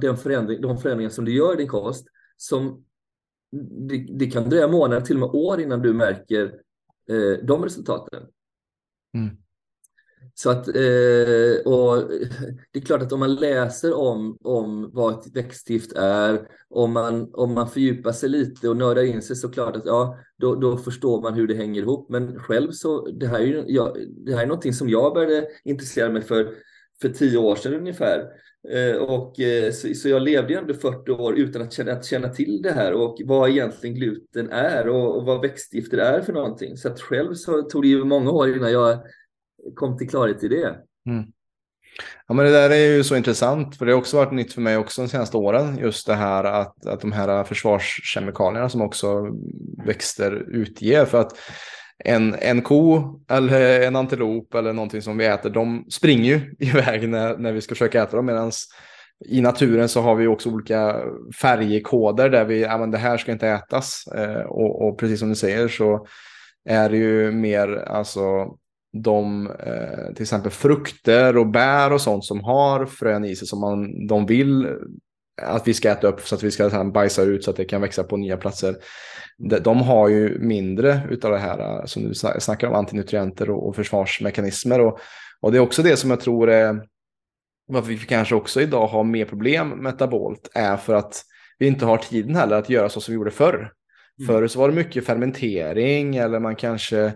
den 0.00 0.16
förändring, 0.16 0.60
de 0.60 0.78
förändringar 0.78 1.10
som 1.10 1.24
du 1.24 1.34
gör 1.34 1.54
i 1.54 1.56
din 1.56 1.68
kost 1.68 2.06
som 2.36 2.84
det, 3.88 4.06
det 4.18 4.30
kan 4.30 4.48
dröja 4.48 4.68
månader, 4.68 5.00
till 5.00 5.16
och 5.16 5.20
med 5.20 5.28
år 5.28 5.60
innan 5.60 5.82
du 5.82 5.92
märker 5.92 6.44
eh, 7.10 7.44
de 7.44 7.64
resultaten. 7.64 8.22
Mm. 9.14 9.36
Så 10.34 10.50
att, 10.50 10.68
eh, 10.68 11.72
och 11.72 12.10
det 12.72 12.78
är 12.78 12.84
klart 12.84 13.02
att 13.02 13.12
om 13.12 13.20
man 13.20 13.34
läser 13.34 13.94
om, 13.94 14.38
om 14.44 14.90
vad 14.92 15.14
ett 15.14 15.36
växtgift 15.36 15.92
är, 15.92 16.40
om 16.68 16.92
man, 16.92 17.30
om 17.32 17.54
man 17.54 17.68
fördjupar 17.68 18.12
sig 18.12 18.28
lite 18.28 18.68
och 18.68 18.76
nördar 18.76 19.02
in 19.02 19.22
sig 19.22 19.36
så 19.36 19.48
klart 19.48 19.76
att 19.76 19.86
ja, 19.86 20.18
då, 20.36 20.54
då 20.54 20.76
förstår 20.76 21.22
man 21.22 21.34
hur 21.34 21.46
det 21.46 21.54
hänger 21.54 21.82
ihop. 21.82 22.10
Men 22.10 22.38
själv 22.38 22.70
så, 22.70 23.06
det 23.06 23.26
här 23.26 23.40
är 23.40 23.44
ju 23.44 23.64
ja, 23.66 23.96
det 24.26 24.34
här 24.34 24.42
är 24.42 24.46
någonting 24.46 24.72
som 24.72 24.88
jag 24.88 25.14
började 25.14 25.48
intressera 25.64 26.10
mig 26.10 26.22
för 26.22 26.54
för 27.02 27.08
tio 27.08 27.38
år 27.38 27.56
sedan 27.56 27.74
ungefär. 27.74 28.26
Eh, 28.68 28.96
och, 28.96 29.40
eh, 29.40 29.72
så, 29.72 29.94
så, 29.94 30.08
jag 30.08 30.22
levde 30.22 30.54
ändå 30.54 30.74
40 30.74 31.10
år 31.10 31.38
utan 31.38 31.62
att 31.62 31.72
känna, 31.72 31.92
att 31.92 32.04
känna 32.04 32.28
till 32.28 32.62
det 32.62 32.72
här 32.72 32.92
och 32.92 33.20
vad 33.24 33.50
egentligen 33.50 33.96
gluten 33.96 34.50
är 34.50 34.88
och, 34.88 35.16
och 35.16 35.26
vad 35.26 35.40
växtgifter 35.40 35.98
är 35.98 36.20
för 36.20 36.32
någonting. 36.32 36.76
Så 36.76 36.88
att 36.88 37.00
själv 37.00 37.34
så 37.34 37.62
tog 37.62 37.82
det 37.82 37.88
ju 37.88 38.04
många 38.04 38.30
år 38.30 38.56
innan 38.56 38.72
jag 38.72 38.98
kom 39.74 39.98
till 39.98 40.08
klarhet 40.08 40.44
i 40.44 40.48
det. 40.48 40.76
Mm. 41.06 41.24
Ja, 42.28 42.34
men 42.34 42.44
det 42.44 42.52
där 42.52 42.70
är 42.70 42.96
ju 42.96 43.04
så 43.04 43.16
intressant, 43.16 43.76
för 43.76 43.86
det 43.86 43.92
har 43.92 43.98
också 43.98 44.16
varit 44.16 44.32
nytt 44.32 44.52
för 44.52 44.60
mig 44.60 44.76
också 44.76 45.02
de 45.02 45.08
senaste 45.08 45.36
åren, 45.36 45.78
just 45.78 46.06
det 46.06 46.14
här 46.14 46.44
att, 46.44 46.86
att 46.86 47.00
de 47.00 47.12
här 47.12 47.44
försvarskemikalierna 47.44 48.68
som 48.68 48.82
också 48.82 49.26
växter 49.86 50.32
utger. 50.50 51.04
För 51.04 51.20
att 51.20 51.38
en, 52.04 52.34
en 52.34 52.62
ko 52.62 53.02
eller 53.30 53.80
en 53.80 53.96
antilop 53.96 54.54
eller 54.54 54.72
någonting 54.72 55.02
som 55.02 55.18
vi 55.18 55.26
äter, 55.26 55.50
de 55.50 55.86
springer 55.90 56.24
ju 56.24 56.54
iväg 56.68 57.08
när, 57.08 57.36
när 57.36 57.52
vi 57.52 57.60
ska 57.60 57.74
försöka 57.74 58.02
äta 58.02 58.16
dem. 58.16 58.26
Medan 58.26 58.52
i 59.28 59.40
naturen 59.40 59.88
så 59.88 60.00
har 60.00 60.14
vi 60.14 60.26
också 60.26 60.50
olika 60.50 60.96
färgkoder 61.40 62.28
där 62.28 62.44
vi, 62.44 62.62
ja 62.62 62.78
men 62.78 62.90
det 62.90 62.98
här 62.98 63.16
ska 63.16 63.32
inte 63.32 63.48
ätas. 63.48 64.04
Eh, 64.14 64.42
och, 64.42 64.88
och, 64.88 64.98
precis 64.98 65.18
som 65.18 65.28
du 65.28 65.34
säger 65.34 65.68
så 65.68 66.06
är 66.68 66.90
det 66.90 66.96
ju 66.96 67.32
mer 67.32 67.76
alltså 67.76 68.54
de, 68.92 69.46
eh, 69.46 70.14
till 70.14 70.22
exempel 70.22 70.50
frukter 70.50 71.36
och 71.36 71.46
bär 71.46 71.92
och 71.92 72.00
sånt 72.00 72.24
som 72.24 72.44
har 72.44 72.86
frön 72.86 73.24
i 73.24 73.36
sig 73.36 73.48
som 73.48 73.60
man, 73.60 74.06
de 74.06 74.26
vill 74.26 74.68
att 75.42 75.68
vi 75.68 75.74
ska 75.74 75.90
äta 75.90 76.06
upp 76.06 76.20
så 76.20 76.34
att 76.34 76.42
vi 76.42 76.50
ska 76.50 76.84
bajsa 76.84 77.22
ut 77.22 77.44
så 77.44 77.50
att 77.50 77.56
det 77.56 77.64
kan 77.64 77.80
växa 77.80 78.04
på 78.04 78.16
nya 78.16 78.36
platser. 78.36 78.76
De, 79.60 79.82
har 79.82 80.08
ju 80.08 80.38
mindre 80.38 81.00
utav 81.10 81.30
det 81.30 81.38
här 81.38 81.58
eh, 81.58 81.84
som 81.84 82.02
du 82.02 82.14
snackar 82.14 82.68
om, 82.68 82.74
antinutrienter 82.74 83.50
och, 83.50 83.68
och 83.68 83.76
försvarsmekanismer. 83.76 84.80
Och, 84.80 84.98
och 85.40 85.52
det 85.52 85.58
är 85.58 85.62
också 85.62 85.82
det 85.82 85.96
som 85.96 86.10
jag 86.10 86.20
tror 86.20 86.50
är 86.50 86.86
varför 87.66 87.88
vi 87.88 87.98
kanske 87.98 88.34
också 88.34 88.60
idag 88.60 88.86
har 88.86 89.04
mer 89.04 89.24
problem 89.24 89.68
metabolt 89.68 90.50
är 90.54 90.76
för 90.76 90.94
att 90.94 91.22
vi 91.58 91.66
inte 91.66 91.84
har 91.84 91.98
tiden 91.98 92.36
heller 92.36 92.56
att 92.56 92.70
göra 92.70 92.88
så 92.88 93.00
som 93.00 93.12
vi 93.12 93.16
gjorde 93.16 93.30
förr. 93.30 93.72
Mm. 94.18 94.26
Förr 94.26 94.46
så 94.46 94.58
var 94.58 94.68
det 94.68 94.74
mycket 94.74 95.06
fermentering 95.06 96.16
eller 96.16 96.40
man 96.40 96.56
kanske 96.56 97.12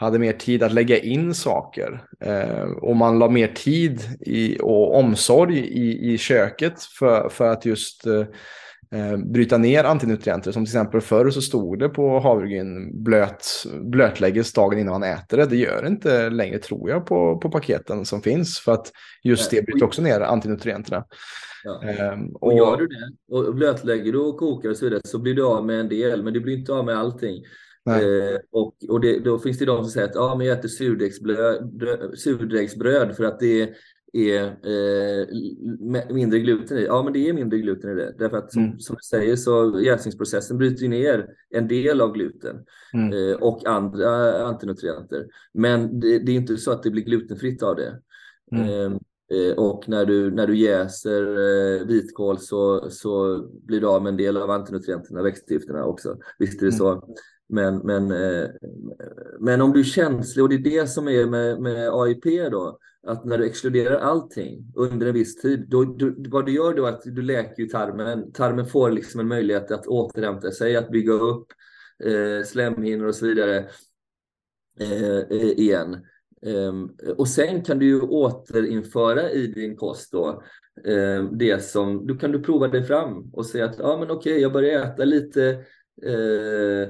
hade 0.00 0.18
mer 0.18 0.32
tid 0.32 0.62
att 0.62 0.72
lägga 0.72 0.98
in 0.98 1.34
saker. 1.34 2.02
Eh, 2.20 2.62
och 2.62 2.96
man 2.96 3.18
la 3.18 3.28
mer 3.28 3.48
tid 3.48 4.00
i, 4.20 4.58
och 4.60 4.96
omsorg 4.96 5.58
i, 5.58 6.12
i 6.12 6.18
köket 6.18 6.82
för, 6.82 7.28
för 7.28 7.48
att 7.48 7.64
just 7.64 8.06
eh, 8.06 8.24
eh, 8.94 9.16
bryta 9.16 9.58
ner 9.58 9.84
antinutrienter. 9.84 10.52
Som 10.52 10.64
till 10.64 10.70
exempel 10.70 11.00
förr 11.00 11.30
så 11.30 11.42
stod 11.42 11.78
det 11.78 11.88
på 11.88 12.20
havregryn 12.20 13.02
blöt, 13.04 13.66
blötlägges 13.80 14.52
dagen 14.52 14.78
innan 14.78 15.00
man 15.00 15.10
äter 15.10 15.36
det. 15.36 15.46
Det 15.46 15.56
gör 15.56 15.82
det 15.82 15.88
inte 15.88 16.30
längre 16.30 16.58
tror 16.58 16.90
jag 16.90 17.06
på, 17.06 17.38
på 17.38 17.50
paketen 17.50 18.04
som 18.04 18.22
finns. 18.22 18.58
För 18.58 18.72
att 18.72 18.92
just 19.22 19.50
det 19.50 19.66
bryter 19.66 19.86
också 19.86 20.02
ner 20.02 20.20
antinutrienterna. 20.20 21.04
Ja. 21.64 22.12
Um, 22.12 22.28
och, 22.34 22.42
och 22.42 22.54
gör 22.54 22.76
du 22.76 22.86
det 22.86 23.36
och 23.36 23.54
blötlägger 23.54 24.12
du 24.12 24.18
och 24.18 24.36
kokar 24.36 24.68
och 24.68 24.76
så 24.76 24.84
vidare 24.84 25.00
så 25.04 25.18
blir 25.18 25.34
du 25.34 25.46
av 25.46 25.66
med 25.66 25.80
en 25.80 25.88
del 25.88 26.22
men 26.22 26.32
du 26.32 26.40
blir 26.40 26.58
inte 26.58 26.72
av 26.72 26.84
med 26.84 26.98
allting. 26.98 27.44
Eh, 27.96 28.38
och 28.50 28.74
och 28.88 29.00
det, 29.00 29.18
då 29.18 29.38
finns 29.38 29.58
det 29.58 29.64
de 29.64 29.84
som 29.84 29.90
säger 29.90 30.08
att 30.08 30.14
ja, 30.14 30.34
men 30.38 30.46
jag 30.46 30.58
äter 30.58 30.68
surdegsbröd, 30.68 31.70
surdegsbröd 32.14 33.16
för 33.16 33.24
att 33.24 33.40
det, 33.40 33.74
är 34.12 34.44
eh, 34.46 35.26
mindre 36.14 36.38
gluten 36.38 36.78
i. 36.78 36.84
Ja, 36.84 37.02
men 37.02 37.12
det 37.12 37.28
är 37.28 37.32
mindre 37.32 37.58
gluten 37.58 37.90
i 37.90 37.94
det. 37.94 38.14
Därför 38.18 38.36
att 38.36 38.52
som, 38.52 38.64
mm. 38.64 38.78
som 38.78 38.96
du 38.96 39.02
säger 39.02 39.36
så 39.36 39.80
jäsningsprocessen 39.80 40.58
bryter 40.58 40.88
ner 40.88 41.26
en 41.50 41.68
del 41.68 42.00
av 42.00 42.12
gluten 42.12 42.56
mm. 42.94 43.12
eh, 43.12 43.36
och 43.36 43.66
andra 43.66 44.42
antinutrienter. 44.44 45.26
Men 45.54 46.00
det, 46.00 46.18
det, 46.18 46.32
är 46.32 46.36
inte 46.36 46.56
så 46.56 46.72
att 46.72 46.82
det 46.82 46.90
blir 46.90 47.04
glutenfritt 47.04 47.62
av 47.62 47.76
det. 47.76 48.00
Mm. 48.52 48.68
Ehm, 48.68 48.98
eh, 49.32 49.56
och 49.56 49.88
när 49.88 50.06
du, 50.06 50.30
när 50.30 50.46
du 50.46 50.56
jäser 50.56 51.22
eh, 51.22 51.86
vitkål 51.86 52.38
så, 52.38 52.90
så 52.90 53.44
blir 53.66 53.80
du 53.80 53.86
av 53.86 54.02
med 54.02 54.10
en 54.10 54.16
del 54.16 54.36
av 54.36 54.50
antinutrienterna, 54.50 55.22
växtgifterna 55.22 55.84
också. 55.84 56.16
Visst 56.38 56.62
är 56.62 56.66
det 56.66 56.76
mm. 56.76 56.78
så. 56.78 57.14
Men, 57.48 57.78
men, 57.78 58.10
eh, 58.10 58.48
men 59.40 59.60
om 59.60 59.72
du 59.72 59.80
är 59.80 59.84
känslig, 59.84 60.42
och 60.42 60.48
det 60.48 60.54
är 60.54 60.80
det 60.80 60.86
som 60.86 61.08
är 61.08 61.26
med, 61.26 61.60
med 61.60 61.90
AIP 61.92 62.50
då, 62.50 62.78
att 63.06 63.24
när 63.24 63.38
du 63.38 63.46
exkluderar 63.46 63.98
allting 63.98 64.72
under 64.74 65.06
en 65.06 65.14
viss 65.14 65.36
tid, 65.36 65.66
då, 65.68 65.84
då, 65.84 66.14
vad 66.28 66.46
du 66.46 66.52
gör 66.52 66.74
då 66.74 66.86
är 66.86 66.88
att 66.88 67.02
du 67.04 67.22
läker 67.22 67.62
ju 67.62 67.68
tarmen. 67.68 68.32
Tarmen 68.32 68.66
får 68.66 68.90
liksom 68.90 69.20
en 69.20 69.28
möjlighet 69.28 69.70
att 69.70 69.86
återhämta 69.86 70.50
sig, 70.50 70.76
att 70.76 70.90
bygga 70.90 71.12
upp 71.12 71.46
eh, 72.04 72.44
slemhinnor 72.46 73.06
och 73.06 73.14
så 73.14 73.26
vidare 73.26 73.68
eh, 74.80 75.32
igen. 75.32 75.96
Um, 76.42 76.96
och 77.16 77.28
sen 77.28 77.62
kan 77.62 77.78
du 77.78 77.86
ju 77.86 78.00
återinföra 78.00 79.30
i 79.30 79.46
din 79.46 79.76
kost 79.76 80.12
då 80.12 80.42
um, 80.84 81.38
det 81.38 81.64
som, 81.64 82.06
då 82.06 82.14
kan 82.14 82.32
du 82.32 82.42
prova 82.42 82.68
dig 82.68 82.84
fram 82.84 83.30
och 83.32 83.46
säga 83.46 83.64
att 83.64 83.78
ja 83.78 83.96
men 84.00 84.10
okej, 84.10 84.32
okay, 84.32 84.42
jag 84.42 84.52
börjar 84.52 84.82
äta 84.82 85.04
lite 85.04 85.64
eh, 86.06 86.88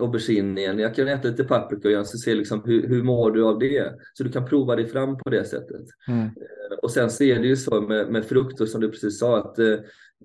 aubergine 0.00 0.60
igen. 0.60 0.78
Jag 0.78 0.94
kan 0.94 1.08
äta 1.08 1.28
lite 1.28 1.44
paprika 1.44 1.88
igen 1.88 2.04
så 2.04 2.18
se 2.18 2.34
liksom 2.34 2.62
hur, 2.64 2.88
hur 2.88 3.02
mår 3.02 3.30
du 3.30 3.44
av 3.44 3.58
det? 3.58 3.92
Så 4.14 4.24
du 4.24 4.32
kan 4.32 4.46
prova 4.46 4.76
dig 4.76 4.86
fram 4.86 5.18
på 5.18 5.30
det 5.30 5.44
sättet. 5.44 5.86
Mm. 6.08 6.24
Eh, 6.24 6.76
och 6.82 6.90
sen 6.90 7.10
så 7.10 7.24
är 7.24 7.40
det 7.40 7.46
ju 7.46 7.56
så 7.56 7.80
med, 7.80 8.08
med 8.12 8.24
och 8.60 8.68
som 8.68 8.80
du 8.80 8.90
precis 8.90 9.18
sa 9.18 9.38
att 9.38 9.58
eh, 9.58 9.72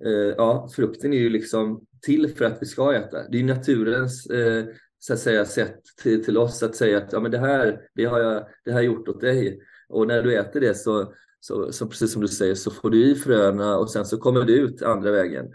eh, 0.05 0.33
ja, 0.37 0.69
frukten 0.75 1.13
är 1.13 1.17
ju 1.17 1.29
liksom 1.29 1.85
till 2.01 2.35
för 2.35 2.45
att 2.45 2.57
vi 2.61 2.65
ska 2.65 2.93
äta. 2.93 3.17
Det 3.29 3.39
är 3.39 3.43
naturens 3.43 4.25
eh, 4.25 4.65
så 4.99 5.13
att 5.13 5.19
säga 5.19 5.45
sätt 5.45 5.79
till, 6.03 6.25
till 6.25 6.37
oss 6.37 6.63
att 6.63 6.75
säga 6.75 6.97
att 6.97 7.13
ja, 7.13 7.19
men 7.19 7.31
det 7.31 7.37
här, 7.37 7.81
det 7.95 8.05
har 8.05 8.19
jag, 8.19 8.47
det 8.65 8.71
har 8.71 8.79
jag 8.79 8.85
gjort 8.85 9.07
åt 9.07 9.21
dig. 9.21 9.59
Och 9.89 10.07
när 10.07 10.23
du 10.23 10.35
äter 10.39 10.59
det 10.59 10.77
så, 10.77 11.13
så, 11.39 11.71
så 11.71 11.87
precis 11.87 12.13
som 12.13 12.21
du 12.21 12.27
säger 12.27 12.55
så 12.55 12.71
får 12.71 12.89
du 12.89 13.11
i 13.11 13.15
fröna 13.15 13.77
och 13.77 13.89
sen 13.89 14.05
så 14.05 14.17
kommer 14.17 14.45
det 14.45 14.53
ut 14.53 14.81
andra 14.81 15.11
vägen. 15.11 15.45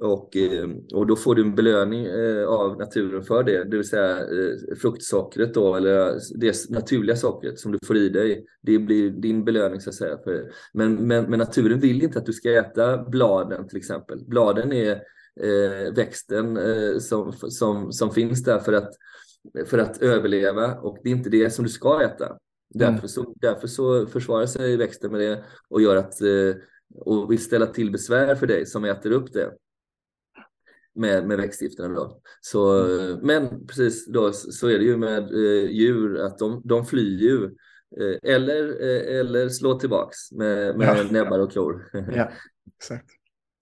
Och, 0.00 0.36
eh, 0.36 0.68
och 0.94 1.06
då 1.06 1.16
får 1.16 1.34
du 1.34 1.42
en 1.42 1.54
belöning 1.54 2.06
eh, 2.06 2.46
av 2.46 2.78
naturen 2.78 3.22
för 3.22 3.42
det, 3.42 3.64
det 3.64 3.76
vill 3.76 3.88
säga 3.88 4.18
eh, 4.18 4.76
fruktsockret 4.82 5.54
då, 5.54 5.74
eller 5.74 6.18
det 6.34 6.70
naturliga 6.70 7.16
sockret 7.16 7.58
som 7.58 7.72
du 7.72 7.78
får 7.86 7.96
i 7.96 8.08
dig. 8.08 8.44
Det 8.62 8.78
blir 8.78 9.10
din 9.10 9.44
belöning 9.44 9.80
så 9.80 9.90
att 9.90 9.96
säga. 9.96 10.18
Men, 10.72 10.94
men, 10.94 11.24
men 11.24 11.38
naturen 11.38 11.80
vill 11.80 12.02
inte 12.02 12.18
att 12.18 12.26
du 12.26 12.32
ska 12.32 12.50
äta 12.50 13.04
bladen 13.04 13.68
till 13.68 13.78
exempel. 13.78 14.24
Bladen 14.26 14.72
är 14.72 14.92
eh, 15.40 15.94
växten 15.94 16.56
eh, 16.56 16.98
som, 16.98 17.32
som, 17.32 17.92
som 17.92 18.10
finns 18.10 18.44
där 18.44 18.58
för 18.58 18.72
att, 18.72 18.90
för 19.66 19.78
att 19.78 20.02
överleva 20.02 20.74
och 20.74 20.98
det 21.02 21.08
är 21.08 21.14
inte 21.14 21.30
det 21.30 21.50
som 21.50 21.64
du 21.64 21.70
ska 21.70 22.02
äta. 22.02 22.36
Därför, 22.74 22.92
mm. 22.92 23.08
så, 23.08 23.34
därför 23.36 23.66
så 23.66 24.06
försvarar 24.06 24.46
sig 24.46 24.76
växten 24.76 25.12
med 25.12 25.20
det 25.20 25.44
och 25.68 25.82
gör 25.82 25.96
att 25.96 26.20
eh, 26.20 26.54
och 26.94 27.32
vill 27.32 27.44
ställa 27.44 27.66
till 27.66 27.90
besvär 27.90 28.34
för 28.34 28.46
dig 28.46 28.66
som 28.66 28.84
äter 28.84 29.10
upp 29.10 29.32
det 29.32 29.52
med, 30.98 31.26
med 31.26 31.36
växtgifterna. 31.36 31.94
Då. 31.94 32.20
Så, 32.40 32.84
mm. 32.84 33.18
Men 33.22 33.66
precis 33.66 34.06
då 34.06 34.32
så 34.32 34.68
är 34.68 34.78
det 34.78 34.84
ju 34.84 34.96
med 34.96 35.22
eh, 35.22 35.70
djur 35.70 36.20
att 36.20 36.38
de, 36.38 36.62
de 36.64 36.86
flyr 36.86 37.18
ju 37.18 37.44
eh, 38.00 38.34
eller, 38.34 38.68
eh, 38.80 39.20
eller 39.20 39.48
slår 39.48 39.78
tillbaks 39.78 40.32
med, 40.32 40.78
med 40.78 40.96
ja. 40.98 41.06
näbbar 41.10 41.38
och 41.38 41.52
klor. 41.52 41.90
Ja, 42.14 42.30
exakt. 42.76 43.10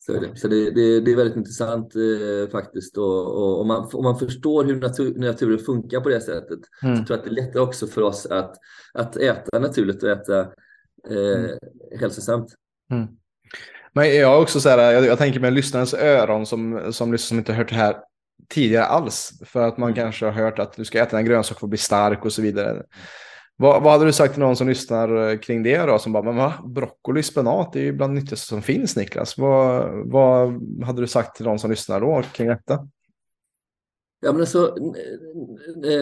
Så, 0.07 0.13
det, 0.13 0.37
så 0.37 0.49
det, 0.49 0.71
det, 0.71 1.01
det, 1.01 1.13
är 1.13 1.17
väldigt 1.17 1.37
intressant 1.37 1.95
eh, 1.97 2.51
faktiskt 2.51 2.99
och, 2.99 3.27
och 3.27 3.61
om, 3.61 3.69
man, 3.69 3.89
om 3.93 4.05
man 4.05 4.19
förstår 4.19 4.65
hur 4.65 4.81
natur, 4.81 5.15
naturen 5.19 5.59
funkar 5.59 6.01
på 6.01 6.09
det 6.09 6.21
sättet 6.21 6.59
mm. 6.83 6.97
så 6.97 7.05
tror 7.05 7.17
jag 7.17 7.19
att 7.19 7.25
det 7.25 7.41
är 7.41 7.45
lättare 7.45 7.63
också 7.63 7.87
för 7.87 8.03
oss 8.03 8.27
att, 8.27 8.57
att 8.95 9.17
äta 9.17 9.59
naturligt 9.59 10.03
och 10.03 10.09
äta 10.09 10.41
eh, 11.11 11.45
mm. 11.45 11.59
hälsosamt. 12.01 12.55
Mm. 12.91 13.07
Men 13.97 14.17
jag 14.17 14.43
också 14.43 14.61
så 14.61 14.69
här, 14.69 14.93
jag, 14.93 15.05
jag 15.05 15.19
tänker 15.19 15.41
med 15.41 15.53
lyssnarens 15.53 15.95
öron 15.95 16.47
som, 16.47 16.93
som, 16.93 17.19
som 17.19 17.39
inte 17.39 17.53
hört 17.53 17.69
det 17.69 17.75
här 17.75 17.97
tidigare 18.49 18.85
alls. 18.85 19.33
För 19.45 19.63
att 19.63 19.79
man 19.79 19.91
mm. 19.91 19.97
kanske 19.97 20.25
har 20.25 20.33
hört 20.33 20.59
att 20.59 20.77
du 20.77 20.85
ska 20.85 21.03
äta 21.03 21.19
en 21.19 21.25
grönsak 21.25 21.59
för 21.59 21.67
att 21.67 21.71
bli 21.71 21.79
stark 21.79 22.25
och 22.25 22.33
så 22.33 22.43
vidare. 22.43 22.83
Vad, 23.57 23.83
vad 23.83 23.93
hade 23.93 24.05
du 24.05 24.13
sagt 24.13 24.33
till 24.33 24.43
någon 24.43 24.57
som 24.57 24.69
lyssnar 24.69 25.29
eh, 25.29 25.39
kring 25.39 25.63
det 25.63 25.79
då? 25.79 25.99
Som 25.99 26.13
bara, 26.13 26.23
men 26.23 26.37
va? 26.37 26.55
Broccoli, 26.67 27.23
spenat, 27.23 27.77
är 27.77 27.81
ju 27.81 27.93
bland 27.93 28.15
det 28.15 28.21
nyttigaste 28.21 28.47
som 28.47 28.63
finns 28.63 28.97
Niklas. 28.97 29.39
Vad, 29.39 29.91
vad 30.11 30.63
hade 30.85 31.01
du 31.01 31.07
sagt 31.07 31.37
till 31.37 31.47
någon 31.47 31.59
som 31.59 31.71
lyssnar 31.71 32.01
då 32.01 32.23
kring 32.33 32.49
detta? 32.49 32.89
Ja 34.21 34.33
men 34.33 34.41
alltså, 34.41 34.77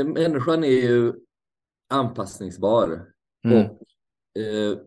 människan 0.04 0.64
är 0.64 0.68
ju 0.68 1.12
anpassningsbar. 1.90 3.06
Mm. 3.44 3.58
Och 3.58 3.62
eh, 4.40 4.78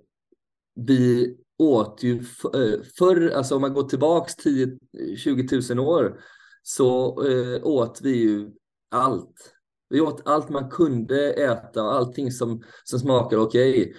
vi 0.76 1.38
åt 1.58 2.04
ju 2.04 2.24
eh, 2.54 2.82
förr, 2.98 3.30
alltså 3.30 3.56
om 3.56 3.62
man 3.62 3.74
går 3.74 3.84
tillbaks 3.84 4.36
10-20 4.38 5.76
000 5.76 5.88
år, 5.88 6.20
så 6.64 7.24
eh, 7.28 7.66
åt 7.66 8.00
vi 8.04 8.18
ju 8.18 8.50
allt. 8.92 9.54
Vi 9.90 10.02
åt 10.02 10.22
allt 10.26 10.50
man 10.50 10.70
kunde 10.70 11.34
äta, 11.34 11.82
allting 11.82 12.32
som, 12.32 12.64
som 12.84 13.00
smakar 13.00 13.38
okej. 13.38 13.82
Okay. 13.82 13.94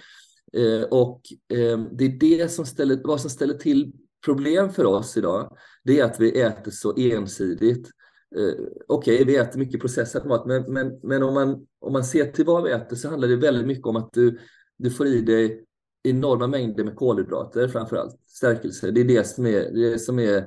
Eh, 0.53 0.83
och 0.83 1.21
eh, 1.53 1.79
det 1.91 2.05
är 2.05 2.19
det 2.19 2.51
som 2.51 2.65
ställer, 2.65 3.01
vad 3.03 3.21
som 3.21 3.29
ställer 3.29 3.53
till 3.53 3.91
problem 4.25 4.69
för 4.69 4.85
oss 4.85 5.17
idag. 5.17 5.57
Det 5.83 5.99
är 5.99 6.05
att 6.05 6.19
vi 6.19 6.41
äter 6.41 6.71
så 6.71 6.97
ensidigt. 6.97 7.89
Eh, 8.35 8.53
okej, 8.87 9.15
okay, 9.15 9.25
vi 9.25 9.35
äter 9.35 9.59
mycket 9.59 9.81
processad 9.81 10.25
mat, 10.25 10.45
men, 10.45 10.73
men, 10.73 10.99
men 11.03 11.23
om, 11.23 11.33
man, 11.33 11.67
om 11.79 11.93
man 11.93 12.03
ser 12.03 12.31
till 12.31 12.45
vad 12.45 12.63
vi 12.63 12.71
äter 12.71 12.95
så 12.95 13.09
handlar 13.09 13.27
det 13.27 13.35
väldigt 13.35 13.67
mycket 13.67 13.85
om 13.85 13.95
att 13.95 14.13
du, 14.13 14.39
du 14.77 14.91
får 14.91 15.07
i 15.07 15.21
dig 15.21 15.65
enorma 16.03 16.47
mängder 16.47 16.83
med 16.83 16.95
kolhydrater 16.95 17.67
framför 17.67 17.95
allt, 17.95 18.19
stärkelse. 18.27 18.91
Det 18.91 19.01
är 19.01 19.05
det 19.05 19.23
som 19.23 19.45
är, 19.45 19.71
det 19.71 19.99
som 19.99 20.19
är 20.19 20.37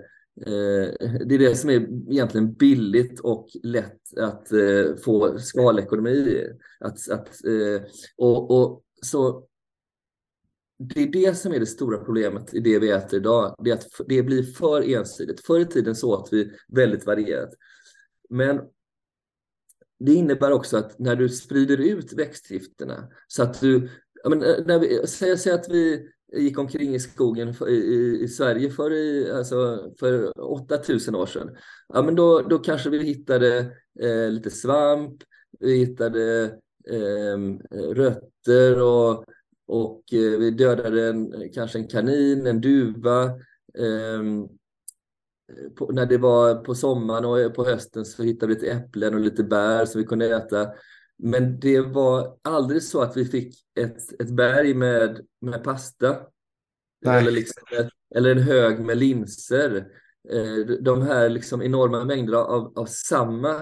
eh, 0.46 0.92
det 1.26 1.34
är 1.34 1.38
det 1.38 1.56
som 1.56 1.70
är 1.70 2.10
egentligen 2.10 2.52
billigt 2.52 3.20
och 3.20 3.48
lätt 3.62 4.18
att 4.18 4.52
eh, 4.52 4.96
få 5.04 5.38
skalekonomi 5.38 6.10
i. 6.10 6.46
Att, 6.80 7.10
att, 7.10 7.44
eh, 7.44 7.82
och, 8.16 8.50
och, 8.50 8.82
så 9.02 9.46
det 10.78 11.02
är 11.02 11.06
det 11.06 11.34
som 11.34 11.52
är 11.52 11.60
det 11.60 11.66
stora 11.66 11.98
problemet 11.98 12.54
i 12.54 12.60
det 12.60 12.78
vi 12.78 12.90
äter 12.90 13.18
idag. 13.18 13.54
Det 13.64 13.70
är 13.70 13.74
att 13.74 13.86
det 14.06 14.22
blir 14.22 14.42
för 14.42 14.82
ensidigt. 14.82 15.46
Förr 15.46 15.60
i 15.60 15.66
tiden 15.66 15.94
så 15.94 16.14
åt 16.14 16.28
vi 16.32 16.52
väldigt 16.68 17.06
varierat. 17.06 17.50
Men 18.28 18.60
det 19.98 20.14
innebär 20.14 20.52
också 20.52 20.76
att 20.76 20.98
när 20.98 21.16
du 21.16 21.28
sprider 21.28 21.76
ut 21.76 22.12
växtgifterna 22.12 23.08
så 23.26 23.42
att 23.42 23.60
du 23.60 23.88
ja, 24.22 24.30
men, 24.30 24.42
eh, 24.42 24.56
när 24.66 24.78
vi, 24.78 25.06
säg, 25.06 25.38
säg 25.38 25.52
att 25.52 25.68
vi 25.68 26.08
gick 26.32 26.58
omkring 26.58 26.94
i 26.94 27.00
skogen 27.00 27.54
för, 27.54 27.68
i, 27.68 28.20
i, 28.22 28.28
Sverige 28.28 28.70
för, 28.70 28.92
i, 28.92 29.32
alltså, 29.32 29.90
för 30.00 30.40
8000 30.40 31.14
år 31.14 31.26
sedan. 31.26 31.56
Ja, 31.88 32.02
men 32.02 32.14
då, 32.14 32.40
då 32.40 32.58
kanske 32.58 32.90
vi 32.90 33.04
hittade 33.04 33.58
eh, 34.00 34.30
lite 34.30 34.50
svamp, 34.50 35.22
vi 35.60 35.76
hittade 35.76 36.44
eh, 36.88 37.38
rötter 37.94 38.82
och, 38.82 39.24
och 39.66 40.02
eh, 40.12 40.38
vi 40.38 40.50
dödade 40.50 41.08
en, 41.08 41.52
kanske 41.54 41.78
en 41.78 41.88
kanin, 41.88 42.46
en 42.46 42.60
duva. 42.60 43.24
Eh, 43.78 44.22
på, 45.76 45.92
när 45.92 46.06
det 46.06 46.18
var 46.18 46.54
på 46.54 46.74
sommaren 46.74 47.24
och 47.24 47.40
eh, 47.40 47.50
på 47.50 47.64
hösten 47.64 48.04
så 48.04 48.22
hittade 48.22 48.54
vi 48.54 48.60
lite 48.60 48.72
äpplen 48.72 49.14
och 49.14 49.20
lite 49.20 49.44
bär 49.44 49.84
som 49.84 50.00
vi 50.00 50.06
kunde 50.06 50.36
äta. 50.36 50.68
Men 51.24 51.60
det 51.60 51.80
var 51.80 52.36
aldrig 52.42 52.82
så 52.82 53.00
att 53.00 53.16
vi 53.16 53.24
fick 53.24 53.54
ett, 53.80 54.20
ett 54.20 54.30
berg 54.30 54.74
med, 54.74 55.20
med 55.40 55.64
pasta. 55.64 56.16
Eller, 57.06 57.30
liksom 57.30 57.62
ett, 57.78 57.88
eller 58.14 58.30
en 58.30 58.42
hög 58.42 58.80
med 58.80 58.98
linser. 58.98 59.86
Eh, 60.30 60.76
de 60.80 61.02
här 61.02 61.28
liksom 61.28 61.62
enorma 61.62 62.04
mängderna 62.04 62.38
av, 62.38 62.78
av 62.78 62.86
samma 62.86 63.56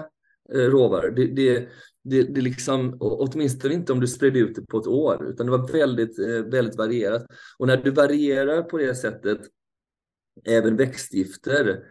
eh, 0.53 0.59
råvaror. 0.59 1.11
Det, 1.11 1.27
det, 1.27 1.69
det, 2.03 2.23
det 2.23 2.41
liksom, 2.41 2.97
åtminstone 2.99 3.73
inte 3.73 3.93
om 3.93 3.99
du 3.99 4.07
spred 4.07 4.37
ut 4.37 4.55
det 4.55 4.67
på 4.67 4.77
ett 4.77 4.87
år, 4.87 5.29
utan 5.29 5.45
det 5.45 5.51
var 5.51 5.71
väldigt, 5.71 6.19
eh, 6.19 6.27
väldigt 6.27 6.77
varierat. 6.77 7.25
Och 7.57 7.67
när 7.67 7.77
du 7.77 7.91
varierar 7.91 8.61
på 8.61 8.77
det 8.77 8.95
sättet, 8.95 9.39
även 10.45 10.75
växtgifter, 10.75 11.83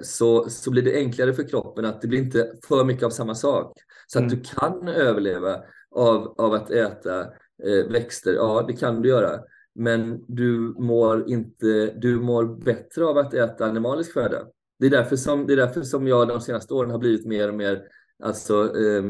så, 0.00 0.50
så 0.50 0.70
blir 0.70 0.82
det 0.82 0.96
enklare 0.96 1.34
för 1.34 1.48
kroppen 1.48 1.84
att 1.84 2.02
det 2.02 2.08
blir 2.08 2.18
inte 2.18 2.52
för 2.68 2.84
mycket 2.84 3.02
av 3.02 3.10
samma 3.10 3.34
sak. 3.34 3.78
Så 4.06 4.18
att 4.18 4.24
mm. 4.24 4.36
du 4.36 4.42
kan 4.44 4.88
överleva 4.88 5.62
av, 5.90 6.34
av 6.38 6.52
att 6.52 6.70
äta 6.70 7.20
eh, 7.64 7.90
växter, 7.90 8.32
ja 8.32 8.64
det 8.68 8.72
kan 8.72 9.02
du 9.02 9.08
göra. 9.08 9.40
Men 9.74 10.24
du 10.28 10.74
mår, 10.78 11.30
inte, 11.30 11.94
du 11.96 12.20
mår 12.20 12.64
bättre 12.64 13.04
av 13.04 13.18
att 13.18 13.34
äta 13.34 13.64
animalisk 13.64 14.12
föda. 14.12 14.46
Det 14.78 14.86
är, 14.86 14.90
därför 14.90 15.16
som, 15.16 15.46
det 15.46 15.52
är 15.52 15.56
därför 15.56 15.82
som 15.82 16.06
jag 16.06 16.28
de 16.28 16.40
senaste 16.40 16.74
åren 16.74 16.90
har 16.90 16.98
blivit 16.98 17.26
mer 17.26 17.48
och 17.48 17.54
mer 17.54 17.82
alltså, 18.22 18.76
eh, 18.76 19.04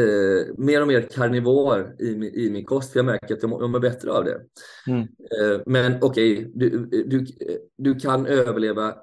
eh, 0.00 0.46
mer 0.56 0.82
och 0.82 0.88
mer 0.88 1.00
karnivor 1.00 1.96
i, 1.98 2.08
i 2.44 2.50
min 2.50 2.64
kost, 2.64 2.92
för 2.92 2.98
jag 2.98 3.06
märker 3.06 3.34
att 3.34 3.42
jag, 3.42 3.52
jag 3.52 3.70
mår 3.70 3.80
bättre 3.80 4.12
av 4.12 4.24
det. 4.24 4.40
Mm. 4.86 5.00
Eh, 5.00 5.60
men 5.66 5.98
okej, 6.02 6.32
okay, 6.32 6.50
du, 6.54 6.86
du, 7.06 7.26
du 7.76 7.94
kan 7.94 8.26
överleva 8.26 8.94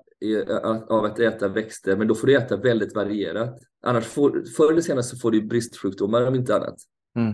av 0.90 1.06
att 1.06 1.20
äta 1.20 1.48
växter, 1.48 1.96
men 1.96 2.08
då 2.08 2.16
får 2.16 2.28
du 2.28 2.36
äta 2.36 2.58
väldigt 2.58 2.96
varierat. 2.96 3.60
Annars 3.84 4.06
får, 4.06 4.44
förr 4.58 4.72
eller 4.72 4.82
senare 4.82 5.04
så 5.04 5.18
får 5.18 5.32
du 5.32 5.42
bristsjukdomar 5.42 6.28
om 6.28 6.36
inte 6.36 6.56
annat. 6.56 6.76
Mm. 7.16 7.34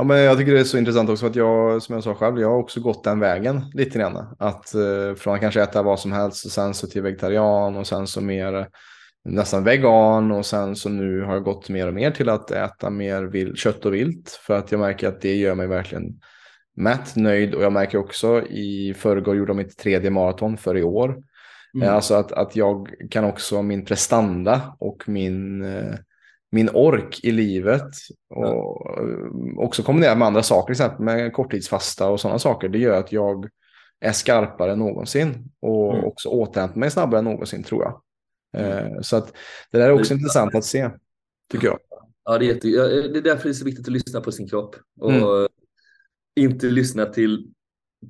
Ja, 0.00 0.04
men 0.04 0.18
jag 0.18 0.38
tycker 0.38 0.52
det 0.52 0.60
är 0.60 0.64
så 0.64 0.78
intressant 0.78 1.10
också 1.10 1.26
att 1.26 1.36
jag, 1.36 1.82
som 1.82 1.94
jag 1.94 2.04
sa 2.04 2.14
själv, 2.14 2.40
jag 2.40 2.48
har 2.48 2.58
också 2.58 2.80
gått 2.80 3.04
den 3.04 3.20
vägen 3.20 3.62
lite 3.74 3.98
grann. 3.98 4.36
Att 4.38 4.74
eh, 4.74 5.14
från 5.16 5.34
att 5.34 5.40
kanske 5.40 5.62
äta 5.62 5.82
vad 5.82 6.00
som 6.00 6.12
helst 6.12 6.44
och 6.44 6.50
sen 6.50 6.74
så 6.74 6.86
till 6.86 7.02
vegetarian 7.02 7.76
och 7.76 7.86
sen 7.86 8.06
så 8.06 8.20
mer 8.20 8.54
eh, 8.54 8.66
nästan 9.24 9.64
vegan 9.64 10.32
och 10.32 10.46
sen 10.46 10.76
så 10.76 10.88
nu 10.88 11.20
har 11.20 11.34
jag 11.34 11.44
gått 11.44 11.68
mer 11.68 11.86
och 11.86 11.94
mer 11.94 12.10
till 12.10 12.28
att 12.28 12.50
äta 12.50 12.90
mer 12.90 13.22
vill, 13.22 13.56
kött 13.56 13.86
och 13.86 13.94
vilt 13.94 14.30
för 14.46 14.54
att 14.54 14.72
jag 14.72 14.80
märker 14.80 15.08
att 15.08 15.20
det 15.20 15.34
gör 15.34 15.54
mig 15.54 15.66
verkligen 15.66 16.20
mätt, 16.80 17.16
nöjd 17.16 17.54
och 17.54 17.62
jag 17.62 17.72
märker 17.72 17.98
också 17.98 18.42
i 18.46 18.94
förrgår 18.94 19.36
gjorde 19.36 19.50
jag 19.50 19.56
mitt 19.56 19.78
tredje 19.78 20.10
maraton 20.10 20.56
för 20.56 20.76
i 20.76 20.82
år. 20.82 21.22
Mm. 21.74 21.88
Eh, 21.88 21.94
alltså 21.94 22.14
att, 22.14 22.32
att 22.32 22.56
jag 22.56 22.94
kan 23.10 23.24
också 23.24 23.62
min 23.62 23.84
prestanda 23.84 24.76
och 24.78 25.02
min, 25.06 25.64
eh, 25.64 25.94
min 26.50 26.68
ork 26.68 27.20
i 27.22 27.30
livet 27.30 27.90
och 28.30 28.44
ja. 28.44 29.64
också 29.64 29.82
kombinera 29.82 30.14
med 30.14 30.26
andra 30.26 30.42
saker, 30.42 30.74
till 30.74 30.82
exempel 30.82 31.04
med 31.04 31.32
korttidsfasta 31.32 32.08
och 32.08 32.20
sådana 32.20 32.38
saker. 32.38 32.68
Det 32.68 32.78
gör 32.78 32.98
att 32.98 33.12
jag 33.12 33.48
är 34.00 34.12
skarpare 34.12 34.72
än 34.72 34.78
någonsin 34.78 35.50
och 35.60 35.94
mm. 35.94 36.04
också 36.04 36.28
återhämtar 36.28 36.80
mig 36.80 36.90
snabbare 36.90 37.18
än 37.18 37.24
någonsin 37.24 37.62
tror 37.62 37.82
jag. 37.82 38.00
Mm. 38.56 39.02
Så 39.02 39.16
att 39.16 39.32
det 39.70 39.78
där 39.78 39.88
är 39.88 39.92
också 39.92 40.14
intressant 40.14 40.54
att 40.54 40.64
se, 40.64 40.90
tycker 41.52 41.66
jag. 41.66 41.78
Ja, 42.24 42.38
det 42.38 42.44
är, 42.44 42.54
jätte, 42.54 42.68
det 43.08 43.18
är 43.18 43.22
därför 43.22 43.44
det 43.44 43.50
är 43.50 43.54
så 43.54 43.64
viktigt 43.64 43.86
att 43.86 43.92
lyssna 43.92 44.20
på 44.20 44.32
sin 44.32 44.48
kropp 44.48 44.76
och 45.00 45.12
mm. 45.12 45.48
Inte 46.40 46.66
lyssna 46.66 47.06
till, 47.06 47.46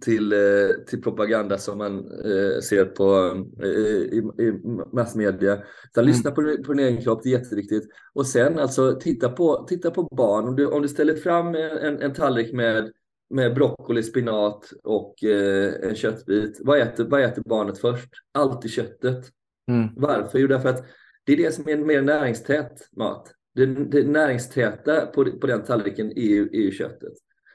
till, 0.05 0.33
eh, 0.33 0.39
till 0.87 1.03
propaganda 1.03 1.59
som 1.59 1.79
man 1.79 1.99
eh, 1.99 2.61
ser 2.61 2.85
på 2.85 3.37
i, 3.65 4.19
i 4.45 4.53
massmedia. 4.93 5.53
Utan 5.55 6.05
mm. 6.05 6.07
lyssna 6.07 6.31
på, 6.31 6.57
på 6.67 6.73
din 6.73 6.87
egen 6.87 7.03
kropp, 7.03 7.21
det 7.23 7.29
är 7.29 7.39
jätteviktigt. 7.39 7.85
Och 8.15 8.27
sen 8.27 8.59
alltså 8.59 8.99
titta 9.01 9.29
på, 9.29 9.67
titta 9.69 9.91
på 9.91 10.03
barn. 10.03 10.49
Om 10.49 10.57
du, 10.57 10.67
om 10.67 10.83
du 10.83 10.89
ställer 10.89 11.15
fram 11.15 11.55
en, 11.55 12.03
en 12.03 12.13
tallrik 12.13 12.53
med 12.53 12.93
med 13.31 13.55
broccoli, 13.55 14.03
spinat 14.03 14.73
och 14.85 15.25
eh, 15.25 15.89
en 15.89 15.95
köttbit. 15.95 16.61
Vad 16.61 16.81
äter, 16.81 17.05
vad 17.05 17.23
äter 17.23 17.43
barnet 17.47 17.79
först? 17.79 18.11
Alltid 18.33 18.71
köttet. 18.71 19.31
Mm. 19.69 19.89
Varför? 19.97 20.39
Jo, 20.39 20.47
därför 20.47 20.69
att 20.69 20.85
det 21.25 21.33
är 21.33 21.37
det 21.37 21.53
som 21.53 21.69
är 21.69 21.77
mer 21.77 22.03
näringstät 22.03 22.89
mat. 22.97 23.33
Det, 23.55 23.67
det 23.67 24.03
näringstäta 24.07 25.07
på, 25.07 25.25
på 25.25 25.47
den 25.47 25.63
tallriken 25.63 26.11
är 26.19 26.27
ju, 26.27 26.49
är 26.53 26.61
ju 26.61 26.71
köttet. 26.71 27.13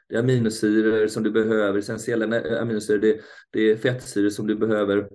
Det 0.10 0.15
är 0.15 0.19
aminosyror 0.19 1.07
som 1.07 1.23
du 1.23 1.32
behöver, 1.32 1.80
essentiella 1.80 2.60
aminosyror, 2.61 2.99
det, 2.99 3.22
det 3.52 3.72
är 3.72 3.76
fettsyror 3.76 4.30
som 4.30 4.48
du 4.48 4.56
behöver. 4.56 5.10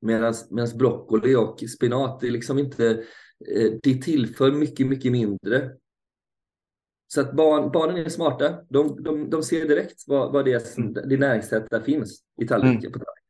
Medan 0.00 0.34
broccoli 0.78 1.34
och 1.34 1.62
spinat, 1.76 2.20
det 2.20 2.26
är 2.26 2.30
liksom 2.30 2.58
inte, 2.58 2.90
eh, 3.56 3.72
det 3.82 4.02
tillför 4.02 4.52
mycket, 4.52 4.86
mycket 4.86 5.12
mindre. 5.12 5.70
Så 7.08 7.20
att 7.20 7.32
barn, 7.36 7.70
barnen 7.72 7.96
är 7.96 8.08
smarta. 8.08 8.58
De, 8.68 9.02
de, 9.02 9.30
de 9.30 9.42
ser 9.42 9.68
direkt 9.68 10.04
vad, 10.06 10.32
vad 10.32 10.44
det, 10.44 10.52
är, 10.52 10.78
mm. 10.78 10.92
det 10.92 11.16
näringstäta 11.16 11.82
finns 11.82 12.22
i 12.40 12.46
tallriken. 12.46 12.78
Mm. 12.78 12.92
På 12.92 12.98
tallriken. 12.98 13.25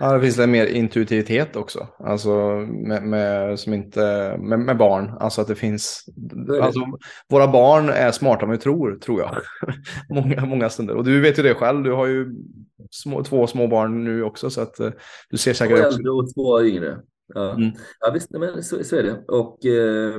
Ja, 0.00 0.12
det 0.12 0.20
finns 0.20 0.38
en 0.38 0.50
mer 0.50 0.66
intuitivitet 0.66 1.56
också. 1.56 1.88
Alltså 1.98 2.30
med, 2.86 3.02
med 3.02 3.58
som 3.58 3.74
inte, 3.74 4.36
med, 4.38 4.58
med, 4.58 4.76
barn. 4.76 5.16
Alltså 5.20 5.40
att 5.40 5.48
det 5.48 5.54
finns... 5.54 6.04
Alltså, 6.62 6.80
våra 7.30 7.48
barn 7.48 7.88
är 7.88 8.10
smartare 8.10 8.46
än 8.46 8.52
vi 8.52 8.58
tror, 8.58 8.96
tror 8.96 9.20
jag. 9.20 9.36
många, 10.10 10.46
många 10.46 10.68
stunder. 10.68 10.96
Och 10.96 11.04
du 11.04 11.20
vet 11.20 11.38
ju 11.38 11.42
det 11.42 11.54
själv. 11.54 11.82
Du 11.82 11.92
har 11.92 12.06
ju 12.06 12.34
små, 12.90 13.24
två 13.24 13.46
små 13.46 13.66
barn 13.66 14.04
nu 14.04 14.22
också. 14.22 14.50
Så 14.50 14.60
att 14.60 14.80
uh, 14.80 14.90
du 15.30 15.36
ser 15.36 15.52
säkert 15.52 15.78
två 15.78 15.86
äldre 15.86 16.10
och 16.10 16.34
två 16.34 16.62
yngre. 16.62 16.98
Ja, 17.34 17.54
mm. 17.54 17.70
ja 18.00 18.10
visst, 18.14 18.30
men 18.30 18.62
så, 18.62 18.84
så 18.84 18.96
är 18.96 19.02
det. 19.02 19.24
Och 19.28 19.66
eh, 19.66 20.14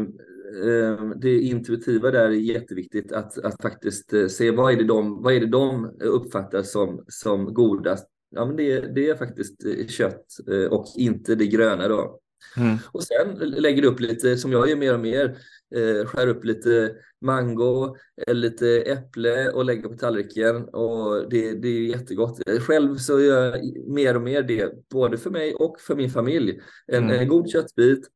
eh, 0.65 1.09
det 1.15 1.39
intuitiva 1.39 2.11
där 2.11 2.25
är 2.25 2.29
jätteviktigt. 2.29 3.11
Att, 3.11 3.45
att 3.45 3.61
faktiskt 3.61 4.13
eh, 4.13 4.27
se 4.27 4.51
vad 4.51 4.73
är 4.73 4.77
det 4.77 4.83
de, 4.83 5.23
vad 5.23 5.33
är 5.33 5.39
det 5.39 5.49
de 5.49 5.91
uppfattar 5.99 6.61
som, 6.61 7.05
som 7.07 7.53
godast 7.53 8.07
ja, 8.29 8.45
men 8.45 8.55
det, 8.55 8.79
det 8.79 9.09
är 9.09 9.15
faktiskt 9.15 9.65
eh, 9.65 9.87
kött 9.87 10.25
eh, 10.51 10.71
och 10.71 10.85
inte 10.95 11.35
det 11.35 11.47
gröna 11.47 11.87
då. 11.87 12.19
Mm. 12.57 12.77
Och 12.91 13.03
sen 13.03 13.37
lägger 13.39 13.81
du 13.81 13.87
upp 13.87 13.99
lite, 13.99 14.37
som 14.37 14.51
jag 14.51 14.69
gör 14.69 14.75
mer 14.75 14.93
och 14.93 14.99
mer, 14.99 15.37
eh, 15.75 16.05
skär 16.05 16.27
upp 16.27 16.45
lite 16.45 16.95
mango, 17.21 17.95
lite 18.27 18.67
äpple 18.67 19.49
och 19.49 19.65
lägger 19.65 19.89
på 19.89 19.95
tallriken 19.95 20.63
och 20.65 21.29
det, 21.29 21.53
det 21.53 21.67
är 21.67 21.81
jättegott. 21.81 22.41
Själv 22.59 22.95
så 22.95 23.19
gör 23.19 23.45
jag 23.45 23.87
mer 23.87 24.15
och 24.15 24.21
mer 24.21 24.43
det, 24.43 24.89
både 24.89 25.17
för 25.17 25.29
mig 25.29 25.55
och 25.55 25.79
för 25.79 25.95
min 25.95 26.09
familj. 26.09 26.59
En, 26.87 27.03
mm. 27.03 27.19
en 27.19 27.27
god 27.27 27.49
köttbit, 27.49 28.07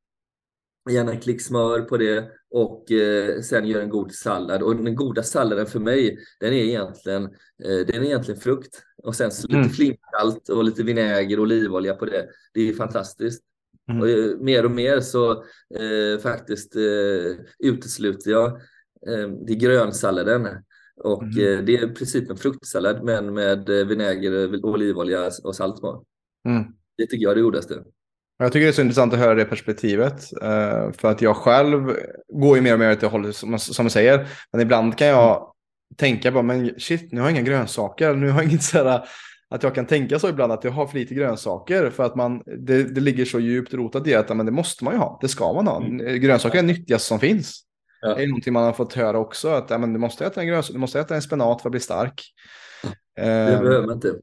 gärna 0.90 1.12
en 1.12 1.20
klick 1.20 1.42
smör 1.42 1.82
på 1.82 1.98
det 1.98 2.32
och 2.52 2.92
eh, 2.92 3.42
sen 3.42 3.68
gör 3.68 3.82
en 3.82 3.90
god 3.90 4.12
sallad. 4.12 4.62
Och 4.62 4.76
den 4.76 4.96
goda 4.96 5.24
salladen 5.24 5.66
för 5.66 5.80
mig, 5.80 6.18
den 6.40 6.54
är 6.54 6.58
egentligen, 6.58 7.24
eh, 7.64 7.86
den 7.88 7.96
är 7.96 8.04
egentligen 8.04 8.42
frukt. 8.42 8.82
Och 9.04 9.16
sen 9.16 9.32
så 9.32 9.50
mm. 9.50 9.62
lite 9.62 9.76
flinkkallt 9.76 10.50
och 10.50 10.64
lite 10.64 10.84
vinäger 10.84 11.38
och 11.38 11.44
olivolja 11.44 11.94
på 11.94 12.06
det. 12.06 12.28
Det 12.54 12.70
är 12.70 12.74
fantastiskt. 12.74 13.44
Mm. 13.90 14.02
Och 14.02 14.10
eh, 14.10 14.38
mer 14.38 14.66
och 14.66 14.72
mer 14.72 15.00
så 15.00 15.32
eh, 15.76 16.20
faktiskt 16.22 16.76
eh, 16.76 17.46
utesluter 17.60 18.32
jag 18.32 18.48
eh, 19.08 19.30
det 19.48 19.56
grönsalladen. 19.56 20.48
Och 21.04 21.24
mm. 21.24 21.66
det 21.66 21.78
är 21.78 21.92
i 21.92 21.94
princip 21.94 22.30
en 22.30 22.38
fruktsallad 22.38 23.04
men 23.04 23.34
med 23.34 23.70
vinäger, 23.70 24.66
olivolja 24.66 25.32
och 25.44 25.56
salt 25.56 25.82
på. 25.82 26.06
Mm. 26.46 26.64
Det 26.98 27.08
tycker 27.08 27.24
jag 27.24 27.32
är 27.32 27.36
det 27.36 27.42
godaste. 27.42 27.84
Jag 28.42 28.52
tycker 28.52 28.66
det 28.66 28.72
är 28.72 28.74
så 28.74 28.82
intressant 28.82 29.14
att 29.14 29.20
höra 29.20 29.36
det 29.36 29.46
perspektivet. 29.46 30.30
Uh, 30.44 30.92
för 30.92 31.06
att 31.06 31.22
jag 31.22 31.36
själv 31.36 31.96
går 32.34 32.56
ju 32.56 32.62
mer 32.62 32.74
och 32.74 32.80
mer 32.80 32.92
åt 32.92 33.00
det 33.00 33.08
hållet 33.08 33.36
som, 33.36 33.86
du 33.86 33.90
säger. 33.90 34.28
Men 34.52 34.62
ibland 34.62 34.98
kan 34.98 35.08
jag 35.08 35.52
tänka 35.96 36.32
bara, 36.32 36.44
men 36.44 36.80
shit, 36.80 37.12
nu 37.12 37.22
har 37.22 37.28
jag 37.28 37.38
inga 37.38 37.46
grönsaker. 37.46 38.14
Nu 38.14 38.30
har 38.30 38.42
jag 38.42 38.50
inget 38.50 38.64
sådär, 38.64 39.06
att 39.50 39.64
jag 39.64 39.76
kan 39.76 39.86
tänka 39.86 40.20
så 40.20 40.30
ibland 40.30 40.52
att 40.52 40.64
jag 40.64 40.72
har 40.72 40.88
för 40.88 40.98
lite 40.98 41.14
grönsaker. 41.14 41.90
För 41.90 42.04
att 42.04 42.16
man, 42.16 42.42
det, 42.46 42.84
det 42.84 43.02
ligger 43.02 43.26
så 43.26 43.40
djupt 43.40 43.74
rotat 43.74 44.08
i 44.08 44.16
att 44.16 44.38
men 44.38 44.46
det 44.46 44.52
måste 44.52 44.84
man 44.84 44.94
ju 44.94 45.00
ha. 45.00 45.20
Det 45.22 45.28
ska 45.28 45.54
man 45.54 45.68
ha. 45.68 45.84
Mm. 45.84 46.22
Grönsaker 46.22 46.60
är 46.60 46.64
nyttigaste 46.64 47.08
som 47.08 47.20
finns. 47.20 47.62
Ja. 48.02 48.16
Det 48.16 48.24
är 48.24 48.28
någonting 48.28 48.54
man 48.54 48.64
har 48.64 48.74
fått 48.74 48.94
höra 48.94 49.18
också. 49.18 49.50
Att 49.50 49.70
ja, 49.70 49.78
men 49.78 49.94
du 49.94 50.00
måste 50.00 50.26
äta 50.26 50.42
en 50.42 50.48
grönsak, 50.48 50.74
du 50.74 50.80
måste 50.80 51.00
äta 51.00 51.16
en 51.16 51.22
spenat 51.22 51.62
för 51.62 51.70
att 51.70 51.72
bli 51.72 51.80
stark. 51.80 52.24
Det 53.16 53.56
uh, 53.56 53.62
behöver 53.62 53.88
man 53.88 53.96
inte. 53.96 54.14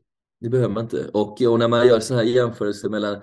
Det 0.40 0.48
behöver 0.48 0.74
man 0.74 0.84
inte. 0.84 1.08
Och, 1.12 1.42
och 1.42 1.58
när 1.58 1.68
man 1.68 1.86
gör 1.86 2.00
sådana 2.00 2.22
här 2.22 2.30
jämförelser 2.30 2.88
mellan 2.88 3.16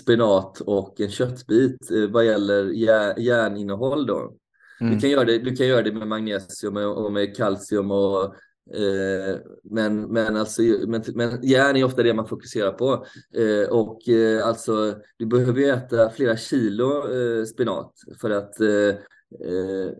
spenat 0.00 0.60
och 0.60 1.00
en 1.00 1.10
köttbit 1.10 1.90
eh, 1.90 2.10
vad 2.10 2.26
gäller 2.26 2.64
järninnehåll 3.18 4.06
då. 4.06 4.32
Mm. 4.80 4.94
Du, 4.94 5.00
kan 5.00 5.10
göra 5.10 5.24
det, 5.24 5.38
du 5.38 5.56
kan 5.56 5.66
göra 5.66 5.82
det 5.82 5.92
med 5.92 6.08
magnesium 6.08 6.76
och 6.76 7.12
med 7.12 7.36
kalcium 7.36 7.90
och 7.90 8.24
eh, 8.74 9.38
men, 9.64 10.02
men, 10.02 10.36
alltså, 10.36 10.62
men, 10.62 11.02
men 11.14 11.42
järn 11.42 11.76
är 11.76 11.84
ofta 11.84 12.02
det 12.02 12.14
man 12.14 12.26
fokuserar 12.26 12.72
på. 12.72 13.06
Eh, 13.34 13.70
och 13.70 14.08
eh, 14.08 14.46
alltså, 14.46 14.94
du 15.18 15.26
behöver 15.26 15.60
ju 15.60 15.68
äta 15.68 16.10
flera 16.10 16.36
kilo 16.36 17.12
eh, 17.12 17.44
spenat 17.44 17.92
för 18.20 18.30
att 18.30 18.60
eh, 18.60 18.94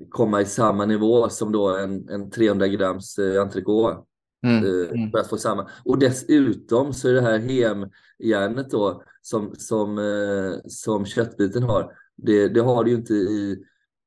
komma 0.08 0.40
i 0.40 0.44
samma 0.44 0.86
nivå 0.86 1.28
som 1.28 1.52
då 1.52 1.76
en, 1.76 2.08
en 2.08 2.30
300 2.30 2.68
grams 2.68 3.18
eh, 3.18 3.42
entrecote. 3.42 4.09
Mm. 4.42 4.64
Eh, 4.64 4.90
mm. 4.90 5.10
För 5.10 5.18
att 5.18 5.28
få 5.28 5.36
samma. 5.36 5.70
Och 5.84 5.98
dessutom 5.98 6.92
så 6.92 7.08
är 7.08 7.12
det 7.12 7.20
här 7.20 7.38
hemjärnet 7.38 8.70
då 8.70 9.02
som, 9.22 9.54
som, 9.58 9.98
eh, 9.98 10.60
som 10.68 11.06
köttbiten 11.06 11.62
har. 11.62 11.92
Det, 12.16 12.48
det 12.48 12.60
har 12.60 12.84
du 12.84 12.90
ju 12.90 12.96
inte 12.96 13.14
i, 13.14 13.64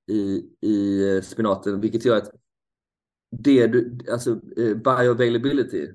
i, 0.07 0.43
i 0.61 1.21
spenaten, 1.23 1.81
vilket 1.81 2.05
gör 2.05 2.17
att 2.17 2.31
det 3.31 3.67
du, 3.67 3.97
alltså 4.11 4.35
bioavailability, 4.83 5.87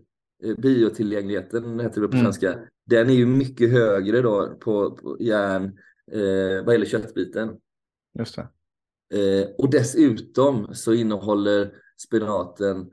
biotillgängligheten 0.58 1.80
heter 1.80 2.00
det 2.00 2.08
på 2.08 2.16
mm. 2.16 2.24
svenska, 2.24 2.52
mm. 2.52 2.64
den 2.86 3.10
är 3.10 3.14
ju 3.14 3.26
mycket 3.26 3.70
högre 3.70 4.20
då 4.20 4.56
på, 4.60 4.90
på 4.90 5.16
järn 5.20 5.64
eh, 6.12 6.64
vad 6.64 6.74
gäller 6.74 6.86
köttbiten. 6.86 7.56
Just 8.18 8.36
det. 8.36 8.48
Eh, 9.14 9.48
och 9.58 9.70
dessutom 9.70 10.74
så 10.74 10.92
innehåller 10.92 11.72
spenaten 11.96 12.80
eh, 12.80 12.86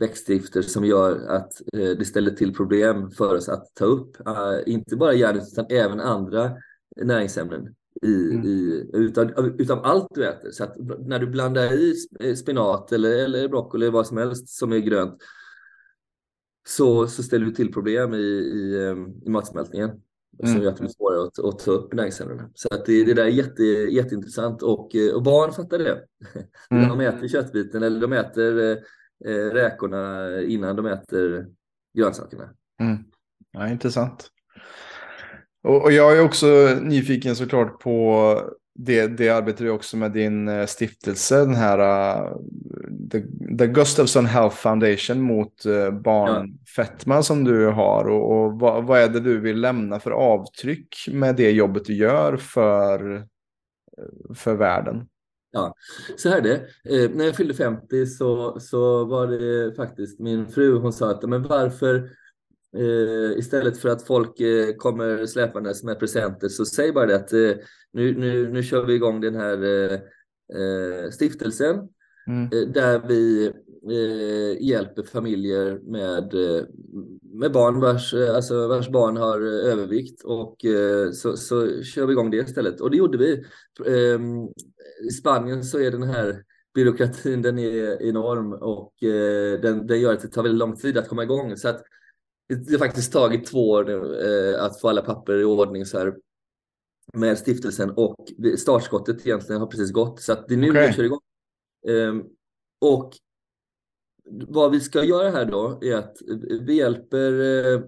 växtgifter 0.00 0.62
som 0.62 0.84
gör 0.84 1.26
att 1.28 1.52
eh, 1.72 1.90
det 1.98 2.04
ställer 2.04 2.30
till 2.30 2.54
problem 2.54 3.10
för 3.10 3.36
oss 3.36 3.48
att 3.48 3.74
ta 3.74 3.84
upp, 3.84 4.26
eh, 4.26 4.72
inte 4.72 4.96
bara 4.96 5.12
järnet 5.12 5.52
utan 5.52 5.66
även 5.70 6.00
andra 6.00 6.52
näringsämnen 6.96 7.74
i, 8.02 8.32
mm. 8.32 8.46
i, 8.46 8.90
utav, 8.92 9.30
utav 9.58 9.84
allt 9.84 10.08
du 10.14 10.28
äter. 10.28 10.50
Så 10.50 10.64
att 10.64 10.76
när 11.06 11.18
du 11.18 11.26
blandar 11.26 11.72
i 11.72 11.94
eh, 12.20 12.34
spenat 12.34 12.92
eller, 12.92 13.24
eller 13.24 13.48
broccoli 13.48 13.84
eller 13.84 13.92
vad 13.92 14.06
som 14.06 14.16
helst 14.16 14.48
som 14.48 14.72
är 14.72 14.78
grönt 14.78 15.18
så, 16.68 17.06
så 17.06 17.22
ställer 17.22 17.46
du 17.46 17.52
till 17.52 17.72
problem 17.72 18.14
i, 18.14 18.18
i, 18.18 18.86
eh, 18.86 18.96
i 19.26 19.30
matsmältningen. 19.30 19.90
mm. 19.90 20.54
som 20.54 20.62
gör 20.62 20.70
att 20.70 20.76
det 20.76 20.82
blir 20.82 20.92
svårare 20.92 21.22
att, 21.22 21.38
att 21.38 21.58
ta 21.58 21.70
upp 21.70 21.94
näringsämnena. 21.94 22.50
Så 22.54 22.74
att 22.74 22.86
det, 22.86 23.04
det 23.04 23.14
där 23.14 23.24
är 23.24 23.28
jätte, 23.28 23.62
jätteintressant 23.64 24.62
och, 24.62 24.96
och 25.14 25.22
barn 25.22 25.52
fattar 25.52 25.78
det. 25.78 26.04
Mm. 26.70 26.88
De 26.88 27.00
äter 27.00 27.28
köttbiten 27.28 27.82
eller 27.82 28.00
de 28.00 28.12
äter 28.12 28.78
räkorna 29.52 30.32
innan 30.42 30.76
de 30.76 30.86
äter 30.86 31.46
grönsakerna. 31.98 32.50
Mm. 32.80 32.98
Ja, 33.52 33.68
intressant. 33.68 34.30
Och, 35.62 35.82
och, 35.82 35.92
jag 35.92 36.18
är 36.18 36.24
också 36.24 36.46
nyfiken 36.82 37.36
såklart 37.36 37.80
på 37.80 38.34
det, 38.74 39.06
det 39.06 39.28
arbetar 39.28 39.64
du 39.64 39.70
också 39.70 39.96
med 39.96 40.12
din 40.12 40.48
eh, 40.48 40.66
stiftelse, 40.66 41.38
den 41.38 41.54
här 41.54 41.78
uh, 41.78 42.36
the, 43.12 43.22
the 43.58 43.66
Gustafsson 43.66 44.26
Health 44.26 44.56
Foundation 44.56 45.20
mot 45.20 45.66
uh, 45.66 45.90
barnfetma 45.90 47.14
ja. 47.14 47.22
som 47.22 47.44
du 47.44 47.66
har. 47.66 48.04
Och, 48.04 48.32
och 48.32 48.60
vad, 48.60 48.84
vad, 48.84 49.00
är 49.00 49.08
det 49.08 49.20
du 49.20 49.40
vill 49.40 49.60
lämna 49.60 50.00
för 50.00 50.10
avtryck 50.10 50.96
med 51.12 51.36
det 51.36 51.50
jobbet 51.50 51.84
du 51.84 51.94
gör 51.94 52.36
för, 52.36 53.26
för 54.34 54.54
världen? 54.54 55.08
Ja, 55.52 55.74
så 56.16 56.28
här 56.28 56.38
är 56.38 56.42
det. 56.42 56.54
Eh, 56.84 57.10
när 57.10 57.24
jag 57.24 57.36
fyllde 57.36 57.54
50 57.54 58.06
så, 58.06 58.60
så 58.60 59.04
var 59.04 59.26
det 59.26 59.74
faktiskt 59.74 60.20
min 60.20 60.48
fru, 60.48 60.78
hon 60.78 60.92
sa 60.92 61.10
att 61.10 61.28
men 61.28 61.42
varför 61.42 62.10
Eh, 62.76 63.38
istället 63.38 63.78
för 63.78 63.88
att 63.88 64.02
folk 64.02 64.40
eh, 64.40 64.74
kommer 64.76 65.26
släpandes 65.26 65.84
med 65.84 65.98
presenter 65.98 66.48
så 66.48 66.64
säg 66.64 66.92
bara 66.92 67.06
det 67.06 67.16
att 67.16 67.32
eh, 67.32 67.52
nu, 67.92 68.18
nu, 68.18 68.52
nu 68.52 68.62
kör 68.62 68.84
vi 68.84 68.94
igång 68.94 69.20
den 69.20 69.34
här 69.34 69.62
eh, 69.62 71.10
stiftelsen 71.10 71.88
mm. 72.26 72.72
där 72.72 73.02
vi 73.08 73.52
hjälper 74.60 75.02
familjer 75.02 75.78
med, 75.90 76.34
med 77.22 77.52
barn 77.52 77.80
vars, 77.80 78.14
alltså 78.14 78.68
vars 78.68 78.88
barn 78.88 79.16
har 79.16 79.40
övervikt 79.40 80.24
och 80.24 80.56
så, 81.12 81.36
så 81.36 81.82
kör 81.82 82.06
vi 82.06 82.12
igång 82.12 82.30
det 82.30 82.36
istället. 82.36 82.80
Och 82.80 82.90
det 82.90 82.96
gjorde 82.96 83.18
vi. 83.18 83.44
I 85.08 85.10
Spanien 85.10 85.64
så 85.64 85.78
är 85.78 85.90
den 85.90 86.02
här 86.02 86.44
byråkratin 86.74 87.42
den 87.42 87.58
är 87.58 88.02
enorm 88.02 88.52
och 88.52 88.94
den, 89.62 89.86
den 89.86 90.00
gör 90.00 90.12
att 90.12 90.22
det 90.22 90.28
tar 90.28 90.42
väldigt 90.42 90.58
lång 90.58 90.76
tid 90.76 90.98
att 90.98 91.08
komma 91.08 91.22
igång. 91.22 91.56
Så 91.56 91.68
att 91.68 91.82
det 92.48 92.72
har 92.72 92.78
faktiskt 92.78 93.12
tagit 93.12 93.46
två 93.46 93.70
år 93.70 93.84
nu 93.84 94.20
eh, 94.54 94.64
att 94.64 94.80
få 94.80 94.88
alla 94.88 95.02
papper 95.02 95.40
i 95.40 95.44
ordning 95.44 95.86
så 95.86 95.98
här 95.98 96.16
med 97.12 97.38
stiftelsen 97.38 97.90
och 97.90 98.16
startskottet 98.58 99.26
egentligen 99.26 99.60
har 99.60 99.68
precis 99.68 99.92
gått 99.92 100.20
så 100.20 100.32
att 100.32 100.48
det 100.48 100.54
är 100.54 100.58
nu 100.58 100.70
okay. 100.70 100.86
vi 100.86 100.92
kör 100.92 101.04
igång. 101.04 101.20
Eh, 101.88 102.14
och 102.80 103.16
vad 104.48 104.70
vi 104.70 104.80
ska 104.80 105.04
göra 105.04 105.30
här 105.30 105.44
då 105.44 105.78
är 105.82 105.96
att 105.96 106.16
vi 106.60 106.74
hjälper 106.74 107.32
eh, 107.40 107.80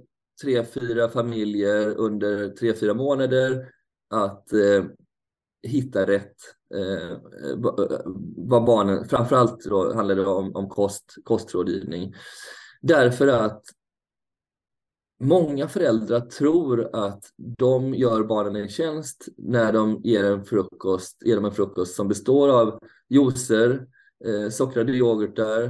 tre, 0.42 0.64
fyra 0.64 1.08
familjer 1.08 1.94
under 1.94 2.48
tre, 2.48 2.74
fyra 2.74 2.94
månader 2.94 3.72
att 4.10 4.52
eh, 4.52 4.84
hitta 5.62 6.06
rätt 6.06 6.36
eh, 6.74 7.10
eh, 7.10 7.18
vad 8.36 8.64
barnen, 8.64 9.08
framförallt 9.08 9.64
då 9.64 9.94
handlar 9.94 10.14
det 10.14 10.26
om, 10.26 10.56
om 10.56 10.68
kost, 10.68 11.14
kostrådgivning. 11.24 12.14
Därför 12.80 13.28
att 13.28 13.62
Många 15.22 15.68
föräldrar 15.68 16.20
tror 16.20 16.96
att 16.96 17.24
de 17.36 17.94
gör 17.94 18.24
barnen 18.24 18.56
en 18.56 18.68
tjänst 18.68 19.28
när 19.36 19.72
de 19.72 20.00
ger, 20.04 20.24
en 20.24 20.44
frukost, 20.44 21.22
ger 21.24 21.36
dem 21.36 21.44
en 21.44 21.52
frukost 21.52 21.94
som 21.94 22.08
består 22.08 22.48
av 22.48 22.78
juicer, 23.08 23.86
eh, 24.24 24.50
sockrade 24.50 24.92
yoghurtar, 24.92 25.62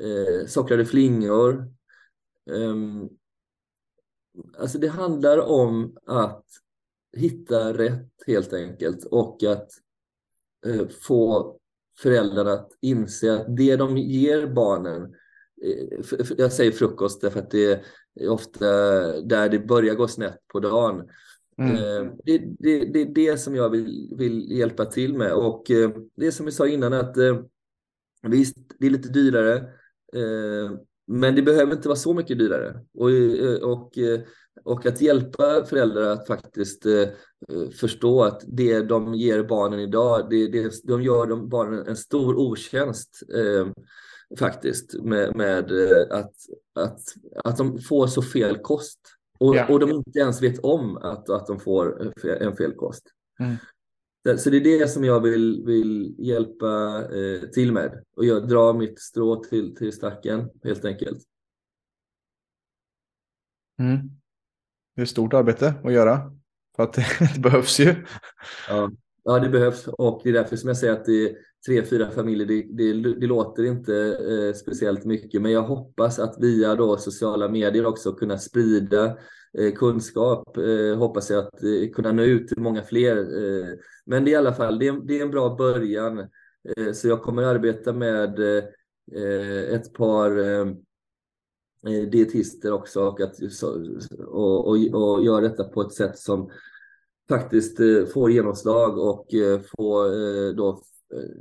eh, 0.00 0.46
sockrade 0.46 0.84
flingor. 0.84 1.72
Um, 2.50 3.08
alltså 4.58 4.78
det 4.78 4.88
handlar 4.88 5.38
om 5.38 5.96
att 6.06 6.44
hitta 7.16 7.72
rätt 7.72 8.08
helt 8.26 8.52
enkelt 8.52 9.04
och 9.04 9.44
att 9.44 9.70
eh, 10.66 10.88
få 10.88 11.54
föräldrarna 11.98 12.52
att 12.52 12.70
inse 12.80 13.34
att 13.34 13.56
det 13.56 13.76
de 13.76 13.96
ger 13.96 14.46
barnen 14.46 15.02
eh, 15.62 15.98
jag 16.38 16.52
säger 16.52 16.72
frukost 16.72 17.20
därför 17.20 17.40
att 17.40 17.50
det 17.50 17.82
ofta 18.28 18.66
där 19.20 19.48
det 19.48 19.58
börjar 19.58 19.94
gå 19.94 20.08
snett 20.08 20.38
på 20.52 20.60
dagen. 20.60 21.08
Mm. 21.58 21.76
Eh, 21.76 22.12
det, 22.24 22.38
det, 22.58 22.84
det, 22.84 23.00
är 23.00 23.14
det 23.14 23.38
som 23.38 23.54
jag 23.54 23.70
vill, 23.70 24.14
vill 24.18 24.50
hjälpa 24.50 24.84
till 24.84 25.14
med 25.14 25.32
och 25.32 25.70
eh, 25.70 25.90
det 26.16 26.32
som 26.32 26.46
vi 26.46 26.52
sa 26.52 26.66
innan 26.66 26.92
att 26.92 27.16
eh, 27.16 27.38
visst, 28.22 28.56
det 28.78 28.86
är 28.86 28.90
lite 28.90 29.08
dyrare 29.08 29.64
men 31.06 31.34
det 31.34 31.42
behöver 31.42 31.72
inte 31.72 31.88
vara 31.88 31.96
så 31.96 32.14
mycket 32.14 32.38
dyrare. 32.38 32.80
Och, 32.94 33.10
och, 33.70 33.92
och 34.64 34.86
att 34.86 35.00
hjälpa 35.00 35.64
föräldrar 35.64 36.10
att 36.10 36.26
faktiskt 36.26 36.86
förstå 37.80 38.22
att 38.22 38.42
det 38.46 38.80
de 38.80 39.14
ger 39.14 39.42
barnen 39.42 39.80
idag, 39.80 40.26
det, 40.30 40.48
det, 40.48 40.72
de 40.84 41.02
gör 41.02 41.26
de 41.26 41.48
barnen 41.48 41.86
en 41.86 41.96
stor 41.96 42.36
otjänst 42.36 43.22
faktiskt 44.38 44.94
med, 45.02 45.36
med 45.36 45.70
eh, 45.70 46.06
att, 46.10 46.34
att, 46.74 47.00
att 47.44 47.56
de 47.56 47.78
får 47.78 48.06
så 48.06 48.22
fel 48.22 48.58
kost. 48.58 49.00
Och, 49.38 49.56
ja. 49.56 49.68
och 49.68 49.80
de 49.80 49.90
inte 49.90 50.18
ens 50.18 50.42
vet 50.42 50.58
om 50.58 50.96
att, 50.96 51.30
att 51.30 51.46
de 51.46 51.60
får 51.60 52.12
en 52.42 52.56
fel 52.56 52.72
kost. 52.72 53.12
Mm. 53.40 53.56
Så 54.38 54.50
det 54.50 54.56
är 54.56 54.78
det 54.78 54.88
som 54.88 55.04
jag 55.04 55.20
vill, 55.20 55.62
vill 55.66 56.14
hjälpa 56.18 57.02
eh, 57.04 57.40
till 57.40 57.72
med 57.72 58.04
och 58.16 58.24
jag 58.24 58.48
drar 58.48 58.74
mitt 58.74 59.00
strå 59.00 59.44
till, 59.44 59.76
till 59.76 59.92
stacken 59.92 60.50
helt 60.62 60.84
enkelt. 60.84 61.18
Mm. 63.78 64.17
Det 64.98 65.02
är 65.02 65.04
ett 65.04 65.10
stort 65.10 65.34
arbete 65.34 65.74
att 65.84 65.92
göra 65.92 66.32
för 66.76 66.82
att 66.82 66.92
det 67.34 67.40
behövs 67.40 67.80
ju. 67.80 67.94
Ja. 68.68 68.90
ja, 69.24 69.38
det 69.38 69.48
behövs 69.48 69.86
och 69.86 70.20
det 70.24 70.28
är 70.28 70.32
därför 70.32 70.56
som 70.56 70.68
jag 70.68 70.76
säger 70.76 70.92
att 70.92 71.04
det, 71.04 71.24
är 71.24 71.36
tre, 71.66 71.82
fyra 71.82 72.10
familjer, 72.10 72.46
det, 72.46 72.62
det, 72.62 73.14
det 73.20 73.26
låter 73.26 73.64
inte 73.64 73.94
eh, 74.30 74.54
speciellt 74.54 75.04
mycket, 75.04 75.42
men 75.42 75.52
jag 75.52 75.62
hoppas 75.62 76.18
att 76.18 76.36
via 76.40 76.74
då 76.74 76.96
sociala 76.96 77.48
medier 77.48 77.86
också 77.86 78.12
kunna 78.12 78.38
sprida 78.38 79.06
eh, 79.58 79.72
kunskap. 79.74 80.56
Eh, 80.56 80.98
hoppas 80.98 81.30
jag 81.30 81.38
att 81.38 81.62
eh, 81.62 81.90
kunna 81.94 82.12
nå 82.12 82.22
ut 82.22 82.48
till 82.48 82.60
många 82.60 82.82
fler. 82.82 83.16
Eh, 83.16 83.68
men 84.06 84.24
det 84.24 84.30
är 84.30 84.32
i 84.32 84.36
alla 84.36 84.54
fall, 84.54 84.78
det 84.78 84.88
är, 84.88 85.06
det 85.06 85.18
är 85.18 85.22
en 85.22 85.30
bra 85.30 85.56
början. 85.56 86.18
Eh, 86.76 86.92
så 86.92 87.08
jag 87.08 87.22
kommer 87.22 87.42
arbeta 87.42 87.92
med 87.92 88.38
eh, 88.38 88.64
eh, 89.14 89.74
ett 89.74 89.92
par 89.92 90.38
eh, 90.38 90.66
dietister 91.88 92.72
också 92.72 93.00
och, 93.00 93.20
att, 93.20 93.34
och, 94.26 94.68
och, 94.68 94.76
och 94.94 95.24
göra 95.24 95.40
detta 95.40 95.64
på 95.64 95.82
ett 95.82 95.92
sätt 95.92 96.18
som 96.18 96.50
faktiskt 97.28 97.76
får 98.12 98.30
genomslag 98.30 98.98
och 98.98 99.26
får 99.76 100.52
då 100.52 100.82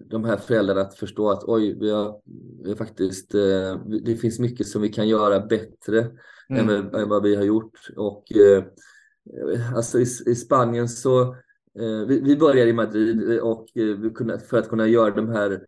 de 0.05 0.23
här 0.23 0.37
föräldrarna 0.37 0.81
att 0.81 0.97
förstå 0.97 1.29
att 1.29 1.43
oj, 1.43 1.77
vi 1.79 1.91
har, 1.91 2.21
vi 2.63 2.69
har 2.69 2.75
faktiskt, 2.75 3.35
eh, 3.35 3.81
det 4.05 4.15
finns 4.15 4.39
mycket 4.39 4.67
som 4.67 4.81
vi 4.81 4.89
kan 4.89 5.07
göra 5.07 5.39
bättre 5.39 6.11
mm. 6.49 6.69
än, 6.69 6.95
än, 6.95 7.09
vad 7.09 7.23
vi 7.23 7.35
har 7.35 7.43
gjort. 7.43 7.89
Och 7.95 8.31
eh, 8.31 8.63
alltså 9.75 9.99
i, 9.99 10.05
i 10.25 10.35
Spanien 10.35 10.89
så, 10.89 11.21
eh, 11.79 12.05
vi, 12.07 12.21
vi 12.21 12.37
börjar 12.37 12.67
i 12.67 12.73
Madrid 12.73 13.39
och 13.39 13.67
för 14.49 14.57
att 14.57 14.69
kunna 14.69 14.87
göra 14.87 15.15
de 15.15 15.29
här 15.29 15.61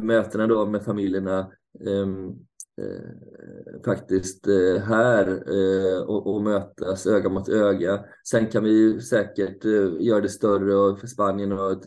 mötena 0.00 0.46
då 0.46 0.66
med 0.66 0.82
familjerna 0.82 1.52
ehm, 1.86 2.26
Eh, 2.26 2.34
Eh, 2.80 3.82
faktiskt 3.84 4.46
eh, 4.46 4.82
här 4.82 5.26
eh, 5.28 6.00
och, 6.00 6.34
och, 6.34 6.42
mötas 6.42 7.06
öga 7.06 7.28
mot 7.28 7.48
öga. 7.48 8.04
Sen 8.24 8.46
kan 8.46 8.64
vi 8.64 9.00
säkert 9.00 9.64
eh, 9.64 9.92
göra 10.00 10.20
det 10.20 10.28
större 10.28 10.74
och 10.74 11.00
för 11.00 11.06
Spanien 11.06 11.52
och 11.52 11.86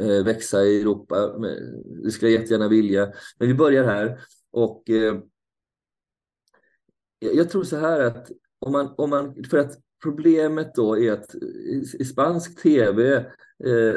eh, 0.00 0.24
växa 0.24 0.64
i 0.64 0.80
Europa. 0.80 1.38
Det 2.04 2.10
skulle 2.10 2.30
jag 2.32 2.40
jättegärna 2.40 2.68
vilja. 2.68 3.12
Men 3.38 3.48
vi 3.48 3.54
börjar 3.54 3.84
här 3.84 4.20
och 4.52 4.82
jag 7.18 7.50
tror 7.50 7.64
så 7.64 7.76
här 7.76 8.00
att 8.00 8.30
om 8.58 8.72
man, 8.72 8.94
om 8.96 9.10
man 9.10 9.44
för 9.50 9.58
att 9.58 9.78
problemet 10.02 10.74
då 10.74 10.98
är 10.98 11.12
att 11.12 11.34
i, 11.98 12.04
spansk 12.04 12.62
tv 12.62 13.26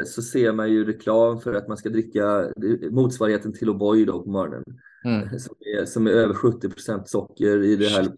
så 0.06 0.22
ser 0.22 0.52
man 0.52 0.72
ju 0.72 0.84
reklam 0.84 1.40
för 1.40 1.54
att 1.54 1.68
man 1.68 1.76
ska 1.76 1.88
dricka 1.88 2.52
motsvarigheten 2.90 3.52
till 3.52 3.68
O'boy 3.68 4.06
då 4.06 4.22
på 4.22 4.30
morgonen. 4.30 4.64
Mm. 5.04 5.38
Som, 5.38 5.54
är, 5.60 5.84
som, 5.84 6.06
är, 6.06 6.10
över 6.10 6.34
70% 6.34 7.02
socker 7.04 7.62
i 7.62 7.76
det 7.76 7.88
här 7.88 8.08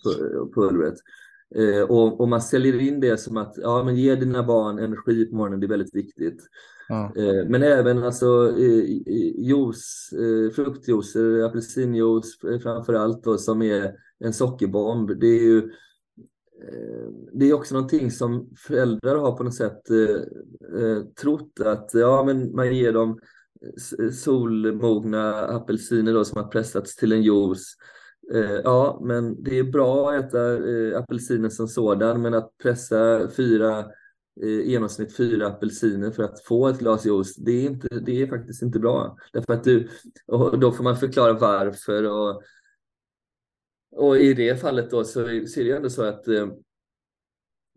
pulvret. 0.55 0.95
Eh, 1.55 1.83
och, 1.83 2.21
och, 2.21 2.29
man 2.29 2.43
säljer 2.43 2.81
in 2.81 3.01
det 3.01 3.17
som 3.17 3.37
att 3.37 3.55
ja, 3.57 3.85
men 3.85 3.97
ge 3.97 4.15
dina 4.15 4.43
barn 4.43 4.79
energi 4.79 5.27
på 5.27 5.37
morgonen, 5.37 5.61
det 5.61 5.67
är 5.67 5.69
väldigt 5.69 5.95
viktigt. 5.95 6.43
Mm. 6.91 7.05
Eh, 7.05 7.49
men 7.49 7.63
även 7.63 8.03
alltså 8.03 8.55
eh, 8.59 8.85
juice, 9.39 10.13
eh, 10.13 10.55
fruktjuicer, 10.55 11.45
apelsinjuice 11.45 12.39
framför 12.63 12.95
allt 12.95 13.25
då, 13.25 13.39
som 13.39 13.63
är 13.63 13.93
en 14.19 14.33
sockerbomb. 14.33 15.21
Det 15.21 15.27
är 15.27 15.43
ju 15.43 15.59
eh, 15.59 15.65
Eh, 16.69 17.09
det 17.33 17.51
är 17.51 17.53
också 17.53 17.75
någonting 17.75 18.11
som 18.11 18.51
föräldrar 18.57 19.17
har 19.17 19.37
på 19.37 19.43
något 19.43 19.55
sätt 19.55 19.91
eh, 19.91 20.81
eh 20.81 21.03
trott 21.21 21.61
att 21.65 21.91
ja, 21.93 22.25
men 22.25 22.55
man 22.55 22.77
ger 22.77 22.93
dem 22.93 23.19
solmogna 24.13 25.35
apelsiner 25.35 26.15
då 26.15 26.25
som 26.25 26.43
har 26.43 26.49
pressats 26.49 26.97
till 26.97 27.13
en 27.13 27.23
juice. 27.23 27.77
Eh, 28.35 28.61
ja, 28.65 29.01
men 29.05 29.43
det 29.43 29.59
är 29.59 29.63
bra 29.63 30.11
att 30.11 30.25
äta 30.25 30.71
eh, 30.71 30.99
apelsinen 30.99 31.51
som 31.51 31.69
sådan, 31.69 32.23
men 32.23 32.35
att 32.35 32.59
pressa 32.63 33.29
fyra 33.37 33.79
eh, 34.43 34.49
i 34.49 34.71
genomsnitt 34.71 35.17
fyra 35.17 35.47
apelsiner 35.47 36.11
för 36.11 36.23
att 36.23 36.45
få 36.45 36.69
ett 36.69 36.79
glas 36.79 37.07
juice, 37.07 37.37
det 37.37 37.53
är, 37.53 37.67
inte, 37.67 37.89
det 37.89 38.23
är 38.23 38.27
faktiskt 38.27 38.63
inte 38.63 38.79
bra. 38.79 39.17
Därför 39.33 39.53
att 39.53 39.65
du, 39.65 39.89
och 40.27 40.59
då 40.59 40.73
får 40.73 40.85
man 40.85 40.97
förklara 40.97 41.33
varför 41.33 42.05
och, 42.05 42.43
och 43.97 44.19
i 44.19 44.35
det 44.35 44.61
fallet 44.61 44.91
då 44.91 45.05
så, 45.05 45.25
så 45.47 45.61
är 45.61 45.65
det 45.65 45.77
ändå 45.77 45.91
så 45.91 46.03
att 46.03 46.29
eh, 46.29 46.49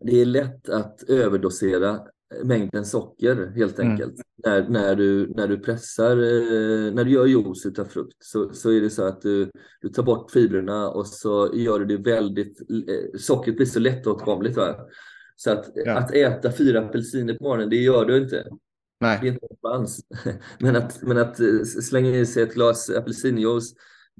det 0.04 0.20
är 0.20 0.26
lätt 0.26 0.68
att 0.68 1.02
överdosera 1.02 2.00
mängden 2.42 2.84
socker 2.84 3.52
helt 3.56 3.78
mm. 3.78 3.90
enkelt. 3.90 4.12
Mm. 4.12 4.22
När, 4.44 4.68
när, 4.68 4.94
du, 4.94 5.32
när 5.36 5.48
du 5.48 5.58
pressar, 5.58 6.10
eh, 6.10 6.94
när 6.94 7.04
du 7.04 7.10
gör 7.10 7.26
juice 7.26 7.66
utav 7.66 7.84
frukt 7.84 8.16
så, 8.18 8.52
så 8.52 8.70
är 8.70 8.80
det 8.80 8.90
så 8.90 9.04
att 9.04 9.22
du, 9.22 9.50
du 9.80 9.88
tar 9.88 10.02
bort 10.02 10.30
fibrerna 10.30 10.88
och 10.88 11.06
så 11.06 11.50
gör 11.54 11.78
du 11.78 11.96
det 11.96 12.10
väldigt, 12.10 12.60
eh, 12.60 13.18
sockret 13.18 13.56
blir 13.56 13.66
så 13.66 13.80
lättåtkomligt. 13.80 14.56
Va? 14.56 14.76
Så 15.36 15.50
att, 15.50 15.72
ja. 15.74 15.98
att 15.98 16.14
äta 16.14 16.52
fyra 16.52 16.80
apelsiner 16.80 17.34
på 17.34 17.44
morgonen, 17.44 17.70
det 17.70 17.76
gör 17.76 18.04
du 18.04 18.16
inte. 18.16 18.44
Nej. 19.00 19.18
Det 19.22 19.28
är 19.28 19.32
inte 19.32 19.46
chans. 19.62 20.00
men, 20.58 20.76
att, 20.76 21.02
men 21.02 21.18
att 21.18 21.40
eh, 21.40 21.62
slänga 21.62 22.10
i 22.10 22.26
sig 22.26 22.42
ett 22.42 22.54
glas 22.54 22.90
apelsinjuice, 22.90 23.74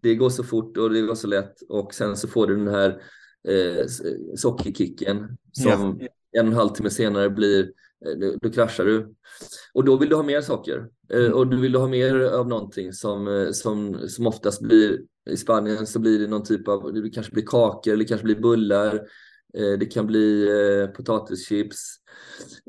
det 0.04 0.14
går 0.14 0.30
så 0.30 0.44
fort 0.44 0.76
och 0.76 0.90
det 0.90 1.00
går 1.00 1.14
så 1.14 1.26
lätt 1.26 1.62
och 1.68 1.94
sen 1.94 2.16
så 2.16 2.28
får 2.28 2.46
du 2.46 2.56
den 2.56 2.74
här 2.74 3.02
eh, 3.48 3.86
sockerkicken 4.36 5.36
som 5.52 5.98
ja. 6.00 6.08
en 6.40 6.46
och 6.46 6.52
en 6.52 6.58
halv 6.58 6.68
timme 6.68 6.90
senare 6.90 7.30
blir 7.30 7.70
Eh, 8.06 8.32
då 8.42 8.50
kraschar 8.50 8.84
du. 8.84 9.14
Och 9.72 9.84
då 9.84 9.96
vill 9.96 10.08
du 10.08 10.16
ha 10.16 10.22
mer 10.22 10.40
saker. 10.40 10.86
Eh, 11.12 11.20
mm. 11.20 11.32
Och 11.32 11.46
du 11.46 11.60
vill 11.60 11.74
ha 11.74 11.86
mer 11.86 12.20
av 12.20 12.48
någonting 12.48 12.92
som, 12.92 13.28
eh, 13.28 13.50
som, 13.50 14.08
som 14.08 14.26
oftast 14.26 14.62
blir 14.62 15.00
i 15.30 15.36
Spanien 15.36 15.86
så 15.86 15.98
blir 15.98 16.18
det 16.18 16.26
någon 16.26 16.44
typ 16.44 16.68
av, 16.68 16.92
det 16.94 17.10
kanske 17.10 17.32
blir 17.32 17.46
kakor 17.46 17.92
eller 17.92 18.04
kanske 18.04 18.24
blir 18.24 18.40
bullar. 18.40 19.00
Det 19.78 19.86
kan 19.86 20.06
bli 20.06 20.48
potatischips. 20.96 21.96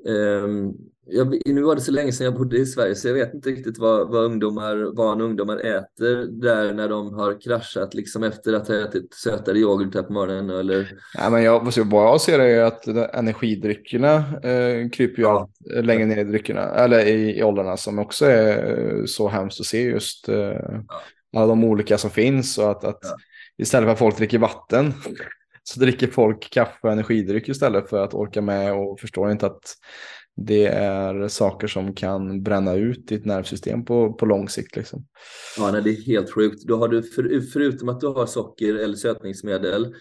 Ehm, 0.08 0.74
jag, 1.08 1.42
nu 1.46 1.62
var 1.62 1.76
det 1.76 1.82
så 1.82 1.92
länge 1.92 2.12
sedan 2.12 2.26
jag 2.26 2.34
bodde 2.34 2.58
i 2.58 2.66
Sverige 2.66 2.96
så 2.96 3.08
jag 3.08 3.14
vet 3.14 3.34
inte 3.34 3.50
riktigt 3.50 3.78
vad, 3.78 4.10
vad 4.10 4.24
ungdomar, 4.24 4.96
barn 4.96 5.22
och 5.22 5.28
ungdomar 5.28 5.58
äter 5.58 6.42
där 6.42 6.74
när 6.74 6.90
de 6.90 7.14
har 7.14 7.42
kraschat 7.42 7.94
liksom 7.94 8.24
efter 8.24 8.54
att 8.54 8.68
ha 8.68 8.76
ätit 8.76 9.14
sötare 9.14 9.58
yoghurt 9.58 9.96
här 9.96 10.04
på 10.04 10.14
morgonen 10.14 10.50
eller? 10.50 10.92
Ja, 11.14 11.30
men 11.30 11.44
jag, 11.44 11.72
vad 11.86 12.06
jag 12.06 12.22
ser 12.22 12.40
är 12.40 12.64
att 12.64 12.88
energidryckerna 12.88 14.16
eh, 14.44 14.90
kryper 14.90 15.18
ju 15.18 15.24
ja. 15.24 15.50
längre 15.82 16.06
ner 16.06 16.18
i 16.18 16.24
dryckerna, 16.24 16.62
eller 16.62 17.06
i, 17.06 17.38
i 17.38 17.44
åldrarna 17.44 17.78
som 17.78 18.00
också 18.00 18.26
är 18.26 19.06
så 19.06 19.28
hemskt 19.28 19.60
att 19.60 19.66
se 19.66 19.82
just 19.82 20.30
eh, 20.30 20.36
ja. 20.38 21.02
alla 21.38 21.48
de 21.48 21.64
olika 21.64 21.98
som 21.98 22.10
finns 22.10 22.58
och 22.58 22.72
att, 22.72 22.84
att 22.84 23.00
ja. 23.02 23.16
istället 23.58 23.88
för 23.88 23.94
att 23.94 24.00
folk 24.00 24.18
dricker 24.18 24.40
vatten 24.40 24.94
så 25.68 25.80
dricker 25.80 26.08
folk 26.08 26.50
kaffe 26.50 26.80
och 26.82 26.92
energidryck 26.92 27.50
istället 27.50 27.90
för 27.90 28.04
att 28.04 28.14
orka 28.14 28.42
med 28.42 28.74
och 28.74 29.00
förstår 29.00 29.32
inte 29.32 29.46
att 29.46 29.78
det 30.36 30.66
är 30.66 31.28
saker 31.28 31.68
som 31.68 31.94
kan 31.94 32.44
bränna 32.44 32.74
ut 32.74 33.08
ditt 33.08 33.26
nervsystem 33.26 33.86
på, 33.86 34.14
på 34.14 34.26
lång 34.26 34.50
sikt. 34.50 34.76
Liksom. 34.76 35.06
Ja, 35.58 35.72
nej, 35.72 35.82
det 35.82 35.90
är 35.90 36.06
helt 36.06 36.32
sjukt. 36.32 36.64
Då 36.64 36.78
har 36.78 36.88
du 36.88 37.04
för, 37.04 37.52
förutom 37.54 37.90
att 37.90 38.00
du 38.00 38.08
har 38.08 38.26
socker 38.26 38.76
eller 38.76 38.96
sötningsmedel 38.96 39.96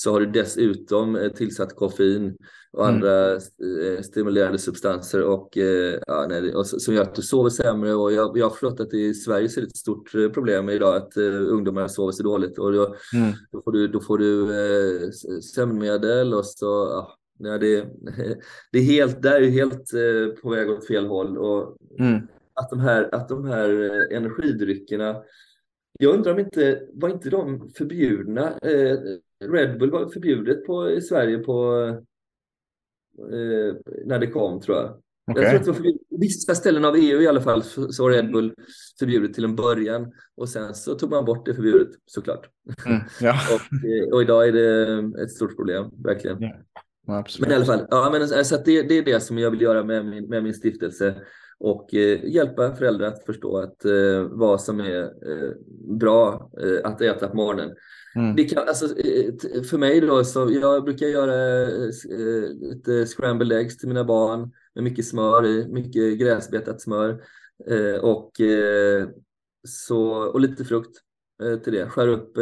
så 0.00 0.12
har 0.12 0.20
du 0.20 0.26
dessutom 0.26 1.16
eh, 1.16 1.28
tillsatt 1.32 1.76
koffein 1.76 2.36
och 2.72 2.88
mm. 2.88 2.94
andra 2.94 3.32
eh, 3.32 4.02
stimulerande 4.02 4.58
substanser 4.58 5.22
och, 5.22 5.58
eh, 5.58 6.00
ja, 6.06 6.26
nej, 6.28 6.54
och 6.54 6.66
som 6.66 6.94
gör 6.94 7.02
att 7.02 7.14
du 7.14 7.22
sover 7.22 7.50
sämre. 7.50 7.94
Och 7.94 8.12
jag, 8.12 8.38
jag 8.38 8.44
har 8.44 8.50
förstått 8.50 8.80
att 8.80 8.94
i 8.94 9.14
Sverige 9.14 9.48
så 9.48 9.60
är 9.60 9.62
det 9.62 9.68
ett 9.68 9.76
stort 9.76 10.12
problem 10.34 10.68
idag 10.68 10.96
att 10.96 11.16
uh, 11.16 11.52
ungdomar 11.52 11.88
sover 11.88 12.12
så 12.12 12.22
dåligt 12.22 12.58
och 12.58 12.72
då, 12.72 12.94
mm. 13.14 13.32
då 13.52 13.62
får 13.62 13.72
du, 13.72 13.88
då 13.88 14.00
får 14.00 14.18
du 14.18 14.42
uh, 14.42 15.10
sömnmedel 15.54 16.34
och 16.34 16.46
så 16.46 16.66
ja, 16.66 17.14
Ja, 17.40 17.58
det, 17.58 17.80
det 18.72 18.78
är 18.78 18.82
helt, 18.82 19.22
där 19.22 19.40
är 19.40 19.50
helt 19.50 19.90
på 20.42 20.50
väg 20.50 20.70
åt 20.70 20.86
fel 20.86 21.06
håll. 21.06 21.38
Och 21.38 21.76
mm. 21.98 22.20
att, 22.54 22.70
de 22.70 22.80
här, 22.80 23.14
att 23.14 23.28
de 23.28 23.44
här 23.44 23.68
energidryckerna, 24.12 25.22
jag 25.98 26.14
undrar 26.14 26.32
om 26.32 26.38
inte, 26.38 26.82
var 26.92 27.08
inte 27.08 27.30
de 27.30 27.70
förbjudna? 27.76 28.58
Eh, 29.44 29.50
Red 29.50 29.78
Bull 29.78 29.90
var 29.90 30.08
förbjudet 30.08 30.66
på, 30.66 30.90
i 30.90 31.00
Sverige 31.00 31.38
på, 31.38 31.74
när 34.04 34.18
det 34.18 34.26
kom 34.26 34.60
tror 34.60 34.76
jag. 34.76 35.00
Okay. 35.30 35.42
Jag 35.42 35.50
tror 35.50 35.58
att 35.58 35.64
det 35.64 35.70
var 35.70 35.76
förbjudet. 35.76 36.02
Vissa 36.10 36.54
ställen 36.54 36.84
av 36.84 36.96
EU 36.96 37.20
i 37.20 37.26
alla 37.26 37.40
fall 37.40 37.62
så 37.62 38.02
var 38.02 38.10
Red 38.10 38.32
Bull 38.32 38.54
förbjudet 38.98 39.34
till 39.34 39.44
en 39.44 39.56
början 39.56 40.12
och 40.36 40.48
sen 40.48 40.74
så 40.74 40.94
tog 40.94 41.10
man 41.10 41.24
bort 41.24 41.46
det 41.46 41.54
förbudet 41.54 41.88
såklart. 42.06 42.48
Mm, 42.86 43.00
ja. 43.20 43.34
och, 43.54 44.14
och, 44.14 44.22
idag 44.22 44.48
är 44.48 44.52
det 44.52 45.22
ett 45.22 45.30
stort 45.30 45.56
problem, 45.56 45.90
verkligen. 46.04 46.42
Yeah. 46.42 46.56
Absolut. 47.08 47.48
Men 47.48 47.52
i 47.52 47.56
alla 47.56 47.64
fall, 47.64 47.86
ja, 47.90 48.08
men, 48.12 48.22
alltså, 48.22 48.56
det, 48.64 48.82
det 48.82 48.98
är 48.98 49.04
det 49.04 49.20
som 49.20 49.38
jag 49.38 49.50
vill 49.50 49.60
göra 49.60 49.84
med 49.84 50.06
min, 50.06 50.28
med 50.28 50.42
min 50.42 50.54
stiftelse 50.54 51.14
och 51.58 51.94
eh, 51.94 52.24
hjälpa 52.24 52.74
föräldrar 52.74 53.06
att 53.06 53.24
förstå 53.26 53.58
att, 53.58 53.84
eh, 53.84 54.22
vad 54.30 54.60
som 54.60 54.80
är 54.80 55.02
eh, 55.02 55.52
bra 55.98 56.50
eh, 56.62 56.90
att 56.90 57.00
äta 57.00 57.28
på 57.28 57.36
morgonen. 57.36 57.70
Mm. 58.16 58.36
Det 58.36 58.44
kan, 58.44 58.68
alltså, 58.68 58.84
eh, 58.84 59.62
för 59.70 59.78
mig 59.78 60.00
då, 60.00 60.24
så 60.24 60.50
jag 60.50 60.84
brukar 60.84 61.06
göra 61.06 61.62
eh, 61.62 62.50
lite 62.60 63.06
scrambled 63.06 63.58
eggs 63.58 63.78
till 63.78 63.88
mina 63.88 64.04
barn 64.04 64.52
med 64.74 64.84
mycket 64.84 65.06
smör 65.06 65.46
i, 65.46 65.68
mycket 65.68 66.18
gräsbetat 66.18 66.80
smör 66.80 67.22
och, 68.02 68.30
så, 69.68 70.08
och 70.08 70.40
lite 70.40 70.64
frukt 70.64 70.98
till 71.64 71.72
det. 71.72 71.88
Skär 71.88 72.08
upp 72.08 72.38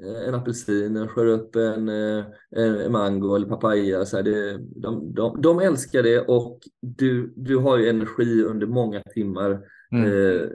Eh, 0.00 0.28
en 0.28 0.34
apelsin, 0.34 1.08
skär 1.08 1.26
upp 1.26 1.56
en, 1.56 1.88
eh, 1.88 2.24
en 2.50 2.92
mango 2.92 3.36
eller 3.36 3.46
papaya. 3.46 4.04
Så 4.04 4.16
här, 4.16 4.22
det, 4.22 4.58
de, 4.58 5.14
de, 5.14 5.42
de 5.42 5.58
älskar 5.58 6.02
det 6.02 6.20
och 6.20 6.60
du, 6.80 7.32
du 7.36 7.56
har 7.56 7.78
ju 7.78 7.88
energi 7.88 8.42
under 8.42 8.66
många 8.66 9.02
timmar 9.02 9.60
mm. 9.92 10.50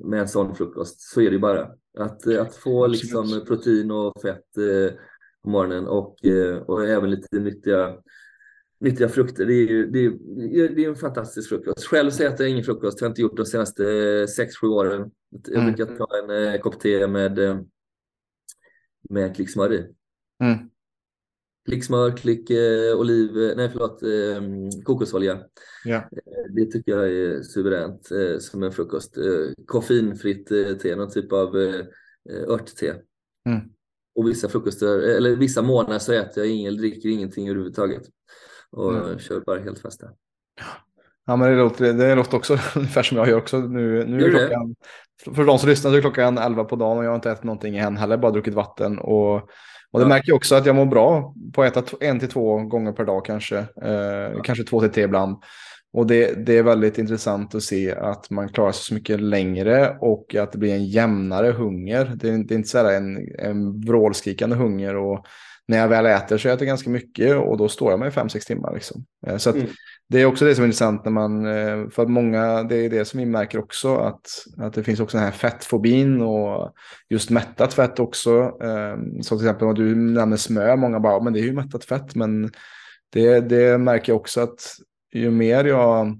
Eh, 0.00 0.06
med 0.06 0.20
en 0.20 0.28
sån 0.28 0.54
frukost. 0.54 1.00
Så 1.00 1.20
är 1.20 1.30
det 1.30 1.38
bara. 1.38 1.70
Att, 1.98 2.26
att 2.26 2.56
få 2.56 2.86
liksom 2.86 3.44
protein 3.46 3.90
och 3.90 4.22
fett 4.22 4.56
eh, 4.56 4.96
på 5.42 5.50
morgonen 5.50 5.86
och, 5.86 6.24
eh, 6.24 6.56
och 6.56 6.88
även 6.88 7.10
lite 7.10 7.38
nyttiga 7.38 7.96
nyttiga 8.80 9.08
frukter. 9.08 9.46
Det 9.46 9.54
är, 9.54 9.68
ju, 9.68 9.86
det, 9.86 10.04
är, 10.04 10.68
det 10.68 10.84
är 10.84 10.88
en 10.88 10.96
fantastisk 10.96 11.48
frukost. 11.48 11.84
Själv 11.84 12.10
så 12.10 12.22
äter 12.22 12.40
jag 12.40 12.50
ingen 12.50 12.64
frukost. 12.64 13.00
Jag 13.00 13.06
har 13.06 13.10
inte 13.10 13.22
gjort 13.22 13.36
de 13.36 13.46
senaste 13.46 13.82
6-7 13.82 14.66
åren. 14.66 15.10
Jag 15.46 15.62
mm. 15.62 15.74
brukar 15.74 15.96
ta 15.96 16.06
en 16.22 16.54
eh, 16.54 16.60
kopp 16.60 16.80
te 16.80 17.06
med 17.06 17.64
med 19.10 19.36
klick 19.36 19.50
smör 19.50 19.72
i. 19.72 19.86
Mm. 20.42 20.58
Klick 21.68 21.84
smör, 21.84 22.16
klick 22.16 22.50
eh, 22.50 22.96
oliv, 22.96 23.38
eh, 23.38 23.56
nej 23.56 23.70
förlåt, 23.72 24.02
eh, 24.02 24.42
kokosolja. 24.84 25.38
Ja. 25.84 25.96
Eh, 25.96 26.52
det 26.54 26.66
tycker 26.66 26.92
jag 26.92 27.08
är 27.08 27.42
suveränt 27.42 28.10
eh, 28.10 28.38
som 28.38 28.62
en 28.62 28.72
frukost. 28.72 29.16
Eh, 29.16 29.64
koffeinfritt 29.66 30.50
eh, 30.50 30.76
te, 30.82 30.96
någon 30.96 31.10
typ 31.10 31.32
av 31.32 31.58
eh, 31.58 31.84
örtte. 32.48 32.96
Mm. 33.46 33.60
Och 34.14 34.28
vissa 34.28 34.48
frukostar, 34.48 34.98
eller 34.98 35.36
vissa 35.36 35.62
månader 35.62 35.98
så 35.98 36.12
äter 36.12 36.44
jag 36.44 36.52
ingen, 36.52 36.76
dricker 36.76 37.08
ingenting 37.08 37.48
överhuvudtaget. 37.48 38.02
Och 38.70 38.94
mm. 38.94 39.18
kör 39.18 39.40
bara 39.40 39.60
helt 39.60 39.78
fasta. 39.78 40.06
Ja 41.26 41.36
men 41.36 41.50
det 41.50 41.56
låter, 41.56 41.92
det 41.92 42.14
låter 42.14 42.36
också 42.36 42.58
ungefär 42.76 43.02
som 43.02 43.16
jag 43.16 43.28
gör 43.28 43.38
också. 43.38 43.58
Nu, 43.58 44.04
nu 44.04 44.24
är 44.24 44.30
klockan, 44.30 44.74
för 45.36 45.44
de 45.44 45.58
som 45.58 45.68
lyssnar 45.68 45.90
så 45.90 45.96
är 45.96 46.00
klockan 46.00 46.38
11 46.38 46.64
på 46.64 46.76
dagen 46.76 46.98
och 46.98 47.04
jag 47.04 47.10
har 47.10 47.14
inte 47.14 47.30
ätit 47.30 47.44
någonting 47.44 47.76
än 47.76 47.96
heller, 47.96 48.16
bara 48.16 48.32
druckit 48.32 48.54
vatten. 48.54 48.98
Och, 48.98 49.50
och 49.92 50.00
det 50.00 50.06
märker 50.06 50.28
jag 50.28 50.36
också 50.36 50.54
att 50.54 50.66
jag 50.66 50.76
mår 50.76 50.86
bra 50.86 51.34
på 51.52 51.62
att 51.62 51.76
äta 51.76 51.96
en 52.00 52.20
till 52.20 52.28
två 52.28 52.58
gånger 52.58 52.92
per 52.92 53.04
dag 53.04 53.24
kanske. 53.24 53.58
Eh. 53.58 54.42
Kanske 54.44 54.64
två 54.64 54.80
till 54.80 54.90
tre 54.90 55.02
ibland. 55.02 55.36
Och 55.92 56.06
det, 56.06 56.46
det 56.46 56.58
är 56.58 56.62
väldigt 56.62 56.98
intressant 56.98 57.54
att 57.54 57.62
se 57.62 57.94
att 57.94 58.30
man 58.30 58.48
klarar 58.48 58.72
sig 58.72 58.84
så 58.84 58.94
mycket 58.94 59.20
längre 59.20 59.96
och 60.00 60.34
att 60.34 60.52
det 60.52 60.58
blir 60.58 60.74
en 60.74 60.86
jämnare 60.86 61.50
hunger. 61.50 62.12
Det 62.16 62.28
är, 62.28 62.38
det 62.38 62.54
är 62.54 62.56
inte 62.56 62.68
så 62.68 62.78
här 62.78 62.92
en, 62.92 63.28
en 63.38 63.80
vrålskrikande 63.80 64.56
hunger. 64.56 64.96
Och 64.96 65.26
när 65.72 65.78
jag 65.78 65.88
väl 65.88 66.06
äter 66.06 66.38
så 66.38 66.48
äter 66.48 66.60
jag 66.60 66.66
ganska 66.66 66.90
mycket 66.90 67.36
och 67.36 67.56
då 67.56 67.68
står 67.68 67.90
jag 67.90 68.00
mig 68.00 68.10
5-6 68.10 68.46
timmar. 68.46 68.74
Liksom. 68.74 69.04
Eh, 69.26 69.36
så 69.36 69.50
mm 69.50 69.66
det 70.12 70.20
är 70.20 70.26
också 70.26 70.44
det 70.44 70.54
som 70.54 70.62
är 70.62 70.66
intressant 70.66 71.04
när 71.04 71.12
man, 71.12 71.46
eh, 71.46 71.88
för 71.90 72.02
att 72.02 72.10
många, 72.10 72.62
det 72.62 72.76
är 72.76 72.90
det 72.90 73.04
som 73.04 73.20
vi 73.20 73.26
märker 73.26 73.58
också, 73.58 73.96
att, 73.96 74.26
att 74.58 74.72
det 74.74 74.84
finns 74.84 75.00
också 75.00 75.16
den 75.16 75.24
här 75.24 75.32
fettfobin 75.32 76.22
och 76.22 76.74
just 77.08 77.30
mättat 77.30 77.74
fett 77.74 77.98
också. 77.98 78.32
Ehm, 78.62 79.22
så 79.22 79.38
till 79.38 79.46
exempel 79.46 79.68
om 79.68 79.74
du 79.74 79.94
nämner 79.94 80.36
smör, 80.36 80.76
många 80.76 81.00
bara, 81.00 81.22
men 81.22 81.32
det 81.32 81.40
är 81.40 81.44
ju 81.44 81.52
mättat 81.52 81.84
fett, 81.84 82.14
men 82.14 82.50
det, 83.12 83.40
det 83.40 83.78
märker 83.78 84.12
jag 84.12 84.20
också 84.20 84.40
att 84.40 84.60
ju 85.12 85.30
mer 85.30 85.64
jag 85.64 86.18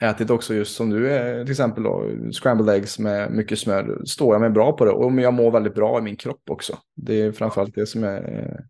ätit 0.00 0.30
också 0.30 0.54
just 0.54 0.76
som 0.76 0.90
du 0.90 1.10
är, 1.10 1.44
till 1.44 1.50
exempel 1.50 1.82
då, 1.82 2.04
scrambled 2.32 2.74
eggs 2.76 2.98
med 2.98 3.32
mycket 3.32 3.58
smör, 3.58 4.02
står 4.04 4.34
jag 4.34 4.40
mig 4.40 4.50
bra 4.50 4.72
på 4.72 4.84
det 4.84 4.90
och 4.90 5.20
jag 5.20 5.34
mår 5.34 5.50
väldigt 5.50 5.74
bra 5.74 5.98
i 5.98 6.02
min 6.02 6.16
kropp 6.16 6.42
också. 6.50 6.78
Det 6.96 7.22
är 7.22 7.32
framförallt 7.32 7.74
det 7.74 7.86
som 7.86 8.04
är 8.04 8.60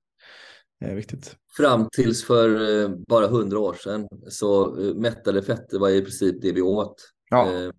är 0.80 0.94
viktigt. 0.94 1.36
Fram 1.56 1.88
tills 1.92 2.24
för 2.24 2.80
eh, 2.82 2.90
bara 3.08 3.26
hundra 3.26 3.58
år 3.58 3.74
sedan 3.74 4.08
så 4.28 4.80
eh, 4.80 4.94
mättade 4.94 5.42
fetter 5.42 5.78
var 5.78 5.88
i 5.88 6.02
princip 6.02 6.42
det 6.42 6.52
vi 6.52 6.62
åt. 6.62 6.94
Ja, 7.30 7.48
eh, 7.52 7.70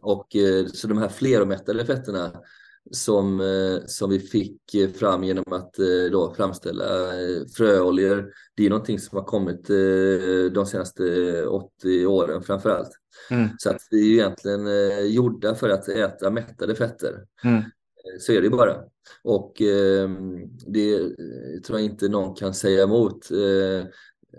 och 0.00 0.36
så 0.74 0.88
de 0.88 0.98
här 0.98 1.08
fleromättade 1.08 1.86
fetterna 1.86 2.32
som, 2.90 3.40
eh, 3.40 3.86
som 3.86 4.10
vi 4.10 4.18
fick 4.18 4.60
fram 4.98 5.24
genom 5.24 5.52
att 5.52 5.78
eh, 5.78 6.10
då 6.12 6.34
framställa 6.34 6.84
fröoljor. 7.56 8.32
Det 8.56 8.66
är 8.66 8.70
någonting 8.70 8.98
som 8.98 9.18
har 9.18 9.24
kommit 9.24 9.66
de 10.54 10.66
senaste 10.66 11.02
80 11.46 12.06
åren 12.06 12.42
framför 12.42 12.70
allt. 12.70 12.90
Mm. 13.30 13.48
Så 13.58 13.70
att 13.70 13.80
vi 13.90 14.10
är 14.10 14.12
egentligen 14.12 14.66
gjorda 15.12 15.54
för 15.54 15.68
att 15.68 15.88
äta 15.88 16.30
mättade 16.30 16.74
fetter. 16.74 17.24
Mm. 17.44 17.62
Så 18.18 18.32
är 18.32 18.42
det 18.42 18.50
bara. 18.50 18.76
Och 19.22 19.62
eh, 19.62 20.10
det 20.66 20.98
tror 21.64 21.78
jag 21.78 21.84
inte 21.84 22.08
någon 22.08 22.34
kan 22.34 22.54
säga 22.54 22.82
emot. 22.82 23.30
Eh, 23.30 23.86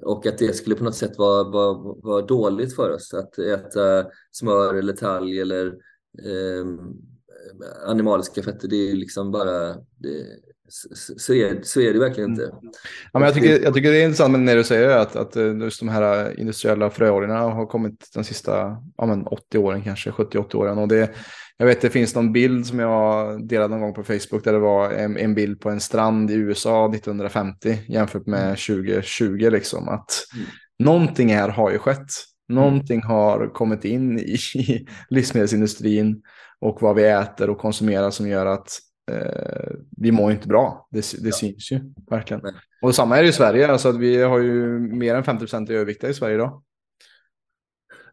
och 0.03 0.25
att 0.25 0.37
det 0.37 0.55
skulle 0.55 0.75
på 0.75 0.83
något 0.83 0.95
sätt 0.95 1.17
vara, 1.17 1.43
vara, 1.43 1.73
vara 2.03 2.21
dåligt 2.21 2.75
för 2.75 2.89
oss 2.89 3.13
att 3.13 3.39
äta 3.39 4.05
smör 4.31 4.75
eller 4.75 4.93
talg 4.93 5.39
eller 5.39 5.67
eh, 6.25 6.65
animaliska 7.87 8.43
fetter. 8.43 8.67
Det 8.67 8.91
är 8.91 8.95
liksom 8.95 9.31
bara, 9.31 9.73
det, 9.73 10.25
så, 11.17 11.33
är, 11.33 11.61
så 11.63 11.81
är 11.81 11.93
det 11.93 11.99
verkligen 11.99 12.29
inte. 12.29 12.43
Mm. 12.43 12.55
Ja, 13.13 13.19
men 13.19 13.21
jag, 13.21 13.33
tycker, 13.33 13.63
jag 13.63 13.73
tycker 13.73 13.91
det 13.91 14.01
är 14.01 14.05
intressant 14.05 14.39
när 14.39 14.55
du 14.55 14.63
säger 14.63 14.97
att, 14.97 15.15
att 15.15 15.35
eh, 15.35 15.57
just 15.57 15.79
de 15.79 15.89
här 15.89 16.39
industriella 16.39 16.89
fröoljorna 16.89 17.39
har 17.39 17.65
kommit 17.65 18.09
de 18.13 18.23
sista 18.23 18.77
ja, 18.97 19.05
men 19.05 19.27
80 19.27 19.57
åren, 19.57 19.83
kanske 19.83 20.09
70-80 20.09 20.55
åren. 20.55 20.77
Och 20.77 20.87
det, 20.87 21.15
jag 21.57 21.65
vet 21.65 21.81
det 21.81 21.89
finns 21.89 22.15
någon 22.15 22.33
bild 22.33 22.67
som 22.67 22.79
jag 22.79 23.47
delade 23.47 23.69
någon 23.69 23.81
gång 23.81 23.93
på 23.93 24.03
Facebook 24.03 24.43
där 24.43 24.53
det 24.53 24.59
var 24.59 24.91
en, 24.91 25.17
en 25.17 25.35
bild 25.35 25.61
på 25.61 25.69
en 25.69 25.79
strand 25.79 26.31
i 26.31 26.33
USA 26.33 26.91
1950 26.93 27.77
jämfört 27.87 28.25
med 28.25 28.49
2020. 28.49 29.23
Mm. 29.25 29.53
Liksom, 29.53 29.89
att 29.89 30.25
mm. 30.35 30.47
Någonting 30.79 31.33
här 31.33 31.49
har 31.49 31.71
ju 31.71 31.79
skett. 31.79 32.11
Någonting 32.49 33.01
har 33.03 33.53
kommit 33.53 33.85
in 33.85 34.19
i 34.19 34.37
livsmedelsindustrin 35.09 36.21
och 36.61 36.81
vad 36.81 36.95
vi 36.95 37.03
äter 37.03 37.49
och 37.49 37.57
konsumerar 37.57 38.11
som 38.11 38.27
gör 38.27 38.45
att 38.45 38.79
eh, 39.11 39.71
vi 39.97 40.11
mår 40.11 40.31
inte 40.31 40.47
bra. 40.47 40.87
Det, 40.91 41.11
det 41.21 41.27
ja. 41.27 41.31
syns 41.31 41.71
ju 41.71 41.79
verkligen. 42.09 42.41
Nej. 42.43 42.53
Och 42.81 42.95
samma 42.95 43.17
är 43.17 43.23
det 43.23 43.29
i 43.29 43.33
Sverige. 43.33 43.71
Alltså 43.71 43.89
att 43.89 43.97
vi 43.97 44.21
har 44.21 44.39
ju 44.39 44.79
mer 44.79 45.15
än 45.15 45.23
50 45.23 45.39
procent 45.39 45.69
i 45.69 45.73
överviktiga 45.73 46.09
i 46.09 46.13
Sverige 46.13 46.35
idag. 46.35 46.63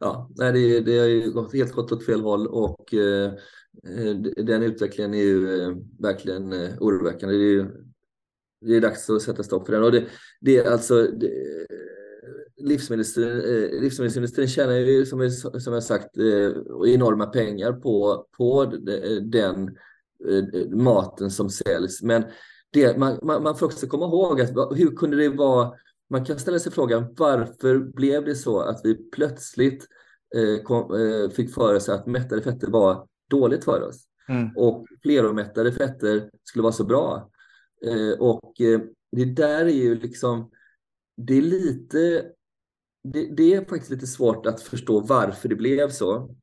Ja, 0.00 0.30
nej, 0.36 0.52
det, 0.52 0.80
det 0.80 0.98
har 0.98 1.06
ju 1.06 1.32
gått, 1.32 1.54
helt 1.54 1.72
gått 1.72 1.92
åt 1.92 2.06
fel 2.06 2.20
håll 2.20 2.46
och 2.46 2.94
eh, 2.94 3.32
den 4.36 4.62
utvecklingen 4.62 5.14
är 5.14 5.22
ju 5.22 5.62
eh, 5.62 5.76
verkligen 5.98 6.52
eh, 6.52 6.70
oroväckande. 6.80 7.36
Det 7.36 7.44
är, 7.44 7.52
ju, 7.52 7.66
det 8.60 8.76
är 8.76 8.80
dags 8.80 9.10
att 9.10 9.22
sätta 9.22 9.42
stopp 9.42 9.66
för 9.66 9.72
den. 9.72 9.82
Och 9.82 9.92
det, 9.92 10.04
det 10.40 10.56
är 10.56 10.72
alltså, 10.72 11.02
det, 11.02 11.30
livsmedelsindustrin, 12.56 13.74
eh, 13.74 13.80
livsmedelsindustrin 13.80 14.48
tjänar 14.48 14.72
ju 14.72 15.06
som, 15.06 15.30
som 15.60 15.72
jag 15.72 15.82
sagt 15.82 16.16
eh, 16.16 16.52
enorma 16.94 17.26
pengar 17.26 17.72
på, 17.72 18.26
på 18.36 18.64
den 19.22 19.76
eh, 20.28 20.68
maten 20.70 21.30
som 21.30 21.50
säljs. 21.50 22.02
Men 22.02 22.24
det, 22.72 22.98
man, 22.98 23.18
man, 23.22 23.42
man 23.42 23.56
får 23.56 23.66
också 23.66 23.86
komma 23.86 24.04
ihåg 24.04 24.40
att 24.40 24.50
hur 24.78 24.96
kunde 24.96 25.16
det 25.16 25.28
vara 25.28 25.72
man 26.10 26.24
kan 26.24 26.38
ställa 26.38 26.58
sig 26.58 26.72
frågan 26.72 27.14
varför 27.16 27.78
blev 27.78 28.24
det 28.24 28.34
så 28.34 28.60
att 28.60 28.80
vi 28.84 29.10
plötsligt 29.10 29.86
eh, 30.36 30.62
kom, 30.62 30.94
eh, 30.94 31.30
fick 31.30 31.54
för 31.54 31.74
oss 31.74 31.88
att 31.88 32.06
mättade 32.06 32.42
fetter 32.42 32.66
var 32.66 33.06
dåligt 33.30 33.64
för 33.64 33.82
oss 33.82 34.04
mm. 34.28 34.56
och 34.56 34.86
fleromättade 35.02 35.72
fetter 35.72 36.30
skulle 36.44 36.62
vara 36.62 36.72
så 36.72 36.84
bra. 36.84 37.30
Eh, 37.86 38.20
och 38.20 38.52
det 39.12 39.24
där 39.24 39.64
är 39.64 39.70
ju 39.70 39.94
liksom, 39.94 40.50
det 41.16 41.34
är 41.34 41.42
lite 41.42 42.24
det, 43.12 43.36
det, 43.36 43.54
är 43.54 43.64
faktiskt 43.64 43.90
lite 43.90 44.06
svårt 44.06 44.46
att 44.46 44.62
förstå 44.62 45.00
varför 45.00 45.48
det 45.48 45.54
blev 45.54 45.90
så. 45.90 46.36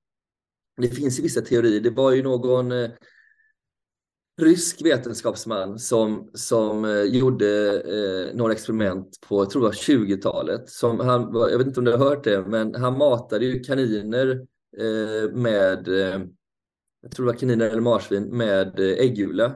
Det 0.78 0.88
finns 0.88 1.20
ju 1.20 1.24
vissa 1.24 1.42
teorier. 1.42 1.82
Det 1.82 1.90
var 1.90 2.12
ju 2.12 2.24
någon 2.24 2.72
eh, 2.72 2.90
rysk 4.42 4.82
vetenskapsman 4.82 5.80
som, 5.80 6.30
som 6.34 6.86
eh, 6.86 7.02
gjorde 7.02 7.82
eh, 7.82 8.36
några 8.36 8.54
experiment 8.54 9.20
på, 9.28 9.42
jag 9.42 9.50
tror 9.50 9.62
det 9.62 9.68
var 9.68 9.74
20-talet. 9.74 10.70
Som 10.70 11.00
han, 11.00 11.22
jag 11.34 11.58
vet 11.58 11.68
inte 11.68 11.80
om 11.80 11.86
du 11.86 11.92
har 11.92 12.10
hört 12.10 12.24
det, 12.24 12.46
men 12.48 12.76
han 12.76 12.98
matade 12.98 13.46
ju 13.46 13.60
kaniner 13.60 14.48
eh, 14.78 15.32
med, 15.32 15.88
eh, 15.88 16.22
jag 17.02 17.12
tror 17.12 17.26
det 17.26 17.32
var 17.32 17.40
kaniner 17.40 17.70
eller 17.70 17.82
marsvin, 17.82 18.38
med 18.38 18.80
eh, 18.80 19.06
äggula. 19.06 19.56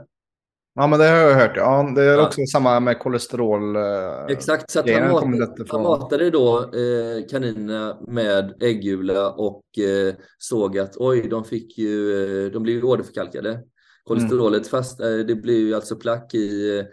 Ja, 0.80 0.88
men 0.88 1.00
det 1.00 1.06
har 1.06 1.18
jag 1.18 1.36
hört. 1.36 1.54
Ja, 1.56 1.92
det 1.96 2.04
är 2.04 2.18
ja. 2.18 2.28
också 2.28 2.42
samma 2.52 2.80
med 2.80 3.00
kolesterol. 3.00 3.76
Eh, 3.76 4.26
Exakt, 4.28 4.72
så 4.72 4.80
att 4.80 4.90
han, 4.90 5.12
matade, 5.12 5.66
han 5.70 5.84
matade 5.84 6.30
då 6.30 6.60
eh, 6.60 7.26
kaninerna 7.30 7.98
med 8.08 8.64
äggula 8.64 9.32
och 9.32 9.80
eh, 9.80 10.14
såg 10.38 10.78
att 10.78 10.98
oj, 10.98 11.28
de 11.30 11.44
fick 11.44 11.78
ju, 11.78 12.12
eh, 12.46 12.52
de 12.52 12.64
blev 12.64 12.76
ju 12.76 12.84
åderförkalkade. 12.84 13.60
Kolesterolet 14.04 14.62
mm. 14.62 14.70
fast, 14.70 15.02
eh, 15.02 15.18
det 15.18 15.36
blir 15.36 15.60
ju 15.60 15.74
alltså 15.74 15.96
plack 15.96 16.34
i, 16.34 16.84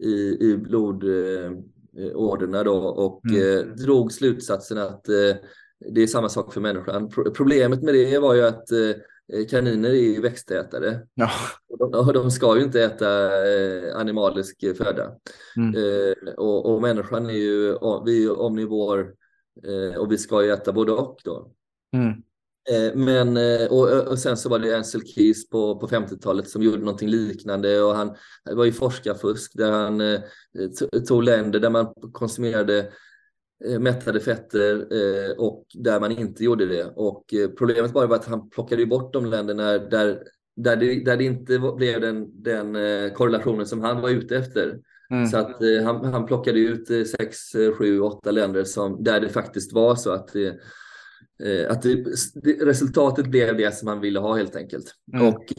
i, 0.00 0.36
i 0.40 0.56
blodåderna 0.56 2.58
eh, 2.58 2.64
då 2.64 2.76
och 2.76 3.20
mm. 3.24 3.76
drog 3.76 4.12
slutsatsen 4.12 4.78
att 4.78 5.04
det 5.94 6.02
är 6.02 6.06
samma 6.06 6.28
sak 6.28 6.54
för 6.54 6.60
människan. 6.60 7.10
Problemet 7.36 7.82
med 7.82 7.94
det 7.94 8.18
var 8.18 8.34
ju 8.34 8.42
att 8.42 8.70
Eh, 8.70 8.96
kaniner 9.50 9.90
är 9.90 9.94
ju 9.94 10.20
växtätare. 10.20 11.00
Ja. 11.14 11.30
Och 11.68 12.12
de, 12.12 12.30
ska 12.30 12.56
ju 12.56 12.62
inte 12.62 12.82
äta 12.82 13.26
eh, 13.48 13.96
animalisk 13.96 14.64
föda. 14.76 15.12
Mm. 15.56 15.74
Eh, 15.74 16.34
och, 16.34 16.74
och 16.74 16.82
människan 16.82 17.26
är 17.26 17.34
ju, 17.34 17.78
vi 18.04 18.24
är 18.24 18.40
omnivor 18.40 19.14
och 19.98 20.12
vi 20.12 20.18
ska 20.18 20.44
ju 20.44 20.50
äta 20.50 20.72
både 20.72 20.92
och 20.92 21.20
då. 21.24 21.52
Mm. 21.96 22.22
Men, 22.94 23.36
och, 23.70 24.08
och, 24.08 24.18
sen 24.18 24.36
så 24.36 24.48
var 24.48 24.58
det 24.58 24.76
Ansel 24.76 25.06
Keys 25.06 25.50
på, 25.50 25.78
på 25.78 25.88
50-talet 25.88 26.48
som 26.48 26.62
gjorde 26.62 26.78
någonting 26.78 27.08
liknande 27.08 27.82
och 27.82 27.94
han 27.94 28.16
det 28.44 28.54
var 28.54 28.64
ju 28.64 28.72
forskarfusk 28.72 29.52
där 29.54 29.70
han 29.70 30.02
tog 31.08 31.22
länder 31.22 31.60
där 31.60 31.70
man 31.70 31.94
konsumerade 32.12 32.78
Eh, 32.78 32.88
mättade 33.64 34.20
fetter 34.20 34.74
eh, 34.74 35.30
och 35.38 35.66
där 35.74 36.00
man 36.00 36.12
inte 36.12 36.44
gjorde 36.44 36.66
det. 36.66 36.84
Och 36.84 37.34
eh, 37.34 37.48
problemet 37.48 37.92
bara 37.92 38.06
var 38.06 38.16
att 38.16 38.24
han 38.24 38.50
plockade 38.50 38.86
bort 38.86 39.12
de 39.12 39.26
länderna 39.26 39.78
där, 39.78 40.22
där, 40.56 40.76
det, 40.76 41.04
där 41.04 41.16
det 41.16 41.24
inte 41.24 41.58
blev 41.76 42.00
den, 42.00 42.42
den 42.42 42.74
korrelationen 43.14 43.66
som 43.66 43.80
han 43.80 44.00
var 44.00 44.08
ute 44.08 44.36
efter. 44.36 44.78
Mm. 45.10 45.26
Så 45.26 45.36
att 45.36 45.56
han, 45.84 46.04
han 46.04 46.26
plockade 46.26 46.58
ut 46.58 47.08
sex, 47.08 47.38
sju, 47.78 48.00
åtta 48.00 48.30
länder 48.30 48.64
som, 48.64 49.04
där 49.04 49.20
det 49.20 49.28
faktiskt 49.28 49.72
var 49.72 49.94
så 49.94 50.10
att 50.10 50.32
det, 50.32 50.58
att 51.68 51.82
det, 51.82 52.04
resultatet 52.60 53.26
blev 53.26 53.56
det 53.56 53.74
som 53.74 53.88
han 53.88 54.00
ville 54.00 54.18
ha 54.20 54.36
helt 54.36 54.56
enkelt. 54.56 54.94
Mm. 55.14 55.26
Och, 55.26 55.52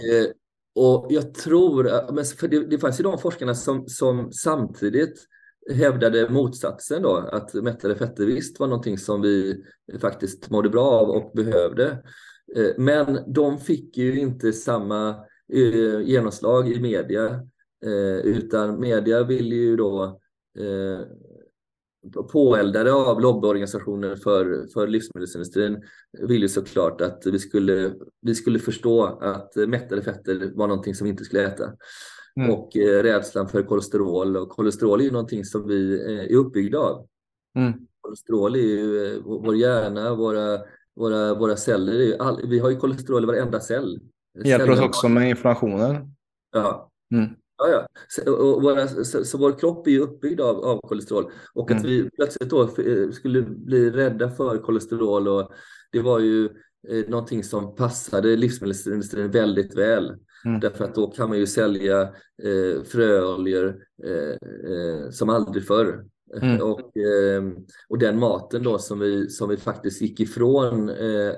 och 0.76 1.08
jag 1.10 1.34
tror, 1.34 2.12
men 2.14 2.26
för 2.26 2.48
det, 2.48 2.68
det 2.68 2.78
fanns 2.78 3.00
ju 3.00 3.04
de 3.04 3.18
forskarna 3.18 3.56
som, 3.56 3.88
som 3.88 4.32
samtidigt 4.32 5.28
hävdade 5.72 6.30
motsatsen 6.30 7.02
då, 7.02 7.15
att 7.15 7.53
mättade 7.53 7.95
fetter 7.95 8.26
visst 8.26 8.60
var 8.60 8.68
någonting 8.68 8.98
som 8.98 9.22
vi 9.22 9.64
faktiskt 9.99 10.49
mådde 10.49 10.69
bra 10.69 10.91
av 10.91 11.10
och 11.10 11.31
behövde. 11.35 12.03
Eh, 12.56 12.72
men 12.77 13.34
de 13.34 13.60
fick 13.60 13.98
ju 13.98 14.19
inte 14.19 14.53
samma 14.53 15.10
eh, 15.53 16.02
genomslag 16.02 16.72
i 16.72 16.80
media, 16.80 17.26
eh, 17.85 18.18
utan 18.26 18.80
media 18.80 19.23
vill 19.23 19.53
ju 19.53 19.76
då 19.76 20.19
påeldade 22.31 22.94
av 22.94 23.22
lobbyorganisationer 23.22 24.15
för, 24.15 24.68
för 24.73 24.88
livsmedelsindustrin 24.88 25.84
vill 26.27 26.41
ju 26.41 26.49
såklart 26.49 27.02
att 27.02 27.26
vi 27.26 27.40
skulle, 27.40 27.94
vi 28.22 28.35
skulle 28.35 28.60
förstå 28.60 29.06
att 29.06 29.56
mättade 29.56 30.02
fetter 30.02 30.52
var 30.56 30.68
någonting 30.68 30.95
som 30.95 31.06
vi 31.06 31.11
inte 31.11 31.23
skulle 31.23 31.44
äta. 31.44 31.73
Mm. 32.39 32.51
Och 32.51 32.77
eh, 32.77 33.03
rädslan 33.03 33.47
för 33.47 33.64
kolesterol. 33.64 34.38
Och 34.38 34.49
kolesterol 34.49 34.99
är 34.99 35.05
ju 35.05 35.11
någonting 35.11 35.45
som 35.45 35.68
vi 35.68 36.05
eh, 36.05 36.34
är 36.34 36.35
uppbyggda 36.35 36.77
av. 36.80 37.07
Mm. 37.57 37.73
Kolesterol 38.01 38.55
är 38.55 38.60
ju 38.60 39.05
eh, 39.05 39.22
vår 39.23 39.55
hjärna, 39.55 40.15
våra, 40.15 40.60
våra, 40.95 41.34
våra 41.34 41.55
celler. 41.55 42.22
All, 42.22 42.47
vi 42.47 42.60
har 42.60 42.69
ju 42.69 42.76
kolesterol 42.76 43.23
i 43.23 43.27
varenda 43.27 43.60
cell. 43.60 43.99
Hjälper 44.43 44.72
oss 44.72 44.80
också 44.80 45.10
med 45.10 45.30
inflammationen. 45.30 46.15
Ja. 46.51 46.91
Mm. 47.14 47.30
Ja, 47.57 47.69
ja. 47.69 47.88
Så, 48.07 48.34
och 48.34 48.61
våra, 48.61 48.88
så, 48.88 49.26
så, 49.26 49.38
vår 49.38 49.60
kropp 49.60 49.88
är 49.88 49.91
ju 49.91 49.99
uppbyggd 49.99 50.41
av, 50.41 50.65
av 50.65 50.80
kolesterol. 50.81 51.31
Och 51.53 51.72
att 51.72 51.84
mm. 51.84 51.91
vi 51.91 52.10
plötsligt 52.10 52.49
då 52.49 52.69
skulle 53.11 53.41
bli 53.41 53.89
rädda 53.89 54.30
för 54.30 54.57
kolesterol. 54.57 55.27
Och 55.27 55.51
det 55.91 56.01
var 56.01 56.19
ju 56.19 56.45
eh, 56.89 57.10
någonting 57.10 57.43
som 57.43 57.76
passade 57.76 58.35
livsmedelsindustrin 58.35 59.31
väldigt 59.31 59.77
väl. 59.77 60.15
Mm. 60.45 60.60
Därför 60.60 60.86
att 60.86 60.95
då 60.95 61.07
kan 61.07 61.30
man 61.30 61.38
ju 61.38 61.48
sälja 61.48 62.02
eh, 62.44 62.84
fröoljor 62.84 63.76
eh, 64.03 64.72
eh, 64.72 65.10
som 65.10 65.30
aldrig 65.30 65.68
förr. 65.68 66.06
Mm. 66.41 66.61
Och, 66.61 66.98
eh, 66.98 67.44
och 67.90 67.99
den 67.99 68.20
maten 68.20 68.64
då 68.64 68.78
som 68.78 68.99
vi, 68.99 69.30
som 69.30 69.49
vi 69.49 69.57
faktiskt 69.57 70.02
gick 70.02 70.20
ifrån, 70.20 70.90
eh, 70.90 71.34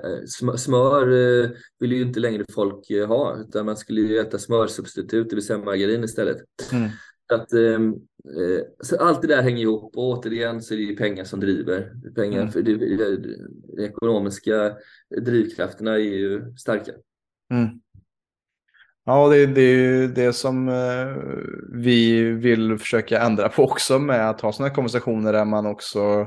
smör 0.56 1.02
eh, 1.02 1.50
vill 1.78 1.92
ju 1.92 2.02
inte 2.02 2.20
längre 2.20 2.44
folk 2.54 2.90
eh, 2.90 3.06
ha, 3.06 3.36
utan 3.40 3.66
man 3.66 3.76
skulle 3.76 4.00
ju 4.00 4.18
äta 4.18 4.38
smörsubstitut, 4.38 5.30
det 5.30 5.36
vill 5.36 5.46
säga 5.46 5.58
margarin 5.58 6.04
istället. 6.04 6.36
Mm. 6.72 6.88
Att, 7.32 7.52
ehm, 7.52 7.94
eh, 8.36 8.64
så 8.80 8.96
allt 8.96 9.22
det 9.22 9.28
där 9.28 9.42
hänger 9.42 9.62
ihop 9.62 9.96
och 9.96 10.04
återigen 10.04 10.62
så 10.62 10.74
är 10.74 10.78
det 10.78 10.84
ju 10.84 10.96
pengar 10.96 11.24
som 11.24 11.40
driver. 11.40 11.92
Pengar 12.14 12.40
mm. 12.40 12.52
för 12.52 12.62
det, 12.62 12.76
de 13.76 13.84
ekonomiska 13.84 14.76
drivkrafterna 15.20 15.94
är 15.94 15.98
ju 15.98 16.56
starka. 16.56 16.92
Mm. 17.50 17.68
Ja, 19.08 19.28
det, 19.28 19.46
det 19.46 19.60
är 19.60 19.76
ju 19.76 20.08
det 20.08 20.32
som 20.32 20.68
eh, 20.68 21.16
vi 21.72 22.22
vill 22.22 22.78
försöka 22.78 23.20
ändra 23.20 23.48
på 23.48 23.64
också 23.64 23.98
med 23.98 24.30
att 24.30 24.40
ha 24.40 24.52
sådana 24.52 24.68
här 24.68 24.74
konversationer 24.74 25.32
där 25.32 25.44
man 25.44 25.66
också 25.66 26.26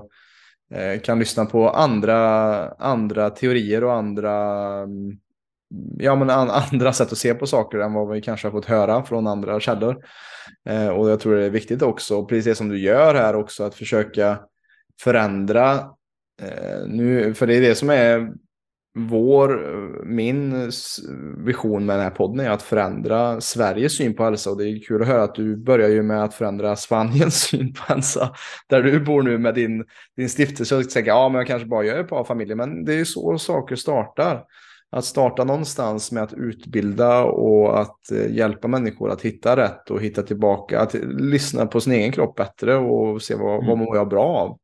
eh, 0.73 1.01
kan 1.01 1.19
lyssna 1.19 1.45
på 1.45 1.69
andra, 1.69 2.18
andra 2.69 3.30
teorier 3.30 3.84
och 3.84 3.93
andra, 3.93 4.34
mm, 4.84 5.18
ja, 5.97 6.15
men 6.15 6.30
andra 6.49 6.93
sätt 6.93 7.11
att 7.11 7.18
se 7.18 7.34
på 7.34 7.47
saker 7.47 7.77
än 7.77 7.93
vad 7.93 8.10
vi 8.10 8.22
kanske 8.22 8.47
har 8.47 8.51
fått 8.51 8.65
höra 8.65 9.03
från 9.03 9.27
andra 9.27 9.60
källor. 9.60 10.03
Eh, 10.69 10.89
och 10.89 11.10
jag 11.10 11.19
tror 11.19 11.35
det 11.35 11.45
är 11.45 11.49
viktigt 11.49 11.81
också, 11.81 12.26
precis 12.26 12.45
det 12.45 12.56
som 12.56 12.69
du 12.69 12.80
gör 12.80 13.15
här 13.15 13.35
också, 13.35 13.64
att 13.64 13.76
försöka 13.76 14.39
förändra 15.01 15.89
nu, 16.88 17.34
för 17.34 17.47
det 17.47 17.56
är 17.56 17.61
det 17.61 17.76
som 17.76 17.89
är 17.89 18.34
vår, 18.95 19.49
min 20.06 20.72
vision 21.45 21.86
med 21.86 21.95
den 21.95 22.03
här 22.03 22.10
podden 22.10 22.45
är 22.45 22.49
att 22.49 22.61
förändra 22.61 23.41
Sveriges 23.41 23.98
syn 23.98 24.16
på 24.16 24.24
hälsa 24.24 24.49
och 24.49 24.57
det 24.57 24.70
är 24.70 24.80
kul 24.88 25.02
att 25.02 25.07
höra 25.07 25.24
att 25.24 25.36
du 25.36 25.57
börjar 25.57 25.90
ju 25.90 26.03
med 26.03 26.24
att 26.24 26.34
förändra 26.34 26.76
Spaniens 26.76 27.36
syn 27.49 27.74
på 27.74 27.94
hälsa. 27.94 28.34
Där 28.70 28.84
du 28.84 28.99
bor 28.99 29.24
nu 29.24 29.38
med 29.38 29.56
din, 29.56 29.86
din 30.18 30.30
stiftelse 30.30 30.76
och 30.76 30.90
tänker 30.90 31.11
ja 31.11 31.30
men 31.30 31.40
jag 31.40 31.48
kanske 31.48 31.68
bara 31.68 31.84
gör 31.84 31.99
ett 31.99 32.10
par 32.10 32.24
familjer 32.24 32.56
men 32.56 32.86
det 32.86 32.94
är 32.94 33.06
så 33.06 33.38
saker 33.38 33.76
startar. 33.76 34.44
Att 34.91 35.06
starta 35.06 35.44
någonstans 35.44 36.11
med 36.11 36.24
att 36.24 36.34
utbilda 36.34 37.24
och 37.24 37.80
att 37.80 38.11
eh, 38.11 38.36
hjälpa 38.36 38.68
människor 38.68 39.11
att 39.11 39.22
hitta 39.22 39.56
rätt 39.56 39.90
och 39.90 40.02
hitta 40.02 40.22
tillbaka, 40.22 40.80
att 40.80 40.94
lyssna 41.03 41.66
på 41.66 41.82
sin 41.82 41.94
egen 41.94 42.11
kropp 42.11 42.36
bättre 42.36 42.76
och 42.76 43.22
se 43.22 43.36
vad, 43.36 43.56
mm. 43.56 43.68
vad 43.68 43.78
mår 43.78 43.95
jag 43.98 44.10
bra 44.10 44.26
av. 44.26 44.57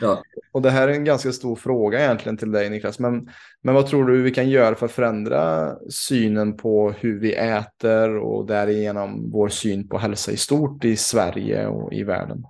Ja. 0.00 0.22
Och 0.52 0.62
det 0.62 0.70
här 0.70 0.88
är 0.88 0.92
en 0.92 1.04
ganska 1.04 1.32
stor 1.32 1.56
fråga 1.56 2.00
egentligen 2.00 2.36
till 2.36 2.52
dig 2.52 2.70
Niklas. 2.70 2.98
Men, 2.98 3.28
men 3.62 3.74
vad 3.74 3.86
tror 3.86 4.06
du 4.06 4.22
vi 4.22 4.30
kan 4.30 4.48
göra 4.48 4.74
för 4.74 4.86
att 4.86 4.92
förändra 4.92 5.74
synen 5.90 6.56
på 6.56 6.90
hur 6.90 7.20
vi 7.20 7.34
äter 7.34 8.16
och 8.16 8.46
därigenom 8.46 9.30
vår 9.30 9.48
syn 9.48 9.88
på 9.88 9.98
hälsa 9.98 10.32
i 10.32 10.36
stort 10.36 10.84
i 10.84 10.96
Sverige 10.96 11.66
och 11.66 11.92
i 11.92 12.04
världen? 12.04 12.44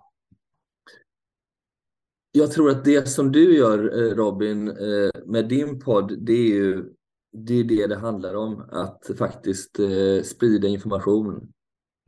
Jag 2.32 2.52
tror 2.52 2.70
att 2.70 2.84
det 2.84 3.08
som 3.08 3.32
du 3.32 3.56
gör 3.56 3.78
eh, 3.78 4.14
Robin 4.14 4.68
eh, 4.68 5.10
med 5.26 5.48
din 5.48 5.80
podd, 5.80 6.18
det 6.18 6.32
är 6.32 6.54
ju 6.54 6.84
det 7.32 7.54
är 7.54 7.64
det 7.64 7.86
det 7.86 7.96
handlar 7.96 8.34
om. 8.34 8.64
Att 8.70 9.18
faktiskt 9.18 9.78
eh, 9.78 10.22
sprida 10.24 10.68
information. 10.68 11.52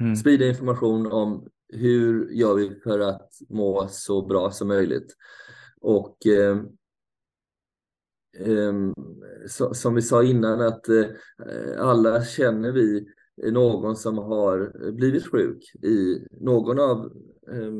Mm. 0.01 0.17
Sprida 0.17 0.49
information 0.49 1.13
om 1.13 1.49
hur 1.73 2.31
gör 2.31 2.55
vi 2.55 2.81
för 2.85 3.01
att 3.01 3.31
må 3.49 3.89
så 3.89 4.27
bra 4.27 4.51
som 4.51 4.69
möjligt? 4.69 5.17
Och 5.81 6.27
eh, 6.27 6.59
eh, 8.39 8.75
så, 9.49 9.75
som 9.75 9.95
vi 9.95 10.03
sa 10.03 10.23
innan 10.23 10.61
att 10.61 10.89
eh, 10.89 11.07
alla 11.79 12.25
känner 12.25 12.73
vi 12.73 13.07
någon 13.51 13.97
som 13.97 14.19
har 14.19 14.91
blivit 14.93 15.27
sjuk 15.27 15.75
i 15.83 16.27
någon 16.31 16.81
av 16.81 17.13
eh, 17.53 17.73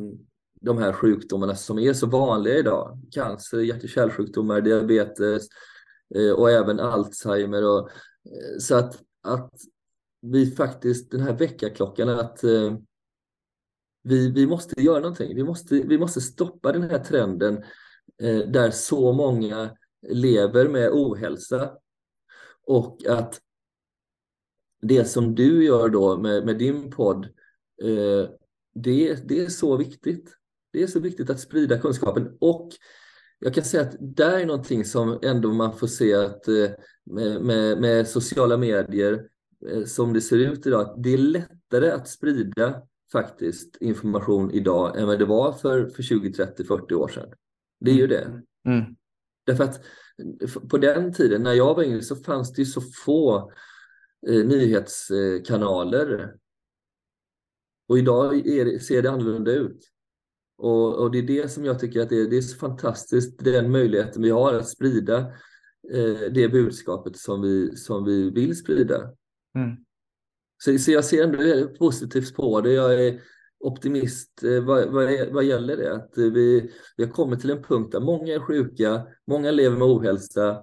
de 0.63 0.79
här 0.79 0.93
sjukdomarna 0.93 1.55
som 1.55 1.79
är 1.79 1.93
så 1.93 2.07
vanliga 2.07 2.59
idag. 2.59 2.99
Cancer, 3.11 3.61
hjärt 3.61 3.83
och 3.83 3.89
kärlsjukdomar, 3.89 4.61
diabetes 4.61 5.49
eh, 6.15 6.31
och 6.31 6.51
även 6.51 6.81
Alzheimer. 6.81 7.65
Och, 7.65 7.89
eh, 8.25 8.59
så 8.59 8.75
att, 8.75 9.03
att 9.23 9.53
vi 10.21 10.51
faktiskt, 10.51 11.11
den 11.11 11.21
här 11.21 11.33
väckarklockan, 11.33 12.09
att 12.09 12.45
eh, 12.45 12.77
vi, 14.03 14.31
vi 14.31 14.47
måste 14.47 14.83
göra 14.83 15.01
någonting. 15.01 15.35
Vi 15.35 15.45
måste, 15.45 15.75
vi 15.75 15.99
måste 15.99 16.21
stoppa 16.21 16.73
den 16.73 16.83
här 16.83 16.99
trenden 16.99 17.57
eh, 18.23 18.39
där 18.39 18.71
så 18.71 19.13
många 19.13 19.77
lever 20.09 20.69
med 20.69 20.91
ohälsa. 20.93 21.73
Och 22.67 23.07
att 23.07 23.41
det 24.83 25.05
som 25.05 25.35
du 25.35 25.65
gör 25.65 25.89
då 25.89 26.19
med, 26.19 26.47
med 26.47 26.59
din 26.59 26.91
podd, 26.91 27.25
eh, 27.83 28.31
det, 28.75 29.29
det 29.29 29.41
är 29.41 29.49
så 29.49 29.77
viktigt. 29.77 30.37
Det 30.73 30.83
är 30.83 30.87
så 30.87 31.01
viktigt 31.01 31.31
att 31.31 31.41
sprida 31.41 31.79
kunskapen 31.79 32.37
och 32.41 32.71
jag 33.45 33.55
kan 33.55 33.65
säga 33.65 33.83
att 33.83 33.97
där 34.01 34.39
är 34.39 34.47
någonting 34.47 34.85
som 34.85 35.19
ändå 35.23 35.53
man 35.53 35.79
får 35.79 35.87
se 35.87 36.15
att 36.15 36.49
eh, 36.49 36.71
med, 37.05 37.43
med, 37.43 37.81
med 37.81 38.09
sociala 38.09 38.57
medier 38.57 39.29
eh, 39.71 39.85
som 39.85 40.13
det 40.13 40.21
ser 40.21 40.39
ut 40.39 40.67
idag, 40.67 40.95
det 40.99 41.15
är 41.15 41.19
lättare 41.19 41.91
att 41.91 42.09
sprida 42.09 42.83
faktiskt 43.13 43.77
information 43.81 44.51
idag 44.51 44.99
än 44.99 45.07
vad 45.07 45.19
det 45.19 45.25
var 45.25 45.53
för, 45.53 45.87
för 45.87 46.03
20, 46.03 46.33
30, 46.33 46.65
40 46.65 46.95
år 46.95 47.09
sedan. 47.09 47.33
Det 47.81 47.91
är 47.91 47.95
ju 47.95 48.07
det. 48.07 48.23
Mm. 48.25 48.43
mm. 48.67 48.97
Därför 49.47 49.65
att 49.65 49.81
på 50.71 50.79
den 50.79 51.13
tiden 51.13 51.43
när 51.43 51.53
jag 51.53 51.75
var 51.75 51.83
yngre 51.83 52.03
så 52.03 52.17
fanns 52.17 52.53
det 52.53 52.63
ju 52.63 52.67
så 52.67 52.81
få 53.05 53.53
eh, 54.29 54.45
nyhetskanaler. 54.47 56.35
Och 57.89 57.99
idag 57.99 58.45
det, 58.45 58.83
ser 58.83 59.03
det 59.03 59.11
annorlunda 59.11 59.53
ut. 59.53 59.89
Och, 60.59 60.95
och, 60.95 61.11
det 61.11 61.19
är 61.19 61.23
det 61.23 61.49
som 61.49 61.65
jag 61.65 61.79
tycker 61.79 62.01
att 62.01 62.09
det 62.09 62.21
är, 62.21 62.31
det 62.31 62.37
är 62.37 62.43
så 62.43 62.59
fantastiskt, 62.59 63.45
den 63.45 63.71
möjligheten 63.71 64.23
vi 64.23 64.31
har 64.31 64.55
att 64.55 64.69
sprida 64.69 65.19
eh, 65.93 66.21
det 66.35 66.49
budskapet 66.49 67.17
som 67.17 67.43
vi, 67.43 67.77
som 67.77 68.05
vi 68.05 68.31
vill 68.31 68.57
sprida. 68.57 68.97
Mm. 69.55 69.77
Så, 70.65 70.79
så 70.79 70.91
jag 70.91 71.05
ser 71.05 71.25
ändå 71.25 71.69
positivt 71.79 72.35
på 72.35 72.61
det. 72.61 72.73
Jag 72.73 73.07
är 73.07 73.21
optimist 73.61 74.43
eh, 74.45 74.65
vad, 74.65 74.89
vad, 74.89 75.29
vad 75.33 75.45
gäller 75.45 75.77
det. 75.77 75.95
Att 75.95 76.19
eh, 76.19 76.25
vi, 76.25 76.71
vi 76.97 77.05
har 77.05 77.11
kommit 77.11 77.41
till 77.41 77.51
en 77.51 77.63
punkt 77.63 77.93
där 77.93 78.01
många 78.01 78.35
är 78.35 78.41
sjuka, 78.41 79.03
många 79.27 79.51
lever 79.51 79.77
med 79.77 79.89
ohälsa, 79.89 80.63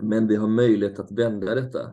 men 0.00 0.26
vi 0.26 0.36
har 0.36 0.48
möjlighet 0.48 0.98
att 0.98 1.12
vända 1.12 1.54
detta. 1.54 1.92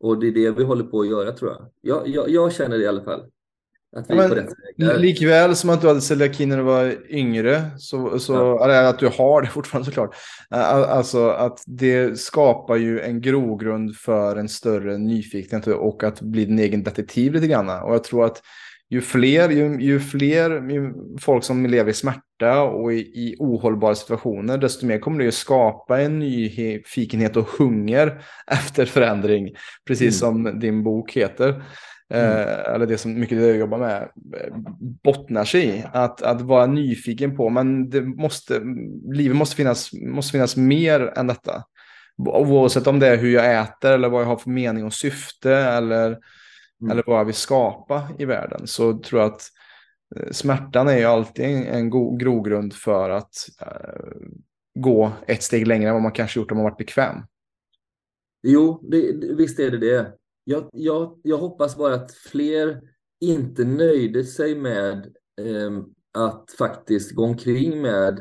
Och 0.00 0.18
det 0.18 0.26
är 0.26 0.32
det 0.32 0.50
vi 0.50 0.64
håller 0.64 0.84
på 0.84 1.00
att 1.00 1.08
göra 1.08 1.32
tror 1.32 1.50
jag. 1.50 1.70
Jag, 1.80 2.08
jag, 2.08 2.30
jag 2.30 2.52
känner 2.52 2.78
det 2.78 2.84
i 2.84 2.88
alla 2.88 3.04
fall. 3.04 3.30
Att 3.96 4.10
vi 4.10 4.16
ja, 4.16 4.22
är 4.22 4.28
rätt 4.28 4.48
väg. 4.76 5.00
Likväl 5.00 5.56
som 5.56 5.70
att 5.70 5.80
du 5.80 5.88
hade 5.88 6.00
celiaki 6.00 6.46
när 6.46 6.56
du 6.56 6.62
var 6.62 6.96
yngre, 7.10 7.62
så, 7.78 8.18
så 8.18 8.32
ja. 8.32 8.64
eller 8.64 8.84
att 8.84 8.98
du 8.98 9.06
har 9.06 9.42
det 9.42 9.48
fortfarande 9.52 9.86
såklart. 9.86 10.14
Alltså 10.50 11.28
att 11.28 11.62
det 11.66 12.18
skapar 12.18 12.76
ju 12.76 13.00
en 13.00 13.20
grogrund 13.20 13.96
för 13.96 14.36
en 14.36 14.48
större 14.48 14.98
nyfikenhet 14.98 15.66
och 15.66 16.04
att 16.04 16.20
bli 16.20 16.44
din 16.44 16.58
egen 16.58 16.82
detektiv 16.82 17.32
lite 17.32 17.46
grann. 17.46 17.68
Och 17.68 17.94
jag 17.94 18.04
tror 18.04 18.24
att 18.24 18.42
ju 18.90 19.00
fler, 19.00 19.50
ju, 19.50 19.80
ju 19.80 20.00
fler 20.00 20.70
ju 20.70 20.94
folk 21.20 21.44
som 21.44 21.66
lever 21.66 21.90
i 21.90 21.94
smärta 21.94 22.62
och 22.62 22.92
i, 22.92 22.96
i 22.96 23.36
ohållbara 23.38 23.94
situationer, 23.94 24.58
desto 24.58 24.86
mer 24.86 24.98
kommer 24.98 25.18
det 25.18 25.24
ju 25.24 25.32
skapa 25.32 26.00
en 26.00 26.18
nyfikenhet 26.18 27.36
och 27.36 27.48
hunger 27.48 28.22
efter 28.46 28.86
förändring. 28.86 29.54
Precis 29.86 30.22
mm. 30.22 30.44
som 30.44 30.60
din 30.60 30.82
bok 30.82 31.12
heter. 31.12 31.62
Mm. 32.14 32.30
Eh, 32.30 32.74
eller 32.74 32.86
det 32.86 32.98
som 32.98 33.20
mycket 33.20 33.38
det 33.38 33.46
jag 33.46 33.56
jobbar 33.56 33.78
med 33.78 34.02
eh, 34.34 34.56
bottnar 35.04 35.44
sig 35.44 35.68
i. 35.68 35.84
Att, 35.92 36.22
att 36.22 36.40
vara 36.40 36.66
nyfiken 36.66 37.36
på, 37.36 37.48
men 37.48 37.90
det 37.90 38.00
måste, 38.02 38.60
livet 39.12 39.36
måste 39.36 39.56
finnas, 39.56 39.90
måste 39.92 40.32
finnas 40.32 40.56
mer 40.56 41.12
än 41.16 41.26
detta. 41.26 41.64
Oavsett 42.26 42.86
om 42.86 42.98
det 42.98 43.08
är 43.08 43.16
hur 43.16 43.32
jag 43.32 43.60
äter 43.60 43.92
eller 43.92 44.08
vad 44.08 44.22
jag 44.22 44.26
har 44.26 44.36
för 44.36 44.50
mening 44.50 44.84
och 44.84 44.92
syfte 44.92 45.54
eller, 45.54 46.06
mm. 46.06 46.90
eller 46.90 47.02
vad 47.06 47.18
jag 47.18 47.24
vill 47.24 47.34
skapa 47.34 48.08
i 48.18 48.24
världen. 48.24 48.66
Så 48.66 48.98
tror 48.98 49.20
jag 49.20 49.32
att 49.32 49.42
eh, 50.16 50.30
smärtan 50.30 50.88
är 50.88 50.98
ju 50.98 51.04
alltid 51.04 51.44
en, 51.44 51.66
en 51.66 51.90
go- 51.90 52.16
grogrund 52.16 52.74
för 52.74 53.10
att 53.10 53.32
uh, 53.62 54.28
gå 54.78 55.12
ett 55.26 55.42
steg 55.42 55.66
längre 55.66 55.88
än 55.88 55.94
vad 55.94 56.02
man 56.02 56.12
kanske 56.12 56.40
gjort 56.40 56.50
om 56.50 56.56
man 56.56 56.64
varit 56.64 56.78
bekväm. 56.78 57.16
Jo, 58.42 58.88
det, 58.90 59.12
visst 59.36 59.58
är 59.58 59.70
det 59.70 59.78
det. 59.78 60.12
Jag, 60.48 60.68
jag, 60.72 61.20
jag 61.22 61.38
hoppas 61.38 61.76
bara 61.76 61.94
att 61.94 62.12
fler 62.12 62.80
inte 63.20 63.64
nöjde 63.64 64.24
sig 64.24 64.54
med 64.54 64.96
eh, 65.40 65.78
att 66.14 66.50
faktiskt 66.58 67.14
gå 67.14 67.24
omkring 67.24 67.82
med 67.82 68.18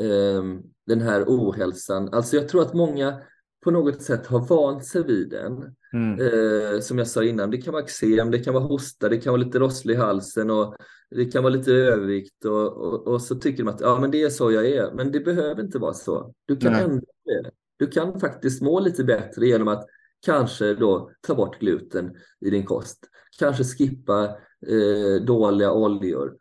eh, 0.00 0.42
den 0.86 1.00
här 1.00 1.24
ohälsan. 1.26 2.08
Alltså 2.08 2.36
jag 2.36 2.48
tror 2.48 2.62
att 2.62 2.74
många 2.74 3.20
på 3.64 3.70
något 3.70 4.02
sätt 4.02 4.26
har 4.26 4.46
vant 4.46 4.86
sig 4.86 5.04
vid 5.04 5.30
den. 5.30 5.76
Mm. 5.92 6.20
Eh, 6.20 6.80
som 6.80 6.98
jag 6.98 7.06
sa 7.06 7.24
innan, 7.24 7.50
det 7.50 7.58
kan 7.58 7.72
vara 7.72 7.82
eksem, 7.82 8.30
det 8.30 8.38
kan 8.38 8.54
vara 8.54 8.64
hosta, 8.64 9.08
det 9.08 9.18
kan 9.18 9.32
vara 9.32 9.42
lite 9.42 9.58
rosslig 9.58 9.94
i 9.94 9.96
halsen 9.96 10.50
och 10.50 10.76
det 11.10 11.24
kan 11.24 11.42
vara 11.42 11.54
lite 11.54 11.72
övervikt 11.72 12.44
och, 12.44 12.72
och, 12.72 13.06
och, 13.06 13.22
så 13.22 13.34
tycker 13.34 13.64
de 13.64 13.70
att 13.70 13.80
ja, 13.80 14.00
men 14.00 14.10
det 14.10 14.22
är 14.22 14.30
så 14.30 14.52
jag 14.52 14.66
är. 14.66 14.92
Men 14.92 15.12
det 15.12 15.20
behöver 15.20 15.62
inte 15.62 15.78
vara 15.78 15.94
så. 15.94 16.34
Du 16.46 16.56
kan 16.56 16.72
Nej. 16.72 16.82
ändra 16.82 17.06
det. 17.24 17.50
Du 17.76 17.86
kan 17.86 18.20
faktiskt 18.20 18.62
må 18.62 18.80
lite 18.80 19.04
bättre 19.04 19.46
genom 19.46 19.68
att 19.68 19.86
Kanske 20.20 20.74
då 20.74 21.10
ta 21.20 21.34
bort 21.34 21.58
gluten 21.58 22.16
i 22.40 22.50
din 22.50 22.64
kost. 22.64 22.98
Kanske 23.38 23.64
skippa 23.64 24.24
eh, 24.66 25.24
dåliga 25.24 25.72
oljor. 25.72 26.36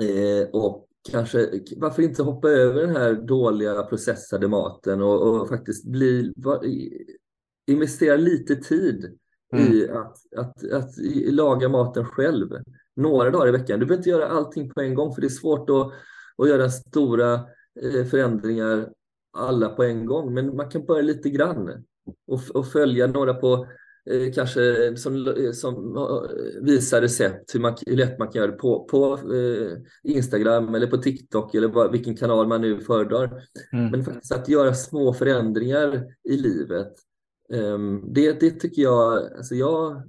Eh, 0.00 0.48
och 0.52 0.88
kanske, 1.10 1.50
varför 1.76 2.02
inte 2.02 2.22
hoppa 2.22 2.48
över 2.48 2.80
den 2.80 2.96
här 2.96 3.12
dåliga 3.12 3.82
processade 3.82 4.48
maten 4.48 5.02
och, 5.02 5.22
och 5.22 5.48
faktiskt 5.48 5.84
bli, 5.84 6.32
va, 6.36 6.62
investera 7.66 8.16
lite 8.16 8.56
tid 8.56 9.18
mm. 9.52 9.72
i 9.72 9.88
att, 9.88 10.16
att, 10.36 10.72
att 10.72 10.90
laga 11.30 11.68
maten 11.68 12.04
själv 12.04 12.48
några 12.96 13.30
dagar 13.30 13.48
i 13.48 13.52
veckan. 13.52 13.80
Du 13.80 13.86
behöver 13.86 14.00
inte 14.00 14.10
göra 14.10 14.28
allting 14.28 14.70
på 14.70 14.80
en 14.80 14.94
gång 14.94 15.14
för 15.14 15.20
det 15.20 15.26
är 15.26 15.28
svårt 15.28 15.70
att, 15.70 15.92
att 16.42 16.48
göra 16.48 16.70
stora 16.70 17.34
eh, 17.82 18.04
förändringar 18.10 18.88
alla 19.32 19.68
på 19.68 19.84
en 19.84 20.06
gång, 20.06 20.34
men 20.34 20.56
man 20.56 20.70
kan 20.70 20.84
börja 20.84 21.02
lite 21.02 21.30
grann 21.30 21.84
och, 22.26 22.40
och 22.54 22.66
följa 22.66 23.06
några 23.06 23.34
på 23.34 23.66
eh, 24.10 24.32
kanske 24.34 24.96
som, 24.96 25.24
som 25.52 25.96
visar 26.60 27.00
recept 27.00 27.54
hur, 27.54 27.60
man, 27.60 27.76
hur 27.86 27.96
lätt 27.96 28.18
man 28.18 28.28
kan 28.28 28.42
göra 28.42 28.50
det 28.50 28.56
på, 28.56 28.84
på 28.84 29.18
eh, 29.34 29.72
Instagram 30.02 30.74
eller 30.74 30.86
på 30.86 30.96
TikTok 30.96 31.54
eller 31.54 31.68
vad, 31.68 31.92
vilken 31.92 32.16
kanal 32.16 32.46
man 32.46 32.60
nu 32.60 32.80
föredrar. 32.80 33.42
Mm. 33.72 33.90
Men 33.90 34.04
faktiskt 34.04 34.32
att 34.32 34.48
göra 34.48 34.74
små 34.74 35.12
förändringar 35.12 36.04
i 36.24 36.36
livet. 36.36 36.92
Eh, 37.52 37.78
det, 38.06 38.40
det 38.40 38.50
tycker 38.50 38.82
jag, 38.82 39.32
alltså 39.36 39.54
jag 39.54 40.02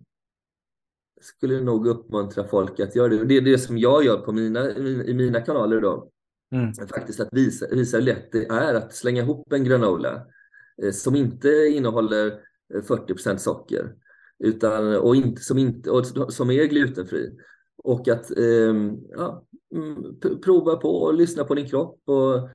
skulle 1.21 1.61
nog 1.61 1.87
uppmuntra 1.87 2.47
folk 2.47 2.79
att 2.79 2.95
göra 2.95 3.07
det. 3.07 3.25
Det 3.25 3.37
är 3.37 3.41
det 3.41 3.57
som 3.57 3.77
jag 3.77 4.05
gör 4.05 4.17
på 4.17 4.31
mina, 4.31 4.71
i 5.05 5.13
mina 5.13 5.41
kanaler 5.41 5.81
då. 5.81 6.09
Mm. 6.51 6.73
Faktiskt 6.73 7.19
att 7.19 7.29
visa, 7.31 7.65
visa 7.71 7.97
hur 7.97 8.03
lätt 8.03 8.31
det 8.31 8.45
är 8.45 8.73
att 8.73 8.93
slänga 8.93 9.21
ihop 9.21 9.53
en 9.53 9.63
granola 9.63 10.13
eh, 10.15 10.21
Eh, 10.83 10.91
som 10.91 11.15
inte 11.15 11.49
innehåller 11.49 12.27
eh, 12.75 12.81
40 12.81 13.37
socker 13.37 13.95
utan, 14.43 14.95
och, 14.95 15.15
inte, 15.15 15.41
som 15.41 15.57
inte, 15.57 15.91
och 15.91 16.33
som 16.33 16.51
är 16.51 16.65
glutenfri. 16.65 17.37
Och 17.83 18.07
att 18.07 18.37
ehm, 18.37 18.97
ja, 19.09 19.45
mm, 19.75 20.19
prova 20.19 20.75
på 20.75 20.89
och 20.89 21.13
lyssna 21.13 21.43
på 21.43 21.55
din 21.55 21.69
kropp. 21.69 22.01
Och, 22.05 22.49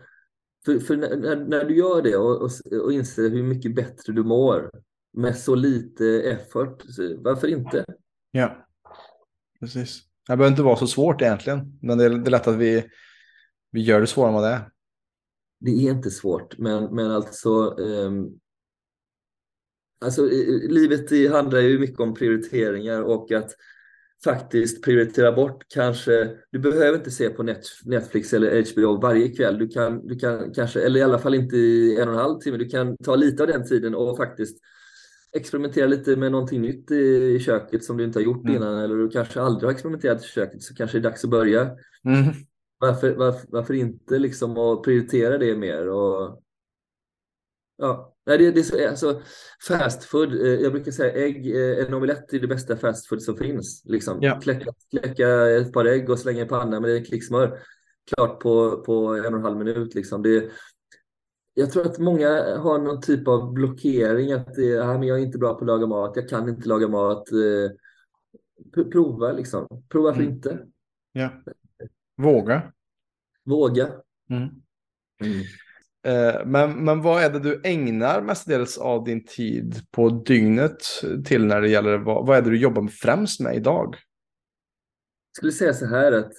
för, 0.65 0.79
för 0.79 0.97
när, 0.97 1.37
när, 1.37 1.65
du 1.65 1.77
gör 1.77 2.03
det 2.03 2.17
och, 2.17 2.43
och, 2.43 2.51
och 2.83 2.93
inser 2.93 3.31
hur 3.31 3.43
mycket 3.43 3.75
bättre 3.75 4.13
du 4.13 4.25
mår 4.25 4.71
med 5.13 5.37
så 5.37 5.55
lite 5.55 6.07
effort, 6.23 6.83
varför 7.19 7.49
inte? 7.49 7.85
Ja, 8.31 8.67
precis. 9.61 10.03
Det 10.29 10.37
behöver 10.37 10.51
inte 10.51 10.63
vara 10.63 10.77
så 10.77 10.87
svårt 10.87 11.23
egentligen, 11.23 11.79
men 11.83 11.99
det 11.99 12.05
är, 12.05 12.11
det 12.11 12.29
är 12.29 12.31
lätt 12.31 12.47
att 12.47 12.57
vi, 12.57 12.85
vi 13.71 13.81
gör 13.81 14.01
det 14.01 14.07
svårare 14.07 14.29
än 14.29 14.35
vad 14.35 14.45
det 14.45 14.49
är. 14.49 14.71
Det 15.65 15.71
är 15.71 15.91
inte 15.91 16.11
svårt, 16.11 16.59
men, 16.59 16.95
men 16.95 17.11
alltså 17.11 17.51
um, 17.71 18.41
Alltså, 20.01 20.23
livet 20.69 21.33
handlar 21.33 21.61
ju 21.61 21.79
mycket 21.79 22.01
om 22.01 22.15
prioriteringar 22.15 23.03
och 23.03 23.33
att 23.33 23.51
faktiskt 24.25 24.85
prioritera 24.85 25.33
bort 25.33 25.65
kanske, 25.69 26.31
du 26.51 26.59
behöver 26.59 26.99
inte 26.99 27.11
se 27.11 27.31
på 27.31 27.43
Netflix 27.85 28.33
eller 28.33 28.73
HBO 28.73 29.01
varje 29.01 29.29
kväll, 29.29 29.59
du 29.59 29.69
kan, 29.69 30.07
du 30.07 30.19
kan 30.19 30.53
kanske, 30.53 30.81
eller 30.81 31.01
i 31.01 31.03
alla 31.03 31.19
fall 31.19 31.35
inte 31.35 31.57
i 31.57 32.01
en 32.01 32.09
och 32.09 32.15
en 32.15 32.21
halv 32.21 32.39
timme, 32.39 32.57
du 32.57 32.69
kan 32.69 32.97
ta 32.97 33.17
lite 33.17 33.43
av 33.43 33.49
den 33.49 33.69
tiden 33.69 33.95
och 33.95 34.17
faktiskt 34.17 34.59
experimentera 35.33 35.87
lite 35.87 36.17
med 36.17 36.33
någonting 36.33 36.61
nytt 36.63 36.91
i, 36.91 37.39
köket 37.41 37.85
som 37.85 37.97
du 37.97 38.05
inte 38.05 38.19
har 38.19 38.25
gjort 38.25 38.45
mm. 38.45 38.57
innan 38.57 38.79
eller 38.79 38.97
du 38.97 39.09
kanske 39.09 39.41
aldrig 39.41 39.69
har 39.69 39.73
experimenterat 39.73 40.25
i 40.25 40.27
köket 40.27 40.63
så 40.63 40.75
kanske 40.75 40.99
det 40.99 41.01
är 41.01 41.11
dags 41.11 41.25
att 41.25 41.31
börja. 41.31 41.63
Mm. 42.05 42.25
Varför, 42.85 43.15
varför, 43.15 43.47
varför 43.49 43.75
inte 43.75 44.19
liksom 44.19 44.59
att 44.59 44.83
prioritera 44.83 45.39
det 45.39 45.57
mer 45.57 45.89
och 45.89 46.43
ja, 47.77 48.15
Nej, 48.27 48.39
det, 48.39 48.51
det 48.51 48.61
är 48.61 48.65
så, 48.65 48.89
alltså, 48.89 49.23
fast 49.69 50.05
food, 50.05 50.35
eh, 50.35 50.49
jag 50.49 50.73
brukar 50.73 50.93
säga 50.93 51.13
ägg, 51.13 51.57
eh, 51.57 51.87
en 51.87 51.95
omelett 51.95 52.33
är 52.33 52.41
det 52.41 52.47
bästa 52.47 52.77
fast 52.77 53.09
food 53.09 53.23
som 53.23 53.37
finns. 53.37 53.83
Liksom. 53.85 54.19
Ja. 54.21 54.41
Kläcka, 54.41 54.73
kläcka 54.91 55.51
ett 55.51 55.73
par 55.73 55.85
ägg 55.85 56.11
och 56.11 56.19
slänga 56.19 56.43
i 56.43 56.47
pannan 56.47 56.83
med 56.83 56.97
en 56.97 57.05
klick 57.05 57.27
smör. 57.27 57.59
Klart 58.15 58.41
på, 58.41 58.83
på 58.83 59.15
en 59.15 59.35
och 59.35 59.39
en 59.39 59.45
halv 59.45 59.59
minut. 59.59 59.95
Liksom. 59.95 60.23
Det, 60.23 60.51
jag 61.55 61.71
tror 61.73 61.87
att 61.87 61.99
många 61.99 62.59
har 62.59 62.79
någon 62.79 63.01
typ 63.01 63.29
av 63.29 63.53
blockering. 63.53 64.33
Att 64.33 64.55
det, 64.55 64.79
ah, 64.79 64.99
men 64.99 65.09
jag 65.09 65.19
är 65.19 65.23
inte 65.23 65.39
bra 65.39 65.55
på 65.55 65.61
att 65.61 65.67
laga 65.67 65.87
mat, 65.87 66.17
jag 66.17 66.29
kan 66.29 66.49
inte 66.49 66.69
laga 66.69 66.89
mat. 66.89 67.33
Eh, 67.33 68.83
prova 68.93 69.33
liksom. 69.33 69.67
Prova 69.89 70.15
för 70.15 70.21
mm. 70.21 70.35
inte. 70.35 70.67
Ja. 71.13 71.31
Våga. 72.17 72.73
Våga. 73.45 73.91
Mm. 74.31 74.49
Mm. 75.21 75.41
Eh, 76.07 76.47
men, 76.47 76.85
men 76.85 77.03
vad 77.03 77.23
är 77.23 77.31
det 77.31 77.39
du 77.39 77.61
ägnar 77.65 78.23
mestadels 78.23 78.79
av 78.79 79.05
din 79.05 79.25
tid 79.25 79.75
på 79.91 80.09
dygnet 80.09 80.83
till 81.25 81.45
när 81.45 81.61
det 81.61 81.69
gäller, 81.69 81.99
vad, 81.99 82.27
vad 82.27 82.39
är 82.39 82.43
det 82.43 82.51
du 82.51 82.59
jobbar 82.59 82.89
främst 82.89 83.41
med 83.41 83.57
idag? 83.57 83.95
Jag 85.31 85.37
skulle 85.37 85.53
säga 85.53 85.75
så 85.75 85.87
här 85.87 86.13
att 86.13 86.33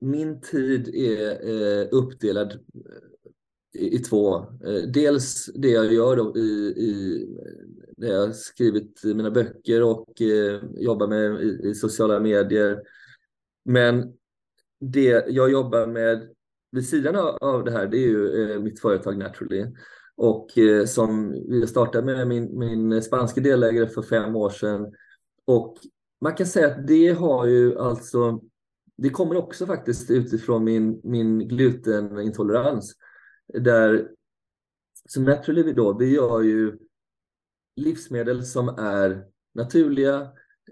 min 0.00 0.40
tid 0.40 0.88
är 0.88 1.48
eh, 1.48 1.88
uppdelad 1.90 2.52
eh, 2.52 3.82
i, 3.82 3.98
två. 3.98 4.46
dels 4.94 5.50
det 5.54 5.68
jag 5.68 5.92
gör 5.92 6.16
då 6.16 6.36
i, 6.36 6.74
i 6.76 7.26
när 7.96 8.08
jag 8.08 8.26
har 8.26 8.32
skrivit 8.32 9.04
mina 9.04 9.30
böcker 9.30 9.82
och 9.82 10.12
jobbar 10.74 11.06
med 11.06 11.40
i, 11.42 11.68
i, 11.68 11.74
sociala 11.74 12.20
medier. 12.20 12.82
Men 13.64 14.12
det 14.80 15.24
jag 15.28 15.50
jobbar 15.50 15.86
med 15.86 16.28
vid 16.72 16.88
sidan 16.88 17.16
av 17.40 17.64
det 17.64 17.70
här, 17.70 17.86
det 17.86 17.96
är 17.96 18.08
ju 18.08 18.52
eh, 18.52 18.60
mitt 18.60 18.80
företag 18.80 19.18
Naturally. 19.18 19.66
Och 20.16 20.58
eh, 20.58 20.84
som 20.84 21.32
vi 21.32 21.66
startade 21.66 22.06
med 22.06 22.28
min, 22.28 22.58
min 22.58 23.02
spanska 23.02 23.40
delägare 23.40 23.88
för 23.88 24.02
fem 24.02 24.36
år 24.36 24.50
sedan. 24.50 24.92
Och 25.44 25.76
man 26.20 26.34
kan 26.34 26.46
säga 26.46 26.66
att 26.66 26.86
det 26.86 27.08
har 27.08 27.46
ju 27.46 27.78
alltså, 27.78 28.40
det 28.96 29.10
kommer 29.10 29.36
också 29.36 29.66
faktiskt 29.66 30.10
utifrån 30.10 30.64
min, 30.64 31.00
min 31.04 31.48
glutenintolerans. 31.48 32.94
Där, 33.54 34.08
som 35.08 35.24
Naturally 35.24 35.72
då, 35.72 35.98
vi 35.98 36.14
gör 36.14 36.42
ju 36.42 36.78
livsmedel 37.76 38.44
som 38.44 38.68
är 38.68 39.24
naturliga, 39.54 40.28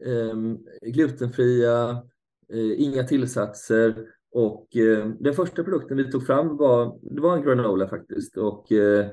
ehm, 0.07 0.59
glutenfria, 0.83 2.03
Eh, 2.53 2.83
inga 2.83 3.05
tillsatser 3.05 4.07
och 4.35 4.77
eh, 4.77 5.09
den 5.21 5.35
första 5.35 5.65
produkten 5.65 5.97
vi 5.97 6.11
tog 6.11 6.27
fram 6.27 6.57
var, 6.57 6.99
det 7.15 7.21
var 7.21 7.37
en 7.37 7.43
granola 7.43 7.89
faktiskt. 7.89 8.37
Och 8.37 8.73
eh, 8.73 9.07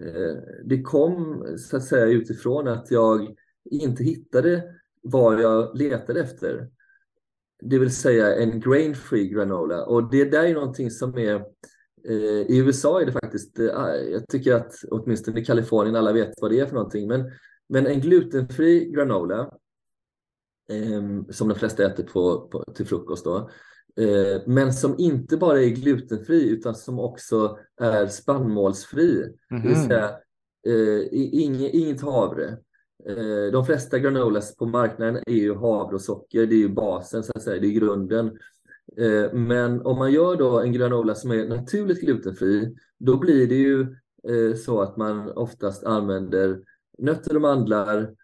eh, 0.00 0.36
det 0.64 0.82
kom 0.82 1.46
så 1.58 1.76
att 1.76 1.84
säga 1.84 2.06
utifrån 2.06 2.68
att 2.68 2.90
jag 2.90 3.34
inte 3.70 4.04
hittade 4.04 4.62
vad 5.02 5.40
jag 5.40 5.78
letade 5.78 6.20
efter. 6.20 6.68
Det 7.62 7.78
vill 7.78 7.94
säga 7.94 8.36
en 8.36 8.60
grain-free 8.60 9.28
granola. 9.28 9.84
Och 9.84 10.10
det 10.10 10.24
där 10.24 10.44
är 10.44 10.54
någonting 10.54 10.90
som 10.90 11.18
är 11.18 11.34
eh, 12.08 12.42
i 12.48 12.58
USA 12.58 13.00
är 13.00 13.06
det 13.06 13.12
faktiskt, 13.12 13.58
eh, 13.58 13.66
jag 14.12 14.28
tycker 14.28 14.54
att 14.54 14.74
åtminstone 14.90 15.40
i 15.40 15.44
Kalifornien 15.44 15.96
alla 15.96 16.12
vet 16.12 16.32
vad 16.40 16.50
det 16.50 16.60
är 16.60 16.66
för 16.66 16.74
någonting. 16.74 17.08
Men, 17.08 17.30
men 17.68 17.86
en 17.86 18.00
glutenfri 18.00 18.90
granola 18.90 19.50
eh, 20.70 21.30
som 21.30 21.48
de 21.48 21.54
flesta 21.54 21.86
äter 21.86 22.04
på, 22.04 22.48
på, 22.48 22.64
till 22.74 22.86
frukost 22.86 23.24
då, 23.24 23.50
Eh, 23.96 24.42
men 24.46 24.72
som 24.72 24.94
inte 24.98 25.36
bara 25.36 25.62
är 25.62 25.68
glutenfri 25.68 26.48
utan 26.48 26.74
som 26.74 26.98
också 26.98 27.58
är 27.80 28.06
spannmålsfri. 28.06 29.22
Mm. 29.50 29.62
Det 29.62 29.68
vill 29.68 29.78
mhm. 29.78 29.88
säga 29.88 30.10
eh, 30.66 31.08
inget, 31.12 31.74
inget 31.74 32.00
havre. 32.00 32.56
Eh, 33.08 33.52
de 33.52 33.66
flesta 33.66 33.98
granolas 33.98 34.56
på 34.56 34.66
marknaden 34.66 35.22
är 35.26 35.34
ju 35.34 35.54
havre 35.54 35.94
och 35.94 36.00
socker, 36.00 36.46
det 36.46 36.54
är 36.54 36.58
ju 36.58 36.68
basen 36.68 37.22
så 37.22 37.32
att 37.34 37.42
säga, 37.42 37.60
det 37.60 37.66
är 37.66 37.80
grunden. 37.80 38.38
Men 39.32 39.80
om 39.80 39.98
man 39.98 40.12
gör 40.12 40.36
då 40.36 40.60
en 40.60 40.72
granola 40.72 41.14
som 41.14 41.30
är 41.30 41.48
naturligt 41.48 42.00
glutenfri, 42.00 42.76
då 42.98 43.16
blir 43.16 43.46
det 43.46 43.54
ju 43.54 43.86
så 44.56 44.80
att 44.80 44.96
man 44.96 45.30
oftast 45.30 45.84
använder 45.84 46.60
nötter 46.98 47.36
och 47.36 47.42
mandlar, 47.42 48.14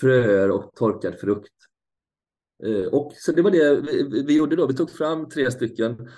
fröer 0.00 0.50
och 0.50 0.74
torkad 0.74 1.20
frukt. 1.20 1.52
Eh, 2.64 2.86
och 2.86 3.12
så 3.16 3.32
det 3.32 3.42
var 3.42 3.50
det 3.50 3.80
vi, 3.80 4.24
vi, 4.26 4.36
gjorde 4.36 4.56
då. 4.56 4.66
Vi 4.66 4.74
tog 4.74 4.90
fram 4.90 5.28
tre 5.28 5.50
stycken 5.50 6.08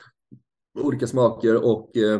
olika 0.78 1.06
smaker 1.06 1.64
och 1.64 1.96
eh, 1.96 2.14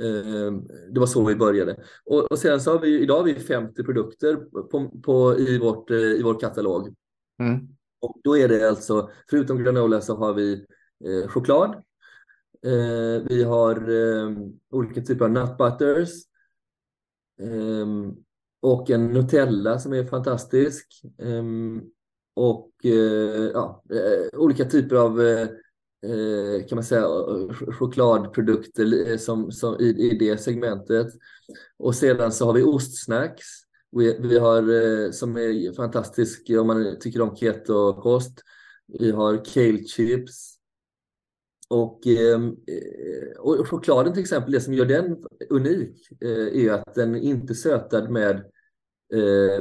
eh, 0.00 0.52
det 0.90 1.00
var 1.00 1.06
så 1.06 1.24
vi 1.24 1.34
började. 1.34 1.76
Och, 2.04 2.32
och 2.32 2.38
sedan 2.38 2.60
så 2.60 2.72
har 2.72 2.78
vi, 2.78 3.00
idag 3.00 3.16
har 3.16 3.24
vi 3.24 3.34
50 3.34 3.84
produkter 3.84 4.36
på, 4.62 4.90
på, 5.02 5.38
i, 5.38 5.58
vårt, 5.58 5.90
i 5.90 6.22
vår 6.22 6.40
katalog. 6.40 6.94
Mm. 7.38 7.68
Och 8.00 8.20
då 8.24 8.36
är 8.36 8.48
det 8.48 8.68
alltså, 8.68 9.10
förutom 9.30 9.64
granola 9.64 10.00
så 10.00 10.16
har 10.16 10.34
vi 10.34 10.66
eh, 11.04 11.28
choklad. 11.28 11.74
Eh, 12.66 13.22
vi 13.28 13.42
har 13.42 13.90
eh, 13.90 14.30
olika 14.70 15.00
typer 15.00 15.24
av 15.24 15.30
nut 15.30 15.58
butters 15.58 16.10
och 18.62 18.90
en 18.90 19.06
Nutella 19.06 19.78
som 19.78 19.92
är 19.92 20.04
fantastisk 20.04 21.02
ehm, 21.18 21.82
och 22.34 22.70
eh, 22.84 23.50
ja, 23.52 23.82
eh, 23.90 24.38
olika 24.38 24.64
typer 24.64 24.96
av 24.96 25.20
eh, 25.20 25.48
kan 26.68 26.76
man 26.76 26.84
säga, 26.84 27.06
chokladprodukter 27.78 29.16
som, 29.16 29.52
som 29.52 29.80
i, 29.80 29.84
i 29.84 30.18
det 30.18 30.38
segmentet. 30.38 31.06
Och 31.78 31.94
sedan 31.94 32.32
så 32.32 32.46
har 32.46 32.52
vi 32.52 32.62
ostsnacks. 32.62 33.46
Vi, 33.90 34.18
vi 34.20 34.38
har, 34.38 35.12
som 35.12 35.36
är 35.36 35.72
fantastisk 35.72 36.50
om 36.50 36.66
man 36.66 36.96
tycker 37.00 37.20
om 37.20 37.36
keto-kost. 37.36 38.42
Vi 38.98 39.10
har 39.10 39.44
kale 39.44 39.84
chips. 39.84 40.58
Och, 41.68 42.06
ehm, 42.06 42.56
och 43.38 43.68
chokladen 43.68 44.12
till 44.12 44.22
exempel, 44.22 44.52
det 44.52 44.60
som 44.60 44.74
gör 44.74 44.86
den 44.86 45.16
unik 45.50 46.08
är 46.52 46.72
att 46.72 46.94
den 46.94 47.16
inte 47.16 47.52
är 47.52 47.54
sötad 47.54 48.10
med 48.10 48.51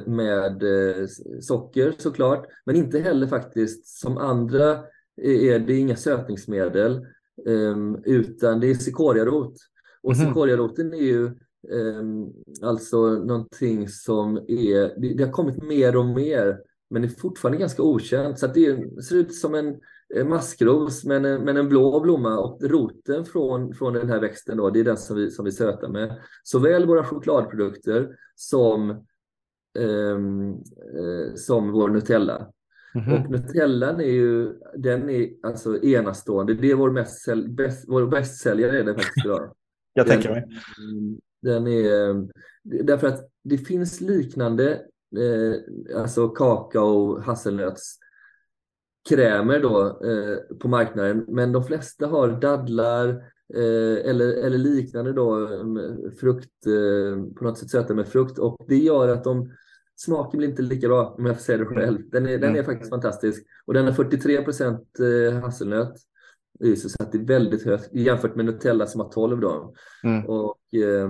med 0.06 0.64
eh, 0.64 1.08
socker 1.42 1.94
såklart, 1.98 2.46
men 2.66 2.76
inte 2.76 3.00
heller 3.00 3.28
faktiskt 3.28 3.88
som 3.88 4.18
andra 4.18 4.80
är 5.22 5.60
det 5.60 5.76
inga 5.76 5.96
sötningsmedel 5.96 7.06
ehm, 7.48 7.98
utan 8.06 8.60
det 8.60 8.70
är 8.70 8.74
cikoriarot. 8.74 9.54
Och 10.04 10.14
mm. 10.14 10.28
cikoriaroten 10.28 10.94
är 10.94 10.98
ju 10.98 11.32
Ehm, 11.70 12.34
alltså 12.62 12.98
någonting 13.10 13.90
som 13.90 14.38
är, 14.38 15.16
det, 15.16 15.24
har 15.24 15.32
kommit 15.32 15.64
mer 15.64 15.96
och 15.96 16.06
mer, 16.06 16.60
men 16.90 17.02
det 17.02 17.08
är 17.08 17.20
fortfarande 17.20 17.58
ganska 17.58 17.84
okänt. 17.84 18.40
Så 18.40 18.48
det 18.48 19.04
ser 19.04 19.16
ut 19.16 19.36
som 19.36 19.56
en 19.56 19.76
maskros 20.30 21.06
men, 21.06 21.22
men 21.22 21.58
en 21.58 21.70
blå 21.70 22.00
blomma 22.00 22.40
och 22.40 22.64
roten 22.64 23.26
från, 23.26 23.74
från 23.74 23.94
den 23.94 24.10
här 24.10 24.20
växten 24.20 24.58
då, 24.58 24.70
det 24.70 24.80
är 24.80 24.84
den 24.84 24.98
som 24.98 25.16
vi, 25.16 25.32
som 25.32 25.46
vi 25.46 25.52
sötar 25.52 25.88
med. 25.88 26.20
Såväl 26.44 26.86
våra 26.86 27.04
chokladprodukter 27.04 28.16
som, 28.36 28.90
eh, 28.90 28.98
som 31.36 31.72
vår 31.72 31.90
Nutella. 31.90 32.48
Mm 32.96 33.08
-hmm. 33.08 33.26
Och 33.26 33.32
Nutellan 33.32 34.00
är 34.00 34.12
ju, 34.12 34.54
den 34.76 35.10
är 35.10 35.30
alltså 35.44 35.84
enastående. 35.84 36.54
Det 36.54 36.72
är 36.72 36.76
vår, 36.76 36.92
mest, 36.92 37.28
bäst, 37.48 37.86
vår 37.88 38.08
bästsäljare 38.08 38.80
är 38.80 38.84
det 38.84 38.94
faktiskt 38.94 39.26
idag. 39.26 39.56
Jag 39.94 40.08
tänker 40.08 40.30
mig. 40.30 40.48
Den 41.42 41.68
är, 41.68 42.28
därför 42.84 43.08
att 43.08 43.30
det 43.44 43.58
finns 43.58 44.02
liknande, 44.02 44.72
eh, 45.18 46.00
alltså 46.02 46.30
kakao, 46.30 47.20
hasselnöts 47.20 47.98
krämer 49.10 49.60
då 49.60 49.82
eh, 49.88 50.58
på 50.60 50.68
marknaden, 50.68 51.26
men 51.28 51.52
de 51.52 51.64
flesta 51.64 52.08
har 52.08 52.28
dadlar 52.42 53.10
eh, 53.10 53.16
eller, 54.06 54.34
eller 54.34 54.58
liknande 54.58 55.14
då 55.14 55.48
frukt, 56.20 56.66
eh, 56.66 57.34
på 57.34 57.44
något 57.44 57.58
sätt 57.58 57.70
söta 57.70 57.94
med 57.94 58.08
frukt 58.08 58.40
och 58.40 58.66
det 58.68 58.78
gör 58.78 59.08
att 59.08 59.24
de 59.24 59.52
smaken 59.96 60.38
blir 60.38 60.50
inte 60.50 60.62
lika 60.62 60.88
bra 60.88 61.16
om 61.18 61.26
jag 61.26 61.36
får 61.36 61.44
säga 61.44 61.58
det 61.58 61.66
själv. 61.66 62.10
Den 62.10 62.28
är, 62.28 62.38
den 62.38 62.56
är 62.56 62.64
faktiskt 62.64 62.90
fantastisk 62.90 63.46
och 63.66 63.74
den 63.74 63.86
har 63.86 63.94
43 63.94 64.42
procent 64.42 65.00
eh, 65.00 65.40
hasselnöt 65.40 65.96
så 66.78 67.04
att 67.04 67.12
det 67.12 67.18
är 67.18 67.26
väldigt 67.26 67.66
högt 67.66 67.90
jämfört 67.94 68.36
med 68.36 68.46
Nutella 68.46 68.88
som 68.88 69.02
har 69.02 69.10
12 69.10 69.40
då. 69.40 69.74
Mm. 70.04 70.26
Och, 70.26 70.74
eh, 70.74 71.10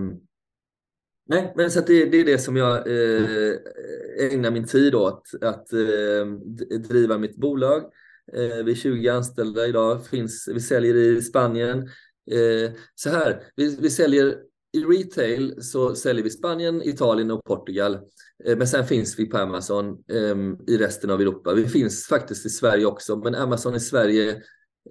nej, 1.30 1.54
men 1.56 1.72
så 1.72 1.80
det, 1.80 2.06
det, 2.06 2.18
är 2.18 2.26
det 2.26 2.38
som 2.38 2.56
jag 2.56 2.76
eh, 2.88 3.56
ägnar 4.32 4.52
min 4.52 4.68
tid 4.68 4.96
åt, 4.96 5.24
att 5.42 5.74
eh, 5.74 6.26
driva 6.90 7.18
mitt 7.18 7.36
bolag. 7.36 7.82
Eh, 8.34 8.64
vi 8.66 8.72
är 8.72 8.76
20 8.76 9.10
anställda 9.10 9.68
idag, 9.68 10.06
finns, 10.06 10.50
vi 10.54 10.60
säljer 10.60 10.96
i 10.96 11.22
Spanien. 11.22 11.90
Eh, 12.32 12.72
så 12.96 13.10
här, 13.10 13.44
vi, 13.56 13.78
vi 13.80 13.90
säljer 13.90 14.38
i 14.74 14.80
retail 14.80 15.64
så 15.64 15.96
säljer 15.96 16.24
vi 16.24 16.30
Spanien, 16.30 16.82
Italien 16.82 17.32
och 17.32 17.44
Portugal. 17.44 17.94
Eh, 18.46 18.58
men 18.58 18.68
sen 18.68 18.86
finns 18.86 19.20
vi 19.20 19.26
på 19.26 19.38
Amazon 19.38 19.98
ehm, 20.14 20.58
i 20.68 20.78
resten 20.78 21.10
av 21.10 21.22
Europa. 21.22 21.54
Vi 21.54 21.68
finns 21.68 22.08
faktiskt 22.08 22.46
i 22.46 22.50
Sverige 22.50 22.86
också, 22.86 23.16
men 23.16 23.36
Amazon 23.36 23.76
i 23.76 23.80
Sverige 23.80 24.30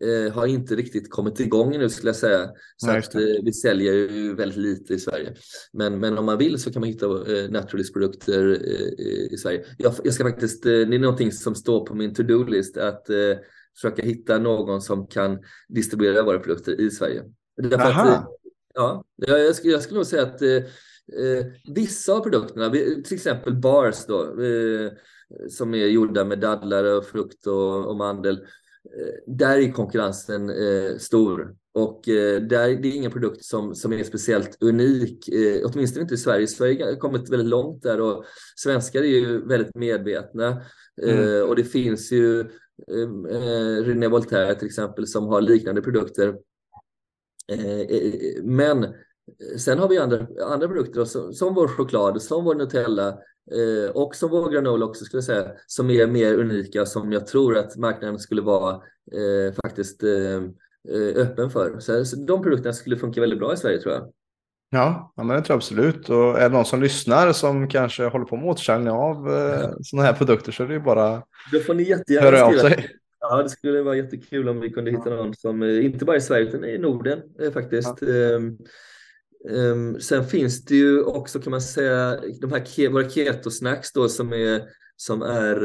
eh, 0.00 0.32
har 0.32 0.46
inte 0.46 0.76
riktigt 0.76 1.10
kommit 1.10 1.40
igång 1.40 1.78
nu 1.78 1.88
skulle 1.88 2.08
jag 2.08 2.16
säga. 2.16 2.50
Så 2.76 2.90
att, 2.90 3.14
vi 3.42 3.52
säljer 3.52 3.92
ju 3.92 4.34
väldigt 4.34 4.58
lite 4.58 4.94
i 4.94 4.98
Sverige. 4.98 5.34
Men, 5.72 5.98
men 5.98 6.18
om 6.18 6.24
man 6.24 6.38
vill 6.38 6.58
så 6.58 6.72
kan 6.72 6.80
man 6.80 6.88
hitta 6.88 7.06
Naturalist-produkter 7.50 8.50
eh, 8.50 9.32
i 9.32 9.36
Sverige. 9.38 9.64
Jag, 9.78 9.94
jag, 10.04 10.14
ska 10.14 10.24
faktiskt, 10.24 10.62
det 10.62 10.82
är 10.82 10.98
någonting 10.98 11.32
som 11.32 11.54
står 11.54 11.86
på 11.86 11.94
min 11.94 12.14
to-do-list 12.14 12.76
att 12.76 13.06
försöka 13.76 14.02
hitta 14.02 14.38
någon 14.38 14.80
som 14.80 15.06
kan 15.06 15.38
distribuera 15.68 16.22
våra 16.22 16.38
produkter 16.38 16.80
i 16.80 16.90
Sverige. 16.90 17.24
Därför 17.56 17.90
att, 17.90 18.26
ja, 18.74 19.04
jag, 19.16 19.54
skulle, 19.56 19.72
jag 19.72 19.82
skulle 19.82 19.98
nog 19.98 20.06
säga 20.06 20.22
att 20.22 20.42
Eh, 21.12 21.46
vissa 21.74 22.12
av 22.12 22.20
produkterna, 22.20 22.70
till 22.70 23.14
exempel 23.14 23.54
bars 23.54 24.06
då, 24.06 24.42
eh, 24.42 24.92
som 25.48 25.74
är 25.74 25.86
gjorda 25.86 26.24
med 26.24 26.38
dadlar 26.38 26.84
och 26.84 27.04
frukt 27.04 27.46
och, 27.46 27.86
och 27.86 27.96
mandel, 27.96 28.46
Eh, 28.84 29.34
där 29.34 29.58
är 29.58 29.72
konkurrensen 29.72 30.50
eh, 30.50 30.96
stor 30.98 31.54
och 31.74 32.08
eh, 32.08 32.42
där, 32.42 32.68
det 32.68 32.88
är 32.88 32.96
ingen 32.96 33.10
produkt 33.10 33.44
som, 33.44 33.74
som 33.74 33.92
är 33.92 34.04
speciellt 34.04 34.62
unik, 34.62 35.28
eh, 35.28 35.60
åtminstone 35.64 36.02
inte 36.02 36.14
i 36.14 36.18
Sverige. 36.18 36.46
Sverige 36.46 36.84
har 36.84 36.94
kommit 36.94 37.30
väldigt 37.30 37.48
långt 37.48 37.82
där 37.82 38.00
och 38.00 38.24
svenskar 38.56 39.02
är 39.02 39.06
ju 39.06 39.46
väldigt 39.46 39.74
medvetna 39.74 40.62
eh, 41.02 41.18
mm. 41.18 41.48
och 41.48 41.56
det 41.56 41.64
finns 41.64 42.12
ju 42.12 42.44
Ehm, 42.88 43.26
eh, 43.26 43.84
René 43.84 44.08
Voltaire 44.08 44.54
till 44.54 44.66
exempel 44.66 45.06
som 45.06 45.26
har 45.26 45.40
liknande 45.40 45.82
produkter. 45.82 46.36
Eh, 47.52 47.80
eh, 47.80 48.42
men 48.42 48.84
eh, 48.84 48.90
sen 49.58 49.78
har 49.78 49.88
vi 49.88 49.98
andra, 49.98 50.26
andra 50.44 50.68
produkter 50.68 51.04
som, 51.04 51.32
som 51.34 51.54
vår 51.54 51.68
choklad, 51.68 52.22
som 52.22 52.44
vår 52.44 52.54
Nutella, 52.54 53.18
Eh, 53.52 53.90
och 53.90 54.14
som 54.14 54.30
vår 54.30 54.50
granola 54.50 54.86
också 54.86 55.04
skulle 55.04 55.18
jag 55.18 55.24
säga, 55.24 55.52
som 55.66 55.90
är 55.90 56.06
mer 56.06 56.34
unika 56.34 56.86
som 56.86 57.12
jag 57.12 57.26
tror 57.26 57.58
att 57.58 57.76
marknaden 57.76 58.18
skulle 58.18 58.42
vara 58.42 58.74
eh, 59.12 59.54
faktiskt 59.64 60.02
eh, 60.02 60.42
öppen 61.14 61.50
för. 61.50 61.78
Så, 61.78 62.04
så, 62.04 62.16
de 62.16 62.42
produkterna 62.42 62.72
skulle 62.72 62.96
funka 62.96 63.20
väldigt 63.20 63.38
bra 63.38 63.52
i 63.52 63.56
Sverige 63.56 63.80
tror 63.80 63.94
jag. 63.94 64.12
Ja, 64.70 65.12
men 65.16 65.28
det 65.28 65.34
tror 65.34 65.44
jag 65.48 65.56
absolut. 65.56 66.08
Och 66.08 66.38
är 66.38 66.42
det 66.42 66.48
någon 66.48 66.64
som 66.64 66.82
lyssnar 66.82 67.32
som 67.32 67.68
kanske 67.68 68.04
håller 68.04 68.24
på 68.24 68.36
med 68.36 68.44
återförsäljning 68.44 68.90
av 68.90 69.32
eh, 69.32 69.70
sådana 69.82 70.06
här 70.06 70.12
produkter 70.12 70.52
så 70.52 70.62
är 70.62 70.66
det 70.66 70.74
ju 70.74 70.80
bara 70.80 71.22
Då 71.52 71.60
får 71.60 71.74
ni 71.74 71.82
jättegärna 71.82 72.26
höra 72.26 72.44
av 72.44 72.52
sig. 72.52 72.88
Ja, 73.20 73.42
det 73.42 73.48
skulle 73.48 73.82
vara 73.82 73.96
jättekul 73.96 74.48
om 74.48 74.60
vi 74.60 74.70
kunde 74.70 74.90
hitta 74.90 75.10
någon 75.10 75.34
som, 75.34 75.62
eh, 75.62 75.84
inte 75.84 76.04
bara 76.04 76.16
i 76.16 76.20
Sverige 76.20 76.48
utan 76.48 76.64
i 76.64 76.78
Norden 76.78 77.18
faktiskt. 77.52 77.94
Ja. 78.00 78.08
Ehm, 78.08 78.58
Um, 79.48 80.00
sen 80.00 80.26
finns 80.26 80.64
det 80.64 80.74
ju 80.74 81.02
också 81.02 81.40
kan 81.40 81.50
man 81.50 81.60
säga 81.60 82.20
de 82.40 82.52
här 82.52 82.64
ke 82.64 82.88
våra 82.88 83.08
keto-snacks 83.08 83.90
då 83.94 84.08
som 84.08 84.32
är, 84.32 84.62
som 84.96 85.22
är 85.22 85.64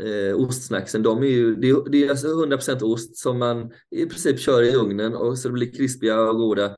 eh, 0.00 0.34
ostsnacksen. 0.36 1.02
De 1.02 1.22
är 1.22 1.26
ju, 1.26 1.54
det, 1.54 1.68
är, 1.68 1.90
det 1.90 2.04
är 2.04 2.10
alltså 2.10 2.26
100% 2.26 2.82
ost 2.82 3.16
som 3.16 3.38
man 3.38 3.72
i 3.90 4.06
princip 4.06 4.38
kör 4.38 4.62
i 4.62 4.74
ugnen 4.74 5.14
och 5.14 5.38
så 5.38 5.48
det 5.48 5.54
blir 5.54 5.72
krispiga 5.72 6.20
och 6.20 6.36
goda. 6.36 6.76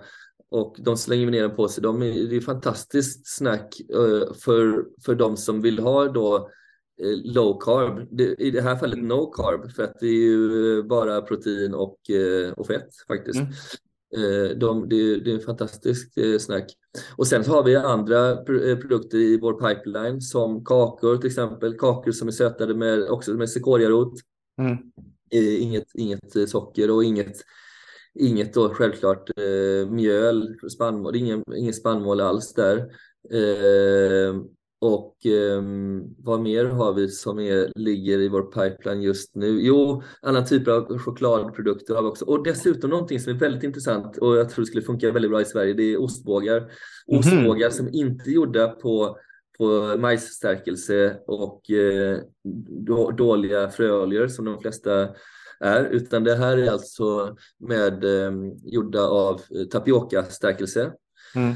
Och 0.51 0.77
de 0.79 0.97
slänger 0.97 1.31
ner 1.31 1.43
den 1.43 1.57
på 1.57 1.69
sig. 1.69 1.83
De 1.83 2.03
är, 2.03 2.29
det 2.29 2.37
är 2.37 2.41
fantastiskt 2.41 3.37
snack 3.37 3.81
uh, 3.95 4.33
för, 4.33 4.85
för 5.05 5.15
de 5.15 5.37
som 5.37 5.63
vill 5.63 5.79
ha 5.79 6.09
då 6.09 6.39
uh, 7.05 7.35
low 7.35 7.61
carb. 7.61 8.21
I 8.21 8.51
det 8.51 8.61
här 8.61 8.77
fallet 8.77 8.99
no 8.99 9.27
carb 9.27 9.73
för 9.73 9.83
att 9.83 10.01
det 10.01 10.07
är 10.07 10.25
ju 10.25 10.83
bara 10.83 11.23
protein 11.23 11.75
och, 11.75 11.99
och 12.57 12.67
fett 12.67 12.89
faktiskt. 13.09 13.41
Mm. 13.41 13.53
Eh, 14.17 14.57
de, 14.57 14.89
det, 14.89 15.21
det 15.21 15.31
är 15.31 15.35
en 15.35 15.41
fantastisk 15.41 16.17
eh, 16.17 16.39
snack. 16.39 16.73
Och 17.17 17.27
sen 17.27 17.45
har 17.45 17.65
vi 17.65 17.77
andra 17.77 18.31
eh, 18.31 18.77
produkter 18.77 19.19
i 19.19 19.39
vår 19.41 19.53
pipeline 19.53 20.21
som 20.21 20.65
kakor 20.65 21.17
till 21.17 21.27
exempel. 21.27 21.79
Kakor 21.79 22.13
som 22.13 22.29
är 22.29 22.33
sötade 22.33 22.75
med, 22.75 23.03
också 23.09 23.33
med 23.33 23.51
sekoriarot. 23.51 24.13
Mm. 24.59 24.77
Inget, 25.61 25.85
inget 25.95 26.51
socker 26.51 26.91
och 26.91 27.05
inget, 27.05 27.37
inget 28.19 28.55
då 28.55 28.69
självklart 28.69 29.31
mjöl, 29.89 30.57
spannmål, 30.71 31.17
ingen, 31.17 31.45
ingen 31.57 31.75
spannmål 31.75 32.21
alls 32.21 32.55
där. 32.55 32.87
Och 34.81 35.27
eh, 35.27 35.63
vad 36.19 36.41
mer 36.41 36.65
har 36.65 36.93
vi 36.93 37.09
som 37.09 37.39
är, 37.39 37.73
ligger 37.75 38.19
i 38.19 38.29
vår 38.29 38.43
pipeline 38.43 39.03
just 39.03 39.35
nu? 39.35 39.61
Jo, 39.61 40.03
annan 40.23 40.47
typ 40.47 40.69
av 40.69 40.99
chokladprodukter 40.99 41.95
har 41.95 42.03
vi 42.03 42.09
också. 42.09 42.25
Och 42.25 42.45
dessutom 42.45 42.91
någonting 42.91 43.21
som 43.21 43.33
är 43.35 43.39
väldigt 43.39 43.63
intressant 43.63 44.19
och 44.19 44.37
jag 44.37 44.51
tror 44.51 44.65
skulle 44.65 44.83
funka 44.83 45.13
väldigt 45.13 45.31
bra 45.31 45.41
i 45.41 45.45
Sverige, 45.45 45.75
det 45.75 45.83
är 45.83 46.03
ostbågar. 46.03 46.57
Mm 46.57 46.69
-hmm. 47.09 47.19
Ostbågar 47.19 47.71
som 47.71 47.89
inte 47.93 48.31
är 48.31 48.33
gjorda 48.33 48.69
på, 48.69 49.19
på 49.59 49.97
majsstärkelse 49.99 51.17
och 51.27 51.71
eh, 51.71 52.19
då, 52.69 53.11
dåliga 53.11 53.71
fröoljor 53.71 54.29
som 54.29 54.45
de 54.45 54.61
flesta 54.61 55.09
är, 55.61 55.85
utan 55.85 56.25
det 56.25 56.35
här 56.35 56.59
är 56.59 56.71
alltså 56.71 57.37
med 57.59 58.05
eh, 58.05 58.33
gjorda 58.65 59.03
av 59.03 59.41
tapiokastärkelse. 59.71 60.93
Mm 61.35 61.55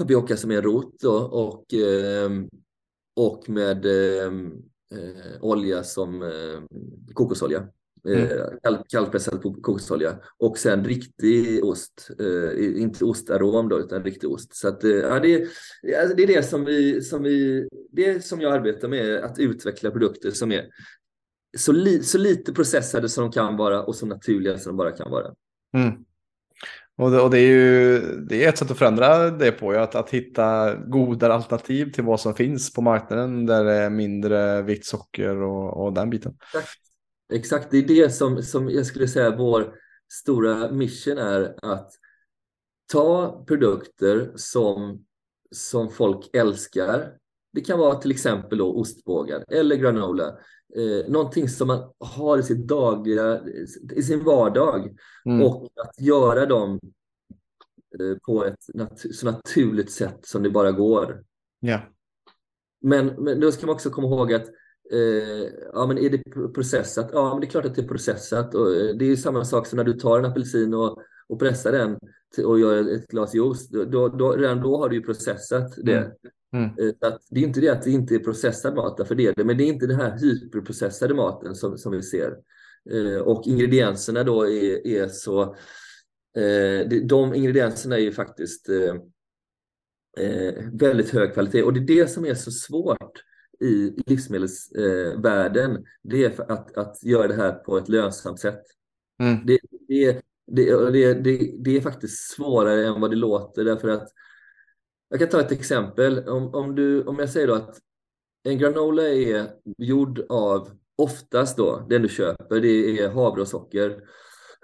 tapioca 0.00 0.36
som 0.36 0.50
är 0.50 0.56
en 0.56 0.62
rot 0.62 1.00
då, 1.00 1.12
och, 1.12 1.74
ehm, 1.74 2.48
och 3.16 3.48
med 3.48 3.86
ehm, 3.86 4.52
eh, 4.94 5.40
olja 5.40 5.82
som 5.82 6.22
eh, 6.22 6.60
kokosolja. 7.14 7.68
Mm. 8.04 8.24
Eh, 8.64 8.80
kallpressad 8.88 9.42
kokosolja 9.42 10.18
och 10.38 10.58
sen 10.58 10.84
riktig 10.84 11.64
ost, 11.64 12.10
eh, 12.18 12.80
inte 12.82 13.04
ostarom 13.04 13.68
då 13.68 13.80
utan 13.80 14.04
riktig 14.04 14.30
ost. 14.30 14.54
Så 14.54 14.68
att, 14.68 14.84
eh, 14.84 14.90
ja, 14.90 15.20
det, 15.20 15.48
det 15.82 16.22
är 16.22 16.26
det 16.26 16.42
som 16.42 16.64
vi, 16.64 17.02
som 17.02 17.22
vi, 17.22 17.68
det 17.92 18.24
som 18.24 18.40
jag 18.40 18.52
arbetar 18.52 18.88
med, 18.88 19.16
att 19.16 19.38
utveckla 19.38 19.90
produkter 19.90 20.30
som 20.30 20.52
är 20.52 20.68
så, 21.58 21.72
li, 21.72 22.02
så 22.02 22.18
lite 22.18 22.52
processade 22.52 23.08
som 23.08 23.24
de 23.24 23.32
kan 23.32 23.56
vara 23.56 23.82
och 23.82 23.96
så 23.96 24.06
naturliga 24.06 24.58
som 24.58 24.70
de 24.70 24.76
bara 24.76 24.92
kan 24.92 25.10
vara. 25.10 25.26
Mm. 25.74 26.04
Och 26.96 27.10
det, 27.10 27.20
och 27.20 27.30
det, 27.30 27.38
är 27.38 27.48
ju 27.48 28.00
det 28.28 28.44
är 28.44 28.48
ett 28.48 28.58
sätt 28.58 28.70
att 28.70 28.78
förändra 28.78 29.30
det 29.30 29.52
på, 29.52 29.70
att, 29.70 29.94
att 29.94 30.10
hitta 30.10 30.74
godare 30.74 31.34
alternativ 31.34 31.92
till 31.92 32.04
vad 32.04 32.20
som 32.20 32.34
finns 32.34 32.72
på 32.72 32.82
marknaden 32.82 33.46
där 33.46 33.64
det 33.64 33.74
är 33.74 33.90
mindre 33.90 34.62
vitt 34.62 34.86
socker 34.86 35.36
och, 35.42 35.84
och 35.84 35.92
den 35.92 36.10
biten. 36.10 36.36
Exakt. 36.54 36.80
Exakt, 37.32 37.70
det 37.70 37.78
är 37.78 37.82
det 37.82 38.10
som, 38.10 38.42
som 38.42 38.70
jag 38.70 38.86
skulle 38.86 39.08
säga 39.08 39.36
vår 39.36 39.74
stora 40.12 40.72
mission 40.72 41.18
är 41.18 41.54
att 41.62 41.90
ta 42.92 43.44
produkter 43.44 44.32
som, 44.36 45.04
som 45.50 45.90
folk 45.90 46.30
älskar. 46.32 47.12
Det 47.52 47.60
kan 47.60 47.78
vara 47.78 47.94
till 47.94 48.10
exempel 48.10 48.58
då 48.58 48.74
ostbågar 48.74 49.44
eller 49.48 49.76
granola. 49.76 50.38
Eh, 50.76 51.10
någonting 51.10 51.48
som 51.48 51.68
man 51.68 51.92
har 51.98 52.38
i 52.38 52.42
sitt 52.42 52.66
dagliga, 52.66 53.40
i 53.96 54.02
sin 54.02 54.24
vardag 54.24 54.96
mm. 55.24 55.42
och 55.42 55.64
att 55.64 56.00
göra 56.00 56.46
dem 56.46 56.80
eh, 58.00 58.18
på 58.26 58.44
ett 58.44 58.74
nat 58.74 59.14
så 59.14 59.26
naturligt 59.26 59.90
sätt 59.90 60.18
som 60.26 60.42
det 60.42 60.50
bara 60.50 60.72
går. 60.72 61.24
Ja. 61.60 61.80
Men, 62.80 63.06
men 63.06 63.40
då 63.40 63.52
ska 63.52 63.66
man 63.66 63.74
också 63.74 63.90
komma 63.90 64.06
ihåg 64.06 64.32
att 64.32 64.48
eh, 64.92 65.48
ja, 65.72 65.86
men 65.86 65.98
är 65.98 66.10
det 66.10 66.22
processat? 66.54 67.10
Ja, 67.12 67.30
men 67.30 67.40
det 67.40 67.46
är 67.46 67.50
klart 67.50 67.64
att 67.64 67.74
det 67.74 67.82
är 67.82 67.88
processat. 67.88 68.54
Och 68.54 68.74
eh, 68.74 68.96
det 68.96 69.04
är 69.04 69.08
ju 69.08 69.16
samma 69.16 69.44
sak 69.44 69.66
som 69.66 69.76
när 69.76 69.84
du 69.84 69.92
tar 69.92 70.18
en 70.18 70.24
apelsin 70.24 70.74
och, 70.74 71.02
och 71.28 71.38
pressar 71.38 71.72
den 71.72 71.98
och 72.44 72.60
gör 72.60 72.94
ett 72.94 73.06
glas 73.06 73.34
juice. 73.34 73.68
Då, 73.68 74.08
då, 74.08 74.32
redan 74.32 74.60
då 74.60 74.78
har 74.78 74.88
du 74.88 74.96
ju 74.96 75.02
processat 75.02 75.74
det. 75.76 75.96
Mm. 75.96 76.10
Mm. 76.52 76.64
Eh, 76.64 77.08
att 77.08 77.22
det 77.30 77.40
är 77.40 77.44
inte 77.44 77.60
det 77.60 77.68
att 77.68 77.82
det 77.82 77.90
inte 77.90 78.14
är 78.14 78.18
processad 78.18 78.74
mat, 78.74 79.08
för 79.08 79.14
det 79.14 79.26
är 79.26 79.34
det, 79.36 79.44
men 79.44 79.56
det 79.56 79.64
är 79.64 79.68
inte 79.68 79.86
den 79.86 80.00
här 80.00 80.18
hyperprocessade 80.18 81.14
maten 81.14 81.54
som, 81.54 81.78
som 81.78 81.92
vi 81.92 82.02
ser. 82.02 82.36
Eh, 82.90 83.20
och 83.20 83.46
ingredienserna 83.46 84.24
då 84.24 84.48
är, 84.48 84.86
är 84.86 85.08
så, 85.08 85.42
eh, 86.36 86.88
de 87.04 87.34
ingredienserna 87.34 87.96
är 87.96 88.00
ju 88.00 88.12
faktiskt 88.12 88.68
väldigt 90.72 91.10
hög 91.10 91.32
kvalitet 91.32 91.62
och 91.62 91.72
det 91.72 91.80
är 91.80 91.96
det 91.96 92.10
som 92.10 92.26
är 92.26 92.34
så 92.34 92.50
svårt 92.50 93.22
i 93.60 94.02
livsmedelsvärlden. 94.06 95.84
det 96.02 96.24
är 96.24 96.52
att, 96.52 96.76
att 96.76 97.02
göra 97.02 97.28
det 97.28 97.34
här 97.34 97.52
på 97.52 97.78
ett 97.78 97.88
lönsamt 97.88 98.40
sätt. 98.40 98.62
Mm. 99.22 99.46
Det, 99.46 99.58
det, 99.88 100.20
det, 100.46 100.90
det, 100.90 101.14
det, 101.14 101.54
det 101.58 101.76
är 101.76 101.80
faktiskt 101.80 102.32
svårare 102.32 102.86
än 102.86 103.00
vad 103.00 103.10
det 103.10 103.16
låter 103.16 103.64
därför 103.64 103.88
att 103.88 104.08
jag 105.10 105.18
kan 105.18 105.28
ta 105.28 105.40
ett 105.40 105.52
exempel. 105.52 106.28
Om, 106.28 106.54
om, 106.54 106.74
du, 106.74 107.04
om 107.04 107.18
jag 107.18 107.30
säger 107.30 107.46
då 107.46 107.54
att 107.54 107.78
en 108.42 108.58
granola 108.58 109.02
är 109.02 109.50
gjord 109.78 110.26
av, 110.28 110.70
oftast 110.96 111.56
då, 111.56 111.86
den 111.88 112.02
du 112.02 112.08
köper, 112.08 112.60
det 112.60 113.00
är 113.00 113.08
havre 113.08 113.40
och 113.40 113.48
socker. 113.48 114.02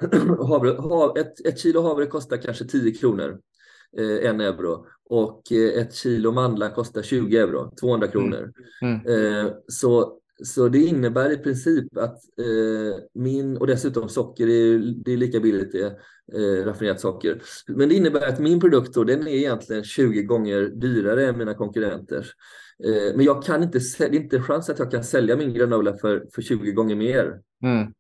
havre, 0.49 0.71
hav, 0.71 1.19
ett, 1.19 1.47
ett 1.47 1.59
kilo 1.59 1.83
havre 1.83 2.07
kostar 2.07 2.37
kanske 2.37 2.65
10 2.65 2.95
kronor, 2.95 3.41
eh, 3.99 4.31
en 4.31 4.41
euro. 4.41 4.87
Och 5.05 5.53
eh, 5.53 5.83
ett 5.83 5.95
kilo 5.95 6.33
mandlar 6.33 6.71
kostar 6.71 7.03
20 7.03 7.39
euro, 7.39 7.73
200 7.81 8.09
kronor. 8.09 8.53
Mm. 8.83 9.01
Mm. 9.01 9.47
Eh, 9.47 9.53
så 9.69 10.21
så 10.45 10.69
det 10.69 10.79
innebär 10.79 11.33
i 11.33 11.37
princip 11.37 11.97
att 11.97 12.19
eh, 12.39 13.03
min, 13.15 13.57
och 13.57 13.67
dessutom 13.67 14.09
socker, 14.09 14.47
är, 14.49 14.79
det 15.05 15.13
är 15.13 15.17
lika 15.17 15.41
billigt 15.41 15.73
det, 15.73 15.99
eh, 16.33 16.65
raffinerat 16.65 17.01
socker. 17.01 17.43
Men 17.67 17.89
det 17.89 17.95
innebär 17.95 18.29
att 18.29 18.39
min 18.39 18.61
produkt 18.61 18.95
då, 18.95 19.05
den 19.05 19.29
är 19.29 19.35
egentligen 19.35 19.85
20 19.85 20.23
gånger 20.23 20.63
dyrare 20.63 21.27
än 21.27 21.39
mina 21.39 21.55
konkurrenters. 21.55 22.33
Eh, 22.85 23.17
men 23.17 23.25
jag 23.25 23.45
kan 23.45 23.63
inte, 23.63 23.79
det 23.99 24.05
är 24.05 24.15
inte 24.15 24.43
chans 24.43 24.71
att 24.71 24.79
jag 24.79 24.91
kan 24.91 25.05
sälja 25.05 25.37
min 25.37 25.55
granola 25.55 25.97
för, 25.97 26.27
för 26.35 26.43
20 26.43 26.73
gånger 26.73 26.97
mer. 26.97 27.41
Mm. 27.63 27.93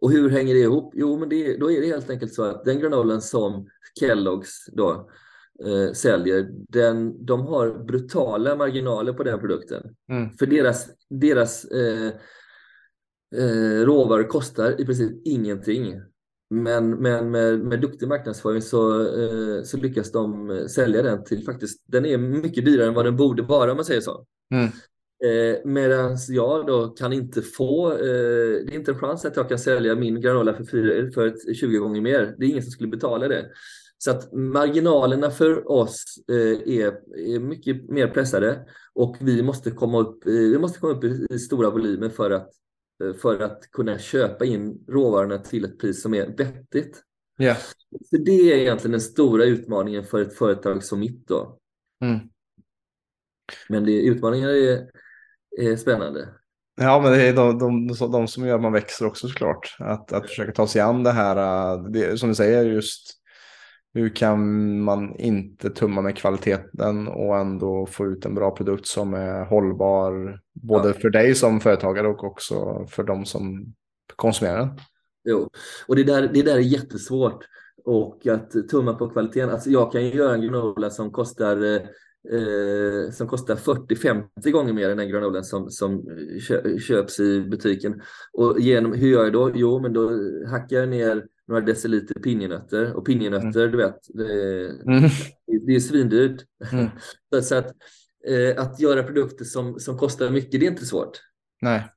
Och 0.00 0.10
hur 0.10 0.30
hänger 0.30 0.54
det 0.54 0.60
ihop? 0.60 0.92
Jo, 0.96 1.18
men 1.18 1.28
det, 1.28 1.56
då 1.56 1.70
är 1.70 1.80
det 1.80 1.86
helt 1.86 2.10
enkelt 2.10 2.34
så 2.34 2.42
att 2.42 2.64
den 2.64 2.80
granolan 2.80 3.22
som 3.22 3.66
Kellogg's 4.00 4.68
då 4.72 5.10
eh, 5.66 5.92
säljer, 5.92 6.48
den, 6.68 7.26
de 7.26 7.40
har 7.40 7.84
brutala 7.84 8.56
marginaler 8.56 9.12
på 9.12 9.22
den 9.22 9.40
produkten. 9.40 9.94
Mm. 10.10 10.30
För 10.38 10.46
deras, 10.46 10.88
deras 11.10 11.64
eh, 11.64 12.06
eh, 13.36 13.84
råvaror 13.84 14.24
kostar 14.24 14.80
i 14.80 14.84
princip 14.84 15.12
ingenting. 15.24 16.00
Men, 16.50 16.90
men 16.90 17.30
med, 17.30 17.58
med 17.58 17.80
duktig 17.80 18.08
marknadsföring 18.08 18.62
så, 18.62 19.00
eh, 19.00 19.62
så 19.62 19.76
lyckas 19.76 20.12
de 20.12 20.50
eh, 20.50 20.66
sälja 20.66 21.02
den 21.02 21.24
till 21.24 21.44
faktiskt, 21.44 21.84
den 21.86 22.06
är 22.06 22.18
mycket 22.18 22.64
dyrare 22.64 22.88
än 22.88 22.94
vad 22.94 23.04
den 23.04 23.16
borde 23.16 23.42
vara 23.42 23.70
om 23.70 23.76
man 23.76 23.84
säger 23.84 24.00
så. 24.00 24.26
Mm. 24.54 24.68
Eh, 25.24 25.58
Medan 25.64 26.16
jag 26.28 26.66
då 26.66 26.88
kan 26.88 27.12
inte 27.12 27.42
få, 27.42 27.92
eh, 27.92 27.96
det 28.66 28.72
är 28.72 28.74
inte 28.74 28.90
en 28.90 28.98
chans 28.98 29.24
att 29.24 29.36
jag 29.36 29.48
kan 29.48 29.58
sälja 29.58 29.94
min 29.94 30.20
granola 30.20 30.54
för, 30.54 30.64
fyra, 30.64 31.10
för 31.12 31.54
20 31.54 31.78
gånger 31.78 32.00
mer. 32.00 32.34
Det 32.38 32.44
är 32.44 32.48
ingen 32.48 32.62
som 32.62 32.72
skulle 32.72 32.90
betala 32.90 33.28
det. 33.28 33.50
Så 34.04 34.10
att 34.10 34.32
marginalerna 34.32 35.30
för 35.30 35.70
oss 35.70 36.04
eh, 36.28 36.76
är, 36.76 36.86
är 37.34 37.38
mycket 37.38 37.88
mer 37.88 38.08
pressade 38.08 38.66
och 38.94 39.16
vi 39.20 39.42
måste 39.42 39.70
komma 39.70 39.98
upp, 39.98 40.26
eh, 40.26 40.32
vi 40.32 40.58
måste 40.58 40.80
komma 40.80 40.92
upp 40.92 41.04
i, 41.04 41.38
stora 41.38 41.70
volymer 41.70 42.08
för 42.08 42.30
att, 42.30 42.50
eh, 43.04 43.14
för 43.14 43.40
att 43.40 43.70
kunna 43.70 43.98
köpa 43.98 44.44
in 44.44 44.84
råvarorna 44.88 45.38
till 45.38 45.64
ett 45.64 45.78
pris 45.78 46.02
som 46.02 46.14
är 46.14 46.36
vettigt. 46.36 47.02
Yeah. 47.40 47.56
Så 48.10 48.16
det 48.16 48.52
är 48.52 48.56
egentligen 48.56 48.92
den 48.92 49.00
stora 49.00 49.44
utmaningen 49.44 50.04
för 50.04 50.20
ett 50.20 50.34
företag 50.34 50.84
som 50.84 51.00
mitt 51.00 51.28
då. 51.28 51.58
Mm. 52.04 52.18
Men 53.68 53.84
det, 53.84 54.02
utmaningar 54.02 54.48
är, 54.48 54.90
är 55.58 55.76
spännande. 55.76 56.28
Ja, 56.76 57.00
men 57.00 57.12
det 57.12 57.22
är 57.22 57.34
de, 57.34 57.58
de, 57.58 57.86
de, 58.12 58.28
som 58.28 58.46
gör 58.46 58.54
att 58.54 58.62
man 58.62 58.72
växer 58.72 59.06
också 59.06 59.28
såklart. 59.28 59.76
Att, 59.78 60.12
att 60.12 60.28
försöka 60.28 60.52
ta 60.52 60.66
sig 60.66 60.80
an 60.80 61.02
det 61.02 61.12
här, 61.12 61.78
det, 61.92 62.18
som 62.18 62.28
du 62.28 62.34
säger, 62.34 62.64
just 62.64 63.21
hur 63.94 64.08
kan 64.08 64.80
man 64.80 65.16
inte 65.16 65.70
tumma 65.70 66.02
med 66.02 66.16
kvaliteten 66.16 67.08
och 67.08 67.36
ändå 67.36 67.86
få 67.86 68.06
ut 68.06 68.24
en 68.24 68.34
bra 68.34 68.50
produkt 68.50 68.86
som 68.86 69.14
är 69.14 69.44
hållbar 69.44 70.40
både 70.52 70.88
ja. 70.88 70.94
för 70.94 71.10
dig 71.10 71.34
som 71.34 71.60
företagare 71.60 72.08
och 72.08 72.24
också 72.24 72.86
för 72.88 73.02
de 73.02 73.24
som 73.24 73.74
konsumerar 74.16 74.58
den? 74.58 74.70
Jo, 75.24 75.50
och 75.86 75.96
det 75.96 76.04
där, 76.04 76.30
det 76.34 76.42
där 76.42 76.56
är 76.56 76.60
jättesvårt 76.60 77.44
och 77.84 78.26
att 78.26 78.50
tumma 78.70 78.94
på 78.94 79.08
kvaliteten. 79.08 79.50
Alltså 79.50 79.70
jag 79.70 79.92
kan 79.92 80.04
ju 80.04 80.14
göra 80.14 80.34
en 80.34 80.42
granola 80.42 80.90
som 80.90 81.10
kostar 81.10 81.64
eh, 82.32 83.10
som 83.12 83.28
kostar 83.28 83.56
40-50 83.56 84.50
gånger 84.50 84.72
mer 84.72 84.90
än 84.90 84.96
den 84.96 85.08
granolan 85.08 85.44
som, 85.44 85.70
som 85.70 86.04
köps 86.88 87.20
i 87.20 87.40
butiken. 87.40 88.02
Och 88.32 88.60
genom, 88.60 88.92
hur 88.92 89.08
gör 89.08 89.24
jag 89.24 89.32
då? 89.32 89.50
Jo, 89.54 89.80
men 89.80 89.92
då 89.92 90.10
hackar 90.46 90.76
jag 90.76 90.88
ner 90.88 91.24
några 91.48 91.60
deciliter 91.60 92.14
pinjenötter. 92.14 92.92
Och 92.92 93.06
pinjenötter, 93.06 93.60
mm. 93.60 93.70
du 93.70 93.76
vet, 93.76 93.98
det, 94.08 94.68
mm. 94.68 95.10
det 95.66 95.74
är 95.74 95.80
svindyrt. 95.80 96.44
Mm. 96.72 96.88
så 97.42 97.54
att, 97.54 97.72
eh, 98.28 98.62
att 98.62 98.80
göra 98.80 99.02
produkter 99.02 99.44
som, 99.44 99.80
som 99.80 99.98
kostar 99.98 100.30
mycket, 100.30 100.60
det 100.60 100.66
är 100.66 100.70
inte 100.70 100.86
svårt. 100.86 101.20
Nej. 101.60 101.88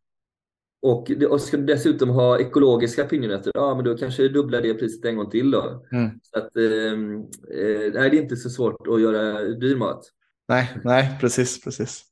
Och, 0.81 1.11
och 1.29 1.41
ska 1.41 1.57
du 1.57 1.65
dessutom 1.65 2.09
ha 2.09 2.39
ekologiska 2.39 3.05
pinjenötter, 3.05 3.51
ja 3.55 3.75
men 3.75 3.85
då 3.85 3.97
kanske 3.97 4.23
du 4.23 4.29
dubblar 4.29 4.61
det 4.61 4.73
priset 4.73 5.05
en 5.05 5.15
gång 5.15 5.29
till 5.29 5.51
då. 5.51 5.85
Mm. 5.91 6.09
Så 6.21 6.39
att, 6.39 6.55
ehm, 6.55 7.15
eh, 7.53 7.93
nej, 7.93 8.09
det 8.09 8.17
är 8.17 8.21
inte 8.21 8.35
så 8.35 8.49
svårt 8.49 8.87
att 8.87 9.01
göra 9.01 9.41
dyr 9.41 9.75
mat. 9.75 10.03
Nej, 10.47 10.77
nej, 10.83 11.17
precis, 11.21 11.63
precis. 11.63 12.03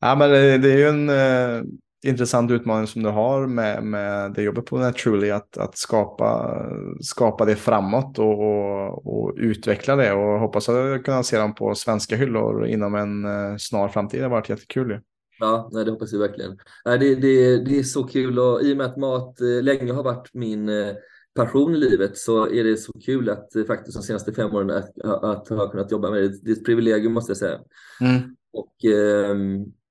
Ja, 0.00 0.14
men 0.14 0.30
det, 0.30 0.72
är 0.72 0.76
ju 0.76 0.88
en, 0.88 1.08
eh, 1.08 1.62
intressant 2.04 2.50
utmaning 2.50 2.86
som 2.86 3.02
du 3.02 3.08
har 3.08 3.46
med, 3.46 3.84
med 3.84 4.32
det 4.32 4.42
jobbet 4.42 4.66
på 4.66 4.78
Naturally, 4.78 5.30
att, 5.30 5.58
att 5.58 5.76
skapa, 5.76 6.60
skapa 7.00 7.44
det 7.44 7.56
framåt 7.56 8.18
och, 8.18 8.38
och, 8.38 9.06
och 9.06 9.32
utveckla 9.36 9.96
det 9.96 10.12
och 10.12 10.40
hoppas 10.40 10.68
att 10.68 11.04
kunna 11.04 11.22
se 11.22 11.38
dem 11.38 11.54
på 11.54 11.74
svenska 11.74 12.16
hyllor 12.16 12.66
inom 12.66 12.94
en 12.94 13.24
uh, 13.24 13.56
snar 13.56 13.88
framtid. 13.88 14.20
Det 14.20 14.24
har 14.24 14.30
varit 14.30 14.48
jättekul 14.48 14.90
ju. 14.90 15.00
Ja, 15.40 15.70
nej, 15.72 15.84
det 15.84 15.90
hoppas 15.90 16.12
vi 16.12 16.18
verkligen. 16.18 16.58
Nej, 16.84 16.98
det, 16.98 17.14
det, 17.14 17.64
det 17.64 17.78
är 17.78 17.82
så 17.82 18.04
kul 18.04 18.38
och 18.38 18.62
i 18.62 18.72
och 18.72 18.76
med 18.76 18.86
att 18.86 18.96
mat 18.96 19.40
eh, 19.40 19.62
länge 19.62 19.92
har 19.92 20.02
varit 20.02 20.34
min 20.34 20.68
eh, 20.68 20.94
passion 21.34 21.74
i 21.74 21.78
livet 21.78 22.16
så 22.16 22.50
är 22.50 22.64
det 22.64 22.76
så 22.76 22.92
kul 22.92 23.30
att 23.30 23.56
eh, 23.56 23.64
faktiskt 23.64 23.96
de 23.96 24.02
senaste 24.02 24.32
fem 24.32 24.54
åren 24.54 24.70
att, 24.70 25.00
att 25.04 25.48
ha 25.48 25.70
kunnat 25.70 25.90
jobba 25.90 26.10
med 26.10 26.22
det. 26.22 26.28
Det 26.42 26.50
är 26.50 26.56
ett 26.56 26.64
privilegium 26.64 27.12
måste 27.12 27.30
jag 27.30 27.36
säga. 27.36 27.58
Mm. 28.00 28.36
Och 28.52 28.84
eh, 28.84 29.36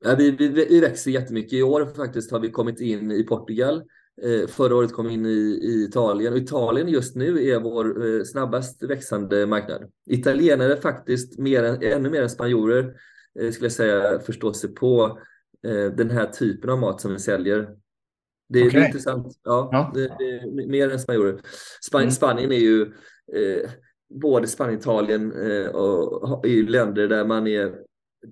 Ja, 0.03 0.15
vi, 0.15 0.31
vi, 0.31 0.47
vi 0.47 0.79
växer 0.79 1.11
jättemycket. 1.11 1.53
I 1.53 1.63
år 1.63 1.85
faktiskt 1.95 2.31
har 2.31 2.39
vi 2.39 2.49
kommit 2.49 2.81
in 2.81 3.11
i 3.11 3.23
Portugal. 3.23 3.83
Eh, 4.21 4.47
förra 4.47 4.75
året 4.75 4.93
kom 4.93 5.07
vi 5.07 5.13
in 5.13 5.25
i, 5.25 5.59
i, 5.63 5.85
Italien 5.89 6.33
och 6.33 6.39
Italien 6.39 6.87
just 6.87 7.15
nu 7.15 7.47
är 7.47 7.59
vår 7.59 8.05
eh, 8.05 8.23
snabbast 8.23 8.83
växande 8.83 9.45
marknad. 9.45 9.91
Italienare 10.05 10.77
faktiskt 10.77 11.39
mer 11.39 11.63
än, 11.63 11.81
ännu 11.81 12.09
mer 12.09 12.21
än 12.21 12.29
spanjorer 12.29 12.93
eh, 13.39 13.51
skulle 13.51 13.65
jag 13.65 13.71
säga 13.71 14.19
förstår 14.19 14.53
sig 14.53 14.75
på 14.75 15.19
eh, 15.67 15.85
den 15.85 16.09
här 16.09 16.25
typen 16.25 16.69
av 16.69 16.79
mat 16.79 17.01
som 17.01 17.13
vi 17.13 17.19
säljer. 17.19 17.69
Det, 18.49 18.67
okay. 18.67 18.81
är 18.81 18.85
intressant. 18.85 19.39
Ja, 19.43 19.69
ja. 19.71 19.91
Det, 19.95 20.07
det, 20.07 20.67
mer 20.67 20.89
än 20.89 20.99
spanjorer. 20.99 21.41
Span 21.81 22.01
mm. 22.01 22.11
Spanien 22.11 22.51
är 22.51 22.59
ju 22.59 22.81
eh, 23.33 23.69
både 24.09 24.47
Spanien 24.47 24.75
och 24.75 24.81
Italien 24.81 25.31
eh, 25.31 25.67
är 26.43 26.47
ju 26.47 26.67
länder 26.67 27.07
där 27.07 27.25
man 27.25 27.47
är 27.47 27.75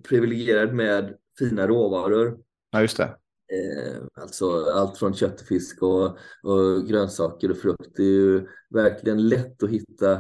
privilegierad 0.04 0.74
med 0.74 1.16
fina 1.40 1.68
råvaror. 1.68 2.38
Ja, 2.72 2.82
just 2.82 2.98
det. 2.98 3.04
Eh, 3.04 4.02
alltså 4.14 4.66
allt 4.74 4.98
från 4.98 5.14
kött 5.14 5.42
och 5.42 5.48
fisk 5.48 5.84
och, 5.84 6.06
och 6.44 6.88
grönsaker 6.88 7.52
och 7.52 7.58
frukt. 7.58 7.92
Det 7.96 8.04
är 8.04 8.08
ju 8.08 8.48
verkligen 8.70 9.28
lätt 9.30 9.64
att 9.64 9.70
hitta. 9.70 10.12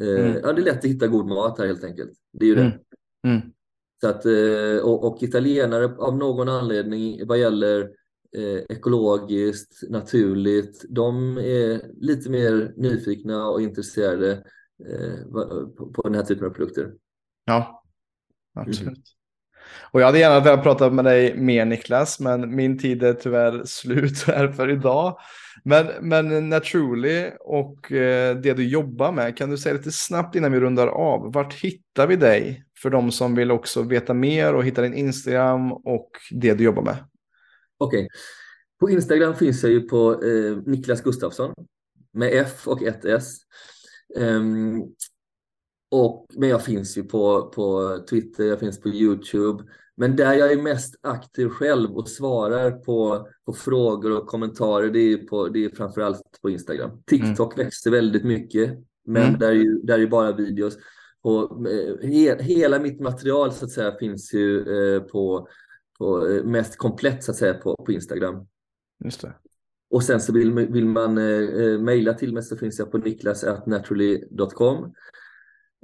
Eh, 0.00 0.26
mm. 0.26 0.40
Ja, 0.42 0.52
det 0.52 0.62
är 0.62 0.64
lätt 0.64 0.78
att 0.78 0.84
hitta 0.84 1.06
god 1.06 1.28
mat 1.28 1.58
här 1.58 1.66
helt 1.66 1.84
enkelt. 1.84 2.12
Det 2.32 2.44
är 2.44 2.48
ju 2.48 2.54
det. 2.54 2.60
Mm. 2.60 2.78
Mm. 3.26 3.52
Så 4.00 4.08
att, 4.08 4.26
eh, 4.26 4.84
och, 4.84 5.04
och, 5.04 5.22
italienare 5.22 5.96
av 5.96 6.16
någon 6.16 6.48
anledning 6.48 7.26
vad 7.26 7.38
gäller 7.38 7.80
eh, 8.36 8.62
ekologiskt, 8.68 9.90
naturligt, 9.90 10.84
de 10.88 11.38
är 11.38 11.92
lite 12.00 12.30
mer 12.30 12.72
nyfikna 12.76 13.48
och 13.48 13.62
intresserade 13.62 14.32
eh, 14.88 15.26
på, 15.76 15.92
på 15.92 16.02
den 16.02 16.14
här 16.14 16.22
typen 16.22 16.46
av 16.46 16.50
produkter. 16.50 16.94
Ja, 17.44 17.84
absolut. 18.54 19.17
Och 19.90 20.00
jag 20.00 20.06
hade 20.06 20.18
gärna 20.18 20.40
velat 20.40 20.62
prata 20.62 20.90
med 20.90 21.04
dig 21.04 21.36
mer 21.36 21.64
Niklas, 21.64 22.20
men 22.20 22.56
min 22.56 22.78
tid 22.78 23.02
är 23.02 23.12
tyvärr 23.12 23.64
slut 23.64 24.22
här 24.26 24.48
för 24.48 24.70
idag. 24.70 25.18
Men, 25.64 25.86
men 26.00 26.48
Naturally 26.48 27.30
och 27.40 27.92
eh, 27.92 28.36
det 28.36 28.54
du 28.54 28.68
jobbar 28.68 29.12
med, 29.12 29.36
kan 29.36 29.50
du 29.50 29.58
säga 29.58 29.74
lite 29.74 29.92
snabbt 29.92 30.34
innan 30.34 30.52
vi 30.52 30.60
rundar 30.60 30.86
av, 30.86 31.32
vart 31.32 31.54
hittar 31.54 32.06
vi 32.06 32.16
dig 32.16 32.64
för 32.82 32.90
de 32.90 33.12
som 33.12 33.34
vill 33.34 33.50
också 33.50 33.82
veta 33.82 34.14
mer 34.14 34.54
och 34.54 34.64
hitta 34.64 34.82
din 34.82 34.94
Instagram 34.94 35.72
och 35.72 36.10
det 36.30 36.54
du 36.54 36.64
jobbar 36.64 36.82
med? 36.82 36.96
Okej, 37.78 37.98
okay. 37.98 38.08
på 38.80 38.90
Instagram 38.90 39.34
finns 39.34 39.62
jag 39.62 39.72
ju 39.72 39.80
på 39.80 40.24
eh, 40.24 40.56
Niklas 40.66 41.02
Gustafsson 41.02 41.54
med 42.12 42.30
F 42.32 42.68
och 42.68 42.82
ett 42.82 43.04
S. 43.04 43.36
Um, 44.16 44.94
och, 45.90 46.26
men 46.34 46.48
jag 46.48 46.64
finns 46.64 46.98
ju 46.98 47.04
på, 47.04 47.52
på 47.54 47.98
Twitter, 48.10 48.44
jag 48.44 48.60
finns 48.60 48.80
på 48.80 48.88
Youtube. 48.88 49.64
Men 49.96 50.16
där 50.16 50.34
jag 50.34 50.52
är 50.52 50.62
mest 50.62 50.94
aktiv 51.00 51.48
själv 51.48 51.96
och 51.96 52.08
svarar 52.08 52.70
på, 52.70 53.28
på 53.46 53.52
frågor 53.52 54.16
och 54.16 54.26
kommentarer, 54.26 54.90
det 54.90 54.98
är, 54.98 55.16
på, 55.16 55.48
det 55.48 55.64
är 55.64 55.70
framförallt 55.70 56.38
på 56.42 56.50
Instagram. 56.50 56.90
TikTok 57.06 57.54
mm. 57.54 57.64
växer 57.64 57.90
väldigt 57.90 58.24
mycket, 58.24 58.78
men 59.06 59.22
mm. 59.22 59.38
där, 59.38 59.48
är 59.48 59.52
ju, 59.52 59.80
där 59.82 59.98
är 59.98 60.06
bara 60.06 60.32
videos. 60.32 60.78
Och, 61.22 61.68
eh, 61.68 61.96
he, 62.02 62.42
hela 62.42 62.78
mitt 62.78 63.00
material 63.00 63.52
så 63.52 63.64
att 63.64 63.70
säga 63.70 63.98
finns 63.98 64.34
ju 64.34 64.60
eh, 64.60 65.02
på, 65.02 65.48
på 65.98 66.28
eh, 66.28 66.44
mest 66.44 66.76
komplett 66.76 67.24
så 67.24 67.30
att 67.30 67.36
säga 67.36 67.54
på, 67.54 67.76
på 67.76 67.92
Instagram. 67.92 68.46
Just 69.04 69.20
det. 69.20 69.34
Och 69.90 70.02
sen 70.02 70.20
så 70.20 70.32
vill, 70.32 70.52
vill 70.52 70.86
man 70.86 71.18
eh, 71.18 71.24
eh, 71.24 71.78
mejla 71.78 72.14
till 72.14 72.34
mig 72.34 72.42
så 72.42 72.56
finns 72.56 72.78
jag 72.78 72.90
på 72.90 72.98
niklas.naturally.com. 72.98 74.92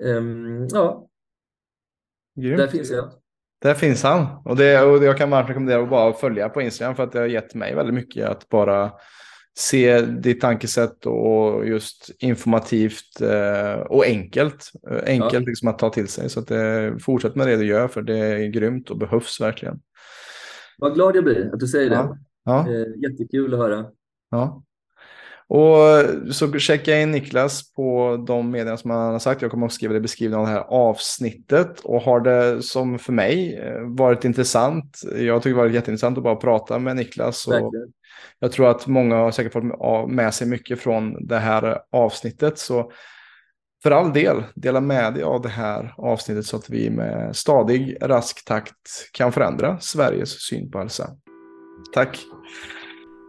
Um, 0.02 0.68
ja, 0.70 1.08
Grymt. 2.36 2.58
där 2.58 2.66
finns 2.66 2.90
jag. 2.90 3.10
Där 3.62 3.74
finns 3.74 4.02
han. 4.02 4.26
Och, 4.44 4.56
det, 4.56 4.82
och 4.82 5.04
jag 5.04 5.18
kan 5.18 5.30
varmt 5.30 5.50
rekommendera 5.50 5.82
att 5.82 5.90
bara 5.90 6.12
följa 6.12 6.48
på 6.48 6.62
Instagram 6.62 6.96
för 6.96 7.02
att 7.02 7.12
det 7.12 7.18
har 7.18 7.26
gett 7.26 7.54
mig 7.54 7.74
väldigt 7.74 7.94
mycket 7.94 8.28
att 8.28 8.48
bara 8.48 8.92
se 9.56 10.00
ditt 10.00 10.40
tankesätt 10.40 11.06
och 11.06 11.66
just 11.66 12.10
informativt 12.18 13.20
eh, 13.20 13.80
och 13.80 14.04
enkelt. 14.04 14.70
Eh, 14.90 15.02
enkelt 15.06 15.32
ja. 15.32 15.40
liksom 15.40 15.68
att 15.68 15.78
ta 15.78 15.90
till 15.90 16.08
sig. 16.08 16.30
Så 16.30 16.40
att 16.40 16.46
det, 16.46 16.96
fortsätt 17.00 17.34
med 17.34 17.46
det 17.46 17.56
du 17.56 17.66
gör 17.66 17.88
för 17.88 18.02
det 18.02 18.18
är 18.18 18.46
grymt 18.46 18.90
och 18.90 18.98
behövs 18.98 19.40
verkligen. 19.40 19.80
Vad 20.78 20.94
glad 20.94 21.16
jag 21.16 21.24
blir 21.24 21.50
att 21.52 21.60
du 21.60 21.66
säger 21.66 21.90
det. 21.90 22.18
Ja. 22.44 22.68
Eh, 22.70 23.10
jättekul 23.10 23.54
att 23.54 23.60
höra. 23.60 23.86
Ja. 24.30 24.62
Och 25.48 26.34
så 26.34 26.58
checka 26.58 27.00
in 27.00 27.10
Niklas 27.10 27.72
på 27.72 28.16
de 28.26 28.50
medierna 28.50 28.76
som 28.76 28.90
han 28.90 29.12
har 29.12 29.18
sagt. 29.18 29.42
Jag 29.42 29.50
kommer 29.50 29.66
att 29.66 29.72
skriva 29.72 29.92
det 29.92 29.98
i 29.98 30.00
beskrivningen 30.00 30.40
av 30.40 30.46
det 30.46 30.52
här 30.52 30.64
avsnittet. 30.68 31.80
Och 31.80 32.00
har 32.00 32.20
det 32.20 32.62
som 32.62 32.98
för 32.98 33.12
mig 33.12 33.58
eh, 33.58 33.80
varit 33.80 34.24
intressant. 34.24 35.00
Jag 35.16 35.42
tycker 35.42 35.54
det 35.54 35.62
varit 35.62 35.74
jätteintressant 35.74 36.18
att 36.18 36.24
bara 36.24 36.36
prata 36.36 36.78
med 36.78 36.96
Niklas. 36.96 37.48
Och 37.48 37.72
jag 38.38 38.52
tror 38.52 38.70
att 38.70 38.86
många 38.86 39.16
har 39.16 39.30
säkert 39.30 39.52
fått 39.52 40.10
med 40.10 40.34
sig 40.34 40.46
mycket 40.46 40.80
från 40.80 41.26
det 41.26 41.38
här 41.38 41.78
avsnittet. 41.92 42.58
Så 42.58 42.92
för 43.82 43.90
all 43.90 44.12
del, 44.12 44.42
dela 44.54 44.80
med 44.80 45.14
dig 45.14 45.22
av 45.22 45.42
det 45.42 45.48
här 45.48 45.94
avsnittet 45.96 46.46
så 46.46 46.56
att 46.56 46.70
vi 46.70 46.90
med 46.90 47.36
stadig, 47.36 47.96
rask 48.00 48.44
takt 48.44 49.10
kan 49.12 49.32
förändra 49.32 49.80
Sveriges 49.80 50.42
syn 50.42 50.70
på 50.70 50.78
hälsa. 50.78 51.10
Tack! 51.94 52.18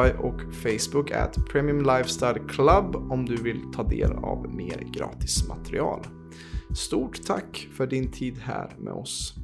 Spotify 0.00 0.18
och 0.18 0.54
Facebook 0.54 1.10
at 1.10 1.38
Premium 1.52 1.78
Lifestyle 1.78 2.38
Club 2.48 2.96
om 2.96 3.26
du 3.26 3.36
vill 3.36 3.60
ta 3.72 3.82
del 3.82 4.12
av 4.12 4.54
mer 4.54 4.82
gratis 4.92 5.48
material. 5.48 6.06
Stort 6.76 7.26
tack 7.26 7.68
för 7.76 7.86
din 7.86 8.10
tid 8.10 8.38
här 8.38 8.74
med 8.78 8.92
oss. 8.92 9.34